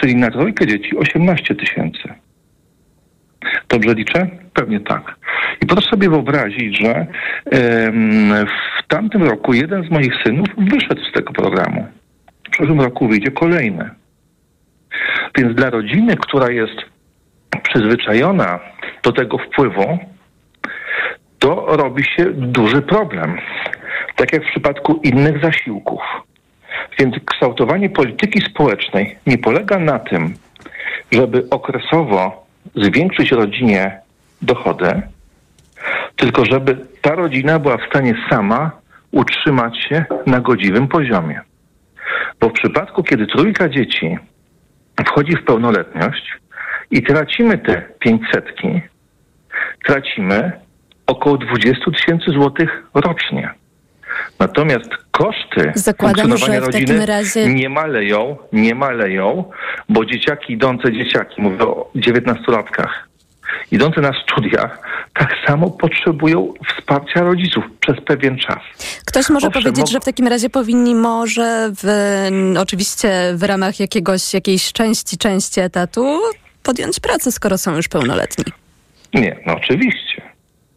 Czyli 0.00 0.16
na 0.16 0.30
trójkę 0.30 0.66
dzieci 0.66 0.96
18 0.96 1.54
tysięcy. 1.54 2.08
Dobrze 3.68 3.94
liczę? 3.94 4.26
Pewnie 4.54 4.80
tak. 4.80 5.16
I 5.62 5.66
proszę 5.66 5.88
sobie 5.90 6.08
wyobrazić, 6.08 6.78
że 6.78 7.06
w 8.46 8.88
tamtym 8.88 9.22
roku 9.22 9.54
jeden 9.54 9.84
z 9.84 9.90
moich 9.90 10.12
synów 10.24 10.48
wyszedł 10.58 11.04
z 11.10 11.12
tego 11.12 11.32
programu. 11.32 11.86
W 12.46 12.50
przyszłym 12.50 12.80
roku 12.80 13.08
wyjdzie 13.08 13.30
kolejny. 13.30 13.90
Więc 15.38 15.54
dla 15.54 15.70
rodziny, 15.70 16.16
która 16.16 16.50
jest 16.50 16.76
przyzwyczajona 17.62 18.60
do 19.02 19.12
tego 19.12 19.38
wpływu, 19.38 19.98
to 21.38 21.76
robi 21.76 22.04
się 22.04 22.24
duży 22.32 22.82
problem. 22.82 23.38
Tak 24.16 24.32
jak 24.32 24.42
w 24.44 24.50
przypadku 24.50 25.00
innych 25.02 25.42
zasiłków. 25.42 26.00
Więc 26.98 27.14
kształtowanie 27.24 27.90
polityki 27.90 28.40
społecznej 28.50 29.18
nie 29.26 29.38
polega 29.38 29.78
na 29.78 29.98
tym, 29.98 30.34
żeby 31.12 31.46
okresowo 31.50 32.46
zwiększyć 32.74 33.30
rodzinie 33.32 34.00
dochody, 34.42 35.02
tylko 36.16 36.44
żeby 36.44 36.76
ta 37.02 37.14
rodzina 37.14 37.58
była 37.58 37.76
w 37.76 37.88
stanie 37.90 38.14
sama 38.30 38.70
utrzymać 39.10 39.78
się 39.88 40.04
na 40.26 40.40
godziwym 40.40 40.88
poziomie. 40.88 41.40
Bo 42.40 42.48
w 42.48 42.52
przypadku, 42.52 43.02
kiedy 43.02 43.26
trójka 43.26 43.68
dzieci 43.68 44.18
wchodzi 45.06 45.36
w 45.36 45.44
pełnoletność 45.44 46.32
i 46.90 47.02
tracimy 47.02 47.58
te 47.58 47.82
pięćsetki, 47.98 48.80
tracimy 49.84 50.52
około 51.06 51.38
20 51.38 51.90
tysięcy 51.90 52.30
złotych 52.30 52.82
rocznie. 52.94 53.50
Natomiast 54.38 54.90
koszty 55.10 55.72
Zakładam, 55.74 56.28
funkcjonowania 56.28 56.60
rodziny 56.60 57.06
razie- 57.06 57.54
nie 57.54 57.68
maleją, 57.68 58.36
nie 58.52 58.74
maleją, 58.74 59.44
bo 59.88 60.04
dzieciaki 60.04 60.52
idące 60.52 60.92
dzieciaki, 60.92 61.42
mówię 61.42 61.58
o 61.58 61.90
19-latkach, 61.96 63.08
idące 63.72 64.00
na 64.00 64.12
studia, 64.22 64.70
tak 65.14 65.34
samo 65.46 65.70
potrzebują 65.70 66.52
wsparcia 66.68 67.20
rodziców 67.20 67.64
przez 67.80 67.96
pewien 68.04 68.38
czas. 68.38 68.58
Ktoś 69.06 69.30
może 69.30 69.46
Owszem, 69.46 69.62
powiedzieć, 69.62 69.90
że 69.90 70.00
w 70.00 70.04
takim 70.04 70.26
razie 70.28 70.50
powinni 70.50 70.94
może 70.94 71.70
w, 71.82 71.88
oczywiście 72.58 73.32
w 73.34 73.42
ramach 73.42 73.80
jakiegoś, 73.80 74.34
jakiejś 74.34 74.72
części, 74.72 75.18
części 75.18 75.60
etatu 75.60 76.20
podjąć 76.62 77.00
pracę, 77.00 77.32
skoro 77.32 77.58
są 77.58 77.76
już 77.76 77.88
pełnoletni. 77.88 78.44
Nie, 79.14 79.36
no 79.46 79.54
oczywiście. 79.56 80.05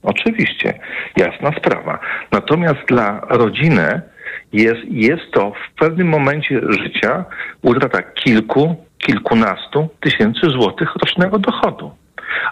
Oczywiście. 0.10 0.74
Jasna 1.18 1.52
sprawa. 1.58 2.00
Natomiast 2.32 2.80
dla 2.88 3.22
rodziny 3.30 4.02
jest, 4.54 4.82
jest 4.86 5.32
to 5.32 5.52
w 5.52 5.80
pewnym 5.80 6.08
momencie 6.08 6.62
życia 6.70 7.26
utrata 7.62 8.02
kilku, 8.02 8.76
kilkunastu 8.98 9.90
tysięcy 10.00 10.50
złotych 10.50 10.96
rocznego 10.96 11.40
dochodu. 11.40 11.92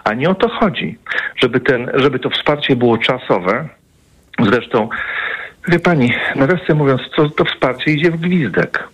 A 0.04 0.14
nie 0.14 0.30
o 0.30 0.34
to 0.34 0.48
chodzi, 0.48 0.98
żeby, 1.36 1.60
ten, 1.60 1.90
żeby 1.94 2.18
to 2.18 2.30
wsparcie 2.30 2.76
było 2.76 2.98
czasowe. 2.98 3.68
Zresztą, 4.38 4.88
wie 5.68 5.78
pani, 5.78 6.12
nawiasem 6.36 6.76
mówiąc, 6.76 7.00
to, 7.16 7.30
to 7.30 7.44
wsparcie 7.44 7.90
idzie 7.92 8.10
w 8.10 8.20
gwizdek. 8.20 8.88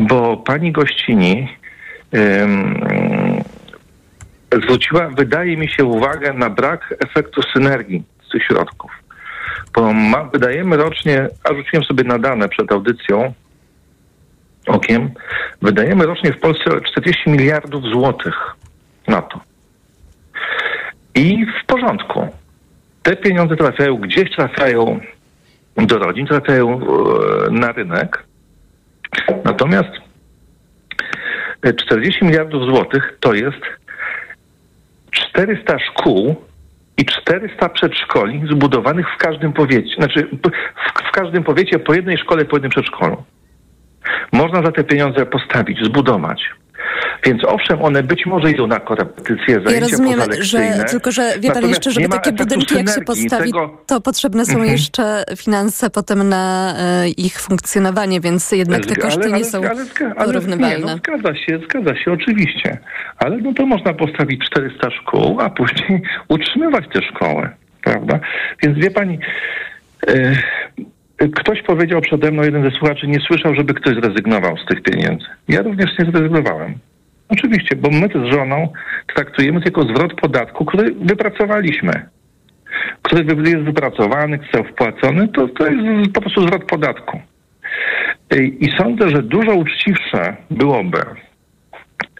Bo 0.00 0.36
pani 0.36 0.72
gościni 0.72 1.48
zwróciła, 4.52 5.08
wydaje 5.08 5.56
mi 5.56 5.68
się, 5.68 5.84
uwagę 5.84 6.32
na 6.32 6.50
brak 6.50 6.94
efektu 6.98 7.42
synergii 7.42 8.02
z 8.26 8.32
tych 8.32 8.44
środków. 8.44 8.90
Bo 9.74 9.92
ma, 9.92 10.24
wydajemy 10.24 10.76
rocznie, 10.76 11.28
a 11.44 11.54
rzuciłem 11.54 11.84
sobie 11.84 12.04
na 12.04 12.18
dane 12.18 12.48
przed 12.48 12.72
audycją 12.72 13.32
okiem, 14.66 15.10
wydajemy 15.62 16.06
rocznie 16.06 16.32
w 16.32 16.40
Polsce 16.40 16.80
40 16.80 17.30
miliardów 17.30 17.84
złotych 17.84 18.34
na 19.08 19.22
to. 19.22 19.40
I 21.14 21.46
w 21.46 21.66
porządku. 21.66 22.28
Te 23.02 23.16
pieniądze 23.16 23.56
trafiają 23.56 23.96
gdzieś, 23.96 24.30
trafiają 24.36 25.00
do 25.76 25.98
rodzin, 25.98 26.26
trafiają 26.26 26.80
e, 26.80 27.50
na 27.50 27.72
rynek. 27.72 28.24
Natomiast 29.44 29.90
e, 31.62 31.72
40 31.72 32.24
miliardów 32.24 32.64
złotych 32.64 33.16
to 33.20 33.34
jest 33.34 33.81
400 35.12 35.78
szkół 35.78 36.36
i 36.98 37.04
400 37.04 37.68
przedszkoli 37.68 38.42
zbudowanych 38.50 39.06
w 39.14 39.16
każdym 39.16 39.52
powiecie. 39.52 39.94
Znaczy 39.94 40.28
w, 40.32 40.50
w 41.08 41.10
każdym 41.12 41.44
powiecie 41.44 41.78
po 41.78 41.94
jednej 41.94 42.18
szkole, 42.18 42.44
po 42.44 42.56
jednym 42.56 42.70
przedszkolu. 42.70 43.24
Można 44.32 44.62
za 44.62 44.72
te 44.72 44.84
pieniądze 44.84 45.26
postawić, 45.26 45.84
zbudować. 45.84 46.50
Więc 47.26 47.44
owszem, 47.44 47.82
one 47.82 48.02
być 48.02 48.26
może 48.26 48.50
idą 48.50 48.66
na 48.66 48.80
korepetycje, 48.80 49.46
zajęcia 49.46 49.72
Ja 49.74 49.80
rozumiem, 49.80 50.20
że 50.40 50.84
tylko, 50.90 51.12
że 51.12 51.32
wie 51.40 51.50
pan 51.52 51.68
jeszcze, 51.68 51.90
żeby 51.90 52.06
nie 52.06 52.12
takie 52.12 52.32
budynki 52.32 52.74
jak 52.74 52.88
się 52.88 53.00
postawi, 53.00 53.44
Tego- 53.52 53.78
to 53.86 54.00
potrzebne 54.00 54.44
są 54.44 54.52
Mhm. 54.52 54.70
jeszcze 54.72 55.24
finanse 55.36 55.90
potem 55.90 56.28
na 56.28 56.74
e, 56.78 57.08
ich 57.08 57.40
funkcjonowanie, 57.40 58.20
więc 58.20 58.52
jednak 58.52 58.86
te 58.86 58.96
koszty 58.96 59.24
ale- 59.24 59.38
nie 59.38 59.44
są 59.44 59.58
ale 59.58 59.84
zga- 59.84 60.12
ale- 60.16 60.26
porównywalne. 60.26 60.78
Nie, 60.78 60.84
no, 60.84 60.96
zgadza 60.96 61.34
się, 61.34 61.58
zgadza 61.70 61.96
się, 61.96 62.12
oczywiście. 62.12 62.78
Ale 63.18 63.36
no 63.36 63.52
to 63.54 63.66
można 63.66 63.94
postawić 63.94 64.44
400 64.50 64.90
szkół, 64.90 65.40
a 65.40 65.50
później 65.50 66.02
utrzymywać 66.28 66.84
te 66.92 67.02
szkoły, 67.02 67.48
prawda? 67.84 68.20
Więc 68.62 68.78
wie 68.78 68.90
pani, 68.90 69.18
e, 70.08 70.32
ktoś 71.34 71.62
powiedział 71.62 72.00
przede 72.00 72.30
mną, 72.30 72.42
jeden 72.42 72.64
ze 72.64 72.70
słuchaczy, 72.70 73.06
nie 73.06 73.20
słyszał, 73.20 73.54
żeby 73.54 73.74
ktoś 73.74 73.94
zrezygnował 73.94 74.56
z 74.56 74.66
tych 74.66 74.82
pieniędzy. 74.82 75.24
Ja 75.48 75.62
również 75.62 75.90
nie 75.98 76.04
zrezygnowałem. 76.04 76.74
Oczywiście, 77.32 77.76
bo 77.76 77.90
my 77.90 78.08
z 78.08 78.32
żoną 78.34 78.72
traktujemy 79.14 79.60
to 79.60 79.64
jako 79.64 79.82
zwrot 79.82 80.14
podatku, 80.14 80.64
który 80.64 80.94
wypracowaliśmy. 80.94 81.92
który 83.02 83.24
jest 83.50 83.64
wypracowany, 83.64 84.38
został 84.38 84.64
wpłacony, 84.64 85.28
to, 85.28 85.48
to 85.48 85.66
jest 85.66 86.12
po 86.14 86.20
prostu 86.20 86.42
zwrot 86.42 86.64
podatku. 86.64 87.20
I 88.36 88.68
sądzę, 88.78 89.08
że 89.08 89.22
dużo 89.22 89.54
uczciwsze 89.54 90.36
byłoby 90.50 90.98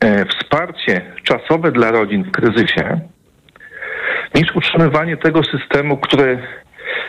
e, 0.01 0.25
wsparcie 0.25 1.01
czasowe 1.23 1.73
dla 1.73 1.91
rodzin 1.91 2.25
w 2.25 2.31
kryzysie, 2.31 3.01
niż 4.35 4.57
utrzymywanie 4.57 5.17
tego 5.17 5.41
systemu, 5.45 5.97
który 5.97 6.39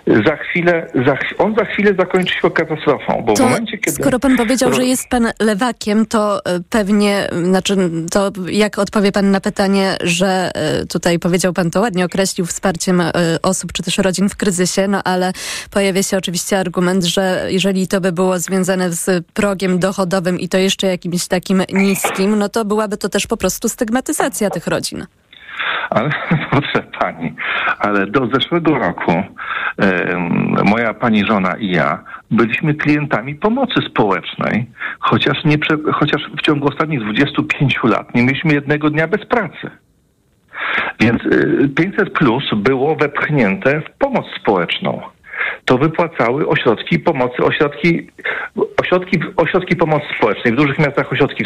za 0.08 0.36
chwilę, 0.36 0.88
za, 1.06 1.18
on 1.38 1.56
za 1.56 1.66
chwilę 1.66 1.94
zakończy 1.98 2.34
się 2.34 2.52
katastrofą, 2.52 3.24
bo 3.26 3.34
to 3.34 3.44
w 3.44 3.50
momencie, 3.50 3.78
kiedy... 3.78 3.98
Skoro 4.02 4.20
pan 4.20 4.38
powiedział, 4.38 4.74
że 4.74 4.86
jest 4.86 5.10
pan 5.10 5.28
lewakiem, 5.40 6.06
to 6.06 6.46
e, 6.46 6.60
pewnie, 6.70 7.28
znaczy, 7.44 7.76
to 8.12 8.32
jak 8.50 8.80
odpowie 8.80 9.12
pan 9.12 9.32
na 9.32 9.42
pytanie, 9.42 9.98
że 10.02 10.52
e, 10.56 10.86
tutaj 10.86 11.20
powiedział 11.20 11.54
pan 11.54 11.72
to 11.72 11.82
ładnie, 11.82 12.06
określił 12.06 12.46
wsparciem 12.46 13.02
e, 13.02 13.12
osób 13.42 13.72
czy 13.72 13.84
też 13.84 13.98
rodzin 13.98 14.30
w 14.30 14.36
kryzysie, 14.36 14.88
no 14.88 15.04
ale 15.04 15.32
pojawia 15.72 16.04
się 16.04 16.18
oczywiście 16.18 16.60
argument, 16.60 17.04
że 17.04 17.48
jeżeli 17.48 17.88
to 17.88 18.02
by 18.02 18.12
było 18.12 18.40
związane 18.40 18.92
z 18.92 19.26
progiem 19.34 19.80
dochodowym 19.80 20.40
i 20.40 20.50
to 20.50 20.58
jeszcze 20.58 20.88
jakimś 20.88 21.28
takim 21.28 21.64
niskim, 21.74 22.40
no 22.40 22.50
to 22.50 22.66
byłaby 22.66 22.98
to 22.98 23.10
też 23.10 23.28
po 23.28 23.38
prostu 23.38 23.70
stygmatyzacja 23.70 24.50
tych 24.50 24.68
rodzin. 24.68 25.06
Ale 25.90 26.10
proszę 26.52 26.84
pani, 27.00 27.34
ale 27.80 28.08
do 28.08 28.28
zeszłego 28.34 28.80
roku 28.80 29.24
moja 30.64 30.94
pani 30.94 31.26
żona 31.26 31.56
i 31.56 31.72
ja 31.72 32.04
byliśmy 32.32 32.74
klientami 32.74 33.36
pomocy 33.36 33.82
społecznej, 33.90 34.66
chociaż, 35.00 35.44
nie, 35.46 35.58
chociaż 35.94 36.22
w 36.38 36.42
ciągu 36.42 36.68
ostatnich 36.68 37.00
25 37.00 37.80
lat 37.84 38.16
nie 38.16 38.24
mieliśmy 38.24 38.54
jednego 38.54 38.90
dnia 38.90 39.08
bez 39.08 39.26
pracy. 39.26 39.70
Więc 41.00 41.22
500 41.76 42.14
plus 42.14 42.44
było 42.56 42.96
wepchnięte 42.96 43.82
w 43.82 43.98
pomoc 43.98 44.26
społeczną 44.42 45.02
to 45.66 45.78
wypłacały 45.78 46.48
ośrodki 46.48 47.00
pomocy, 47.00 47.44
ośrodki, 47.44 48.10
ośrodki, 48.82 49.20
ośrodki 49.38 49.76
pomocy 49.76 50.06
społecznej, 50.18 50.54
w 50.54 50.58
dużych 50.58 50.80
miastach 50.80 51.14
ośrodki 51.14 51.46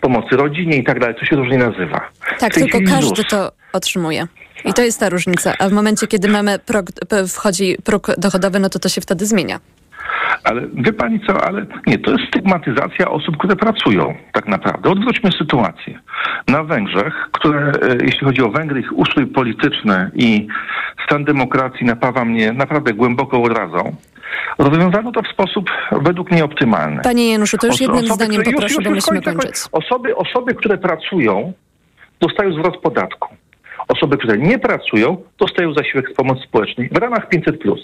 pomocy 0.00 0.36
rodzinie 0.36 0.76
i 0.76 0.84
tak 0.84 1.00
dalej, 1.00 1.14
to 1.20 1.24
się 1.24 1.36
różnie 1.36 1.58
nazywa. 1.58 2.10
Tak, 2.38 2.54
tylko 2.54 2.78
każdy 2.88 3.16
ZUS. 3.16 3.26
to 3.30 3.52
otrzymuje. 3.72 4.26
I 4.64 4.72
to 4.72 4.82
jest 4.82 5.00
ta 5.00 5.08
różnica. 5.08 5.54
A 5.58 5.68
w 5.68 5.72
momencie, 5.72 6.06
kiedy 6.06 6.28
mamy 6.28 6.58
prog, 6.58 6.86
wchodzi 7.28 7.76
próg 7.84 8.06
dochodowy, 8.18 8.58
no 8.58 8.68
to 8.68 8.78
to 8.78 8.88
się 8.88 9.00
wtedy 9.00 9.26
zmienia. 9.26 9.60
Ale 10.44 10.62
wie 10.74 10.92
pani 10.92 11.20
co, 11.26 11.44
ale 11.44 11.66
nie, 11.86 11.98
to 11.98 12.10
jest 12.10 12.24
stygmatyzacja 12.28 13.10
osób, 13.10 13.36
które 13.36 13.56
pracują 13.56 14.14
tak 14.32 14.48
naprawdę. 14.48 14.90
Odwróćmy 14.90 15.32
sytuację. 15.32 15.98
Na 16.48 16.64
Węgrzech, 16.64 17.14
które, 17.32 17.72
e, 17.82 17.96
jeśli 18.02 18.26
chodzi 18.26 18.42
o 18.42 18.50
Węgry, 18.50 18.80
ich 18.80 18.98
ustrój 18.98 19.26
polityczny 19.26 20.10
i 20.14 20.46
stan 21.06 21.24
demokracji 21.24 21.86
napawa 21.86 22.24
mnie 22.24 22.52
naprawdę 22.52 22.92
głęboko 22.92 23.42
odrazą. 23.42 23.96
Rozwiązano 24.58 25.12
to 25.12 25.22
w 25.22 25.28
sposób 25.28 25.70
według 25.92 26.30
mnie 26.30 26.44
optymalny. 26.44 27.02
Panie 27.02 27.32
Januszu, 27.32 27.58
to 27.58 27.66
już 27.66 27.80
jednym 27.80 28.04
osoby, 28.04 28.14
zdaniem 28.14 28.42
poproszę, 28.42 28.64
już, 28.64 28.76
już, 28.76 28.84
bo 28.84 28.90
musimy 28.90 29.22
kończyć. 29.22 29.54
Osoby, 29.72 30.16
osoby, 30.16 30.54
które 30.54 30.78
pracują, 30.78 31.52
dostają 32.20 32.52
zwrot 32.52 32.76
podatku. 32.76 33.28
Osoby, 33.88 34.16
które 34.16 34.38
nie 34.38 34.58
pracują, 34.58 35.16
dostają 35.38 35.74
zasiłek 35.74 36.10
z 36.10 36.14
pomocy 36.14 36.42
społecznej 36.48 36.88
w 36.92 36.96
ramach 36.96 37.28
500+. 37.30 37.76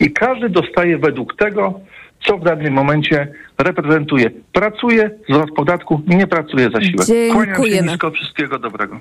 I 0.00 0.12
każdy 0.12 0.48
dostaje 0.48 0.98
według 0.98 1.36
tego, 1.36 1.80
co 2.26 2.38
w 2.38 2.44
danym 2.44 2.72
momencie 2.72 3.32
reprezentuje. 3.58 4.30
Pracuje, 4.52 5.10
zwrot 5.28 5.50
podatku, 5.56 6.02
nie 6.06 6.26
pracuje 6.26 6.70
zasiłek. 6.70 7.06
Dziękujemy. 7.06 7.88
Nisko, 7.88 8.10
wszystkiego 8.10 8.58
dobrego. 8.58 9.00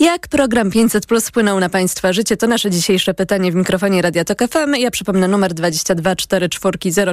Jak 0.00 0.28
program 0.28 0.70
500 0.70 1.06
Plus 1.06 1.28
wpłynął 1.28 1.60
na 1.60 1.68
Państwa 1.68 2.12
życie? 2.12 2.36
To 2.36 2.46
nasze 2.46 2.70
dzisiejsze 2.70 3.14
pytanie 3.14 3.52
w 3.52 3.54
mikrofonie 3.54 4.02
Radia 4.02 4.24
Tok 4.24 4.38
FM. 4.38 4.74
Ja 4.78 4.90
przypomnę 4.90 5.28
numer 5.28 5.54
22 5.54 6.14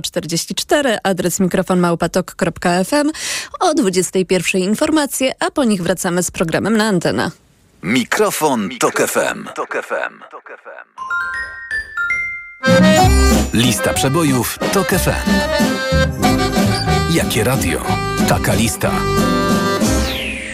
044, 0.01 0.97
adres 1.03 1.39
mikrofon 1.39 1.79
małpatok.fm. 1.79 3.11
O 3.59 3.73
21 3.73 4.61
informacje, 4.61 5.31
a 5.39 5.51
po 5.51 5.63
nich 5.63 5.83
wracamy 5.83 6.23
z 6.23 6.31
programem 6.31 6.77
na 6.77 6.85
antenę. 6.85 7.31
Mikrofon, 7.83 8.67
Mikrofon 8.67 8.79
Tok 8.79 9.09
FM. 9.09 9.47
Tok 9.55 9.77
FM. 9.87 10.13
Lista 13.53 13.93
przebojów 13.93 14.59
TOK 14.73 14.87
FM. 14.87 15.29
Jakie 17.13 17.43
radio? 17.43 17.81
Taka 18.29 18.53
lista. 18.53 18.91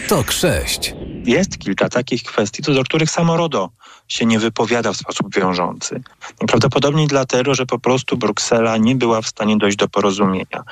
TOK 0.07 0.31
6. 0.31 0.93
Jest 1.23 1.57
kilka 1.57 1.89
takich 1.89 2.23
kwestii, 2.23 2.63
co 2.63 2.73
do 2.73 2.83
których 2.83 3.11
samo 3.11 3.37
RODO 3.37 3.69
się 4.07 4.25
nie 4.25 4.39
wypowiada 4.39 4.93
w 4.93 4.97
sposób 4.97 5.35
wiążący. 5.35 6.01
Prawdopodobnie 6.47 7.07
dlatego, 7.07 7.55
że 7.55 7.65
po 7.65 7.79
prostu 7.79 8.17
Bruksela 8.17 8.77
nie 8.77 8.95
była 8.95 9.21
w 9.21 9.27
stanie 9.27 9.57
dojść 9.57 9.77
do 9.77 9.87
porozumienia. 9.87 10.63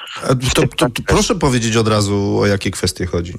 To, 0.56 0.68
to, 0.68 0.90
to 0.90 1.02
proszę 1.08 1.36
powiedzieć 1.36 1.76
od 1.76 1.88
razu, 1.88 2.38
o 2.40 2.46
jakie 2.46 2.72
kwestie 2.72 3.06
chodzi. 3.06 3.34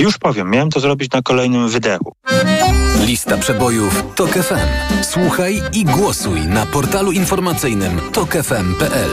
Już 0.00 0.18
powiem, 0.18 0.50
miałem 0.50 0.70
to 0.70 0.80
zrobić 0.80 1.12
na 1.12 1.22
kolejnym 1.22 1.68
wydechu. 1.68 2.12
Lista 3.06 3.36
przebojów 3.36 4.04
TOK 4.14 4.30
FM. 4.30 5.02
Słuchaj 5.02 5.62
i 5.72 5.84
głosuj 5.84 6.40
na 6.40 6.66
portalu 6.66 7.12
informacyjnym 7.12 8.00
tokefm.pl. 8.12 9.10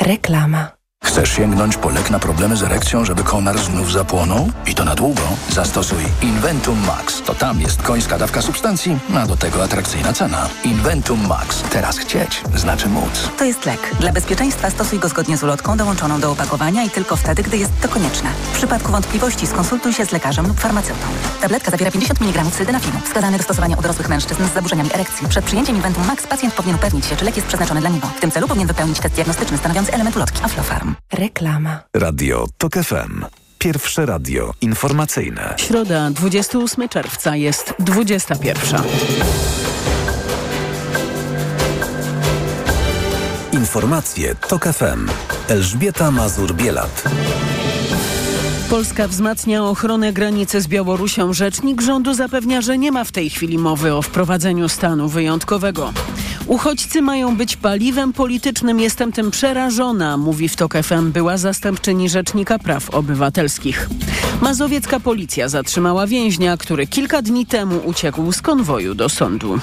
Reklama. 0.00 0.75
Chcesz 1.06 1.32
sięgnąć 1.32 1.76
po 1.76 1.90
lek 1.90 2.10
na 2.10 2.18
problemy 2.18 2.56
z 2.56 2.62
erekcją, 2.62 3.04
żeby 3.04 3.22
konar 3.24 3.58
znów 3.58 3.92
zapłonął? 3.92 4.48
I 4.66 4.74
to 4.74 4.84
na 4.84 4.94
długo? 4.94 5.22
Zastosuj 5.50 6.04
Inventum 6.22 6.78
Max. 6.86 7.22
To 7.22 7.34
tam 7.34 7.60
jest 7.60 7.82
końska 7.82 8.18
dawka 8.18 8.42
substancji, 8.42 8.98
a 9.16 9.26
do 9.26 9.36
tego 9.36 9.64
atrakcyjna 9.64 10.12
cena. 10.12 10.48
Inventum 10.64 11.26
Max. 11.26 11.62
Teraz 11.62 11.98
chcieć 11.98 12.42
znaczy 12.54 12.88
móc. 12.88 13.30
To 13.38 13.44
jest 13.44 13.66
lek. 13.66 13.96
Dla 14.00 14.12
bezpieczeństwa 14.12 14.70
stosuj 14.70 14.98
go 14.98 15.08
zgodnie 15.08 15.36
z 15.36 15.42
ulotką 15.42 15.76
dołączoną 15.76 16.20
do 16.20 16.30
opakowania 16.30 16.84
i 16.84 16.90
tylko 16.90 17.16
wtedy, 17.16 17.42
gdy 17.42 17.56
jest 17.56 17.72
to 17.80 17.88
konieczne. 17.88 18.30
W 18.52 18.56
przypadku 18.56 18.92
wątpliwości 18.92 19.46
skonsultuj 19.46 19.92
się 19.92 20.06
z 20.06 20.12
lekarzem 20.12 20.46
lub 20.46 20.60
farmaceutą. 20.60 21.06
Tabletka 21.40 21.70
zawiera 21.70 21.90
50 21.90 22.22
mg 22.22 22.44
sildenafinu, 22.56 23.00
wskazany 23.04 23.36
do 23.36 23.42
stosowania 23.44 23.76
u 23.76 23.82
dorosłych 23.82 24.08
mężczyzn 24.08 24.48
z 24.48 24.54
zaburzeniami 24.54 24.90
erekcji. 24.94 25.28
Przed 25.28 25.44
przyjęciem 25.44 25.76
Inventum 25.76 26.06
Max 26.06 26.26
pacjent 26.26 26.54
powinien 26.54 26.76
upewnić 26.76 27.06
się, 27.06 27.16
czy 27.16 27.24
lek 27.24 27.36
jest 27.36 27.48
przeznaczony 27.48 27.80
dla 27.80 27.90
niego. 27.90 28.06
W 28.16 28.20
tym 28.20 28.30
celu 28.30 28.48
powinien 28.48 28.68
wypełnić 28.68 29.00
test 29.00 29.14
diagnostyczny 29.14 29.58
stanowiący 29.58 29.92
element 29.92 30.16
ulotki 30.16 30.42
Aflofarm. 30.44 30.95
Reklama. 31.12 31.80
Radio 31.94 32.46
TOK 32.58 32.74
FM. 32.74 33.24
Pierwsze 33.58 34.06
radio 34.06 34.52
informacyjne. 34.60 35.54
Środa, 35.56 36.10
28 36.10 36.88
czerwca 36.88 37.36
jest 37.36 37.74
21. 37.78 38.82
Informacje 43.52 44.34
TOK 44.34 44.64
FM. 44.64 45.08
Elżbieta 45.48 46.10
Mazur-Bielat. 46.10 47.02
Polska 48.70 49.08
wzmacnia 49.08 49.64
ochronę 49.64 50.12
granicy 50.12 50.60
z 50.60 50.66
Białorusią. 50.66 51.32
Rzecznik 51.32 51.82
rządu 51.82 52.14
zapewnia, 52.14 52.60
że 52.60 52.78
nie 52.78 52.92
ma 52.92 53.04
w 53.04 53.12
tej 53.12 53.30
chwili 53.30 53.58
mowy 53.58 53.94
o 53.94 54.02
wprowadzeniu 54.02 54.68
stanu 54.68 55.08
wyjątkowego. 55.08 55.92
Uchodźcy 56.46 57.02
mają 57.02 57.36
być 57.36 57.56
paliwem 57.56 58.12
politycznym. 58.12 58.80
Jestem 58.80 59.12
tym 59.12 59.30
przerażona, 59.30 60.16
mówi 60.16 60.48
w 60.48 60.56
TOK 60.56 60.74
FM 60.82 61.12
była 61.12 61.36
zastępczyni 61.36 62.08
Rzecznika 62.08 62.58
Praw 62.58 62.90
Obywatelskich. 62.90 63.88
Mazowiecka 64.40 65.00
policja 65.00 65.48
zatrzymała 65.48 66.06
więźnia, 66.06 66.56
który 66.56 66.86
kilka 66.86 67.22
dni 67.22 67.46
temu 67.46 67.80
uciekł 67.84 68.32
z 68.32 68.42
konwoju 68.42 68.94
do 68.94 69.08
sądu. 69.08 69.58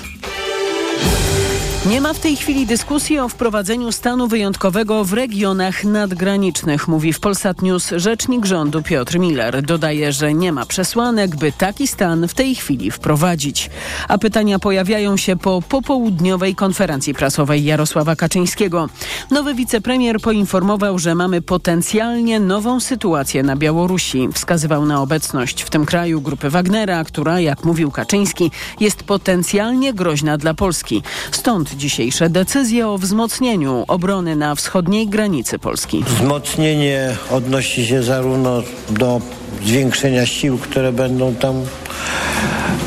Nie 1.86 2.02
ma 2.02 2.14
w 2.14 2.20
tej 2.20 2.36
chwili 2.36 2.66
dyskusji 2.66 3.20
o 3.20 3.30
wprowadzeniu 3.30 3.92
stanu 3.92 4.28
wyjątkowego 4.28 5.04
w 5.04 5.14
regionach 5.14 5.84
nadgranicznych, 5.84 6.88
mówi 6.88 7.14
w 7.14 7.20
Polsat 7.20 7.62
News 7.62 7.90
rzecznik 7.96 8.46
rządu 8.46 8.82
Piotr 8.82 9.20
Miller. 9.20 9.62
Dodaje, 9.62 10.14
że 10.14 10.34
nie 10.34 10.52
ma 10.52 10.66
przesłanek, 10.66 11.36
by 11.36 11.52
taki 11.52 11.88
stan 11.88 12.28
w 12.28 12.34
tej 12.34 12.56
chwili 12.56 12.92
wprowadzić. 12.92 13.70
A 14.08 14.18
pytania 14.18 14.60
pojawiają 14.60 15.18
się 15.18 15.36
po 15.36 15.62
popołudniowej 15.62 16.56
konferencji 16.56 17.14
prasowej 17.14 17.66
Jarosława 17.66 18.16
Kaczyńskiego. 18.16 18.90
Nowy 19.32 19.54
wicepremier 19.54 20.20
poinformował, 20.20 21.00
że 21.00 21.16
mamy 21.16 21.42
potencjalnie 21.42 22.40
nową 22.40 22.80
sytuację 22.80 23.44
na 23.44 23.56
Białorusi. 23.56 24.30
Wskazywał 24.34 24.86
na 24.86 25.02
obecność 25.02 25.62
w 25.62 25.70
tym 25.70 25.86
kraju 25.86 26.22
grupy 26.22 26.50
Wagnera, 26.50 27.04
która, 27.04 27.40
jak 27.40 27.64
mówił 27.64 27.92
Kaczyński, 27.92 28.52
jest 28.80 29.04
potencjalnie 29.04 29.94
groźna 29.94 30.38
dla 30.38 30.54
Polski. 30.54 31.04
Stąd 31.32 31.73
dzisiejsze 31.76 32.30
decyzje 32.30 32.88
o 32.88 32.98
wzmocnieniu 32.98 33.86
obrony 33.88 34.36
na 34.36 34.56
wschodniej 34.56 35.08
granicy 35.08 35.60
Polski. 35.60 36.04
Wzmocnienie 36.04 37.16
odnosi 37.32 37.88
się 37.88 38.04
zarówno 38.04 38.64
do 38.90 39.22
zwiększenia 39.66 40.26
sił, 40.26 40.58
które 40.58 40.92
będą 40.92 41.36
tam 41.36 41.56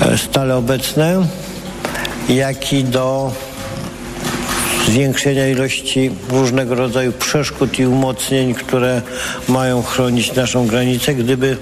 e, 0.01 0.19
stale 0.19 0.57
obecne, 0.57 1.27
jak 2.29 2.73
i 2.73 2.85
do 2.85 3.33
zwiększenia 4.87 5.49
ilości 5.49 6.11
różnego 6.31 6.75
rodzaju 6.75 7.13
przeszkód 7.13 7.79
i 7.79 7.87
umocnień, 7.87 8.55
które 8.55 9.03
mają 9.49 9.83
chronić 9.83 10.35
naszą 10.35 10.67
granicę, 10.67 11.15
gdyby 11.15 11.57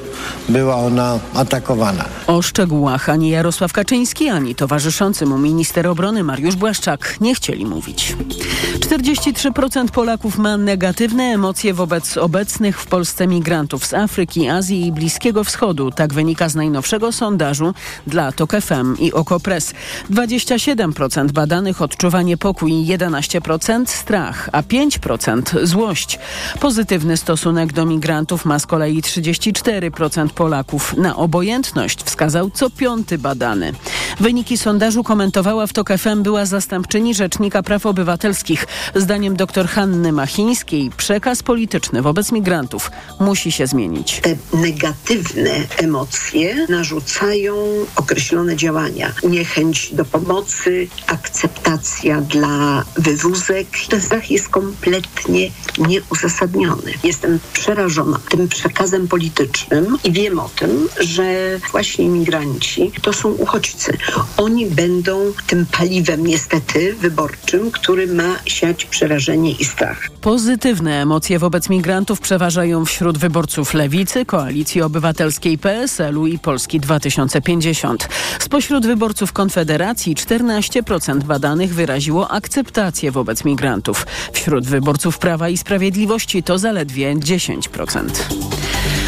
była 0.48 0.76
ona 0.76 1.18
atakowana. 1.34 2.04
O 2.26 2.42
szczegółach 2.42 3.08
ani 3.08 3.30
Jarosław 3.30 3.72
Kaczyński, 3.72 4.28
ani 4.28 4.54
towarzyszący 4.54 5.26
mu 5.26 5.38
minister 5.38 5.86
obrony 5.86 6.24
Mariusz 6.24 6.56
Błaszczak 6.56 7.16
nie 7.20 7.34
chcieli 7.34 7.66
mówić. 7.66 8.16
43% 8.80 9.88
Polaków 9.90 10.38
ma 10.38 10.56
negatywne 10.56 11.24
emocje 11.24 11.74
wobec 11.74 12.16
obecnych 12.16 12.80
w 12.80 12.86
Polsce 12.86 13.26
migrantów 13.26 13.86
z 13.86 13.94
Afryki, 13.94 14.48
Azji 14.48 14.86
i 14.86 14.92
Bliskiego 14.92 15.44
Wschodu. 15.44 15.90
Tak 15.90 16.14
wynika 16.14 16.48
z 16.48 16.54
najnowszego 16.54 17.12
sondażu 17.12 17.74
dla 18.06 18.32
TOK 18.32 18.52
FM 18.60 18.96
i 18.98 19.12
OKO.press. 19.12 19.74
27% 20.10 21.32
badanych 21.32 21.82
odczuwa 21.82 22.22
niepokój, 22.22 22.72
11% 22.72 23.13
strach, 23.86 24.48
a 24.52 24.62
5% 24.62 25.66
złość. 25.66 26.18
Pozytywny 26.60 27.16
stosunek 27.16 27.72
do 27.72 27.86
migrantów 27.86 28.44
ma 28.44 28.58
z 28.58 28.66
kolei 28.66 29.02
34% 29.02 30.28
Polaków. 30.28 30.96
Na 30.96 31.16
obojętność 31.16 32.02
wskazał 32.02 32.50
co 32.50 32.70
piąty 32.70 33.18
badany. 33.18 33.72
Wyniki 34.20 34.58
sondażu 34.58 35.04
komentowała 35.04 35.66
w 35.66 35.72
TOK 35.72 35.88
FM 35.98 36.22
była 36.22 36.46
zastępczyni 36.46 37.14
Rzecznika 37.14 37.62
Praw 37.62 37.86
Obywatelskich. 37.86 38.66
Zdaniem 38.94 39.36
dr 39.36 39.68
Hanny 39.68 40.12
Machińskiej 40.12 40.90
przekaz 40.96 41.42
polityczny 41.42 42.02
wobec 42.02 42.32
migrantów 42.32 42.90
musi 43.20 43.52
się 43.52 43.66
zmienić. 43.66 44.20
Te 44.20 44.36
negatywne 44.56 45.50
emocje 45.78 46.66
narzucają 46.68 47.54
określone 47.96 48.56
działania. 48.56 49.12
Niechęć 49.28 49.94
do 49.94 50.04
pomocy, 50.04 50.88
akceptacja 51.06 52.20
dla 52.20 52.84
wywózek. 53.04 53.66
Ten 53.88 54.00
strach 54.00 54.30
jest 54.30 54.48
kompletnie 54.48 55.50
nieuzasadniony. 55.78 56.92
Jestem 57.04 57.38
przerażona 57.52 58.18
tym 58.28 58.48
przekazem 58.48 59.08
politycznym 59.08 59.96
i 60.04 60.12
wiem 60.12 60.38
o 60.38 60.50
tym, 60.56 60.88
że 61.00 61.58
właśnie 61.72 62.04
imigranci 62.04 62.92
to 63.02 63.12
są 63.12 63.28
uchodźcy. 63.28 63.98
Oni 64.36 64.66
będą 64.66 65.32
tym 65.46 65.66
paliwem 65.66 66.26
niestety 66.26 66.94
wyborczym, 66.94 67.70
który 67.70 68.06
ma 68.06 68.36
siać 68.46 68.84
przerażenie 68.84 69.52
i 69.52 69.64
strach. 69.64 70.10
Pozytywne 70.20 71.02
emocje 71.02 71.38
wobec 71.38 71.68
migrantów 71.68 72.20
przeważają 72.20 72.84
wśród 72.84 73.18
wyborców 73.18 73.74
Lewicy, 73.74 74.24
Koalicji 74.24 74.82
Obywatelskiej 74.82 75.58
PSL-u 75.58 76.26
i 76.26 76.38
Polski 76.38 76.80
2050. 76.80 78.08
Spośród 78.40 78.86
wyborców 78.86 79.32
Konfederacji 79.32 80.14
14% 80.14 81.22
badanych 81.22 81.74
wyraziło 81.74 82.30
akceptację 82.30 82.93
wobec 83.02 83.44
migrantów. 83.44 84.06
Wśród 84.32 84.66
wyborców 84.66 85.18
Prawa 85.18 85.48
i 85.48 85.56
Sprawiedliwości 85.56 86.42
to 86.42 86.58
zaledwie 86.58 87.16
10%. 87.16 88.00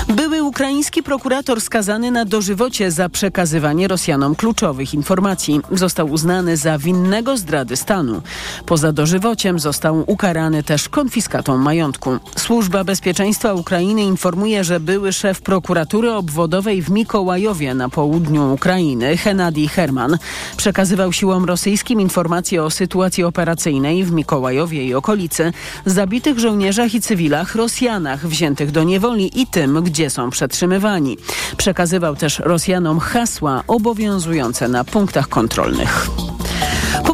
Były 0.09 0.43
ukraiński 0.43 1.03
prokurator 1.03 1.61
skazany 1.61 2.11
na 2.11 2.25
dożywocie 2.25 2.91
za 2.91 3.09
przekazywanie 3.09 3.89
Rosjanom 3.89 4.35
kluczowych 4.35 4.95
informacji. 4.95 5.61
Został 5.73 6.11
uznany 6.11 6.57
za 6.57 6.79
winnego 6.79 7.37
zdrady 7.37 7.77
stanu. 7.77 8.23
Poza 8.67 8.93
dożywociem 8.93 9.59
został 9.59 10.05
ukarany 10.07 10.63
też 10.63 10.89
konfiskatą 10.89 11.59
majątku. 11.59 12.19
Służba 12.37 12.85
Bezpieczeństwa 12.85 13.55
Ukrainy 13.55 14.03
informuje, 14.03 14.65
że 14.65 14.81
były 14.81 15.13
szef 15.13 15.41
prokuratury 15.41 16.13
obwodowej 16.13 16.83
w 16.83 16.91
Mikołajowie 16.91 17.75
na 17.75 17.89
południu 17.89 18.53
Ukrainy, 18.53 19.17
Henadi 19.17 19.69
Herman, 19.69 20.19
przekazywał 20.57 21.13
siłom 21.13 21.45
rosyjskim 21.45 22.01
informacje 22.01 22.65
o 22.65 22.71
sytuacji 22.71 23.25
operacyjnej 23.25 23.66
w 24.05 24.13
Mikołajowie 24.13 24.85
i 24.85 24.95
okolicy, 24.95 25.53
zabitych 25.87 26.39
żołnierzach 26.39 26.95
i 26.95 27.01
cywilach 27.01 27.55
Rosjanach 27.55 28.27
wziętych 28.27 28.71
do 28.71 28.85
niewoli 28.85 29.41
i 29.41 29.47
tym, 29.47 29.83
gdzie 29.83 30.11
są 30.11 30.31
przetrzymywani. 30.31 31.19
Przekazywał 31.57 32.17
też 32.17 32.39
Rosjanom 32.39 32.99
hasła 32.99 33.63
obowiązujące 33.67 34.69
na 34.69 34.85
punktach 34.85 35.29
kontrolnych. 35.29 36.07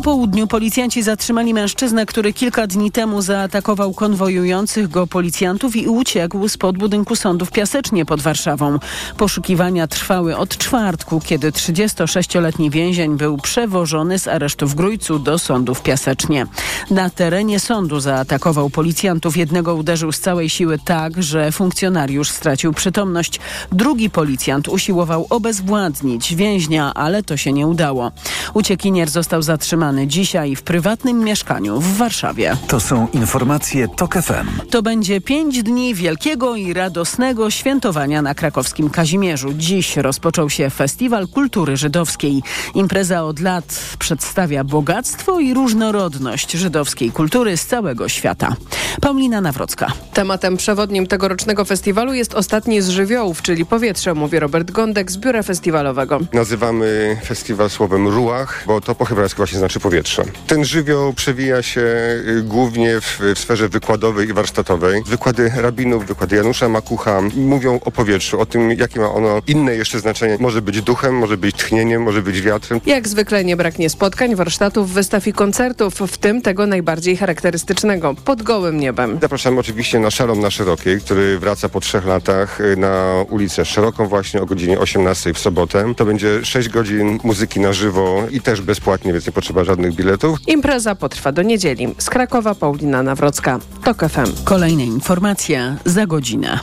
Po 0.03 0.11
południu 0.11 0.47
policjanci 0.47 1.03
zatrzymali 1.03 1.55
mężczyznę, 1.55 2.07
który 2.07 2.33
kilka 2.33 2.67
dni 2.67 2.91
temu 2.91 3.23
zaatakował 3.23 3.93
konwojujących 3.93 4.89
go 4.89 5.07
policjantów 5.07 5.77
i 5.77 5.89
uciekł 5.89 6.49
spod 6.49 6.79
budynku 6.79 7.17
sądu 7.17 7.47
w 7.47 7.51
Piasecznie 7.51 8.05
pod 8.05 8.21
Warszawą. 8.21 8.79
Poszukiwania 9.17 9.87
trwały 9.87 10.37
od 10.37 10.57
czwartku, 10.57 11.21
kiedy 11.25 11.51
36-letni 11.51 12.71
więzień 12.71 13.17
był 13.17 13.37
przewożony 13.37 14.19
z 14.19 14.29
aresztu 14.29 14.67
w 14.67 14.75
Grójcu 14.75 15.19
do 15.19 15.39
sądu 15.39 15.75
w 15.75 15.83
Piasecznie. 15.83 16.47
Na 16.91 17.11
terenie 17.11 17.61
sądu 17.61 18.01
zaatakował 18.01 18.71
policjantów. 18.71 19.37
Jednego 19.37 19.75
uderzył 19.75 20.13
z 20.13 20.21
całej 20.21 20.51
siły 20.51 20.79
tak, 20.79 21.23
że 21.23 21.53
funkcjonariusz 21.53 22.31
stracił 22.31 22.73
przytomność. 22.73 23.41
Drugi 23.73 24.11
policjant 24.11 24.69
usiłował 24.69 25.27
obezwładnić 25.31 26.35
więźnia, 26.35 26.95
ale 26.95 27.23
to 27.23 27.37
się 27.37 27.53
nie 27.53 27.67
udało. 27.67 28.13
Uciekinier 28.55 29.11
został 29.11 29.43
zatrzymany 29.43 29.92
dzisiaj 30.07 30.57
w 30.57 30.63
prywatnym 30.63 31.19
mieszkaniu 31.19 31.81
w 31.81 31.97
Warszawie. 31.97 32.57
To 32.69 32.81
są 32.81 33.09
informacje 33.13 33.89
TOK 33.89 34.15
FM. 34.15 34.69
To 34.71 34.83
będzie 34.83 35.21
pięć 35.21 35.63
dni 35.63 35.95
wielkiego 35.95 36.57
i 36.57 36.73
radosnego 36.73 37.51
świętowania 37.51 38.23
na 38.23 38.35
krakowskim 38.35 38.91
Kazimierzu. 38.91 39.53
Dziś 39.55 39.97
rozpoczął 39.97 40.51
się 40.51 40.71
Festiwal 40.71 41.29
Kultury 41.29 41.77
Żydowskiej. 41.77 42.43
Impreza 42.75 43.25
od 43.25 43.41
lat 43.41 43.97
przedstawia 43.99 44.65
bogactwo 44.65 45.41
i 45.41 45.55
różnorodność 45.55 46.53
żydowskiej 46.53 47.11
kultury 47.11 47.57
z 47.57 47.67
całego 47.67 48.09
świata. 48.09 48.57
Paulina 49.01 49.41
Nawrocka. 49.41 49.87
Tematem 50.13 50.57
przewodnim 50.57 51.07
tegorocznego 51.07 51.65
festiwalu 51.65 52.15
jest 52.15 52.35
ostatni 52.35 52.83
z 52.83 52.89
żywiołów, 52.89 53.43
czyli 53.43 53.67
powietrze, 53.67 54.15
mówi 54.15 54.39
Robert 54.39 54.71
Gądek 54.71 55.13
z 55.13 55.17
biura 55.17 55.43
festiwalowego. 55.43 56.21
Nazywamy 56.33 57.17
festiwal 57.25 57.71
słowem 57.71 58.09
ruach, 58.09 58.65
bo 58.67 58.81
to 58.81 58.95
po 58.95 59.05
hebrajsku 59.05 59.37
właśnie 59.37 59.59
znaczy 59.59 59.81
powietrze. 59.83 60.25
Ten 60.47 60.65
żywioł 60.65 61.13
przewija 61.13 61.63
się 61.63 61.81
y, 61.81 62.43
głównie 62.43 63.01
w, 63.01 63.19
w 63.35 63.39
sferze 63.39 63.69
wykładowej 63.69 64.29
i 64.29 64.33
warsztatowej. 64.33 65.03
Wykłady 65.07 65.53
rabinów, 65.57 66.07
wykłady 66.07 66.37
Janusza 66.37 66.69
Makucha 66.69 67.21
mówią 67.37 67.81
o 67.85 67.91
powietrzu, 67.91 68.41
o 68.41 68.47
tym, 68.47 68.71
jakie 68.71 69.01
ma 69.01 69.13
ono 69.13 69.43
inne 69.47 69.75
jeszcze 69.75 70.01
znaczenie. 70.01 70.37
Może 70.41 70.63
być 70.63 70.83
duchem, 70.83 71.15
może 71.17 71.37
być 71.37 71.57
tchnieniem, 71.57 72.03
może 72.03 72.23
być 72.23 72.43
wiatrem. 72.43 72.81
Jak 72.87 73.09
zwykle 73.09 73.45
nie 73.45 73.57
braknie 73.57 73.91
spotkań, 73.91 74.35
warsztatów, 74.35 74.91
wystaw 74.91 75.27
i 75.27 75.33
koncertów, 75.33 75.95
w 75.95 76.19
tym 76.19 76.43
tego 76.43 76.67
najbardziej 76.67 77.17
charakterystycznego, 77.17 78.15
pod 78.25 78.43
gołym 78.43 78.81
niebem. 78.81 79.19
Zapraszamy 79.23 79.61
oczywiście 79.61 79.99
na 80.01 80.11
Szalom 80.11 80.41
na 80.41 80.51
Szerokiej, 80.51 81.01
który 81.01 81.39
wraca 81.39 81.69
po 81.69 81.81
trzech 81.81 82.07
latach 82.07 82.61
y, 82.61 82.77
na 82.77 83.25
ulicę 83.31 83.65
Szeroką 83.65 84.07
właśnie 84.07 84.43
o 84.43 84.47
godzinie 84.47 84.79
18 84.79 85.35
w 85.35 85.39
sobotę. 85.39 85.95
To 85.97 86.05
będzie 86.05 86.45
6 86.45 86.69
godzin 86.69 87.19
muzyki 87.25 87.61
na 87.61 87.73
żywo 87.73 88.23
i 88.31 88.41
też 88.41 88.61
bezpłatnie, 88.61 89.13
więc 89.13 89.27
nie 89.27 89.33
potrzeba 89.33 89.62
żadnych 89.65 89.95
biletów. 89.95 90.39
Impreza 90.47 90.95
potrwa 90.95 91.33
do 91.33 91.43
niedzieli. 91.43 91.95
Z 91.99 92.11
Krakowa 92.11 92.55
Paulina 92.55 93.03
Nawrocka, 93.03 93.59
TOK 93.85 93.99
FM. 94.09 94.45
Kolejne 94.45 94.85
informacje 94.85 95.77
za 95.85 96.07
godzinę. 96.07 96.59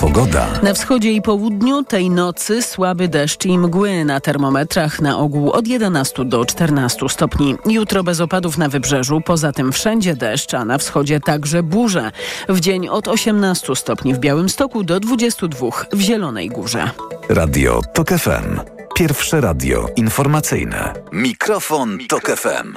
Pogoda. 0.00 0.46
Na 0.62 0.74
wschodzie 0.74 1.12
i 1.12 1.22
południu 1.22 1.82
tej 1.82 2.10
nocy 2.10 2.62
słaby 2.62 3.08
deszcz 3.08 3.44
i 3.44 3.58
mgły 3.58 4.04
na 4.04 4.20
termometrach 4.20 5.00
na 5.00 5.18
ogół 5.18 5.50
od 5.50 5.66
11 5.68 6.24
do 6.24 6.44
14 6.44 7.08
stopni. 7.08 7.56
Jutro 7.66 8.02
bez 8.02 8.20
opadów 8.20 8.58
na 8.58 8.68
wybrzeżu, 8.68 9.20
poza 9.20 9.52
tym 9.52 9.72
wszędzie 9.72 10.16
deszcz, 10.16 10.54
a 10.54 10.64
na 10.64 10.78
wschodzie 10.78 11.20
także 11.20 11.62
burze. 11.62 12.10
W 12.48 12.60
dzień 12.60 12.88
od 12.88 13.08
18 13.08 13.76
stopni 13.76 14.14
w 14.14 14.18
Białymstoku 14.18 14.84
do 14.84 15.00
22 15.00 15.66
w 15.92 16.00
Zielonej 16.00 16.48
Górze. 16.48 16.90
Radio 17.28 17.80
TOK 17.94 18.08
FM. 18.08 18.79
Pierwsze 19.00 19.40
radio 19.40 19.88
informacyjne. 19.96 20.94
Mikrofon, 21.12 21.98
Tok 22.08 22.30
FM. 22.36 22.76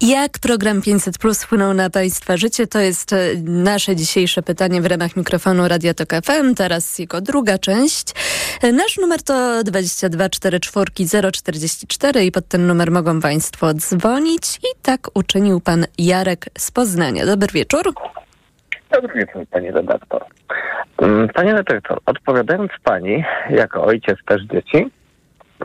Jak 0.00 0.38
program 0.38 0.82
500 0.82 1.18
Plus 1.18 1.42
wpłynął 1.42 1.74
na 1.74 1.90
Państwa 1.90 2.36
życie? 2.36 2.66
To 2.66 2.78
jest 2.78 3.12
e, 3.12 3.18
nasze 3.44 3.96
dzisiejsze 3.96 4.42
pytanie 4.42 4.82
w 4.82 4.86
ramach 4.86 5.16
mikrofonu 5.16 5.68
Radia 5.68 5.94
Tok 5.94 6.08
FM. 6.24 6.54
Teraz 6.54 6.98
jego 6.98 7.20
druga 7.20 7.58
część. 7.58 8.06
E, 8.62 8.72
Nasz 8.72 8.96
numer 8.96 9.22
to 9.22 9.64
22 9.64 10.28
44 10.28 11.32
044 11.32 12.24
i 12.24 12.32
pod 12.32 12.48
ten 12.48 12.66
numer 12.66 12.90
mogą 12.90 13.20
Państwo 13.20 13.74
dzwonić. 13.74 14.56
I 14.56 14.82
tak 14.82 15.08
uczynił 15.14 15.60
Pan 15.60 15.86
Jarek 15.98 16.46
z 16.58 16.70
Poznania. 16.70 17.26
Dobry 17.26 17.48
wieczór. 17.52 17.94
Dobry 19.02 19.14
wieczór, 19.14 19.46
pani 19.50 19.70
redaktor. 19.70 20.24
Mm, 21.02 21.28
Panie 21.28 21.52
redaktor, 21.52 21.98
odpowiadając 22.06 22.70
pani, 22.84 23.24
jako 23.50 23.84
ojciec 23.84 24.18
też 24.26 24.42
dzieci, 24.42 24.90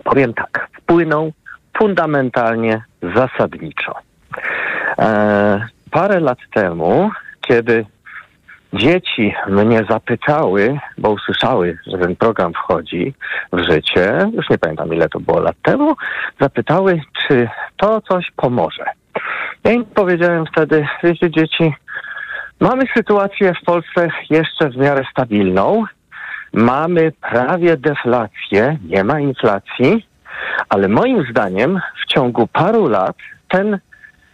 powiem 0.04 0.34
tak, 0.34 0.68
wpłynął 0.78 1.32
fundamentalnie, 1.78 2.84
zasadniczo. 3.16 3.96
E, 5.00 5.68
parę 5.92 6.20
lat 6.20 6.38
temu, 6.54 7.10
kiedy 7.42 7.86
dzieci 8.74 9.34
mnie 9.48 9.82
zapytały, 9.90 10.80
bo 10.98 11.10
usłyszały, 11.10 11.78
że 11.88 11.98
ten 11.98 12.16
program 12.16 12.54
wchodzi 12.54 13.14
w 13.54 13.60
życie, 13.60 14.30
już 14.34 14.50
nie 14.50 14.58
pamiętam 14.58 14.94
ile 14.94 15.10
to 15.10 15.20
było 15.20 15.40
lat 15.40 15.56
temu, 15.62 15.96
zapytały, 16.42 17.02
czy 17.28 17.50
to 17.78 18.02
coś 18.02 18.32
pomoże. 18.36 18.86
Ja 19.64 19.72
im 19.72 19.86
powiedziałem 19.86 20.46
wtedy, 20.46 20.88
wiecie 21.04 21.32
dzieci, 21.32 21.74
Mamy 22.62 22.84
sytuację 22.96 23.54
w 23.62 23.66
Polsce 23.66 24.10
jeszcze 24.30 24.70
w 24.70 24.78
miarę 24.78 25.04
stabilną. 25.12 25.84
Mamy 26.54 27.12
prawie 27.32 27.78
deflację, 27.78 28.78
nie 28.86 29.04
ma 29.04 29.20
inflacji, 29.20 30.08
ale 30.70 30.88
moim 30.88 31.26
zdaniem 31.32 31.80
w 32.04 32.14
ciągu 32.14 32.48
paru 32.48 32.88
lat 32.88 33.16
ten 33.50 33.80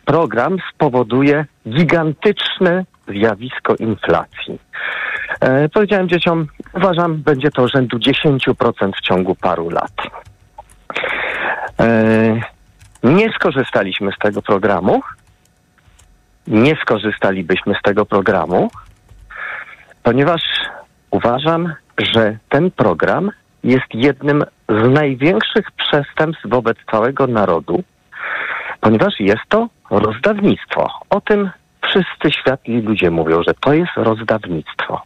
program 0.05 0.57
spowoduje 0.73 1.45
gigantyczne 1.69 2.85
zjawisko 3.07 3.75
inflacji. 3.75 4.59
E, 5.41 5.69
powiedziałem 5.69 6.09
dzieciom, 6.09 6.47
uważam, 6.73 7.17
będzie 7.17 7.51
to 7.51 7.67
rzędu 7.67 7.97
10% 7.97 8.91
w 8.97 9.01
ciągu 9.01 9.35
paru 9.35 9.69
lat. 9.69 9.93
E, 11.79 12.41
nie 13.03 13.29
skorzystaliśmy 13.33 14.11
z 14.11 14.17
tego 14.17 14.41
programu. 14.41 15.01
Nie 16.47 16.75
skorzystalibyśmy 16.75 17.73
z 17.79 17.81
tego 17.81 18.05
programu, 18.05 18.69
ponieważ 20.03 20.41
uważam, 21.11 21.73
że 21.97 22.37
ten 22.49 22.71
program 22.71 23.31
jest 23.63 23.93
jednym 23.93 24.43
z 24.69 24.89
największych 24.89 25.71
przestępstw 25.71 26.43
wobec 26.45 26.77
całego 26.91 27.27
narodu, 27.27 27.83
ponieważ 28.81 29.19
jest 29.19 29.43
to 29.49 29.67
rozdawnictwo. 29.89 30.87
O 31.09 31.21
tym 31.21 31.49
wszyscy 31.81 32.39
światli 32.39 32.81
ludzie 32.81 33.11
mówią, 33.11 33.43
że 33.47 33.53
to 33.53 33.73
jest 33.73 33.91
rozdawnictwo. 33.95 35.01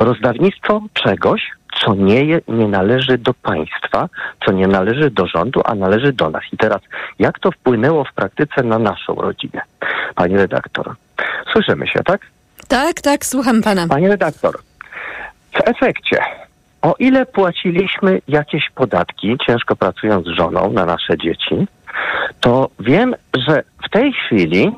Rozdawnictwo 0.00 0.82
czegoś, 0.94 1.50
co 1.80 1.94
nie, 1.94 2.40
nie 2.48 2.68
należy 2.68 3.18
do 3.18 3.34
państwa, 3.34 4.08
co 4.46 4.52
nie 4.52 4.66
należy 4.66 5.10
do 5.10 5.26
rządu, 5.26 5.60
a 5.64 5.74
należy 5.74 6.12
do 6.12 6.30
nas. 6.30 6.42
I 6.52 6.56
teraz, 6.56 6.80
jak 7.18 7.38
to 7.38 7.50
wpłynęło 7.50 8.04
w 8.04 8.12
praktyce 8.12 8.62
na 8.62 8.78
naszą 8.78 9.14
rodzinę? 9.14 9.60
Pani 10.14 10.36
redaktor, 10.36 10.94
słyszymy 11.52 11.88
się, 11.88 12.02
tak? 12.04 12.20
Tak, 12.68 13.00
tak, 13.00 13.24
słucham 13.24 13.62
pana. 13.62 13.88
Pani 13.88 14.08
redaktor, 14.08 14.58
w 15.52 15.68
efekcie, 15.68 16.18
o 16.82 16.94
ile 16.98 17.26
płaciliśmy 17.26 18.20
jakieś 18.28 18.70
podatki, 18.74 19.36
ciężko 19.46 19.76
pracując 19.76 20.26
z 20.26 20.30
żoną 20.30 20.72
na 20.72 20.86
nasze 20.86 21.18
dzieci, 21.18 21.66
to 22.40 22.70
wiem, 22.80 23.14
że 23.46 23.62
w 23.86 23.90
tej 23.90 24.12
chwili, 24.12 24.72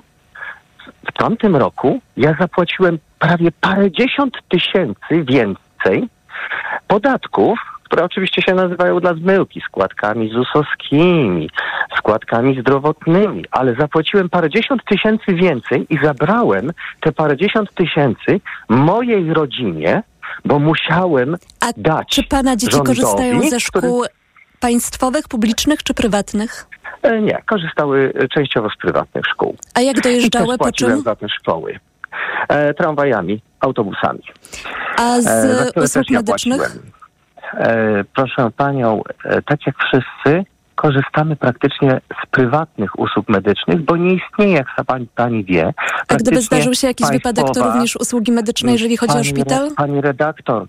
w 1.08 1.12
tamtym 1.12 1.56
roku, 1.56 2.00
ja 2.16 2.36
zapłaciłem 2.40 2.98
prawie 3.18 3.52
parędziesiąt 3.60 4.34
tysięcy 4.48 5.24
więcej 5.24 6.08
podatków, 6.86 7.58
które 7.84 8.04
oczywiście 8.04 8.42
się 8.42 8.54
nazywają 8.54 9.00
dla 9.00 9.14
zmyłki, 9.14 9.60
składkami 9.60 10.30
ZUS-owskimi, 10.30 11.50
składkami 11.98 12.60
zdrowotnymi, 12.60 13.44
ale 13.50 13.74
zapłaciłem 13.74 14.28
parędziesiąt 14.28 14.84
tysięcy 14.84 15.34
więcej 15.34 15.86
i 15.90 15.98
zabrałem 16.04 16.72
te 17.00 17.12
parędziesiąt 17.12 17.74
tysięcy 17.74 18.40
mojej 18.68 19.34
rodzinie, 19.34 20.02
bo 20.44 20.58
musiałem 20.58 21.36
A 21.60 21.66
dać 21.76 22.08
czy 22.08 22.22
pana 22.24 22.56
dzieci 22.56 22.72
rządowi, 22.76 23.00
korzystają 23.00 23.40
ze 23.42 23.60
szkół 23.60 23.80
który- 23.80 24.08
państwowych, 24.60 25.28
publicznych 25.28 25.82
czy 25.82 25.94
prywatnych? 25.94 26.66
E, 27.02 27.20
Nie, 27.20 27.42
korzystały 27.46 28.12
częściowo 28.34 28.70
z 28.70 28.76
prywatnych 28.76 29.24
szkół. 29.26 29.56
A 29.74 29.80
jak 29.80 29.98
I 29.98 30.00
dojeżdżały, 30.00 30.48
też 30.48 30.58
po 30.58 30.72
czym? 30.72 31.00
za 31.00 31.16
te 31.16 31.28
szkoły. 31.28 31.78
E, 32.48 32.74
tramwajami, 32.74 33.42
autobusami. 33.60 34.20
A 34.98 35.20
z 35.20 35.26
E, 35.26 35.82
usług 35.82 36.10
medycznych? 36.10 36.76
E, 37.54 38.04
proszę 38.16 38.50
panią, 38.56 39.02
e, 39.24 39.42
tak 39.42 39.66
jak 39.66 39.76
wszyscy, 39.78 40.44
korzystamy 40.74 41.36
praktycznie 41.36 42.00
z 42.22 42.30
prywatnych 42.30 42.98
usług 42.98 43.28
medycznych, 43.28 43.80
bo 43.84 43.96
nie 43.96 44.14
istnieje, 44.14 44.52
jak 44.52 44.66
pani, 44.86 45.06
pani 45.14 45.44
wie. 45.44 45.74
A 46.08 46.14
gdyby 46.14 46.40
zdarzył 46.40 46.74
się 46.74 46.86
jakiś 46.86 47.06
wypadek, 47.10 47.44
to 47.44 47.52
państwowa- 47.52 47.72
również 47.72 47.96
usługi 47.96 48.32
medyczne, 48.32 48.72
jeżeli 48.72 48.96
chodzi 48.96 49.10
o 49.12 49.14
Pani 49.14 49.24
szpital? 49.28 49.66
re- 49.66 49.74
Pani 49.76 50.00
redaktor, 50.00 50.66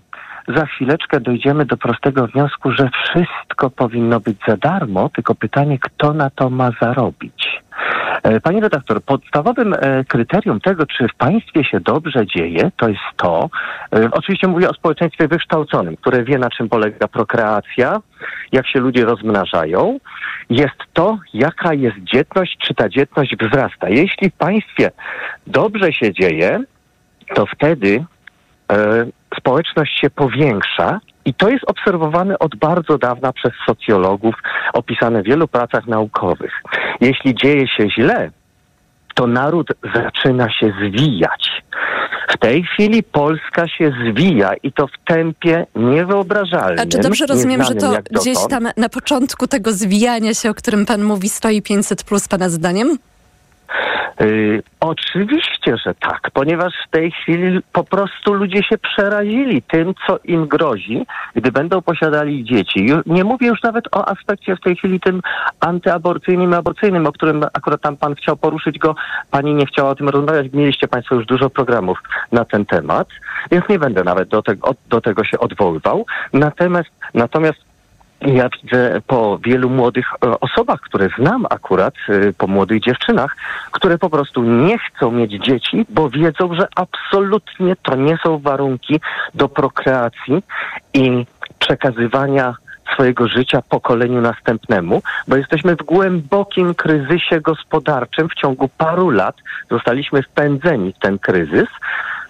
za 0.56 0.66
chwileczkę 0.66 1.20
dojdziemy 1.20 1.64
do 1.64 1.76
prostego 1.76 2.26
wniosku, 2.26 2.72
że 2.72 2.90
wszystko 3.04 3.70
powinno 3.70 4.20
być 4.20 4.38
za 4.48 4.56
darmo, 4.56 5.08
tylko 5.08 5.34
pytanie, 5.34 5.78
kto 5.78 6.12
na 6.12 6.30
to 6.30 6.50
ma 6.50 6.70
zarobić. 6.82 7.62
E, 8.22 8.40
Pani 8.40 8.60
redaktor, 8.60 9.02
podstawowym 9.02 9.74
e, 9.74 10.04
kryterium 10.04 10.60
tego, 10.60 10.86
czy 10.86 11.08
w 11.08 11.14
państwie 11.14 11.64
się 11.64 11.80
dobrze 11.80 12.26
dzieje, 12.26 12.70
to 12.76 12.88
jest 12.88 13.00
to, 13.16 13.50
e, 13.92 14.10
oczywiście 14.10 14.48
mówię 14.48 14.68
o 14.70 14.74
społeczeństwie 14.74 15.28
wykształconym, 15.28 15.96
które 15.96 16.24
wie, 16.24 16.38
na 16.38 16.50
czym 16.50 16.68
polega 16.68 17.08
prokreacja, 17.08 18.00
jak 18.52 18.68
się 18.68 18.80
ludzie 18.80 19.04
rozmnażają, 19.04 19.98
jest 20.50 20.76
to, 20.92 21.18
jaka 21.34 21.74
jest 21.74 21.96
dzietność, 21.98 22.56
czy 22.58 22.74
ta 22.74 22.88
dzietność 22.88 23.36
wzrasta. 23.36 23.88
Jeśli 23.88 24.30
w 24.30 24.34
państwie 24.34 24.90
dobrze 25.46 25.92
się 25.92 26.12
dzieje, 26.12 26.64
to 27.34 27.46
wtedy 27.46 28.04
społeczność 29.38 30.00
się 30.00 30.10
powiększa 30.10 31.00
i 31.24 31.34
to 31.34 31.48
jest 31.48 31.64
obserwowane 31.66 32.38
od 32.38 32.56
bardzo 32.56 32.98
dawna 32.98 33.32
przez 33.32 33.52
socjologów, 33.66 34.34
opisane 34.72 35.22
w 35.22 35.26
wielu 35.26 35.48
pracach 35.48 35.86
naukowych. 35.86 36.62
Jeśli 37.00 37.34
dzieje 37.34 37.68
się 37.68 37.90
źle, 37.90 38.30
to 39.14 39.26
naród 39.26 39.68
zaczyna 39.94 40.50
się 40.50 40.72
zwijać. 40.80 41.62
W 42.28 42.38
tej 42.38 42.62
chwili 42.62 43.02
Polska 43.02 43.68
się 43.68 43.92
zwija 44.10 44.54
i 44.62 44.72
to 44.72 44.86
w 44.86 45.04
tempie 45.06 45.66
niewyobrażalnym. 45.76 46.78
A 46.80 46.86
czy 46.86 46.98
dobrze 46.98 47.26
rozumiem, 47.26 47.64
że 47.64 47.74
to 47.74 47.92
gdzieś 48.10 48.38
tam 48.50 48.68
na 48.76 48.88
początku 48.88 49.46
tego 49.46 49.72
zwijania 49.72 50.34
się, 50.34 50.50
o 50.50 50.54
którym 50.54 50.86
pan 50.86 51.02
mówi, 51.02 51.28
stoi 51.28 51.62
500 51.62 52.04
plus 52.04 52.28
pana 52.28 52.48
zdaniem? 52.48 52.98
Y, 54.20 54.62
oczywiście, 54.80 55.76
że 55.86 55.94
tak, 55.94 56.30
ponieważ 56.32 56.72
w 56.88 56.90
tej 56.90 57.10
chwili 57.10 57.60
po 57.72 57.84
prostu 57.84 58.34
ludzie 58.34 58.62
się 58.62 58.78
przerazili 58.78 59.62
tym, 59.62 59.94
co 60.06 60.18
im 60.24 60.46
grozi, 60.46 61.06
gdy 61.34 61.52
będą 61.52 61.82
posiadali 61.82 62.44
dzieci. 62.44 62.86
Nie 63.06 63.24
mówię 63.24 63.46
już 63.46 63.62
nawet 63.62 63.84
o 63.92 64.08
aspekcie 64.08 64.56
w 64.56 64.60
tej 64.60 64.76
chwili 64.76 65.00
tym 65.00 65.20
antyaborcyjnym, 65.60 66.54
aborcyjnym, 66.54 67.06
o 67.06 67.12
którym 67.12 67.44
akurat 67.52 67.80
tam 67.80 67.96
pan 67.96 68.14
chciał 68.14 68.36
poruszyć 68.36 68.78
go, 68.78 68.94
pani 69.30 69.54
nie 69.54 69.66
chciała 69.66 69.90
o 69.90 69.94
tym 69.94 70.08
rozmawiać. 70.08 70.46
Mieliście 70.52 70.88
państwo 70.88 71.14
już 71.14 71.26
dużo 71.26 71.50
programów 71.50 71.98
na 72.32 72.44
ten 72.44 72.66
temat, 72.66 73.08
więc 73.50 73.68
nie 73.68 73.78
będę 73.78 74.04
nawet 74.04 74.28
do 74.28 74.42
do 74.88 75.00
tego 75.00 75.24
się 75.24 75.38
odwoływał. 75.38 76.06
Natomiast, 76.32 76.90
natomiast 77.14 77.69
ja 78.20 78.48
widzę 78.62 79.00
po 79.06 79.38
wielu 79.38 79.70
młodych 79.70 80.06
e, 80.12 80.40
osobach, 80.40 80.80
które 80.80 81.08
znam 81.18 81.46
akurat, 81.50 81.94
e, 82.08 82.32
po 82.32 82.46
młodych 82.46 82.82
dziewczynach, 82.82 83.36
które 83.70 83.98
po 83.98 84.10
prostu 84.10 84.42
nie 84.42 84.78
chcą 84.78 85.10
mieć 85.10 85.30
dzieci, 85.30 85.86
bo 85.88 86.10
wiedzą, 86.10 86.54
że 86.54 86.68
absolutnie 86.76 87.76
to 87.82 87.96
nie 87.96 88.18
są 88.22 88.38
warunki 88.38 89.00
do 89.34 89.48
prokreacji 89.48 90.42
i 90.94 91.26
przekazywania 91.58 92.54
swojego 92.92 93.28
życia 93.28 93.62
pokoleniu 93.68 94.20
następnemu, 94.20 95.02
bo 95.28 95.36
jesteśmy 95.36 95.76
w 95.76 95.82
głębokim 95.82 96.74
kryzysie 96.74 97.40
gospodarczym. 97.40 98.28
W 98.28 98.34
ciągu 98.34 98.68
paru 98.68 99.10
lat 99.10 99.36
zostaliśmy 99.70 100.22
wpędzeni 100.22 100.92
w 100.92 100.98
ten 100.98 101.18
kryzys 101.18 101.68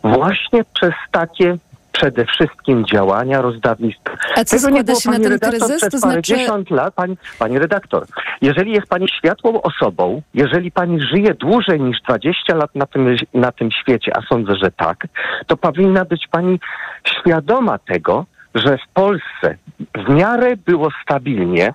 właśnie 0.02 0.64
przez 0.74 0.94
takie 1.10 1.56
przede 1.92 2.26
wszystkim 2.26 2.84
działania 2.86 3.42
rozdawnictwa. 3.42 4.12
A 4.36 4.44
co 4.44 4.56
Tego 4.56 4.70
nie 4.70 4.80
składa 4.80 5.00
się 5.00 5.10
na 5.10 5.16
ten 5.16 5.32
redaktor, 5.32 5.60
kryzys? 5.60 5.76
Przez 5.76 5.92
To 5.92 5.98
znaczy- 5.98 6.36
lat, 6.70 6.94
pani, 6.94 7.16
pani 7.38 7.58
redaktor, 7.58 8.06
jeżeli 8.42 8.72
jest 8.72 8.86
pani 8.86 9.08
światłą 9.08 9.62
osobą, 9.62 10.22
jeżeli 10.34 10.70
pani 10.70 11.00
żyje 11.00 11.34
dłużej 11.34 11.80
niż 11.80 12.00
20 12.02 12.54
lat 12.54 12.74
na 12.74 12.86
tym, 12.86 13.16
na 13.34 13.52
tym 13.52 13.70
świecie, 13.70 14.12
a 14.16 14.22
sądzę, 14.28 14.56
że 14.56 14.70
tak, 14.70 15.06
to 15.46 15.56
powinna 15.56 16.04
być 16.04 16.28
pani 16.30 16.60
świadoma 17.04 17.78
tego, 17.78 18.26
że 18.54 18.78
w 18.78 18.92
Polsce 18.94 19.56
w 19.94 20.08
miarę 20.08 20.56
było 20.56 20.88
stabilnie, 21.02 21.74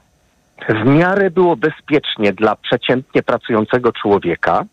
w 0.69 0.85
miarę 0.85 1.31
było 1.31 1.55
bezpiecznie 1.55 2.33
dla 2.33 2.55
przeciętnie 2.55 3.23
pracującego 3.23 3.91
człowieka. 3.91 4.65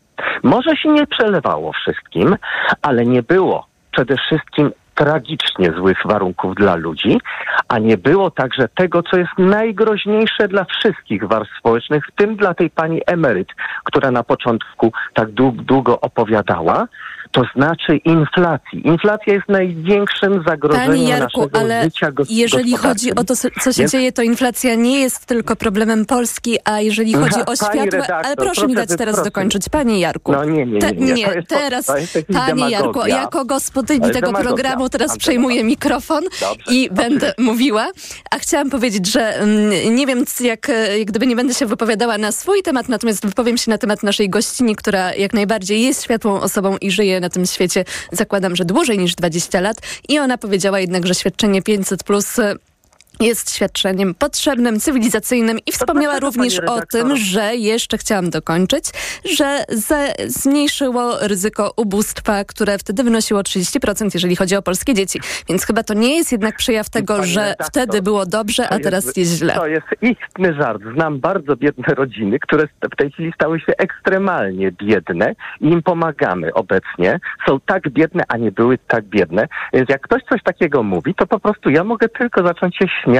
Może 0.42 0.76
się 0.76 0.88
nie 0.88 1.06
przelewało 1.06 1.72
wszystkim, 1.72 2.36
ale 2.82 3.06
nie 3.06 3.22
było 3.22 3.66
przede 3.90 4.16
wszystkim 4.16 4.72
tragicznie 4.94 5.72
złych 5.72 5.98
warunków 6.04 6.54
dla 6.54 6.74
ludzi, 6.74 7.20
a 7.68 7.78
nie 7.78 7.98
było 7.98 8.30
także 8.30 8.68
tego, 8.68 9.02
co 9.02 9.16
jest 9.16 9.38
najgroźniejsze 9.38 10.48
dla 10.48 10.64
wszystkich 10.64 11.28
warstw 11.28 11.58
społecznych, 11.58 12.06
w 12.06 12.12
tym 12.12 12.36
dla 12.36 12.54
tej 12.54 12.70
pani 12.70 13.00
emeryt, 13.06 13.48
która 13.84 14.10
na 14.10 14.22
początku 14.22 14.92
tak 15.14 15.30
dług, 15.30 15.56
długo 15.56 16.00
opowiadała, 16.00 16.86
to 17.32 17.42
znaczy 17.56 17.96
inflacji. 17.96 18.86
Inflacja 18.86 19.32
jest 19.34 19.48
największym 19.48 20.32
Panie 20.32 20.44
zagrożeniem 20.48 21.08
Jarku, 21.08 21.40
naszego 21.40 21.58
ale 21.60 21.84
życia 21.84 22.10
gos- 22.12 22.26
jeżeli 22.30 22.76
chodzi 22.76 23.14
o 23.14 23.24
to, 23.24 23.36
co 23.36 23.72
się 23.72 23.78
Więc- 23.78 23.92
dzieje, 23.92 24.12
to 24.12 24.22
inflacja 24.22 24.74
nie 24.74 25.00
jest 25.00 25.26
tylko 25.26 25.56
problemem 25.56 26.06
Polski, 26.06 26.58
a 26.64 26.80
jeżeli 26.80 27.14
chodzi 27.14 27.40
o 27.46 27.56
światłe... 27.56 27.84
redaktor, 27.84 28.14
ale 28.26 28.36
proszę 28.36 28.66
mi 28.66 28.74
proszę 28.74 28.86
dać 28.86 28.88
teraz 28.88 28.98
wyprostować. 28.98 29.24
dokończyć. 29.24 29.68
Panie 29.68 30.00
Jarku. 30.00 30.32
No 30.32 30.44
nie, 30.44 30.66
nie, 30.66 30.80
Te- 30.80 30.92
nie, 30.92 31.12
nie. 31.12 31.26
To 31.26 31.32
jest- 31.34 31.48
teraz, 31.48 31.88
jest 31.88 32.18
panie 32.32 32.70
Jarku, 32.70 33.06
jako 33.06 33.44
gospodyni 33.44 34.00
jest 34.00 34.12
tego 34.14 34.26
demagogia. 34.26 34.48
programu 34.56 34.88
teraz 34.88 35.18
przejmuję 35.18 35.64
mikrofon 35.64 36.24
i 36.70 36.88
będę 36.92 37.34
mówiła. 37.38 37.90
A 38.30 38.38
chciałam 38.38 38.70
powiedzieć, 38.70 39.06
że 39.06 39.36
mm, 39.36 39.94
nie 39.94 40.06
wiem, 40.06 40.24
jak, 40.40 40.70
e, 40.70 40.98
jak 40.98 41.08
gdyby 41.08 41.26
nie 41.26 41.36
będę 41.36 41.54
się 41.54 41.66
wypowiadała 41.66 42.18
na 42.18 42.32
swój 42.32 42.62
temat, 42.62 42.88
natomiast 42.88 43.26
wypowiem 43.26 43.56
się 43.56 43.70
na 43.70 43.78
temat 43.78 44.02
naszej 44.02 44.30
gościni, 44.30 44.76
która 44.76 45.14
jak 45.14 45.32
najbardziej 45.32 45.82
jest 45.82 46.04
światłą 46.04 46.40
osobą 46.40 46.76
i 46.80 46.90
żyje 46.90 47.20
na 47.22 47.30
tym 47.30 47.46
świecie, 47.46 47.84
zakładam, 48.12 48.56
że 48.56 48.64
dłużej 48.64 48.98
niż 48.98 49.14
20 49.14 49.60
lat. 49.60 49.76
I 50.08 50.18
ona 50.18 50.38
powiedziała 50.38 50.80
jednak, 50.80 51.06
że 51.06 51.14
świadczenie 51.14 51.62
500 51.62 52.04
plus 52.04 52.36
jest 53.22 53.54
świadczeniem 53.54 54.14
potrzebnym, 54.14 54.80
cywilizacyjnym 54.80 55.58
i 55.66 55.72
wspomniała 55.72 56.18
również 56.18 56.58
o 56.58 56.80
tym, 56.92 57.16
że 57.16 57.56
jeszcze 57.56 57.98
chciałam 57.98 58.30
dokończyć, 58.30 58.84
że 59.36 59.64
ze, 59.68 60.12
zmniejszyło 60.26 61.18
ryzyko 61.20 61.72
ubóstwa, 61.76 62.44
które 62.44 62.78
wtedy 62.78 63.04
wynosiło 63.04 63.40
30%, 63.40 64.10
jeżeli 64.14 64.36
chodzi 64.36 64.56
o 64.56 64.62
polskie 64.62 64.94
dzieci. 64.94 65.20
Więc 65.48 65.66
chyba 65.66 65.82
to 65.82 65.94
nie 65.94 66.16
jest 66.16 66.32
jednak 66.32 66.56
przejaw 66.56 66.90
tego, 66.90 67.16
Pani 67.16 67.28
że 67.28 67.54
wtedy 67.62 68.02
było 68.02 68.26
dobrze, 68.26 68.68
a 68.68 68.78
teraz 68.78 69.04
jest, 69.04 69.16
jest 69.16 69.38
źle. 69.38 69.54
To 69.54 69.66
jest 69.66 69.86
istny 70.02 70.54
żart. 70.54 70.82
Znam 70.94 71.20
bardzo 71.20 71.56
biedne 71.56 71.94
rodziny, 71.94 72.38
które 72.38 72.66
w 72.92 72.96
tej 72.96 73.10
chwili 73.10 73.32
stały 73.34 73.60
się 73.60 73.72
ekstremalnie 73.78 74.72
biedne 74.72 75.34
i 75.60 75.66
im 75.68 75.82
pomagamy 75.82 76.54
obecnie. 76.54 77.20
Są 77.48 77.60
tak 77.60 77.90
biedne, 77.90 78.24
a 78.28 78.36
nie 78.36 78.52
były 78.52 78.78
tak 78.78 79.04
biedne. 79.04 79.48
Więc 79.72 79.88
jak 79.88 80.00
ktoś 80.00 80.22
coś 80.22 80.42
takiego 80.42 80.82
mówi, 80.82 81.14
to 81.14 81.26
po 81.26 81.40
prostu 81.40 81.70
ja 81.70 81.84
mogę 81.84 82.08
tylko 82.08 82.46
zacząć 82.46 82.76
się 82.76 82.84
śmiać 83.02 83.11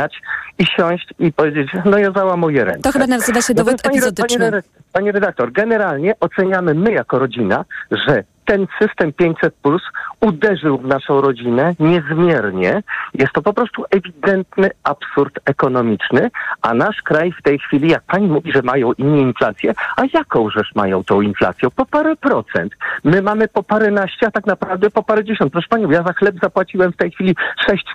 i 0.58 0.66
siąść 0.66 1.14
i 1.18 1.32
powiedzieć, 1.32 1.70
no 1.84 1.98
ja 1.98 2.10
załamuję 2.12 2.64
ręce. 2.64 2.82
To 2.82 2.92
chyba 2.92 3.06
nazywa 3.06 3.40
się 3.40 3.54
No 3.54 3.64
dowód 3.64 3.82
pani, 3.82 3.96
epizodyczny. 3.96 4.50
Pani, 4.50 4.62
pani 4.92 5.12
redaktor, 5.12 5.52
generalnie 5.52 6.14
oceniamy 6.20 6.74
my 6.74 6.92
jako 6.92 7.18
rodzina, 7.18 7.64
że 7.90 8.24
ten 8.44 8.66
system 8.80 9.12
500 9.12 9.54
plus 9.54 9.82
uderzył 10.22 10.78
w 10.78 10.86
naszą 10.86 11.20
rodzinę 11.20 11.74
niezmiernie. 11.80 12.82
Jest 13.14 13.32
to 13.32 13.42
po 13.42 13.52
prostu 13.52 13.84
ewidentny 13.90 14.70
absurd 14.84 15.38
ekonomiczny, 15.44 16.30
a 16.62 16.74
nasz 16.74 17.02
kraj 17.02 17.32
w 17.32 17.42
tej 17.42 17.58
chwili, 17.58 17.88
jak 17.88 18.02
pani 18.02 18.28
mówi, 18.28 18.52
że 18.52 18.62
mają 18.62 18.92
inni 18.92 19.20
inflację, 19.20 19.74
a 19.96 20.02
jaką 20.14 20.50
żeż 20.50 20.74
mają 20.74 21.04
tą 21.04 21.20
inflację? 21.20 21.68
Po 21.76 21.86
parę 21.86 22.16
procent. 22.16 22.72
My 23.04 23.22
mamy 23.22 23.48
po 23.48 23.62
paręnaście, 23.62 24.26
a 24.26 24.30
tak 24.30 24.46
naprawdę 24.46 24.90
po 24.90 25.02
parę 25.02 25.24
dziesiąt. 25.24 25.52
Proszę 25.52 25.68
panią, 25.70 25.90
ja 25.90 26.02
za 26.02 26.12
chleb 26.12 26.34
zapłaciłem 26.42 26.92
w 26.92 26.96
tej 26.96 27.10
chwili 27.10 27.36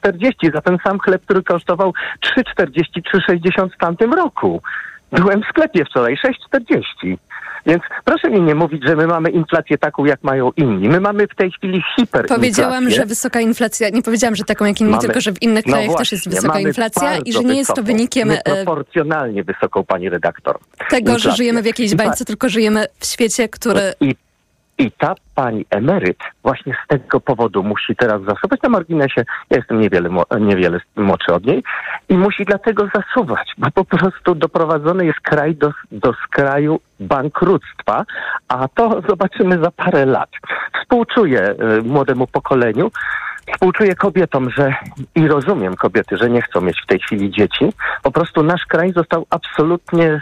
6,40 0.03 0.53
za 0.53 0.61
ten 0.61 0.77
sam 0.83 0.99
chleb, 0.99 1.21
który 1.21 1.43
kosztował 1.43 1.93
3,40, 2.37 3.01
3,60 3.29 3.69
w 3.69 3.77
tamtym 3.77 4.13
roku. 4.13 4.61
Byłem 5.11 5.41
w 5.41 5.45
sklepie 5.45 5.85
wczoraj, 5.85 6.17
6,40. 6.53 7.17
Więc 7.65 7.84
proszę 8.05 8.29
mi 8.29 8.41
nie 8.41 8.55
mówić, 8.55 8.84
że 8.88 8.95
my 8.95 9.07
mamy 9.07 9.29
inflację 9.29 9.77
taką, 9.77 10.05
jak 10.05 10.23
mają 10.23 10.51
inni. 10.57 10.89
My 10.89 10.99
mamy 10.99 11.27
w 11.27 11.35
tej 11.35 11.51
chwili 11.51 11.84
hiperinflację. 11.95 12.35
Powiedziałam, 12.35 12.89
że 12.89 13.05
wysoka 13.05 13.41
inflacja, 13.41 13.89
nie 13.89 14.01
powiedziałam, 14.01 14.35
że 14.35 14.43
taką 14.43 14.65
jak 14.65 14.81
inni, 14.81 14.91
Mamy- 14.91 15.03
tylko 15.03 15.21
że 15.21 15.31
w 15.31 15.41
innych 15.41 15.65
no 15.65 15.71
krajach 15.71 15.88
też 15.89 15.97
właśnie, 15.97 16.15
jest 16.15 16.29
wysoka 16.29 16.59
inflacja 16.59 17.17
i 17.17 17.34
że 17.34 17.43
nie 17.43 17.57
jest 17.57 17.73
to 17.73 17.84
wynikiem 17.84 18.31
e, 18.31 18.34
Nieproporcjonalnie 18.34 19.43
wysoką, 19.43 19.84
pani 19.84 20.09
redaktor. 20.09 20.59
tego, 20.89 21.11
że 21.11 21.15
inflację. 21.15 21.38
żyjemy 21.38 21.61
w 21.61 21.65
jakiejś 21.65 21.95
bańce, 21.95 22.25
tylko 22.25 22.49
żyjemy 22.49 22.85
w 22.99 23.05
świecie, 23.05 23.49
który... 23.49 23.81
I, 24.01 24.15
I 24.77 24.91
ta 24.91 25.15
pani 25.35 25.65
emeryt 25.69 26.17
właśnie 26.43 26.77
z 26.85 26.87
tego 26.87 27.19
powodu 27.19 27.63
musi 27.63 27.95
teraz 27.95 28.21
zasuwać 28.21 28.61
na 28.61 28.69
marginesie. 28.69 29.25
Ja 29.49 29.57
jestem 29.57 29.79
niewiele, 29.79 30.09
niewiele 30.39 30.79
młodszy 30.95 31.33
od 31.33 31.45
niej 31.45 31.63
i 32.09 32.17
musi 32.17 32.45
dlatego 32.45 32.87
zasuwać, 32.95 33.53
bo 33.57 33.71
po 33.71 33.85
prostu 33.85 34.35
doprowadzony 34.35 35.05
jest 35.05 35.19
kraj 35.19 35.55
do, 35.55 35.71
do 35.91 36.13
skraju 36.13 36.79
bankructwa, 36.99 38.05
a 38.47 38.67
to 38.67 39.01
zobaczymy 39.09 39.59
za 39.63 39.71
parę 39.71 40.05
lat. 40.05 40.29
Współczuję 40.81 41.55
y, 41.79 41.83
młodemu 41.83 42.27
pokoleniu, 42.27 42.91
Współczuję 43.53 43.95
kobietom, 43.95 44.49
że 44.49 44.75
i 45.15 45.27
rozumiem 45.27 45.75
kobiety, 45.75 46.17
że 46.17 46.29
nie 46.29 46.41
chcą 46.41 46.61
mieć 46.61 46.81
w 46.83 46.87
tej 46.87 46.99
chwili 46.99 47.31
dzieci. 47.31 47.73
Po 48.03 48.11
prostu 48.11 48.43
nasz 48.43 48.65
kraj 48.65 48.93
został 48.93 49.25
absolutnie 49.29 50.21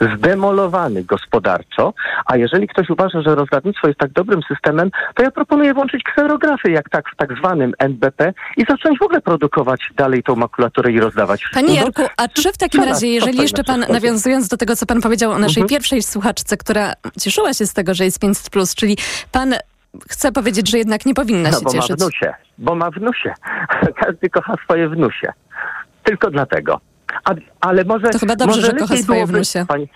zdemolowany 0.00 1.04
gospodarczo, 1.04 1.94
a 2.26 2.36
jeżeli 2.36 2.68
ktoś 2.68 2.90
uważa, 2.90 3.22
że 3.22 3.34
rozdawnictwo 3.34 3.88
jest 3.88 4.00
tak 4.00 4.12
dobrym 4.12 4.40
systemem, 4.48 4.90
to 5.14 5.22
ja 5.22 5.30
proponuję 5.30 5.74
włączyć 5.74 6.02
kserografy, 6.02 6.70
jak 6.70 6.88
tak 6.90 7.04
w 7.12 7.16
tak 7.16 7.38
zwanym 7.38 7.72
NBP 7.78 8.32
i 8.56 8.64
zacząć 8.68 8.98
w 8.98 9.02
ogóle 9.02 9.20
produkować 9.20 9.80
dalej 9.96 10.22
tą 10.22 10.36
makulaturę 10.36 10.92
i 10.92 11.00
rozdawać. 11.00 11.44
Panie 11.54 11.68
No, 11.68 11.74
Jarku, 11.74 12.02
a 12.16 12.28
czy 12.28 12.52
w 12.52 12.58
takim 12.58 12.84
razie, 12.84 13.06
jeżeli 13.06 13.38
jeszcze 13.38 13.64
pan, 13.64 13.84
nawiązując 13.88 14.48
do 14.48 14.56
tego, 14.56 14.76
co 14.76 14.86
pan 14.86 15.00
powiedział 15.00 15.30
o 15.30 15.38
naszej 15.38 15.62
Mhm. 15.62 15.68
pierwszej 15.68 16.02
słuchaczce, 16.02 16.56
która 16.56 16.92
cieszyła 17.20 17.54
się 17.54 17.66
z 17.66 17.72
tego, 17.74 17.94
że 17.94 18.04
jest 18.04 18.20
500+, 18.22 18.50
plus, 18.50 18.74
czyli 18.74 18.96
pan 19.32 19.54
chce 20.10 20.32
powiedzieć, 20.32 20.70
że 20.70 20.78
jednak 20.78 21.06
nie 21.06 21.14
powinna 21.14 21.50
No 21.50 21.58
się 21.58 21.64
bo 21.64 21.72
ma 21.72 21.80
cieszyć. 21.80 21.96
wnusie, 21.96 22.34
bo 22.58 22.74
ma 22.74 22.90
wnusie. 22.90 23.34
Każdy 24.04 24.30
kocha 24.30 24.54
swoje 24.64 24.88
wnusie. 24.88 25.32
Tylko 26.02 26.30
dlatego. 26.30 26.80
A, 27.24 27.34
ale 27.60 27.84
może. 27.84 28.08
To 28.08 28.18
chyba 28.18 28.36
dobrze, 28.36 28.56
może 28.56 28.66
że 28.66 28.72
kocha 28.72 28.96
swoje 28.96 29.26
wnusie. 29.26 29.64
Pani, 29.68 29.88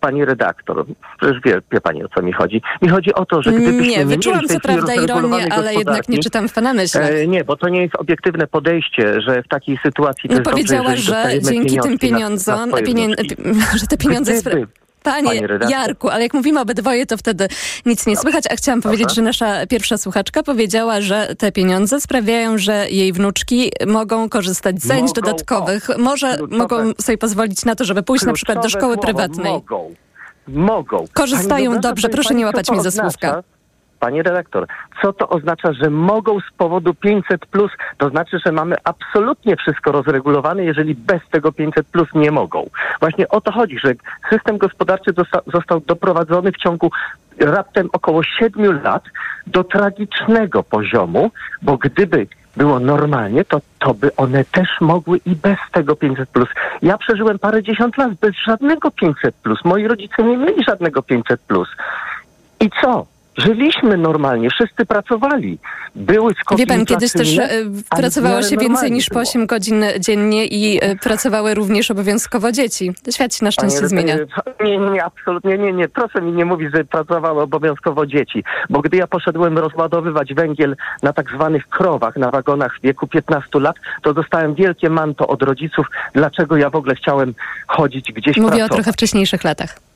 pani 0.00 0.24
redaktor, 0.24 0.86
przecież 1.20 1.40
wie, 1.44 1.60
wie 1.72 1.80
pani 1.80 2.04
o 2.04 2.08
co 2.08 2.22
mi 2.22 2.32
chodzi. 2.32 2.62
Mi 2.82 2.88
chodzi 2.88 3.14
o 3.14 3.26
to, 3.26 3.42
że 3.42 3.52
gdybyśmy 3.52 3.82
Nie, 3.82 3.96
nie 3.98 4.06
wyczułam 4.06 4.44
co 4.48 4.60
prawda 4.60 4.94
ironię, 4.94 5.46
ale 5.52 5.74
jednak 5.74 6.08
nie 6.08 6.18
czytam 6.18 6.48
w 6.48 6.52
pana 6.52 6.74
myślach. 6.74 7.10
E, 7.10 7.26
nie, 7.26 7.44
bo 7.44 7.56
to 7.56 7.68
nie 7.68 7.82
jest 7.82 7.96
obiektywne 7.96 8.46
podejście, 8.46 9.20
że 9.20 9.42
w 9.42 9.48
takiej 9.48 9.78
sytuacji 9.82 10.30
No 10.32 10.40
powiedziała, 10.40 10.88
dobrze, 10.88 11.30
że 11.30 11.40
dzięki 11.40 11.80
tym 11.80 11.92
na- 11.92 11.98
pieniądzom, 11.98 12.70
na 12.70 12.76
wnuczki. 12.80 13.36
że 13.80 13.86
te 13.86 13.96
pieniądze... 13.96 14.32
Gdyby, 14.40 14.66
Panie. 15.02 15.48
Jarku, 15.68 16.08
ale 16.08 16.22
jak 16.22 16.34
mówimy 16.34 16.60
obydwoje, 16.60 17.06
to 17.06 17.16
wtedy 17.16 17.48
nic 17.86 18.06
nie 18.06 18.16
słychać, 18.16 18.44
a 18.50 18.56
chciałam 18.56 18.82
powiedzieć, 18.82 19.14
że 19.14 19.22
nasza 19.22 19.66
pierwsza 19.66 19.98
słuchaczka 19.98 20.42
powiedziała, 20.42 21.00
że 21.00 21.34
te 21.38 21.52
pieniądze 21.52 22.00
sprawiają, 22.00 22.58
że 22.58 22.90
jej 22.90 23.12
wnuczki 23.12 23.72
mogą 23.86 24.28
korzystać 24.28 24.82
z 24.82 24.86
zajęć 24.86 25.08
Mogą, 25.08 25.20
dodatkowych, 25.20 25.88
może 25.98 26.36
kluczowe- 26.36 26.56
mogą 26.58 26.92
sobie 27.00 27.18
pozwolić 27.18 27.64
na 27.64 27.74
to, 27.74 27.84
żeby 27.84 28.02
pójść 28.02 28.24
na 28.24 28.32
przykład 28.32 28.62
do 28.62 28.68
szkoły 28.68 28.94
słowo 28.94 29.02
prywatnej. 29.02 29.52
Mogą. 29.52 29.94
Mogą. 30.48 31.04
Korzystają 31.12 31.80
dobrze, 31.80 32.08
proszę 32.08 32.34
nie 32.34 32.46
łapać 32.46 32.70
mnie 32.70 32.82
za 32.82 32.88
oznacza? 32.88 33.10
słówka. 33.10 33.42
Panie 34.00 34.22
redaktor, 34.22 34.66
co 35.02 35.12
to 35.12 35.28
oznacza, 35.28 35.72
że 35.72 35.90
mogą 35.90 36.40
z 36.40 36.52
powodu 36.56 36.94
500 36.94 37.46
plus? 37.46 37.72
To 37.98 38.10
znaczy, 38.10 38.38
że 38.46 38.52
mamy 38.52 38.76
absolutnie 38.84 39.56
wszystko 39.56 39.92
rozregulowane, 39.92 40.64
jeżeli 40.64 40.94
bez 40.94 41.20
tego 41.30 41.52
500 41.52 41.86
plus 41.86 42.08
nie 42.14 42.30
mogą. 42.30 42.70
Właśnie 43.00 43.28
o 43.28 43.40
to 43.40 43.52
chodzi, 43.52 43.78
że 43.78 43.92
system 44.30 44.58
gospodarczy 44.58 45.12
zosta- 45.12 45.42
został 45.52 45.80
doprowadzony 45.80 46.52
w 46.52 46.56
ciągu 46.56 46.90
raptem 47.38 47.88
około 47.92 48.22
7 48.22 48.82
lat 48.82 49.04
do 49.46 49.64
tragicznego 49.64 50.62
poziomu, 50.62 51.30
bo 51.62 51.76
gdyby 51.76 52.26
było 52.56 52.80
normalnie, 52.80 53.44
to, 53.44 53.60
to 53.78 53.94
by 53.94 54.16
one 54.16 54.44
też 54.44 54.68
mogły 54.80 55.20
i 55.26 55.36
bez 55.36 55.58
tego 55.72 55.96
500 55.96 56.28
plus. 56.28 56.48
Ja 56.82 56.98
przeżyłem 56.98 57.38
parę 57.38 57.62
dziesiąt 57.62 57.98
lat 57.98 58.14
bez 58.14 58.34
żadnego 58.46 58.90
500 58.90 59.34
plus. 59.34 59.64
Moi 59.64 59.86
rodzice 59.86 60.22
nie 60.22 60.36
mieli 60.36 60.64
żadnego 60.64 61.02
500 61.02 61.40
plus. 61.40 61.68
I 62.60 62.70
co? 62.82 63.06
Żyliśmy 63.38 63.96
normalnie, 63.96 64.50
wszyscy 64.50 64.86
pracowali. 64.86 65.58
Były 65.94 66.34
skoki 66.34 66.60
Wie 66.60 66.66
pan, 66.66 66.86
kiedyś 66.86 67.12
też 67.12 67.38
e, 67.38 67.48
pracowało 67.90 68.42
się 68.42 68.56
więcej 68.56 68.92
niż 68.92 69.08
po 69.08 69.14
było. 69.14 69.22
8 69.22 69.46
godzin 69.46 69.84
dziennie 70.00 70.46
i 70.46 70.78
e, 70.82 70.96
pracowały 70.96 71.54
również 71.54 71.90
obowiązkowo 71.90 72.52
dzieci. 72.52 72.92
Świat 73.10 73.34
się 73.34 73.44
na 73.44 73.50
szczęście 73.50 73.78
Panie 73.78 73.88
zmienia. 73.88 74.16
Nie, 74.64 74.78
nie, 74.78 75.04
absolutnie 75.04 75.58
nie, 75.58 75.72
nie. 75.72 75.88
Proszę 75.88 76.22
mi 76.22 76.32
nie 76.32 76.44
mówić, 76.44 76.68
że 76.74 76.84
pracowały 76.84 77.42
obowiązkowo 77.42 78.06
dzieci, 78.06 78.44
bo 78.70 78.80
gdy 78.80 78.96
ja 78.96 79.06
poszedłem 79.06 79.58
rozładowywać 79.58 80.34
węgiel 80.34 80.76
na 81.02 81.12
tak 81.12 81.30
zwanych 81.30 81.68
krowach, 81.68 82.16
na 82.16 82.30
wagonach 82.30 82.78
w 82.78 82.82
wieku 82.82 83.06
15 83.06 83.60
lat, 83.60 83.76
to 84.02 84.14
dostałem 84.14 84.54
wielkie 84.54 84.90
manto 84.90 85.26
od 85.26 85.42
rodziców, 85.42 85.86
dlaczego 86.12 86.56
ja 86.56 86.70
w 86.70 86.76
ogóle 86.76 86.94
chciałem 86.94 87.34
chodzić 87.66 88.12
gdzieś 88.12 88.36
Mówię 88.36 88.46
o 88.46 88.50
pracować. 88.50 88.72
trochę 88.72 88.92
wcześniejszych 88.92 89.44
latach. 89.44 89.89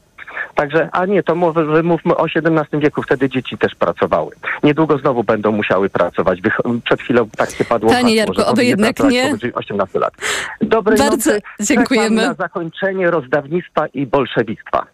Także, 0.54 0.88
a 0.92 1.06
nie, 1.06 1.22
to 1.22 1.34
mów, 1.34 1.56
mówmy 1.82 2.16
o 2.16 2.26
XVII 2.26 2.80
wieku, 2.80 3.02
wtedy 3.02 3.28
dzieci 3.28 3.58
też 3.58 3.74
pracowały. 3.74 4.30
Niedługo 4.62 4.98
znowu 4.98 5.24
będą 5.24 5.52
musiały 5.52 5.90
pracować. 5.90 6.38
Przed 6.84 7.00
chwilą 7.00 7.28
tak 7.36 7.50
się 7.50 7.64
padło 7.64 7.90
Panie 7.90 8.20
hasło, 8.20 8.34
Jarku, 8.36 8.52
oby 8.52 8.64
jednak 8.64 9.00
nie. 9.00 9.26
powyżej 9.26 9.54
18 9.54 9.98
lat. 9.98 10.14
Dobrej 10.60 10.98
Bardzo 10.98 11.30
nocy. 11.30 11.42
dziękujemy. 11.60 12.26
Na 12.26 12.34
zakończenie 12.34 13.10
rozdawnictwa 13.10 13.86
i 13.86 14.06
bolszewictwa. 14.06 14.86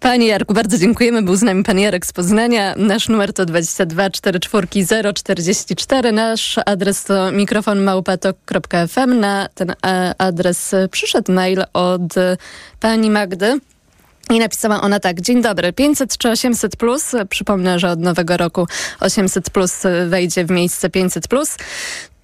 Panie 0.00 0.26
Jarku, 0.26 0.54
bardzo 0.54 0.78
dziękujemy. 0.78 1.22
Był 1.22 1.36
z 1.36 1.42
nami 1.42 1.64
pan 1.64 1.78
Jarek 1.78 2.06
z 2.06 2.12
Poznania. 2.12 2.74
Nasz 2.76 3.08
numer 3.08 3.32
to 3.32 3.44
22 3.46 4.10
44 4.10 5.14
044. 5.14 6.12
Nasz 6.12 6.58
adres 6.66 7.04
to 7.04 7.32
mikrofonmałpatok.fm. 7.32 9.20
Na 9.20 9.48
ten 9.54 9.70
e, 9.86 10.14
adres 10.18 10.74
przyszedł 10.90 11.32
mail 11.32 11.64
od 11.72 12.14
pani 12.80 13.10
Magdy. 13.10 13.58
I 14.30 14.38
napisała 14.38 14.80
ona 14.80 15.00
tak, 15.00 15.20
dzień 15.20 15.42
dobry, 15.42 15.72
500 15.72 16.18
czy 16.18 16.30
800 16.30 16.76
plus, 16.76 17.12
przypomnę, 17.30 17.78
że 17.78 17.90
od 17.90 18.00
nowego 18.00 18.36
roku 18.36 18.66
800 19.00 19.50
plus 19.50 19.82
wejdzie 20.08 20.44
w 20.44 20.50
miejsce 20.50 20.90
500 20.90 21.28
plus. 21.28 21.56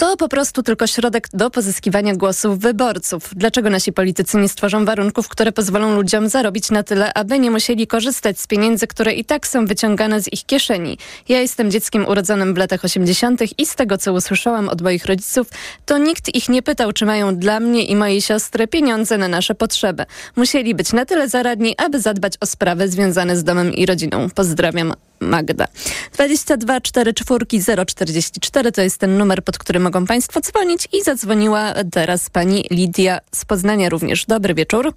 To 0.01 0.17
po 0.17 0.29
prostu 0.29 0.63
tylko 0.63 0.87
środek 0.87 1.29
do 1.33 1.51
pozyskiwania 1.51 2.17
głosów 2.17 2.59
wyborców. 2.59 3.31
Dlaczego 3.37 3.71
nasi 3.71 3.93
politycy 3.93 4.37
nie 4.37 4.49
stworzą 4.49 4.85
warunków, 4.85 5.29
które 5.29 5.53
pozwolą 5.53 5.95
ludziom 5.95 6.29
zarobić 6.29 6.71
na 6.71 6.83
tyle, 6.83 7.15
aby 7.15 7.39
nie 7.39 7.51
musieli 7.51 7.87
korzystać 7.87 8.41
z 8.41 8.47
pieniędzy, 8.47 8.87
które 8.87 9.13
i 9.13 9.25
tak 9.25 9.47
są 9.47 9.67
wyciągane 9.67 10.23
z 10.23 10.33
ich 10.33 10.47
kieszeni? 10.47 10.99
Ja 11.29 11.41
jestem 11.41 11.71
dzieckiem 11.71 12.09
urodzonym 12.09 12.55
w 12.55 12.57
latach 12.57 12.85
80. 12.85 13.41
i 13.59 13.67
z 13.67 13.75
tego, 13.75 13.99
co 13.99 14.13
usłyszałam 14.13 14.69
od 14.69 14.83
moich 14.83 15.05
rodziców, 15.05 15.49
to 15.87 15.99
nikt 15.99 16.35
ich 16.35 16.49
nie 16.49 16.63
pytał, 16.63 16.93
czy 16.93 17.07
mają 17.07 17.37
dla 17.37 17.61
mnie 17.61 17.85
i 17.85 17.97
mojej 17.97 18.21
siostry 18.21 18.67
pieniądze 18.69 19.19
na 19.19 19.29
nasze 19.29 19.55
potrzeby. 19.55 20.05
Musieli 20.37 20.75
być 20.75 20.93
na 20.93 21.07
tyle 21.07 21.29
zaradni, 21.29 21.75
aby 21.77 22.01
zadbać 22.01 22.35
o 22.41 22.47
sprawy 22.47 22.89
związane 22.89 23.37
z 23.37 23.45
domem 23.45 23.73
i 23.73 23.87
rodziną. 23.87 24.31
Pozdrawiam. 24.35 24.95
Magda. 25.21 25.67
22 26.13 26.81
4 26.81 27.15
4 27.15 27.47
044 27.87 28.73
to 28.73 28.83
jest 28.83 28.99
ten 28.99 29.19
numer, 29.19 29.45
pod 29.45 29.59
który 29.59 29.81
mogą 29.91 30.07
Państwo 30.07 30.41
dzwonić 30.41 30.89
i 30.93 31.03
zadzwoniła 31.03 31.61
teraz 31.93 32.31
pani 32.31 32.65
Lidia 32.71 33.19
z 33.33 33.45
Poznania 33.45 33.89
również. 33.89 34.27
Dobry 34.27 34.55
wieczór. 34.55 34.93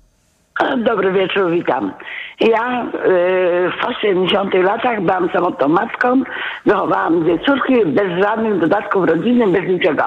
Dobry 0.78 1.11
wieczór, 1.11 1.52
witam. 1.52 1.94
Ja 2.40 2.86
y, 2.86 3.72
w 3.82 3.86
80 3.86 4.53
latach 4.53 5.02
byłam 5.02 5.30
samotną 5.34 5.68
matką, 5.68 6.22
wychowałam 6.65 7.24
dwie 7.24 7.40
córki 7.40 7.86
bez 7.86 8.24
żadnych 8.24 8.60
dodatków 8.60 9.06
rodzinnych, 9.06 9.49
bez 9.49 9.70
niczego. 9.70 10.03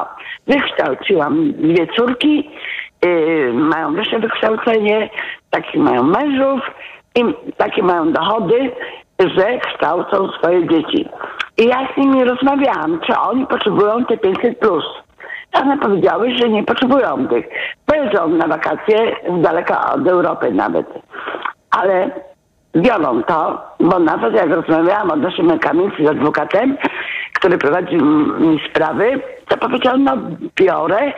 Wykształciłam 0.47 1.53
dwie 1.53 1.87
córki, 1.87 2.51
y, 3.05 3.53
mają 3.53 3.95
wyższe 3.95 4.19
wykształcenie, 4.19 5.11
takie 5.51 5.79
mają 5.79 6.03
mężów 6.03 6.61
i 7.15 7.25
takie 7.57 7.83
mają 7.83 8.13
dochody 8.13 8.71
że 9.19 9.59
kształcą 9.59 10.29
swoje 10.29 10.69
dzieci. 10.69 11.09
I 11.59 11.67
ja 11.67 11.89
z 11.95 11.97
nimi 11.97 12.25
rozmawiałam, 12.25 13.01
czy 13.07 13.19
oni 13.19 13.47
potrzebują 13.47 14.05
te 14.05 14.17
500 14.17 14.59
plus. 14.59 14.85
One 15.53 15.79
powiedziały, 15.79 16.37
że 16.37 16.49
nie 16.49 16.65
potrzebują 16.65 17.29
tych. 17.29 17.47
Pojeżdżą 17.87 18.29
na 18.29 18.47
wakacje 18.47 19.17
z 19.39 19.43
daleka 19.43 19.95
od 19.95 20.09
Europy 20.09 20.53
nawet. 20.53 20.87
Ale 21.71 22.11
biorą 22.77 23.23
to, 23.23 23.63
bo 23.81 23.99
nawet 23.99 24.35
jak 24.35 24.51
rozmawiałam 24.51 25.11
odnośnie 25.11 25.59
kamienicy 25.59 26.05
z 26.05 26.09
adwokatem, 26.09 26.77
który 27.35 27.59
prowadził 27.59 28.05
mi 28.41 28.61
sprawy, 28.71 29.21
to 29.49 29.57
powiedział, 29.57 29.99
no 29.99 30.17
biorę, 30.57 31.13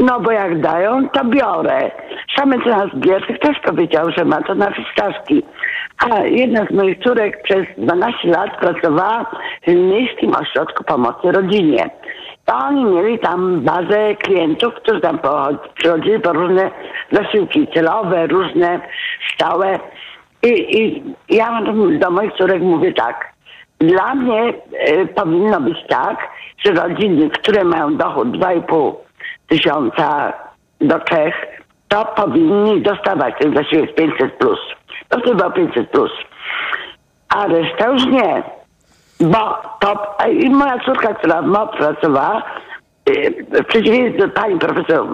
no 0.00 0.20
bo 0.20 0.30
jak 0.30 0.60
dają, 0.60 1.08
to 1.08 1.24
biorę. 1.24 1.90
Sam 2.36 2.48
mecenas 2.48 2.90
Gierczych 3.00 3.38
też 3.38 3.58
powiedział, 3.58 4.10
że 4.10 4.24
ma 4.24 4.42
to 4.42 4.54
na 4.54 4.70
fistaszki. 4.70 5.42
A 6.00 6.24
jedna 6.24 6.66
z 6.66 6.70
moich 6.70 6.98
córek 6.98 7.42
przez 7.42 7.66
12 7.78 8.28
lat 8.28 8.60
pracowała 8.60 9.30
w 9.66 9.74
Miejskim 9.74 10.32
Ośrodku 10.34 10.84
Pomocy 10.84 11.32
Rodzinie. 11.32 11.90
To 12.44 12.56
oni 12.56 12.84
mieli 12.84 13.18
tam 13.18 13.60
bazę 13.60 14.14
klientów, 14.14 14.74
którzy 14.74 15.00
tam 15.00 15.18
przychodzili 15.74 16.20
po 16.20 16.32
różne 16.32 16.70
zasiłki 17.12 17.68
celowe, 17.74 18.26
różne 18.26 18.80
stałe. 19.34 19.78
I, 20.42 20.78
i 20.78 21.02
ja 21.28 21.62
do 21.98 22.10
moich 22.10 22.32
córek 22.32 22.62
mówię 22.62 22.92
tak. 22.92 23.32
Dla 23.78 24.14
mnie 24.14 24.48
y, 24.48 25.06
powinno 25.06 25.60
być 25.60 25.78
tak, 25.88 26.28
że 26.64 26.72
rodziny, 26.72 27.30
które 27.30 27.64
mają 27.64 27.96
dochód 27.96 28.28
2,5 28.28 28.94
tysiąca 29.48 30.32
do 30.80 31.00
Czech, 31.00 31.34
to 31.88 32.04
powinni 32.04 32.82
dostawać 32.82 33.34
ten 33.38 33.54
zasiłek 33.54 33.94
500 33.94 34.32
plus. 34.32 34.58
To 35.10 35.20
chyba 35.20 35.50
500 35.50 35.90
plus. 35.90 36.10
A 37.28 37.46
reszta 37.46 37.88
już 37.88 38.06
nie. 38.06 38.42
Bo 39.20 39.62
to 39.80 40.16
i 40.30 40.50
moja 40.50 40.78
córka, 40.78 41.14
która 41.14 41.42
MOP 41.42 41.76
pracowała, 41.76 42.42
y, 43.08 43.46
w 43.62 43.66
przeciwieństwie 43.66 44.26
do 44.26 44.28
pani 44.28 44.58
profesor, 44.58 45.06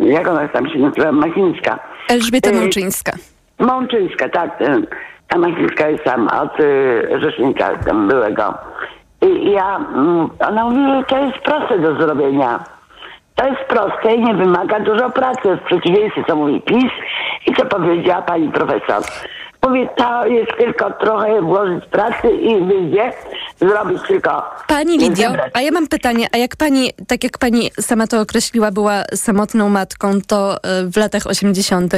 jak 0.00 0.28
ona 0.28 0.48
tam 0.48 0.70
się 0.70 0.78
nazywa, 0.78 1.12
Machińska. 1.12 1.78
Elżbieta 2.08 2.50
y, 2.50 2.52
Mączyńska. 2.52 3.12
Mączyńska, 3.58 4.28
tak. 4.28 4.60
Y, 4.60 4.86
ta 5.28 5.38
Machińska 5.38 5.88
jest 5.88 6.04
tam 6.04 6.28
od 6.28 6.52
rzecznika 7.22 7.76
tam 7.76 8.08
byłego. 8.08 8.54
I 9.22 9.50
ja, 9.50 9.76
mm, 9.76 10.28
ona 10.48 10.64
mówi, 10.64 10.98
że 10.98 11.04
to 11.04 11.18
jest 11.18 11.38
proste 11.38 11.78
do 11.78 11.94
zrobienia 11.94 12.77
to 13.38 13.46
jest 13.46 13.60
proste 13.68 14.14
i 14.14 14.22
nie 14.22 14.34
wymaga 14.34 14.80
dużo 14.80 15.10
pracy, 15.10 15.56
w 15.56 15.66
przeciwieństwie 15.66 16.24
co 16.26 16.36
mówi 16.36 16.60
PiS 16.60 16.92
i 17.46 17.54
co 17.54 17.66
powiedziała 17.66 18.22
pani 18.22 18.48
profesor. 18.48 19.02
Mówię, 19.62 19.88
to 19.96 20.26
jest 20.26 20.50
tylko 20.58 20.90
trochę 20.90 21.42
włożyć 21.42 21.84
pracy 21.84 22.30
i 22.30 22.64
wyjdzie, 22.64 23.12
zrobić 23.56 23.98
tylko... 24.08 24.42
Pani 24.68 24.98
Lidio, 24.98 25.30
a 25.54 25.60
ja 25.60 25.70
mam 25.70 25.86
pytanie, 25.86 26.26
a 26.32 26.36
jak 26.36 26.56
pani, 26.56 26.90
tak 27.08 27.24
jak 27.24 27.38
pani 27.38 27.70
sama 27.80 28.06
to 28.06 28.20
określiła, 28.20 28.70
była 28.70 29.02
samotną 29.14 29.68
matką, 29.68 30.12
to 30.26 30.54
e, 30.54 30.58
w 30.92 30.96
latach 30.96 31.26
80 31.26 31.94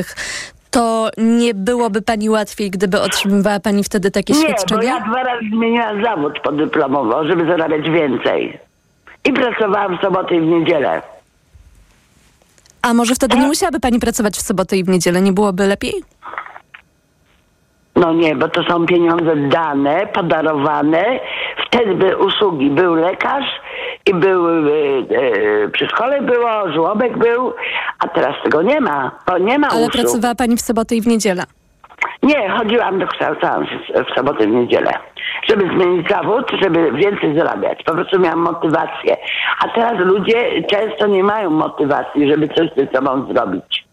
to 0.70 1.10
nie 1.18 1.54
byłoby 1.54 2.02
pani 2.02 2.30
łatwiej, 2.30 2.70
gdyby 2.70 3.00
otrzymywała 3.00 3.60
pani 3.60 3.84
wtedy 3.84 4.10
takie 4.10 4.32
nie, 4.32 4.40
świadczenia? 4.40 4.82
Nie, 4.82 4.88
bo 4.88 4.94
ja 4.94 5.00
dwa 5.00 5.22
razy 5.22 5.44
zmieniłam 5.56 6.04
zawód 6.04 6.40
podyplomowo, 6.40 7.24
żeby 7.24 7.46
zarabiać 7.46 7.90
więcej. 7.90 8.58
I 9.24 9.32
pracowałam 9.32 9.98
w 9.98 10.00
sobotę 10.00 10.34
i 10.34 10.40
w 10.40 10.44
niedzielę. 10.44 11.02
A 12.82 12.94
może 12.94 13.15
wtedy 13.15 13.36
nie 13.39 13.47
musiałaby 13.47 13.81
pani 13.81 13.98
pracować 14.01 14.36
w 14.36 14.40
sobotę 14.43 14.77
i 14.77 14.85
w 14.85 14.89
niedzielę? 14.89 15.20
Nie 15.20 15.32
byłoby 15.32 15.66
lepiej? 15.66 15.94
No 17.97 18.12
nie, 18.12 18.35
bo 18.36 18.48
to 18.48 18.62
są 18.62 18.86
pieniądze 18.86 19.36
dane, 19.36 20.07
podarowane. 20.07 21.05
Wtedy 21.66 21.94
by 21.94 22.16
usługi 22.16 22.70
był 22.70 22.94
lekarz 22.94 23.44
i 24.07 24.15
był 24.15 24.48
e, 24.48 24.52
e, 25.65 25.69
przy 25.69 25.86
szkole 25.86 26.23
było, 26.23 26.73
żłobek 26.73 27.19
był, 27.19 27.52
a 27.98 28.09
teraz 28.09 28.35
tego 28.44 28.62
nie 28.62 28.81
ma. 28.81 29.11
To 29.27 29.39
nie 29.39 29.59
ma 29.59 29.69
Ale 29.69 29.78
usług. 29.86 29.93
pracowała 29.93 30.35
pani 30.35 30.57
w 30.57 30.61
sobotę 30.61 30.94
i 30.97 31.01
w 31.01 31.07
niedzielę. 31.07 31.44
Nie, 32.22 32.51
chodziłam, 32.51 32.98
dokształcałam 32.98 33.66
się 33.66 34.05
w 34.05 34.14
sobotę, 34.16 34.47
w 34.47 34.51
niedzielę. 34.51 34.93
Żeby 35.48 35.64
zmienić 35.64 36.09
zawód, 36.09 36.51
żeby 36.62 36.93
więcej 36.93 37.39
zarabiać. 37.39 37.82
Po 37.86 37.93
prostu 37.93 38.18
miałam 38.18 38.39
motywację. 38.40 39.16
A 39.64 39.68
teraz 39.68 39.98
ludzie 39.98 40.62
często 40.62 41.06
nie 41.06 41.24
mają 41.24 41.51
motywacji, 41.51 42.31
żeby 42.31 42.48
coś 42.48 42.68
ze 42.77 42.86
sobą 42.94 43.35
zrobić. 43.35 43.85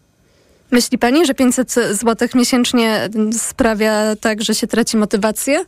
Myśli 0.72 0.98
pani, 0.98 1.26
że 1.26 1.34
500 1.34 1.70
zł 1.70 2.28
miesięcznie 2.34 3.08
sprawia 3.32 3.92
tak, 4.22 4.42
że 4.42 4.54
się 4.54 4.66
traci 4.66 4.96
motywację? 4.96 5.64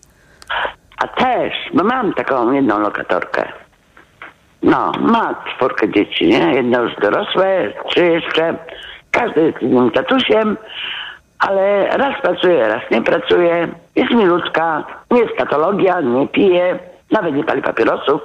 A 0.96 1.08
też, 1.08 1.52
bo 1.74 1.84
mam 1.84 2.14
taką 2.14 2.52
jedną 2.52 2.78
lokatorkę. 2.80 3.52
No, 4.62 4.92
ma 5.00 5.44
czwórkę 5.54 5.92
dzieci, 5.92 6.28
nie? 6.28 6.54
Jedno 6.54 6.82
już 6.82 6.92
dorosłe, 7.02 7.72
trzy 7.88 8.06
jeszcze. 8.06 8.54
Każdy 9.10 9.40
jest 9.42 9.62
innym 9.62 9.90
tatusiem 9.90 10.56
ale 11.40 11.88
raz 11.96 12.22
pracuje, 12.22 12.68
raz 12.68 12.82
nie 12.90 13.02
pracuje, 13.02 13.68
jest 13.96 14.10
milutka, 14.10 14.84
nie 15.10 15.20
jest 15.20 15.36
patologia, 15.36 16.00
nie 16.00 16.28
pije, 16.28 16.78
nawet 17.10 17.34
nie 17.34 17.44
pali 17.44 17.62
papierosów, 17.62 18.20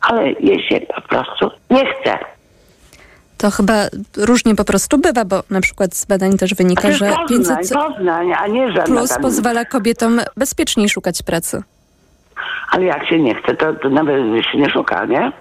ale 0.00 0.32
jej 0.32 0.68
się 0.68 0.80
po 0.80 1.00
prostu 1.00 1.50
nie 1.70 1.86
chce. 1.86 2.18
To 3.38 3.50
chyba 3.50 3.74
różnie 4.16 4.54
po 4.54 4.64
prostu 4.64 4.98
bywa, 4.98 5.24
bo 5.24 5.42
na 5.50 5.60
przykład 5.60 5.94
z 5.94 6.06
badań 6.06 6.38
też 6.38 6.54
wynika, 6.54 6.92
że 6.92 7.06
Poznań, 7.08 7.58
500 7.58 7.78
Poznań, 7.78 8.32
a 8.38 8.46
nie 8.46 8.72
żadna 8.72 8.96
plus 8.96 9.10
tam... 9.10 9.22
pozwala 9.22 9.64
kobietom 9.64 10.20
bezpieczniej 10.36 10.88
szukać 10.88 11.22
pracy. 11.22 11.62
Ale 12.70 12.84
jak 12.84 13.08
się 13.08 13.18
nie 13.18 13.34
chce, 13.34 13.56
to, 13.56 13.72
to 13.72 13.90
nawet 13.90 14.16
się 14.52 14.58
nie 14.58 14.70
szuka, 14.70 15.06
nie? 15.06 15.32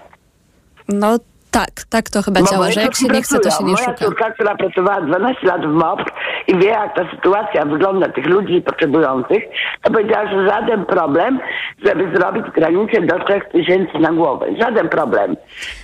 No 0.89 1.17
tak, 1.51 1.69
tak 1.89 2.09
to 2.09 2.21
chyba 2.21 2.39
No, 2.39 2.45
działa, 2.47 2.71
że 2.71 2.81
jak 2.81 2.95
się 2.95 3.07
nie 3.07 3.21
chce, 3.21 3.39
to 3.39 3.49
się 3.51 3.63
nie 3.63 3.71
Moja 3.71 3.85
szuka. 3.85 3.97
córka, 4.05 4.31
która 4.31 4.55
pracowała 4.55 5.01
12 5.01 5.47
lat 5.47 5.61
w 5.61 5.69
MOP 5.73 5.99
i 6.47 6.55
wie, 6.57 6.67
jak 6.67 6.95
ta 6.95 7.01
sytuacja 7.15 7.65
wygląda 7.65 8.09
tych 8.09 8.26
ludzi 8.26 8.61
potrzebujących, 8.61 9.43
to 9.81 9.91
powiedziała, 9.91 10.30
że 10.30 10.47
żaden 10.49 10.85
problem, 10.85 11.39
żeby 11.85 12.17
zrobić 12.17 12.45
granicę 12.55 13.01
do 13.01 13.19
3000 13.19 13.99
na 13.99 14.11
głowę. 14.13 14.45
Żaden 14.59 14.89
problem. 14.89 15.35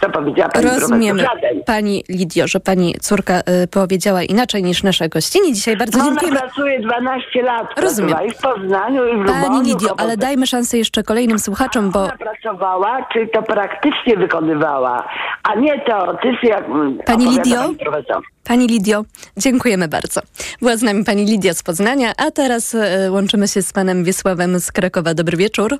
To 0.01 0.09
powiedziała 0.09 0.49
pani 0.49 0.65
Rozumiemy. 0.65 1.19
Żaden. 1.19 1.63
pani 1.65 2.03
Lidio, 2.09 2.47
że 2.47 2.59
pani 2.59 2.95
córka 3.01 3.39
y, 3.39 3.67
powiedziała 3.67 4.23
inaczej 4.23 4.63
niż 4.63 4.83
nasza 4.83 5.07
gościni. 5.07 5.53
Dzisiaj 5.53 5.77
bardzo 5.77 5.97
No, 5.97 6.05
dziękujemy. 6.05 6.39
Ona 6.39 6.47
pracuje 6.49 6.79
12 6.79 7.41
lat. 7.41 7.79
Rozumiem. 7.79 8.17
I 8.27 8.31
w 8.31 8.37
Poznaniu, 8.41 9.07
i 9.07 9.11
w 9.11 9.19
Luboniu. 9.19 9.43
Pani 9.47 9.61
Lidio, 9.69 9.89
ale 9.97 10.17
dajmy 10.17 10.47
szansę 10.47 10.77
jeszcze 10.77 11.03
kolejnym 11.03 11.39
słuchaczom, 11.39 11.91
bo 11.91 11.99
Ona 12.03 12.17
pracowała, 12.17 12.97
czy 13.13 13.27
to 13.27 13.41
praktycznie 13.43 14.17
wykonywała, 14.17 15.07
a 15.43 15.54
nie 15.57 15.79
teoretycznie, 15.79 16.49
jak 16.49 16.65
mm, 16.65 16.97
Pani 17.05 17.25
Lidio? 17.25 17.61
pani 17.61 17.77
profesor. 17.77 18.23
Pani 18.43 18.67
Lidio, 18.67 19.03
dziękujemy 19.37 19.87
bardzo. 19.87 20.21
Była 20.59 20.77
z 20.77 20.83
nami 20.83 21.03
pani 21.03 21.25
Lidia 21.25 21.53
z 21.53 21.63
Poznania, 21.63 22.11
a 22.17 22.31
teraz 22.31 22.73
y, 22.73 23.11
łączymy 23.11 23.47
się 23.47 23.61
z 23.61 23.73
panem 23.73 24.03
Wiesławem 24.03 24.59
z 24.59 24.71
Krakowa. 24.71 25.13
Dobry 25.13 25.37
wieczór. 25.37 25.77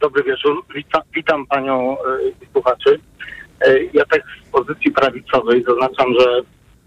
Dobry 0.00 0.22
wieczór. 0.22 0.64
Witam, 0.74 1.02
witam 1.14 1.46
panią 1.46 1.96
y, 2.42 2.46
słuchaczy. 2.52 3.00
Y, 3.66 3.90
ja 3.92 4.04
tak 4.04 4.22
z 4.46 4.50
pozycji 4.50 4.90
prawicowej 4.90 5.64
zaznaczam, 5.68 6.06
że 6.20 6.40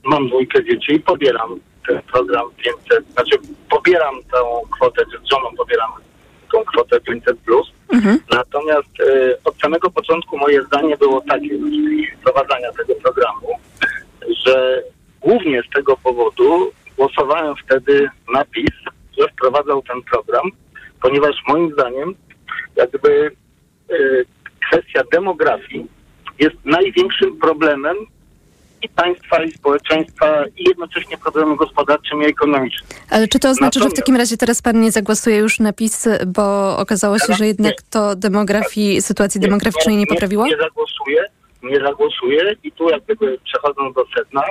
mam 0.03 0.27
dwójkę 0.27 0.63
dzieci 0.63 0.93
i 0.93 0.99
pobieram 0.99 1.59
ten 1.87 2.01
program 2.01 2.45
500. 2.57 3.11
Znaczy 3.13 3.37
pobieram 3.69 4.15
tę 4.15 4.37
kwotę, 4.71 5.03
czy 5.11 5.17
z 5.17 5.29
żoną 5.29 5.55
pobieram 5.57 5.91
tą 5.93 6.09
tą 6.51 6.65
kwotę 6.65 6.99
500 7.01 7.39
plus. 7.39 7.71
Natomiast 8.31 8.99
e, 8.99 9.37
od 9.43 9.61
samego 9.61 9.89
początku 9.89 10.37
moje 10.37 10.63
zdanie 10.63 10.97
było 10.97 11.21
takie 11.21 11.57
w 11.57 12.19
wprowadzania 12.19 12.71
tego 12.71 12.95
programu, 12.95 13.47
że 14.45 14.83
głównie 15.21 15.63
z 15.63 15.73
tego 15.75 15.97
powodu 15.97 16.71
głosowałem 16.97 17.55
wtedy 17.65 18.09
na 18.33 18.45
PiS, 18.45 18.75
że 19.19 19.27
wprowadzał 19.27 19.81
ten 19.81 20.01
program, 20.01 20.51
ponieważ 21.01 21.35
moim 21.47 21.73
zdaniem 21.73 22.15
jakby 22.75 23.31
e, 23.89 23.95
kwestia 24.67 25.01
demografii 25.11 25.87
jest 26.39 26.55
największym 26.65 27.39
problemem 27.39 27.97
i 28.81 28.89
państwa, 28.89 29.43
i 29.43 29.51
społeczeństwa, 29.51 30.45
i 30.57 30.63
jednocześnie 30.69 31.17
problemem 31.17 31.55
gospodarczym 31.55 32.23
i 32.23 32.25
ekonomicznym. 32.25 32.89
Ale 33.09 33.27
czy 33.27 33.39
to 33.39 33.49
oznacza, 33.49 33.79
że 33.79 33.79
w 33.79 33.83
Natomiast- 33.83 33.95
takim 33.95 34.15
razie 34.15 34.37
teraz 34.37 34.61
pan 34.61 34.81
nie 34.81 34.91
zagłosuje 34.91 35.37
już 35.37 35.59
na 35.59 35.73
PiS, 35.73 36.07
bo 36.27 36.77
okazało 36.77 37.19
się, 37.19 37.33
że 37.33 37.47
jednak 37.47 37.73
to 37.89 38.15
demografii, 38.15 39.01
sytuacji 39.01 39.41
demograficznej 39.41 39.95
nie 39.97 40.07
poprawiło? 40.07 40.45
Nie, 40.47 40.57
zagłosuję, 40.57 41.25
nie 41.63 41.79
zagłosuję 41.79 42.55
i 42.63 42.71
tu 42.71 42.89
jak 42.89 43.03
gdyby 43.03 43.37
przechodząc 43.45 43.95
do 43.95 44.05
sedna, 44.17 44.43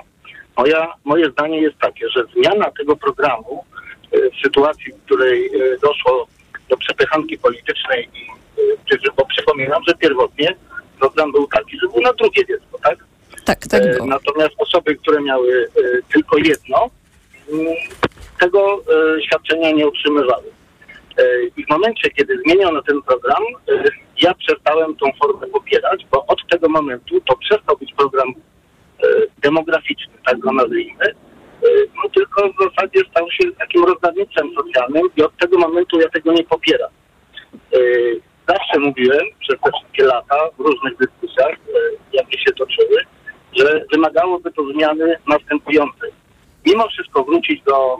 moja, 0.56 0.92
moje 1.04 1.30
zdanie 1.30 1.60
jest 1.62 1.78
takie, 1.78 2.08
że 2.08 2.24
zmiana 2.36 2.70
tego 2.78 2.96
programu 2.96 3.64
e, 4.12 4.18
w 4.30 4.42
sytuacji, 4.44 4.92
w 4.92 5.04
której 5.04 5.46
e, 5.46 5.78
doszło 5.82 6.26
do 6.68 6.76
przepychanki 6.76 7.38
politycznej 7.38 8.08
i 8.14 8.30
e, 8.60 8.98
czy- 8.98 9.10
bo 9.16 9.26
przypominam, 9.26 9.82
że 9.88 9.94
pierwotnie 9.94 10.56
program 11.00 11.32
był 11.32 11.46
taki, 11.46 11.78
że 11.82 11.88
był 11.88 12.00
na 12.02 12.12
drugie 12.12 12.46
dziecko, 12.46 12.78
tak? 12.84 12.98
Tak, 13.44 13.66
tak 13.66 13.82
E, 13.82 13.88
było. 13.94 14.06
Natomiast 14.06 14.54
osoby, 14.58 14.96
które 14.96 15.20
miały 15.22 15.68
e, 15.76 15.80
jedno, 16.40 16.90
mm, 17.52 17.74
tego 18.40 18.74
e, 18.74 19.22
świadczenia 19.22 19.70
nie 19.70 19.86
otrzymywały. 19.86 20.44
E, 21.18 21.22
I 21.56 21.64
w 21.64 21.68
momencie, 21.68 22.10
kiedy 22.10 22.38
zmieniono 22.46 22.82
ten 22.82 23.02
program, 23.02 23.42
e, 23.68 23.84
ja 24.22 24.34
przestałem 24.34 24.96
tą 24.96 25.06
formę 25.22 25.46
popierać, 25.46 26.06
bo 26.10 26.26
od 26.26 26.38
tego 26.50 26.68
momentu 26.68 27.20
to 27.20 27.36
przestał 27.36 27.76
być 27.76 27.94
program 27.94 28.34
demograficzny, 29.42 30.14
tak 30.26 30.38
go 30.38 30.52
nazwijmy, 30.52 31.14
no 31.96 32.10
tylko 32.14 32.48
w 32.48 32.64
zasadzie 32.64 33.00
stał 33.10 33.30
się 33.30 33.52
takim 33.58 33.84
rozdawnictwem 33.84 34.54
socjalnym 34.54 35.02
i 35.16 35.22
od 35.22 35.36
tego 35.36 35.58
momentu 35.58 36.00
ja 36.00 36.08
tego 36.08 36.32
nie 36.32 36.44
popieram. 36.44 36.90
Zawsze 38.48 38.78
mówiłem 38.78 39.26
przez 39.40 39.60
te 39.60 39.70
wszystkie 39.72 40.04
lata 40.04 40.36
w 40.58 40.60
różnych 40.60 40.96
dyskusjach, 40.96 41.56
jakie 42.12 42.38
się 42.38 42.52
toczyły, 42.52 42.98
że 43.56 43.84
wymagałoby 43.92 44.52
to 44.52 44.72
zmiany 44.72 45.16
następującej. 45.28 46.12
Mimo 46.68 46.88
wszystko 46.88 47.24
wrócić 47.24 47.62
do, 47.62 47.96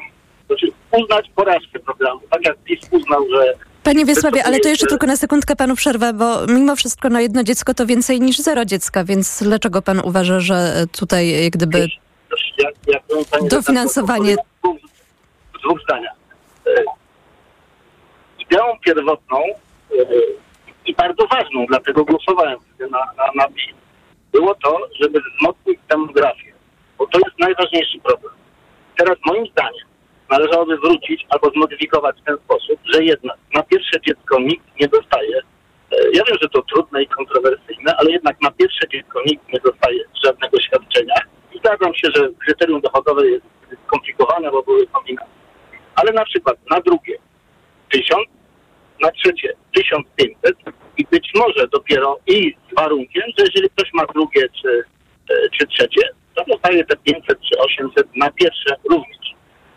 znaczy 0.47 0.67
uznać 0.93 1.31
porażkę 1.35 1.79
programu, 1.79 2.21
tak 2.31 2.47
jak 2.47 2.57
PiS 2.59 2.81
uznał, 2.91 3.25
że 3.31 3.55
Panie 3.83 4.05
Wiesławie, 4.05 4.45
ale 4.45 4.61
to 4.61 4.69
jeszcze 4.69 4.87
tylko 4.87 5.07
na 5.07 5.17
sekundkę 5.17 5.57
panu 5.57 5.77
przerwę, 5.77 6.13
bo 6.13 6.47
mimo 6.47 6.77
wszystko 6.77 7.09
no 7.09 7.21
jedno 7.21 7.43
dziecko 7.43 7.75
to 7.75 7.87
więcej 7.87 8.21
niż 8.21 8.39
zero 8.39 8.65
dziecka, 8.65 9.05
więc 9.05 9.43
dlaczego 9.43 9.83
pan 9.83 10.01
uważa, 10.05 10.41
że 10.41 10.85
tutaj 10.93 11.43
jak 11.45 11.53
gdyby 11.53 11.89
jak, 12.59 12.75
jak 12.87 13.03
pani 13.31 13.49
dofinansowanie... 13.49 14.37
W 15.55 15.63
dwóch, 15.63 15.83
zdaniach. 15.83 16.17
E, 16.67 16.85
Ideą 18.39 18.65
pierwotną 18.85 19.39
e, 19.39 19.95
i 20.87 20.95
bardzo 20.95 21.27
ważną, 21.27 21.67
dlatego 21.67 22.05
głosowałem 22.05 22.59
na, 22.81 22.87
na, 22.89 23.33
na 23.35 23.49
PiS, 23.49 23.75
było 24.33 24.55
to, 24.55 24.79
żeby 25.01 25.21
wzmocnić 25.21 25.79
demografię, 25.89 26.53
bo 26.99 27.07
to 27.07 27.19
jest 27.19 27.39
najważniejszy 27.39 27.99
problem. 27.99 28.38
Teraz 28.99 29.17
moim 29.27 29.47
zdaniem 29.47 29.87
należałoby 30.31 30.77
wrócić 30.77 31.27
albo 31.29 31.51
zmodyfikować 31.51 32.17
w 32.21 32.25
ten 32.25 32.37
sposób, 32.45 32.81
że 32.95 33.05
jednak 33.05 33.37
na 33.55 33.63
pierwsze 33.63 34.01
dziecko 34.01 34.41
nikt 34.41 34.65
nie 34.81 34.89
dostaje. 34.89 35.37
e, 35.93 35.97
Ja 36.15 36.23
wiem, 36.29 36.37
że 36.43 36.49
to 36.49 36.63
trudne 36.63 37.03
i 37.03 37.07
kontrowersyjne, 37.07 37.97
ale 37.97 38.11
jednak 38.11 38.41
na 38.43 38.51
pierwsze 38.51 38.89
dziecko 38.93 39.23
nikt 39.27 39.53
nie 39.53 39.61
dostaje 39.61 39.99
żadnego 40.25 40.61
świadczenia. 40.61 41.15
I 41.55 41.59
zgadzam 41.59 41.95
się, 41.95 42.09
że 42.17 42.29
kryterium 42.45 42.81
dochodowe 42.81 43.27
jest 43.27 43.47
skomplikowane, 43.87 44.51
bo 44.51 44.63
były 44.63 44.87
kombinacje. 44.87 45.33
Ale 45.97 46.13
na 46.13 46.25
przykład 46.25 46.57
na 46.71 46.81
drugie 46.81 47.15
1000, 47.91 48.19
na 49.01 49.11
trzecie 49.11 49.53
1500 49.75 50.57
i 50.97 51.05
być 51.11 51.31
może 51.35 51.69
dopiero 51.69 52.19
i 52.27 52.55
z 52.73 52.75
warunkiem, 52.75 53.23
że 53.39 53.45
jeżeli 53.45 53.71
ktoś 53.71 53.93
ma 53.93 54.07
drugie 54.07 54.49
czy, 54.63 54.85
e, 55.31 55.49
czy 55.59 55.67
trzecie, 55.67 56.09
to 56.39 56.53
dostaje 56.53 56.85
te 56.85 56.97
500 56.97 57.39
czy 57.41 57.59
800 57.59 58.17
na 58.17 58.31
pierwsze 58.31 58.77
również. 58.91 59.35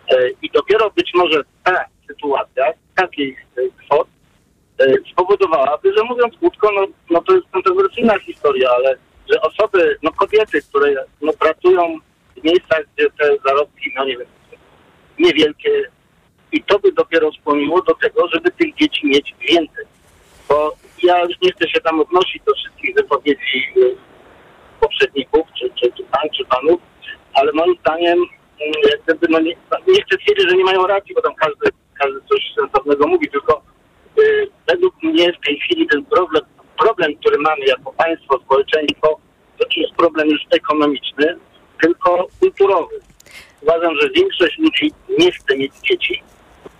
E, 0.09 0.29
I 0.41 0.49
dopiero 0.49 0.89
być 0.89 1.11
może 1.13 1.43
ta 1.63 1.85
sytuacja, 2.07 2.73
takiej 2.95 3.37
e, 3.57 3.61
kwot 3.85 4.07
e, 4.79 4.93
spowodowałaby, 5.11 5.93
że 5.97 6.03
mówiąc 6.03 6.37
krótko, 6.39 6.71
no, 6.71 6.87
no 7.09 7.21
to 7.21 7.35
jest 7.35 7.47
kontrowersyjna 7.51 8.19
historia, 8.19 8.69
ale 8.69 8.97
że 9.31 9.41
osoby, 9.41 9.97
no 10.03 10.11
kobiety, 10.11 10.61
które 10.61 11.05
no, 11.21 11.33
pracują 11.33 11.99
w 12.37 12.43
miejscach, 12.43 12.81
gdzie 12.95 13.09
te 13.09 13.37
zarobki, 13.45 13.91
no 13.95 14.05
nie 14.05 14.17
wiem, 14.17 14.27
niewielkie 15.19 15.89
i 16.51 16.63
to 16.63 16.79
by 16.79 16.91
dopiero 16.91 17.31
skłoniło 17.31 17.81
do 17.81 17.95
tego, 17.95 18.27
żeby 18.27 18.51
tych 18.51 18.75
dzieci 18.75 19.07
mieć 19.07 19.35
więcej. 19.49 19.85
Bo 20.49 20.75
ja 21.03 21.23
już 21.23 21.41
nie 21.41 21.51
chcę 21.51 21.69
się 21.69 21.81
tam 21.81 21.99
odnosić 21.99 22.43
do 22.45 22.53
wszystkich 22.53 22.95
wypowiedzi 22.95 23.73
poprzedników, 24.81 25.47
czy, 25.59 25.65
czy, 25.79 25.91
czy 25.97 26.03
pan, 26.03 26.29
czy 26.37 26.45
panów, 26.45 26.79
ale 27.33 27.51
moim 27.53 27.75
zdaniem 27.79 28.19
mm, 28.59 28.81
jak 28.91 29.01
gdyby, 29.03 29.27
no 29.29 29.39
nie, 29.39 29.55
nie 29.87 30.01
chcę 30.03 30.17
twierdzić, 30.17 30.49
że 30.49 30.57
nie 30.57 30.63
mają 30.63 30.87
racji, 30.87 31.15
bo 31.15 31.21
tam 31.21 31.35
każdy, 31.35 31.77
każdy 31.99 32.19
coś 32.29 32.41
sensownego 32.59 33.07
mówi, 33.07 33.29
tylko 33.29 33.61
y, 34.19 34.47
według 34.67 35.03
mnie 35.03 35.33
w 35.33 35.45
tej 35.45 35.59
chwili 35.59 35.87
ten 35.87 36.05
problem, 36.05 36.43
problem, 36.77 37.15
który 37.15 37.37
mamy 37.37 37.65
jako 37.65 37.93
państwo, 37.93 38.39
społeczeństwo, 38.45 39.19
to 39.57 39.67
nie 39.75 39.81
jest 39.83 39.95
problem 39.95 40.29
już 40.29 40.41
ekonomiczny, 40.51 41.37
tylko 41.81 42.27
kulturowy. 42.39 42.95
Uważam, 43.61 43.95
że 44.01 44.09
większość 44.09 44.57
ludzi 44.57 44.91
nie 45.19 45.31
chce 45.31 45.57
mieć 45.57 45.73
dzieci 45.89 46.23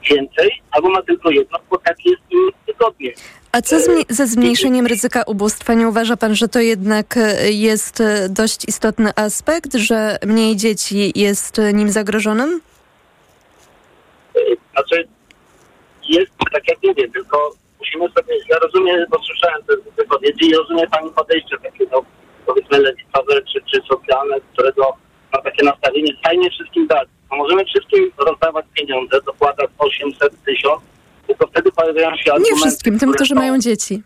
więcej, 0.10 0.62
albo 0.72 0.90
ma 0.90 1.02
tylko 1.02 1.32
jedno, 1.32 1.60
bo 1.70 1.78
tak 1.78 2.06
jest 2.06 2.22
im 2.32 2.52
wygodnie. 2.68 3.12
A 3.52 3.62
co 3.62 3.76
ze 4.10 4.28
zmniejszeniem 4.28 4.88
ryzyka 4.88 5.24
ubóstwa? 5.24 5.74
Nie 5.74 5.88
uważa 5.88 6.18
pan, 6.18 6.36
że 6.36 6.48
to 6.48 6.60
jednak 6.60 7.18
e, 7.18 7.52
jest 7.52 8.02
e, 8.02 8.30
dość 8.30 8.68
istotny 8.68 9.12
aspekt, 9.16 9.74
że 9.76 10.18
mniej 10.26 10.56
dzieci 10.56 11.12
jest 11.16 11.60
e, 11.60 11.74
nim 11.74 11.90
zagrożonym? 11.90 12.62
Znaczy, 14.72 15.08
jest 16.10 16.32
tak 16.54 16.68
jak 16.68 16.78
mówię, 16.84 17.10
tylko 17.10 17.52
musimy 17.80 18.10
sobie, 18.10 18.34
ja 18.50 18.58
rozumiem, 18.60 19.06
bo 19.10 19.20
słyszałem 19.20 19.64
te 19.64 19.74
wypowiedzi 19.98 20.50
i 20.50 20.56
rozumiem 20.56 20.90
pani 20.90 21.10
podejście 21.10 21.58
takie, 21.64 21.86
no, 21.92 22.02
powiedzmy 22.46 22.80
lewicowe 22.80 23.42
czy, 23.42 23.62
czy 23.72 23.82
socjalne, 23.90 24.36
którego 24.54 24.98
ma 25.34 25.42
takie 25.42 25.66
nastawienie, 25.66 26.14
fajnie 26.24 26.50
wszystkim 26.50 26.88
dać. 26.88 27.08
No 27.32 27.38
możemy 27.38 27.66
wszystkim 27.66 28.12
rozdawać 28.18 28.66
pieniądze, 28.74 29.22
dokładać 29.22 29.70
800 29.78 30.44
tysiąc, 30.46 30.82
tylko 31.32 31.48
wtedy 31.48 31.72
pojawiają 31.72 32.10
się 32.18 32.32
argumenty, 32.32 32.52
Nie 32.52 32.62
wszystkim, 32.62 33.00
tym, 33.00 33.12
którzy 33.12 33.36
mają 33.36 33.60
dzieci. 33.60 34.04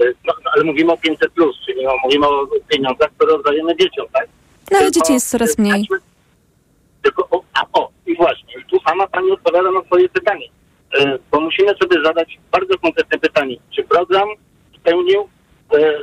Y, 0.00 0.14
No, 0.26 0.32
no, 0.44 0.50
ale 0.54 0.64
mówimy 0.64 0.92
o 0.92 0.96
500 0.96 1.32
plus, 1.32 1.56
czyli 1.66 1.84
no, 1.84 1.92
mówimy 2.04 2.28
o 2.28 2.46
pieniądzach, 2.68 3.10
które 3.16 3.32
rozdajemy 3.32 3.76
dzieciom, 3.76 4.06
tak? 4.12 4.28
No 4.70 4.78
ale 4.78 4.90
dzieci 4.92 5.12
jest 5.12 5.30
coraz 5.30 5.50
y, 5.58 5.62
mniej. 5.62 5.86
Tylko, 7.02 7.28
o, 7.30 7.42
a 7.54 7.66
o, 7.72 7.90
i 8.06 8.16
właśnie, 8.16 8.54
tu 8.70 8.80
sama 8.88 9.06
pani 9.06 9.30
odpowiada 9.30 9.70
na 9.70 9.82
swoje 9.84 10.08
pytanie. 10.08 10.46
E, 10.98 11.18
bo 11.30 11.40
musimy 11.40 11.74
sobie 11.82 12.02
zadać 12.04 12.38
bardzo 12.52 12.78
konkretne 12.78 13.18
pytanie, 13.18 13.56
czy 13.76 13.84
program 13.84 14.28
spełnił 14.80 15.28
e, 15.74 15.98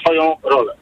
swoją 0.00 0.36
rolę. 0.42 0.74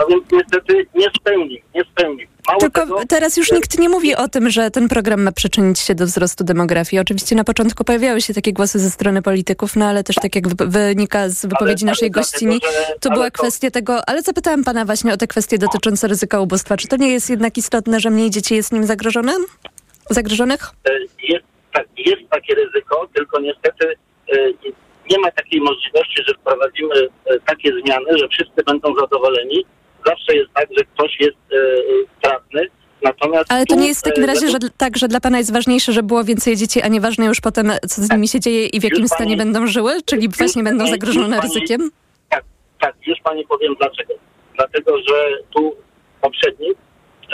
No 0.00 0.06
więc 0.08 0.24
niestety 0.32 0.86
nie 0.94 1.06
spełnił, 1.20 1.58
nie 1.74 1.82
spełnił. 1.84 2.28
Mało 2.46 2.60
Tylko 2.60 2.80
tego, 2.80 3.00
teraz 3.08 3.36
już 3.36 3.52
nikt 3.52 3.78
nie 3.78 3.88
mówi 3.88 4.14
o 4.16 4.28
tym, 4.28 4.50
że 4.50 4.70
ten 4.70 4.88
program 4.88 5.22
ma 5.22 5.32
przyczynić 5.32 5.78
się 5.78 5.94
do 5.94 6.06
wzrostu 6.06 6.44
demografii. 6.44 7.00
Oczywiście 7.00 7.36
na 7.36 7.44
początku 7.44 7.84
pojawiały 7.84 8.20
się 8.20 8.34
takie 8.34 8.52
głosy 8.52 8.78
ze 8.78 8.90
strony 8.90 9.22
polityków, 9.22 9.76
no 9.76 9.86
ale 9.86 10.04
też 10.04 10.16
tak 10.16 10.34
jak 10.36 10.48
wy- 10.48 10.66
wynika 10.66 11.28
z 11.28 11.46
wypowiedzi 11.46 11.84
ale 11.84 11.90
naszej 11.92 12.10
dlatego, 12.10 12.30
gościni, 12.32 12.54
że- 12.54 12.94
to 13.00 13.08
ale 13.08 13.14
była 13.14 13.30
to- 13.30 13.38
kwestia 13.42 13.70
tego, 13.70 14.08
ale 14.08 14.22
zapytałam 14.22 14.64
pana 14.64 14.84
właśnie 14.84 15.12
o 15.12 15.16
te 15.16 15.26
kwestie 15.26 15.58
dotyczące 15.58 16.08
ryzyka 16.08 16.40
ubóstwa. 16.40 16.76
Czy 16.76 16.88
to 16.88 16.96
nie 16.96 17.12
jest 17.12 17.30
jednak 17.30 17.58
istotne, 17.58 18.00
że 18.00 18.10
mniej 18.10 18.30
dzieci 18.30 18.54
jest 18.54 18.72
nim 18.72 18.84
zagrożone? 18.84 19.32
Zagrożonych? 20.10 20.70
e, 20.88 20.90
jest, 21.28 21.44
tak, 21.72 21.86
jest 21.96 22.30
takie 22.30 22.54
ryzyko, 22.54 23.08
tylko 23.14 23.40
niestety 23.40 23.86
e, 24.32 24.36
nie 25.10 25.18
ma 25.18 25.30
takiej 25.30 25.60
możliwości, 25.60 26.22
że 26.28 26.34
wprowadzimy 26.34 26.94
e, 27.26 27.40
takie 27.46 27.72
zmiany, 27.84 28.18
że 28.18 28.28
wszyscy 28.28 28.62
będą 28.66 28.94
zadowoleni. 29.00 29.64
Zawsze 30.06 30.34
jest 30.36 30.50
tak, 30.54 30.68
że 30.78 30.84
ktoś 30.84 31.20
jest 31.20 31.36
e, 31.52 31.56
e, 31.56 32.18
stratny. 32.18 32.66
Natomiast 33.02 33.52
Ale 33.52 33.66
to 33.66 33.74
tu, 33.74 33.80
nie 33.80 33.88
jest 33.88 34.00
w 34.00 34.04
takim 34.04 34.24
e, 34.24 34.26
razie, 34.26 34.46
że 34.46 34.52
według- 34.52 34.72
dl- 34.72 34.76
tak, 34.76 34.96
że 34.96 35.08
dla 35.08 35.20
pana 35.20 35.38
jest 35.38 35.52
ważniejsze, 35.52 35.92
że 35.92 36.02
było 36.02 36.24
więcej 36.24 36.56
dzieci, 36.56 36.82
a 36.82 36.88
nieważne 36.88 37.26
już 37.26 37.40
potem, 37.40 37.72
co 37.88 38.02
z 38.02 38.10
nimi 38.10 38.28
się 38.28 38.40
dzieje 38.40 38.66
i 38.66 38.80
w 38.80 38.84
jakim 38.84 39.08
stanie 39.08 39.36
pani- 39.36 39.36
będą 39.36 39.66
żyły? 39.66 39.92
Czyli 40.06 40.28
właśnie 40.28 40.62
będą 40.62 40.86
zagrożone 40.86 41.36
pani- 41.36 41.42
ryzykiem? 41.54 41.90
Tak, 42.28 42.44
tak, 42.80 42.94
już 43.06 43.18
pani 43.24 43.46
powiem 43.46 43.74
dlaczego. 43.80 44.14
Dlatego, 44.56 44.98
że 44.98 45.38
tu 45.54 45.74
poprzednik, 46.20 46.78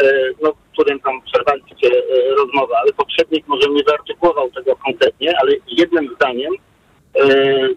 e, 0.03 0.13
no, 0.43 0.53
którym 0.73 1.01
tam 1.01 1.23
przerwaliście 1.23 1.89
e, 1.89 2.35
rozmowa, 2.35 2.77
ale 2.83 2.93
poprzednik 2.93 3.49
może 3.49 3.69
nie 3.69 3.83
wyartykułował 3.85 4.51
tego 4.51 4.77
konkretnie, 4.77 5.35
ale 5.41 5.53
jednym 5.67 6.15
zdaniem 6.17 6.53
e, 7.21 7.69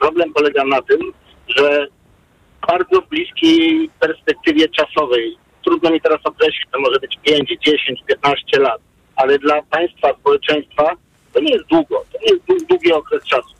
problem 0.00 0.32
polega 0.32 0.64
na 0.64 0.82
tym, 0.82 1.00
że 1.56 1.86
bardzo 2.66 3.02
bliskiej 3.02 3.90
perspektywie 4.00 4.68
czasowej, 4.68 5.36
trudno 5.64 5.90
mi 5.90 6.00
teraz 6.00 6.20
określić, 6.24 6.66
to 6.72 6.80
może 6.80 7.00
być 7.00 7.18
5, 7.22 7.48
10, 7.66 8.02
15 8.06 8.58
lat, 8.58 8.80
ale 9.16 9.38
dla 9.38 9.62
państwa, 9.62 10.14
społeczeństwa 10.20 10.92
to 11.32 11.40
nie 11.40 11.52
jest 11.52 11.66
długo, 11.66 12.04
to 12.12 12.18
nie 12.18 12.32
jest 12.34 12.44
dłu- 12.46 12.66
długi 12.68 12.92
okres 12.92 13.24
czasu. 13.24 13.54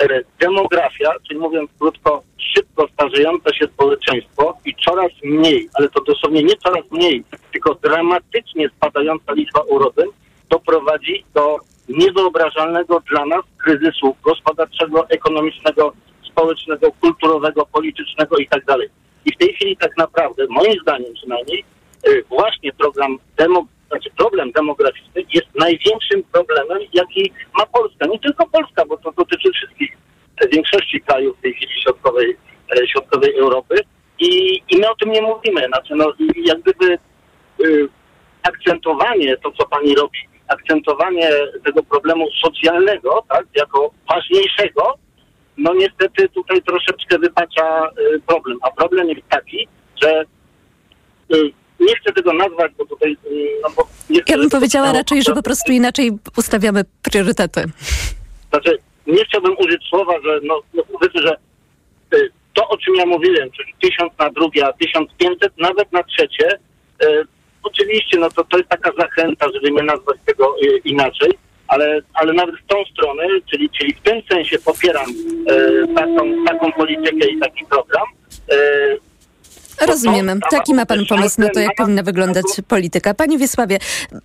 E, 0.00 0.20
Demografia, 0.40 1.12
czyli 1.28 1.40
mówiąc 1.40 1.70
krótko, 1.78 2.22
szybko 2.38 2.88
starzejące 2.92 3.54
się 3.54 3.66
społeczeństwo 3.66 4.58
i 4.64 4.74
coraz 4.84 5.10
mniej, 5.24 5.68
ale 5.74 5.88
to 5.88 6.04
dosłownie 6.04 6.42
nie 6.42 6.56
coraz 6.56 6.90
mniej, 6.90 7.24
tylko 7.52 7.74
dramatycznie 7.74 8.68
spadająca 8.76 9.32
liczba 9.32 9.60
urodzeń 9.60 10.06
doprowadzi 10.50 11.24
do 11.34 11.56
niewyobrażalnego 11.88 13.00
dla 13.10 13.26
nas 13.26 13.44
kryzysu 13.64 14.16
gospodarczego, 14.22 15.08
ekonomicznego, 15.08 15.92
społecznego, 16.34 16.92
kulturowego, 17.00 17.66
politycznego 17.66 18.36
i 18.36 18.48
tak 18.48 18.64
dalej. 18.64 18.88
I 19.24 19.32
w 19.32 19.38
tej 19.38 19.54
chwili 19.54 19.76
tak 19.76 19.96
naprawdę, 19.96 20.46
moim 20.50 20.80
zdaniem 20.82 21.14
przynajmniej, 21.14 21.64
y, 22.08 22.24
właśnie 22.28 22.72
program 22.72 23.18
demo, 23.36 23.66
znaczy 23.88 24.10
problem 24.16 24.52
demograficzny 24.52 25.22
jest 25.34 25.46
największym 25.60 26.22
problemem, 26.32 26.78
jaki 26.92 27.32
ma 27.58 27.66
Polska. 27.66 28.06
Nie 28.06 28.18
tylko 28.18 28.46
Polska, 28.46 28.86
bo 28.86 28.96
to 28.96 29.12
dotyczy 29.12 29.50
wszystkich, 29.52 29.96
e, 30.40 30.48
większości 30.48 31.00
krajów 31.00 31.38
w 31.38 31.42
tej 31.42 31.54
chwili 31.54 31.72
środkowej, 31.82 32.36
e, 32.76 32.88
środkowej 32.88 33.36
Europy. 33.36 33.74
I, 34.18 34.62
I 34.70 34.76
my 34.76 34.90
o 34.90 34.94
tym 34.94 35.12
nie 35.12 35.22
mówimy. 35.22 35.66
Znaczy, 35.66 35.94
no, 35.96 36.12
jak 36.36 36.60
gdyby 36.60 36.98
y, 37.64 37.88
akcentowanie, 38.42 39.36
to 39.36 39.50
co 39.50 39.66
pani 39.66 39.94
robi, 39.94 40.18
akcentowanie 40.48 41.30
tego 41.64 41.82
problemu 41.82 42.26
socjalnego, 42.44 43.24
tak, 43.28 43.44
jako 43.56 43.90
ważniejszego, 44.08 44.94
no 45.58 45.74
niestety 45.74 46.28
tutaj 46.28 46.62
troszeczkę 46.62 47.18
wypacza 47.18 47.90
y, 48.14 48.20
problem. 48.26 48.58
A 48.62 48.70
problem 48.70 49.08
jest 49.08 49.28
taki, 49.28 49.68
że 50.02 50.24
y, 51.34 51.52
nie 51.80 51.96
chcę 51.96 52.12
tego 52.12 52.32
nazwać, 52.32 52.72
bo 52.78 52.86
tutaj... 52.86 53.12
Y, 53.12 53.48
no 53.62 53.68
bo 53.76 53.88
nie 54.10 54.22
chcę, 54.22 54.32
Ja 54.32 54.38
bym 54.38 54.50
powiedziała 54.50 54.92
raczej, 54.92 55.22
że 55.22 55.34
po 55.34 55.42
prostu 55.42 55.72
inaczej 55.72 56.10
ustawiamy 56.36 56.84
priorytety. 57.02 57.64
Znaczy, 58.50 58.78
nie 59.06 59.24
chciałbym 59.24 59.56
użyć 59.58 59.84
słowa, 59.90 60.12
że 60.24 60.40
no, 60.42 60.60
no 60.74 60.82
powiedzmy, 60.92 61.22
że 61.22 61.36
to, 62.54 62.68
o 62.68 62.78
czym 62.78 62.94
ja 62.94 63.06
mówiłem, 63.06 63.50
czyli 63.50 63.74
tysiąc 63.82 64.12
na 64.18 64.30
drugie, 64.30 64.66
a 64.66 64.72
1500, 64.72 65.58
nawet 65.58 65.92
na 65.92 66.02
trzecie, 66.02 66.58
y, 67.04 67.26
oczywiście, 67.62 68.18
no 68.18 68.30
to, 68.30 68.44
to 68.44 68.56
jest 68.58 68.68
taka 68.68 68.90
zachęta, 68.98 69.46
żeby 69.54 69.70
nie 69.70 69.82
nazwać 69.82 70.16
tego 70.26 70.56
y, 70.62 70.78
inaczej, 70.84 71.30
ale, 71.68 72.00
ale 72.14 72.32
nawet 72.32 72.54
w 72.56 72.66
tą 72.66 72.76
stronę, 72.92 73.22
czyli, 73.50 73.70
czyli 73.70 73.94
w 73.94 74.00
tym 74.00 74.22
sensie 74.30 74.58
popieram 74.58 75.10
y, 75.10 75.94
taką, 75.94 76.44
taką 76.46 76.72
politykę 76.72 77.28
i 77.28 77.38
taki 77.40 77.64
program. 77.64 78.06
Y, 78.52 79.14
Rozumiemy. 79.86 80.36
Taki 80.50 80.74
ma 80.74 80.86
pan 80.86 81.06
pomysł 81.06 81.40
na 81.40 81.48
to, 81.48 81.60
jak 81.60 81.74
powinna 81.76 82.02
wyglądać 82.02 82.44
polityka. 82.68 83.14
Panie 83.14 83.38
Wiesławie, 83.38 83.78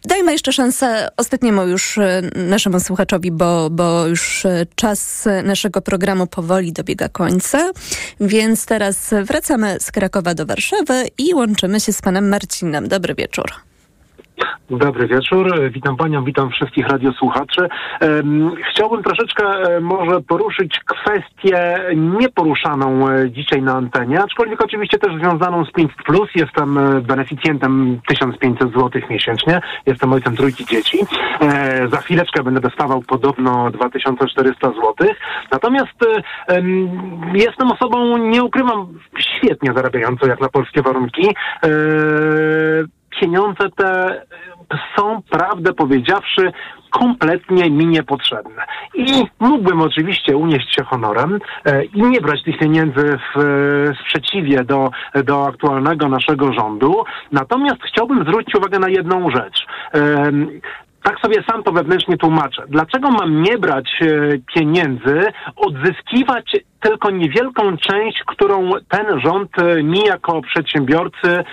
dajmy 0.05 0.31
jeszcze 0.31 0.53
szansę 0.53 1.07
ostatniemu 1.17 1.67
już 1.67 1.97
e, 1.97 2.21
naszemu 2.35 2.79
słuchaczowi, 2.79 3.31
bo, 3.31 3.69
bo 3.69 4.07
już 4.07 4.45
e, 4.45 4.65
czas 4.75 5.27
naszego 5.43 5.81
programu 5.81 6.27
powoli 6.27 6.73
dobiega 6.73 7.09
końca. 7.09 7.71
Więc 8.19 8.65
teraz 8.65 9.13
wracamy 9.23 9.77
z 9.79 9.91
Krakowa 9.91 10.33
do 10.33 10.45
Warszawy 10.45 11.05
i 11.17 11.33
łączymy 11.33 11.79
się 11.79 11.93
z 11.93 12.01
panem 12.01 12.29
Marcinem. 12.29 12.87
Dobry 12.87 13.15
wieczór. 13.15 13.68
Dobry 14.69 15.07
wieczór, 15.07 15.69
witam 15.71 15.97
panią, 15.97 16.23
witam 16.23 16.49
wszystkich 16.49 16.87
radiosłuchaczy. 16.87 17.69
Chciałbym 18.71 19.03
troszeczkę 19.03 19.45
e, 19.45 19.79
może 19.79 20.21
poruszyć 20.21 20.79
kwestię 20.79 21.79
nieporuszaną 21.95 23.09
e, 23.09 23.31
dzisiaj 23.31 23.61
na 23.61 23.73
antenie, 23.73 24.23
aczkolwiek 24.23 24.61
oczywiście 24.61 24.97
też 24.97 25.15
związaną 25.15 25.65
z 25.65 25.69
500+. 25.69 25.89
Jestem 26.35 26.77
e, 26.77 27.01
beneficjentem 27.01 28.01
1500 28.07 28.73
zł 28.73 29.01
miesięcznie, 29.09 29.61
jestem 29.85 30.13
ojcem 30.13 30.35
trójki 30.35 30.65
dzieci. 30.65 30.97
Za 31.91 31.97
chwileczkę 31.97 32.43
będę 32.43 32.59
dostawał 32.59 33.01
podobno 33.01 33.71
2400 33.71 34.67
zł. 34.67 34.93
Natomiast 35.51 36.05
em, 36.47 36.89
jestem 37.33 37.71
osobą, 37.71 38.17
nie 38.17 38.43
ukrywam, 38.43 38.87
świetnie 39.19 39.73
zarabiającą 39.73 40.27
jak 40.27 40.41
na 40.41 40.49
polskie 40.49 40.81
warunki. 40.81 41.35
E, 43.19 43.21
pieniądze 43.21 43.69
te 43.75 44.21
są, 44.95 45.21
prawdę 45.29 45.73
powiedziawszy, 45.73 46.51
kompletnie 46.89 47.69
mi 47.69 47.87
niepotrzebne. 47.87 48.65
I 48.93 49.23
mógłbym 49.39 49.81
oczywiście 49.81 50.37
unieść 50.37 50.75
się 50.75 50.83
honorem 50.83 51.39
e, 51.65 51.83
i 51.83 52.01
nie 52.01 52.21
brać 52.21 52.43
tych 52.43 52.57
pieniędzy 52.57 53.17
w 53.35 53.39
e, 53.39 53.95
sprzeciwie 54.01 54.63
do, 54.63 54.89
do 55.23 55.47
aktualnego 55.47 56.09
naszego 56.09 56.53
rządu. 56.53 57.03
Natomiast 57.31 57.81
chciałbym 57.83 58.23
zwrócić 58.23 58.55
uwagę 58.55 58.79
na 58.79 58.89
jedną 58.89 59.29
rzecz. 59.29 59.65
Em, 59.93 60.61
tak 61.03 61.19
sobie 61.19 61.43
sam 61.51 61.63
to 61.63 61.71
wewnętrznie 61.71 62.17
tłumaczę. 62.17 62.63
Dlaczego 62.67 63.11
mam 63.11 63.41
nie 63.41 63.57
brać 63.57 63.89
e, 64.01 64.07
pieniędzy, 64.55 65.25
odzyskiwać 65.55 66.55
tylko 66.79 67.11
niewielką 67.11 67.77
część, 67.77 68.23
którą 68.27 68.69
ten 68.89 69.19
rząd 69.19 69.49
e, 69.59 69.83
mi 69.83 69.99
jako 69.99 70.41
przedsiębiorcy 70.41 71.29
e, 71.29 71.43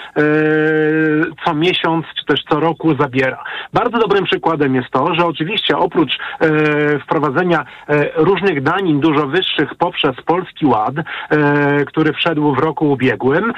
co 1.44 1.54
miesiąc 1.54 2.06
czy 2.18 2.24
też 2.24 2.44
co 2.50 2.60
roku 2.60 2.96
zabiera. 3.00 3.44
Bardzo 3.72 3.98
dobrym 3.98 4.24
przykładem 4.24 4.74
jest 4.74 4.90
to, 4.90 5.14
że 5.14 5.26
oczywiście 5.26 5.78
oprócz 5.78 6.18
wprowadzenia 7.02 7.64
różnych 8.16 8.62
danin 8.62 9.00
dużo 9.00 9.26
wyższych 9.26 9.74
poprzez 9.78 10.16
Polski 10.26 10.66
Ład, 10.66 10.94
który 11.86 12.12
wszedł 12.12 12.54
w 12.54 12.58
roku 12.58 12.90
ubiegłym, 12.90 13.52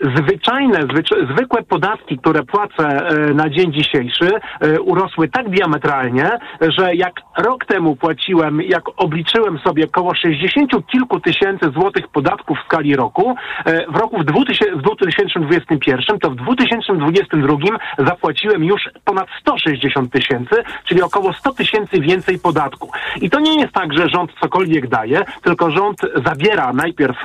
zwyczajne, 0.00 0.78
zwycz- 0.80 1.34
zwykłe 1.34 1.62
podatki, 1.62 2.18
które 2.18 2.42
płacę 2.42 3.08
e, 3.08 3.34
na 3.34 3.50
dzień 3.50 3.72
dzisiejszy, 3.72 4.30
e, 4.60 4.80
urosły 4.80 5.28
tak 5.28 5.50
diametralnie, 5.50 6.30
że 6.60 6.94
jak 6.94 7.20
rok 7.38 7.64
temu 7.64 7.96
płaciłem, 7.96 8.62
jak 8.62 8.84
obliczyłem 8.96 9.58
sobie 9.58 9.84
około 9.84 10.14
60 10.14 10.86
kilku 10.86 11.20
tysięcy 11.20 11.70
złotych 11.70 12.08
podatków 12.08 12.58
w 12.58 12.64
skali 12.64 12.96
roku, 12.96 13.34
e, 13.64 13.92
w 13.92 13.96
roku 13.96 14.18
w 14.18 14.24
2000 14.24 14.76
w 14.76 14.82
2021, 14.82 16.18
to 16.18 16.30
w 16.30 16.36
2022 16.36 17.78
zapłaciłem 17.98 18.64
już 18.64 18.82
ponad 19.04 19.28
160 19.40 20.12
tysięcy, 20.12 20.62
czyli 20.84 21.02
około 21.02 21.32
100 21.32 21.52
tysięcy 21.52 22.00
więcej 22.00 22.38
podatku. 22.38 22.90
I 23.20 23.30
to 23.30 23.40
nie 23.40 23.60
jest 23.60 23.72
tak, 23.72 23.92
że 23.92 24.08
rząd 24.08 24.30
cokolwiek 24.40 24.88
daje, 24.88 25.24
tylko 25.42 25.70
rząd 25.70 26.00
zabiera 26.26 26.72
najpierw 26.72 27.16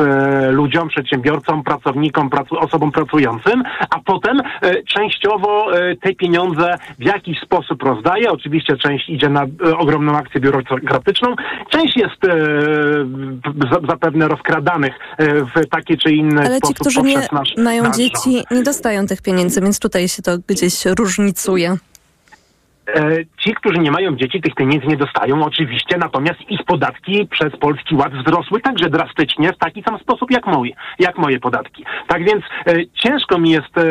ludziom, 0.51 0.87
przedsiębiorcom, 0.87 1.63
pracownikom, 1.63 2.29
pracu, 2.29 2.60
osobom 2.61 2.91
pracującym, 2.91 3.63
a 3.89 3.99
potem 4.05 4.39
e, 4.39 4.83
częściowo 4.83 5.77
e, 5.77 5.95
te 5.95 6.15
pieniądze 6.15 6.75
w 6.99 7.03
jakiś 7.03 7.39
sposób 7.39 7.83
rozdaje. 7.83 8.31
Oczywiście 8.31 8.77
część 8.77 9.09
idzie 9.09 9.29
na 9.29 9.43
e, 9.43 9.77
ogromną 9.77 10.17
akcję 10.17 10.41
biurokratyczną, 10.41 11.35
część 11.69 11.97
jest 11.97 12.21
za- 13.71 13.87
zapewne 13.89 14.27
rozkradanych 14.27 14.93
w 15.55 15.67
taki 15.69 15.97
czy 15.97 16.11
inny 16.11 16.41
Ale 16.41 16.49
ci, 16.49 16.57
sposób 16.57 16.77
którzy 16.79 17.01
nie 17.01 17.27
nasz, 17.31 17.53
mają 17.57 17.83
nasz 17.83 17.97
rząd. 17.97 17.97
dzieci, 17.97 18.43
nie 18.51 18.63
dostają 18.63 19.07
tych 19.07 19.21
pieniędzy, 19.21 19.61
więc 19.61 19.79
tutaj 19.79 20.07
się 20.07 20.21
to 20.21 20.31
gdzieś 20.47 20.85
różnicuje. 20.85 21.77
Ci, 23.43 23.53
którzy 23.53 23.79
nie 23.79 23.91
mają 23.91 24.15
dzieci, 24.15 24.41
tych 24.41 24.55
pieniędzy 24.55 24.87
nie 24.87 24.97
dostają 24.97 25.45
oczywiście, 25.45 25.97
natomiast 25.97 26.39
ich 26.49 26.63
podatki 26.63 27.27
przez 27.31 27.57
Polski 27.59 27.95
Ład 27.95 28.13
wzrosły 28.13 28.61
także 28.61 28.89
drastycznie 28.89 29.53
w 29.53 29.57
taki 29.57 29.83
sam 29.83 29.99
sposób 29.99 30.31
jak 30.31 30.47
moje, 30.47 30.71
jak 30.99 31.17
moje 31.17 31.39
podatki. 31.39 31.85
Tak 32.07 32.23
więc 32.23 32.43
e, 32.67 32.73
ciężko 32.93 33.37
mi 33.39 33.49
jest 33.49 33.77
e, 33.77 33.81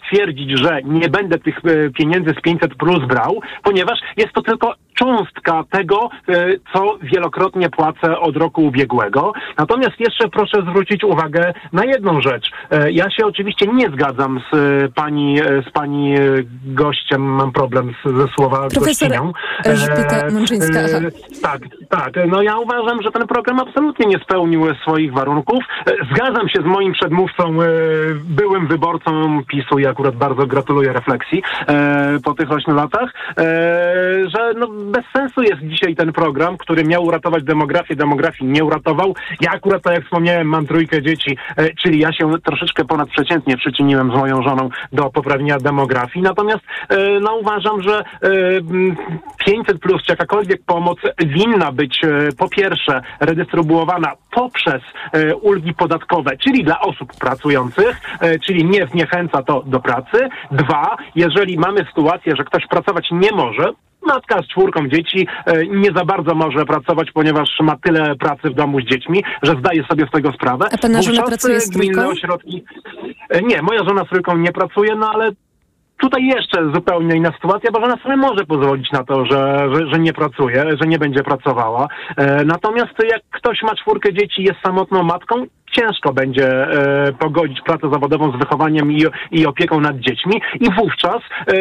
stwierdzić, 0.00 0.58
że 0.58 0.82
nie 0.84 1.08
będę 1.08 1.38
tych 1.38 1.58
e, 1.58 1.90
pieniędzy 1.90 2.34
z 2.38 2.40
500 2.40 2.74
plus 2.74 3.06
brał, 3.06 3.40
ponieważ 3.62 3.98
jest 4.16 4.32
to 4.32 4.42
tylko 4.42 4.74
cząstka 4.94 5.64
tego, 5.70 6.10
e, 6.28 6.46
co 6.72 6.98
wielokrotnie 7.02 7.70
płacę 7.70 8.18
od 8.18 8.36
roku 8.36 8.62
ubiegłego. 8.62 9.32
Natomiast 9.58 10.00
jeszcze 10.00 10.28
proszę 10.28 10.62
zwrócić 10.70 11.04
uwagę 11.04 11.52
na 11.72 11.84
jedną 11.84 12.20
rzecz. 12.20 12.50
E, 12.70 12.92
Ja 12.92 13.10
się 13.10 13.26
oczywiście 13.26 13.66
nie 13.66 13.86
zgadzam 13.86 14.40
z 14.52 14.54
e, 14.56 14.88
pani, 14.88 15.38
z 15.68 15.70
pani 15.72 16.14
gościem, 16.64 17.22
mam 17.22 17.52
problem 17.52 17.94
z, 18.04 18.16
ze 18.16 18.28
słowami, 18.28 18.71
Profesor. 18.74 19.10
Elżbieta 19.64 20.30
Mączyńska. 20.30 20.80
E, 20.80 21.10
tak, 21.42 21.60
tak. 21.88 22.12
No 22.28 22.42
ja 22.42 22.58
uważam, 22.58 23.02
że 23.02 23.10
ten 23.10 23.26
program 23.26 23.60
absolutnie 23.60 24.06
nie 24.06 24.18
spełnił 24.18 24.74
swoich 24.82 25.12
warunków. 25.12 25.64
E, 25.86 25.92
Zgadzam 26.14 26.48
się 26.48 26.62
z 26.62 26.64
moim 26.64 26.92
przedmówcą, 26.92 27.62
e, 27.62 27.66
byłym 28.24 28.66
wyborcą 28.66 29.42
PiSu 29.48 29.78
i 29.78 29.86
akurat 29.86 30.16
bardzo 30.16 30.46
gratuluję 30.46 30.92
refleksji 30.92 31.42
e, 31.68 32.18
po 32.24 32.34
tych 32.34 32.52
ośmiu 32.52 32.74
latach, 32.74 33.10
e, 33.30 33.42
że 34.28 34.52
no, 34.56 34.68
bez 34.68 35.04
sensu 35.16 35.42
jest 35.42 35.62
dzisiaj 35.62 35.96
ten 35.96 36.12
program, 36.12 36.58
który 36.58 36.84
miał 36.84 37.04
uratować 37.04 37.44
demografię, 37.44 37.96
demografii 37.96 38.50
nie 38.50 38.64
uratował. 38.64 39.14
Ja 39.40 39.50
akurat, 39.50 39.82
tak 39.82 39.94
jak 39.94 40.04
wspomniałem, 40.04 40.46
mam 40.46 40.66
trójkę 40.66 41.02
dzieci, 41.02 41.36
e, 41.56 41.74
czyli 41.74 41.98
ja 41.98 42.12
się 42.12 42.32
troszeczkę 42.44 42.84
ponadprzeciętnie 42.84 43.56
przyczyniłem 43.56 44.10
z 44.10 44.14
moją 44.14 44.42
żoną 44.42 44.68
do 44.92 45.10
poprawienia 45.10 45.58
demografii. 45.58 46.22
Natomiast 46.22 46.62
e, 46.88 47.20
no, 47.20 47.34
uważam, 47.36 47.82
że 47.82 47.98
e, 47.98 48.61
500 49.44 49.78
plus 49.78 50.02
czy 50.02 50.12
jakakolwiek 50.12 50.62
pomoc 50.66 50.98
winna 51.26 51.72
być 51.72 52.04
e, 52.04 52.08
po 52.38 52.48
pierwsze 52.48 53.02
redystrybuowana 53.20 54.12
poprzez 54.30 54.82
e, 55.12 55.36
ulgi 55.36 55.74
podatkowe, 55.74 56.36
czyli 56.36 56.64
dla 56.64 56.80
osób 56.80 57.12
pracujących, 57.20 58.00
e, 58.20 58.38
czyli 58.38 58.64
nie 58.64 58.86
zniechęca 58.86 59.42
to 59.42 59.62
do 59.66 59.80
pracy. 59.80 60.28
Dwa, 60.50 60.96
jeżeli 61.14 61.58
mamy 61.58 61.84
sytuację, 61.84 62.36
że 62.36 62.44
ktoś 62.44 62.66
pracować 62.66 63.08
nie 63.12 63.32
może, 63.32 63.72
Matka 64.06 64.42
z 64.42 64.48
czwórką 64.48 64.88
dzieci 64.88 65.26
nie 65.70 65.92
za 65.96 66.04
bardzo 66.04 66.34
może 66.34 66.64
pracować, 66.64 67.10
ponieważ 67.12 67.48
ma 67.60 67.76
tyle 67.76 68.16
pracy 68.16 68.50
w 68.50 68.54
domu 68.54 68.80
z 68.80 68.84
dziećmi, 68.84 69.24
że 69.42 69.56
zdaje 69.58 69.84
sobie 69.84 70.06
z 70.06 70.10
tego 70.10 70.32
sprawę. 70.32 70.66
A 70.72 70.78
pana 70.78 71.02
żona 71.02 71.22
pracuje 71.22 71.60
z 71.60 71.70
trójką? 71.70 72.08
ośrodki. 72.08 72.64
Nie, 73.42 73.62
moja 73.62 73.84
żona 73.84 74.04
z 74.04 74.08
trójką 74.08 74.36
nie 74.36 74.52
pracuje, 74.52 74.94
no 74.94 75.10
ale 75.14 75.30
Tutaj 76.02 76.26
jeszcze 76.26 76.70
zupełnie 76.74 77.16
inna 77.16 77.32
sytuacja, 77.32 77.70
bo 77.70 77.80
żona 77.80 77.96
sobie 78.02 78.16
może 78.16 78.44
pozwolić 78.44 78.92
na 78.92 79.04
to, 79.04 79.26
że, 79.26 79.68
że, 79.74 79.86
że 79.92 79.98
nie 79.98 80.12
pracuje, 80.12 80.64
że 80.80 80.88
nie 80.88 80.98
będzie 80.98 81.22
pracowała. 81.22 81.88
E, 82.16 82.44
natomiast 82.44 82.92
jak 83.10 83.22
ktoś 83.30 83.62
ma 83.62 83.74
czwórkę 83.74 84.12
dzieci, 84.12 84.42
jest 84.42 84.60
samotną 84.64 85.02
matką, 85.02 85.46
ciężko 85.72 86.12
będzie 86.12 86.48
e, 86.48 87.12
pogodzić 87.12 87.60
pracę 87.60 87.90
zawodową 87.92 88.32
z 88.32 88.38
wychowaniem 88.38 88.92
i, 88.92 89.04
i 89.30 89.46
opieką 89.46 89.80
nad 89.80 89.98
dziećmi 89.98 90.42
i 90.60 90.72
wówczas, 90.78 91.20
e, 91.48 91.54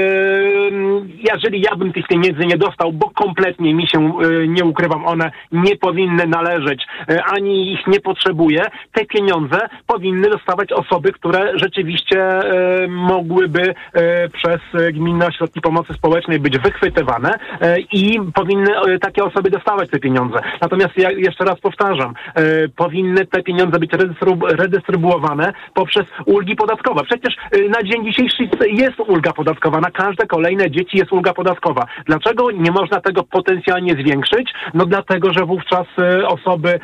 jeżeli 1.31 1.61
ja 1.61 1.75
bym 1.75 1.93
tych 1.93 2.07
pieniędzy 2.07 2.45
nie 2.45 2.57
dostał, 2.57 2.93
bo 2.93 3.09
kompletnie 3.09 3.73
mi 3.73 3.87
się, 3.87 3.99
e, 3.99 4.47
nie 4.47 4.65
ukrywam, 4.65 5.05
one 5.05 5.31
nie 5.51 5.77
powinny 5.77 6.27
należeć, 6.27 6.85
e, 7.09 7.23
ani 7.23 7.73
ich 7.73 7.87
nie 7.87 7.99
potrzebuję, 7.99 8.61
te 8.93 9.05
pieniądze 9.05 9.57
powinny 9.87 10.29
dostawać 10.29 10.71
osoby, 10.71 11.11
które 11.11 11.51
rzeczywiście 11.55 12.19
e, 12.19 12.87
mogłyby 12.87 13.73
e, 13.93 14.29
przez 14.31 14.59
e, 14.73 14.91
gminne 14.91 15.27
ośrodki 15.27 15.61
pomocy 15.61 15.93
społecznej 15.93 16.39
być 16.39 16.59
wychwytywane 16.59 17.29
e, 17.61 17.79
i 17.79 18.19
powinny 18.33 18.77
e, 18.77 18.99
takie 18.99 19.23
osoby 19.23 19.49
dostawać 19.49 19.89
te 19.89 19.99
pieniądze. 19.99 20.37
Natomiast 20.61 20.97
ja 20.97 21.11
jeszcze 21.11 21.45
raz 21.45 21.59
powtarzam, 21.59 22.13
powinny 22.75 23.25
te 23.25 23.43
pieniądze 23.43 23.79
być 23.79 23.91
redystrybu- 23.91 24.49
redystrybuowane 24.49 25.53
poprzez 25.73 26.05
ulgi 26.25 26.55
podatkowe. 26.55 27.03
Przecież 27.03 27.35
na 27.69 27.83
dzień 27.83 28.05
dzisiejszy 28.05 28.49
jest 28.67 28.99
ulga 29.07 29.33
podatkowa, 29.33 29.79
na 29.79 29.91
każde 29.91 30.25
kolejne 30.25 30.71
dzieci 30.71 30.97
jest 30.97 31.11
ulga 31.11 31.33
podatkowa. 31.33 31.85
Dlaczego 32.05 32.51
nie 32.51 32.71
można 32.71 33.01
tego 33.01 33.23
potencjalnie 33.23 33.93
zwiększyć? 33.93 34.53
No 34.73 34.85
dlatego, 34.85 35.33
że 35.33 35.45
wówczas 35.45 35.87
osoby 36.27 36.79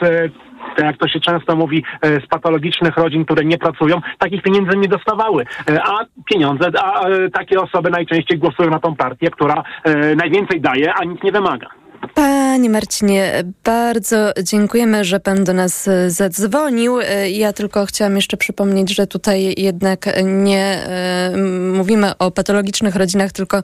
z 0.00 0.32
jak 0.78 0.96
to 0.96 1.08
się 1.08 1.20
często 1.20 1.56
mówi, 1.56 1.84
e, 2.02 2.20
z 2.20 2.26
patologicznych 2.26 2.96
rodzin, 2.96 3.24
które 3.24 3.44
nie 3.44 3.58
pracują, 3.58 4.00
takich 4.18 4.42
pieniędzy 4.42 4.76
nie 4.76 4.88
dostawały. 4.88 5.44
E, 5.70 5.82
A 5.82 6.04
pieniądze, 6.24 6.70
a 6.82 7.08
e, 7.08 7.30
takie 7.30 7.60
osoby 7.60 7.90
najczęściej 7.90 8.38
głosują 8.38 8.70
na 8.70 8.78
tą 8.78 8.96
partię, 8.96 9.30
która 9.30 9.62
e, 9.84 10.16
najwięcej 10.16 10.60
daje, 10.60 10.94
a 10.94 11.04
nic 11.04 11.22
nie 11.22 11.32
wymaga. 11.32 11.79
Panie 12.08 12.70
Marcinie, 12.70 13.44
bardzo 13.64 14.32
dziękujemy, 14.42 15.04
że 15.04 15.20
Pan 15.20 15.44
do 15.44 15.52
nas 15.54 15.88
e, 15.88 16.10
zadzwonił. 16.10 17.00
E, 17.00 17.30
Ja 17.30 17.52
tylko 17.52 17.86
chciałam 17.86 18.16
jeszcze 18.16 18.36
przypomnieć, 18.36 18.94
że 18.94 19.06
tutaj 19.06 19.54
jednak 19.56 20.06
nie 20.24 20.86
e, 20.86 21.36
mówimy 21.72 22.18
o 22.18 22.30
patologicznych 22.30 22.96
rodzinach, 22.96 23.32
tylko 23.32 23.62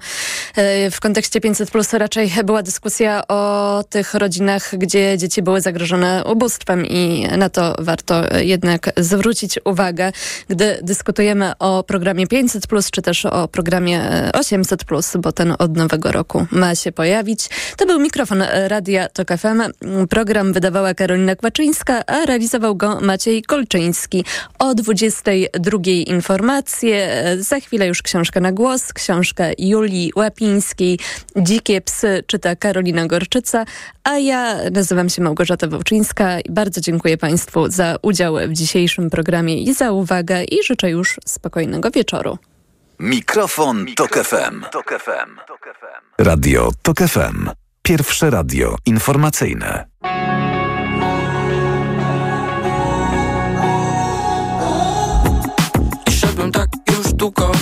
w 0.91 1.01
kontekście 1.01 1.41
500 1.41 1.71
plus 1.71 1.93
raczej 1.93 2.33
była 2.45 2.63
dyskusja 2.63 3.23
o 3.29 3.85
tych 3.91 4.15
rodzinach, 4.15 4.79
gdzie 4.79 5.19
dzieci 5.19 5.43
były 5.43 5.61
zagrożone 5.61 6.25
ubóstwem 6.25 6.87
i 6.87 7.27
na 7.39 7.51
to 7.51 7.77
warto 7.79 8.23
jednak 8.39 8.91
zwrócić 8.97 9.59
uwagę, 9.65 10.13
gdy 10.49 10.79
dyskutujemy 10.83 11.53
o 11.59 11.83
programie 11.83 12.27
500 12.27 12.67
plus, 12.67 12.91
czy 12.91 13.03
też 13.03 13.27
o 13.27 13.49
programie 13.49 14.01
e, 14.03 14.33
800 14.33 14.85
plus, 14.85 15.17
bo 15.17 15.33
ten 15.33 15.55
od 15.59 15.77
nowego 15.77 16.13
roku 16.13 16.47
ma 16.51 16.75
się 16.75 16.93
pojawić. 16.93 17.49
To 17.77 17.87
był 17.87 18.01
mikrofon 18.01 18.26
Radia 18.69 19.09
Tok 19.09 19.29
FM. 19.29 19.63
Program 20.11 20.53
wydawała 20.53 20.95
Karolina 20.95 21.37
Kłaczyńska, 21.37 22.07
a 22.07 22.27
realizował 22.27 22.77
go 22.77 23.01
Maciej 23.01 23.43
Kolczyński. 23.43 24.25
O 24.59 24.75
22 24.75 25.79
informacje. 26.07 27.25
Za 27.39 27.61
chwilę 27.61 27.87
już 27.87 28.03
książka 28.03 28.41
na 28.41 28.53
głos. 28.53 28.93
Książka 28.93 29.45
Julii 29.59 30.13
Łapińskiej. 30.17 30.99
Dzikie 31.37 31.81
psy 31.81 32.25
czyta 32.27 32.57
Karolina 32.57 33.07
Gorczyca, 33.07 33.65
a 34.05 34.19
ja 34.19 34.71
nazywam 34.71 35.09
się 35.09 35.23
Małgorzata 35.23 35.67
Wołczyńska 35.67 36.41
i 36.41 36.51
bardzo 36.51 36.81
dziękuję 36.81 37.19
Państwu 37.19 37.71
za 37.71 37.97
udział 38.03 38.35
w 38.49 38.53
dzisiejszym 38.53 39.11
programie 39.11 39.63
i 39.63 39.75
za 39.75 39.93
uwagę 39.93 40.45
i 40.45 40.63
życzę 40.63 40.91
już 40.91 41.21
spokojnego 41.27 41.91
wieczoru. 41.91 42.39
Mikrofon, 42.99 43.87
Tok 43.97 44.15
FM. 44.25 44.65
Radio 46.19 46.71
Tok 46.83 46.99
FM. 46.99 47.66
Pierwsze 47.87 48.31
radio 48.31 48.77
informacyjne. 48.87 49.87
I 56.07 56.13
szedłem 56.13 56.53
tak 56.53 56.69
już 56.97 57.13
długo 57.13 57.53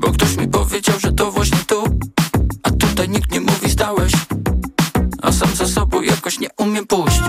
Bo 0.00 0.12
ktoś 0.12 0.36
mi 0.36 0.48
powiedział, 0.48 1.00
że 1.00 1.12
to 1.12 1.30
właśnie 1.30 1.58
tu. 1.66 1.84
A 2.62 2.70
tutaj 2.70 3.08
nikt 3.08 3.32
nie 3.32 3.40
mówi 3.40 3.70
stałeś 3.70 4.12
A 5.22 5.32
sam 5.32 5.48
za 5.54 5.66
sobą 5.66 6.02
jakoś 6.02 6.38
nie 6.40 6.48
umiem 6.58 6.86
pójść 6.86 7.20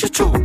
żebyś 0.00 0.18
dobrze 0.18 0.39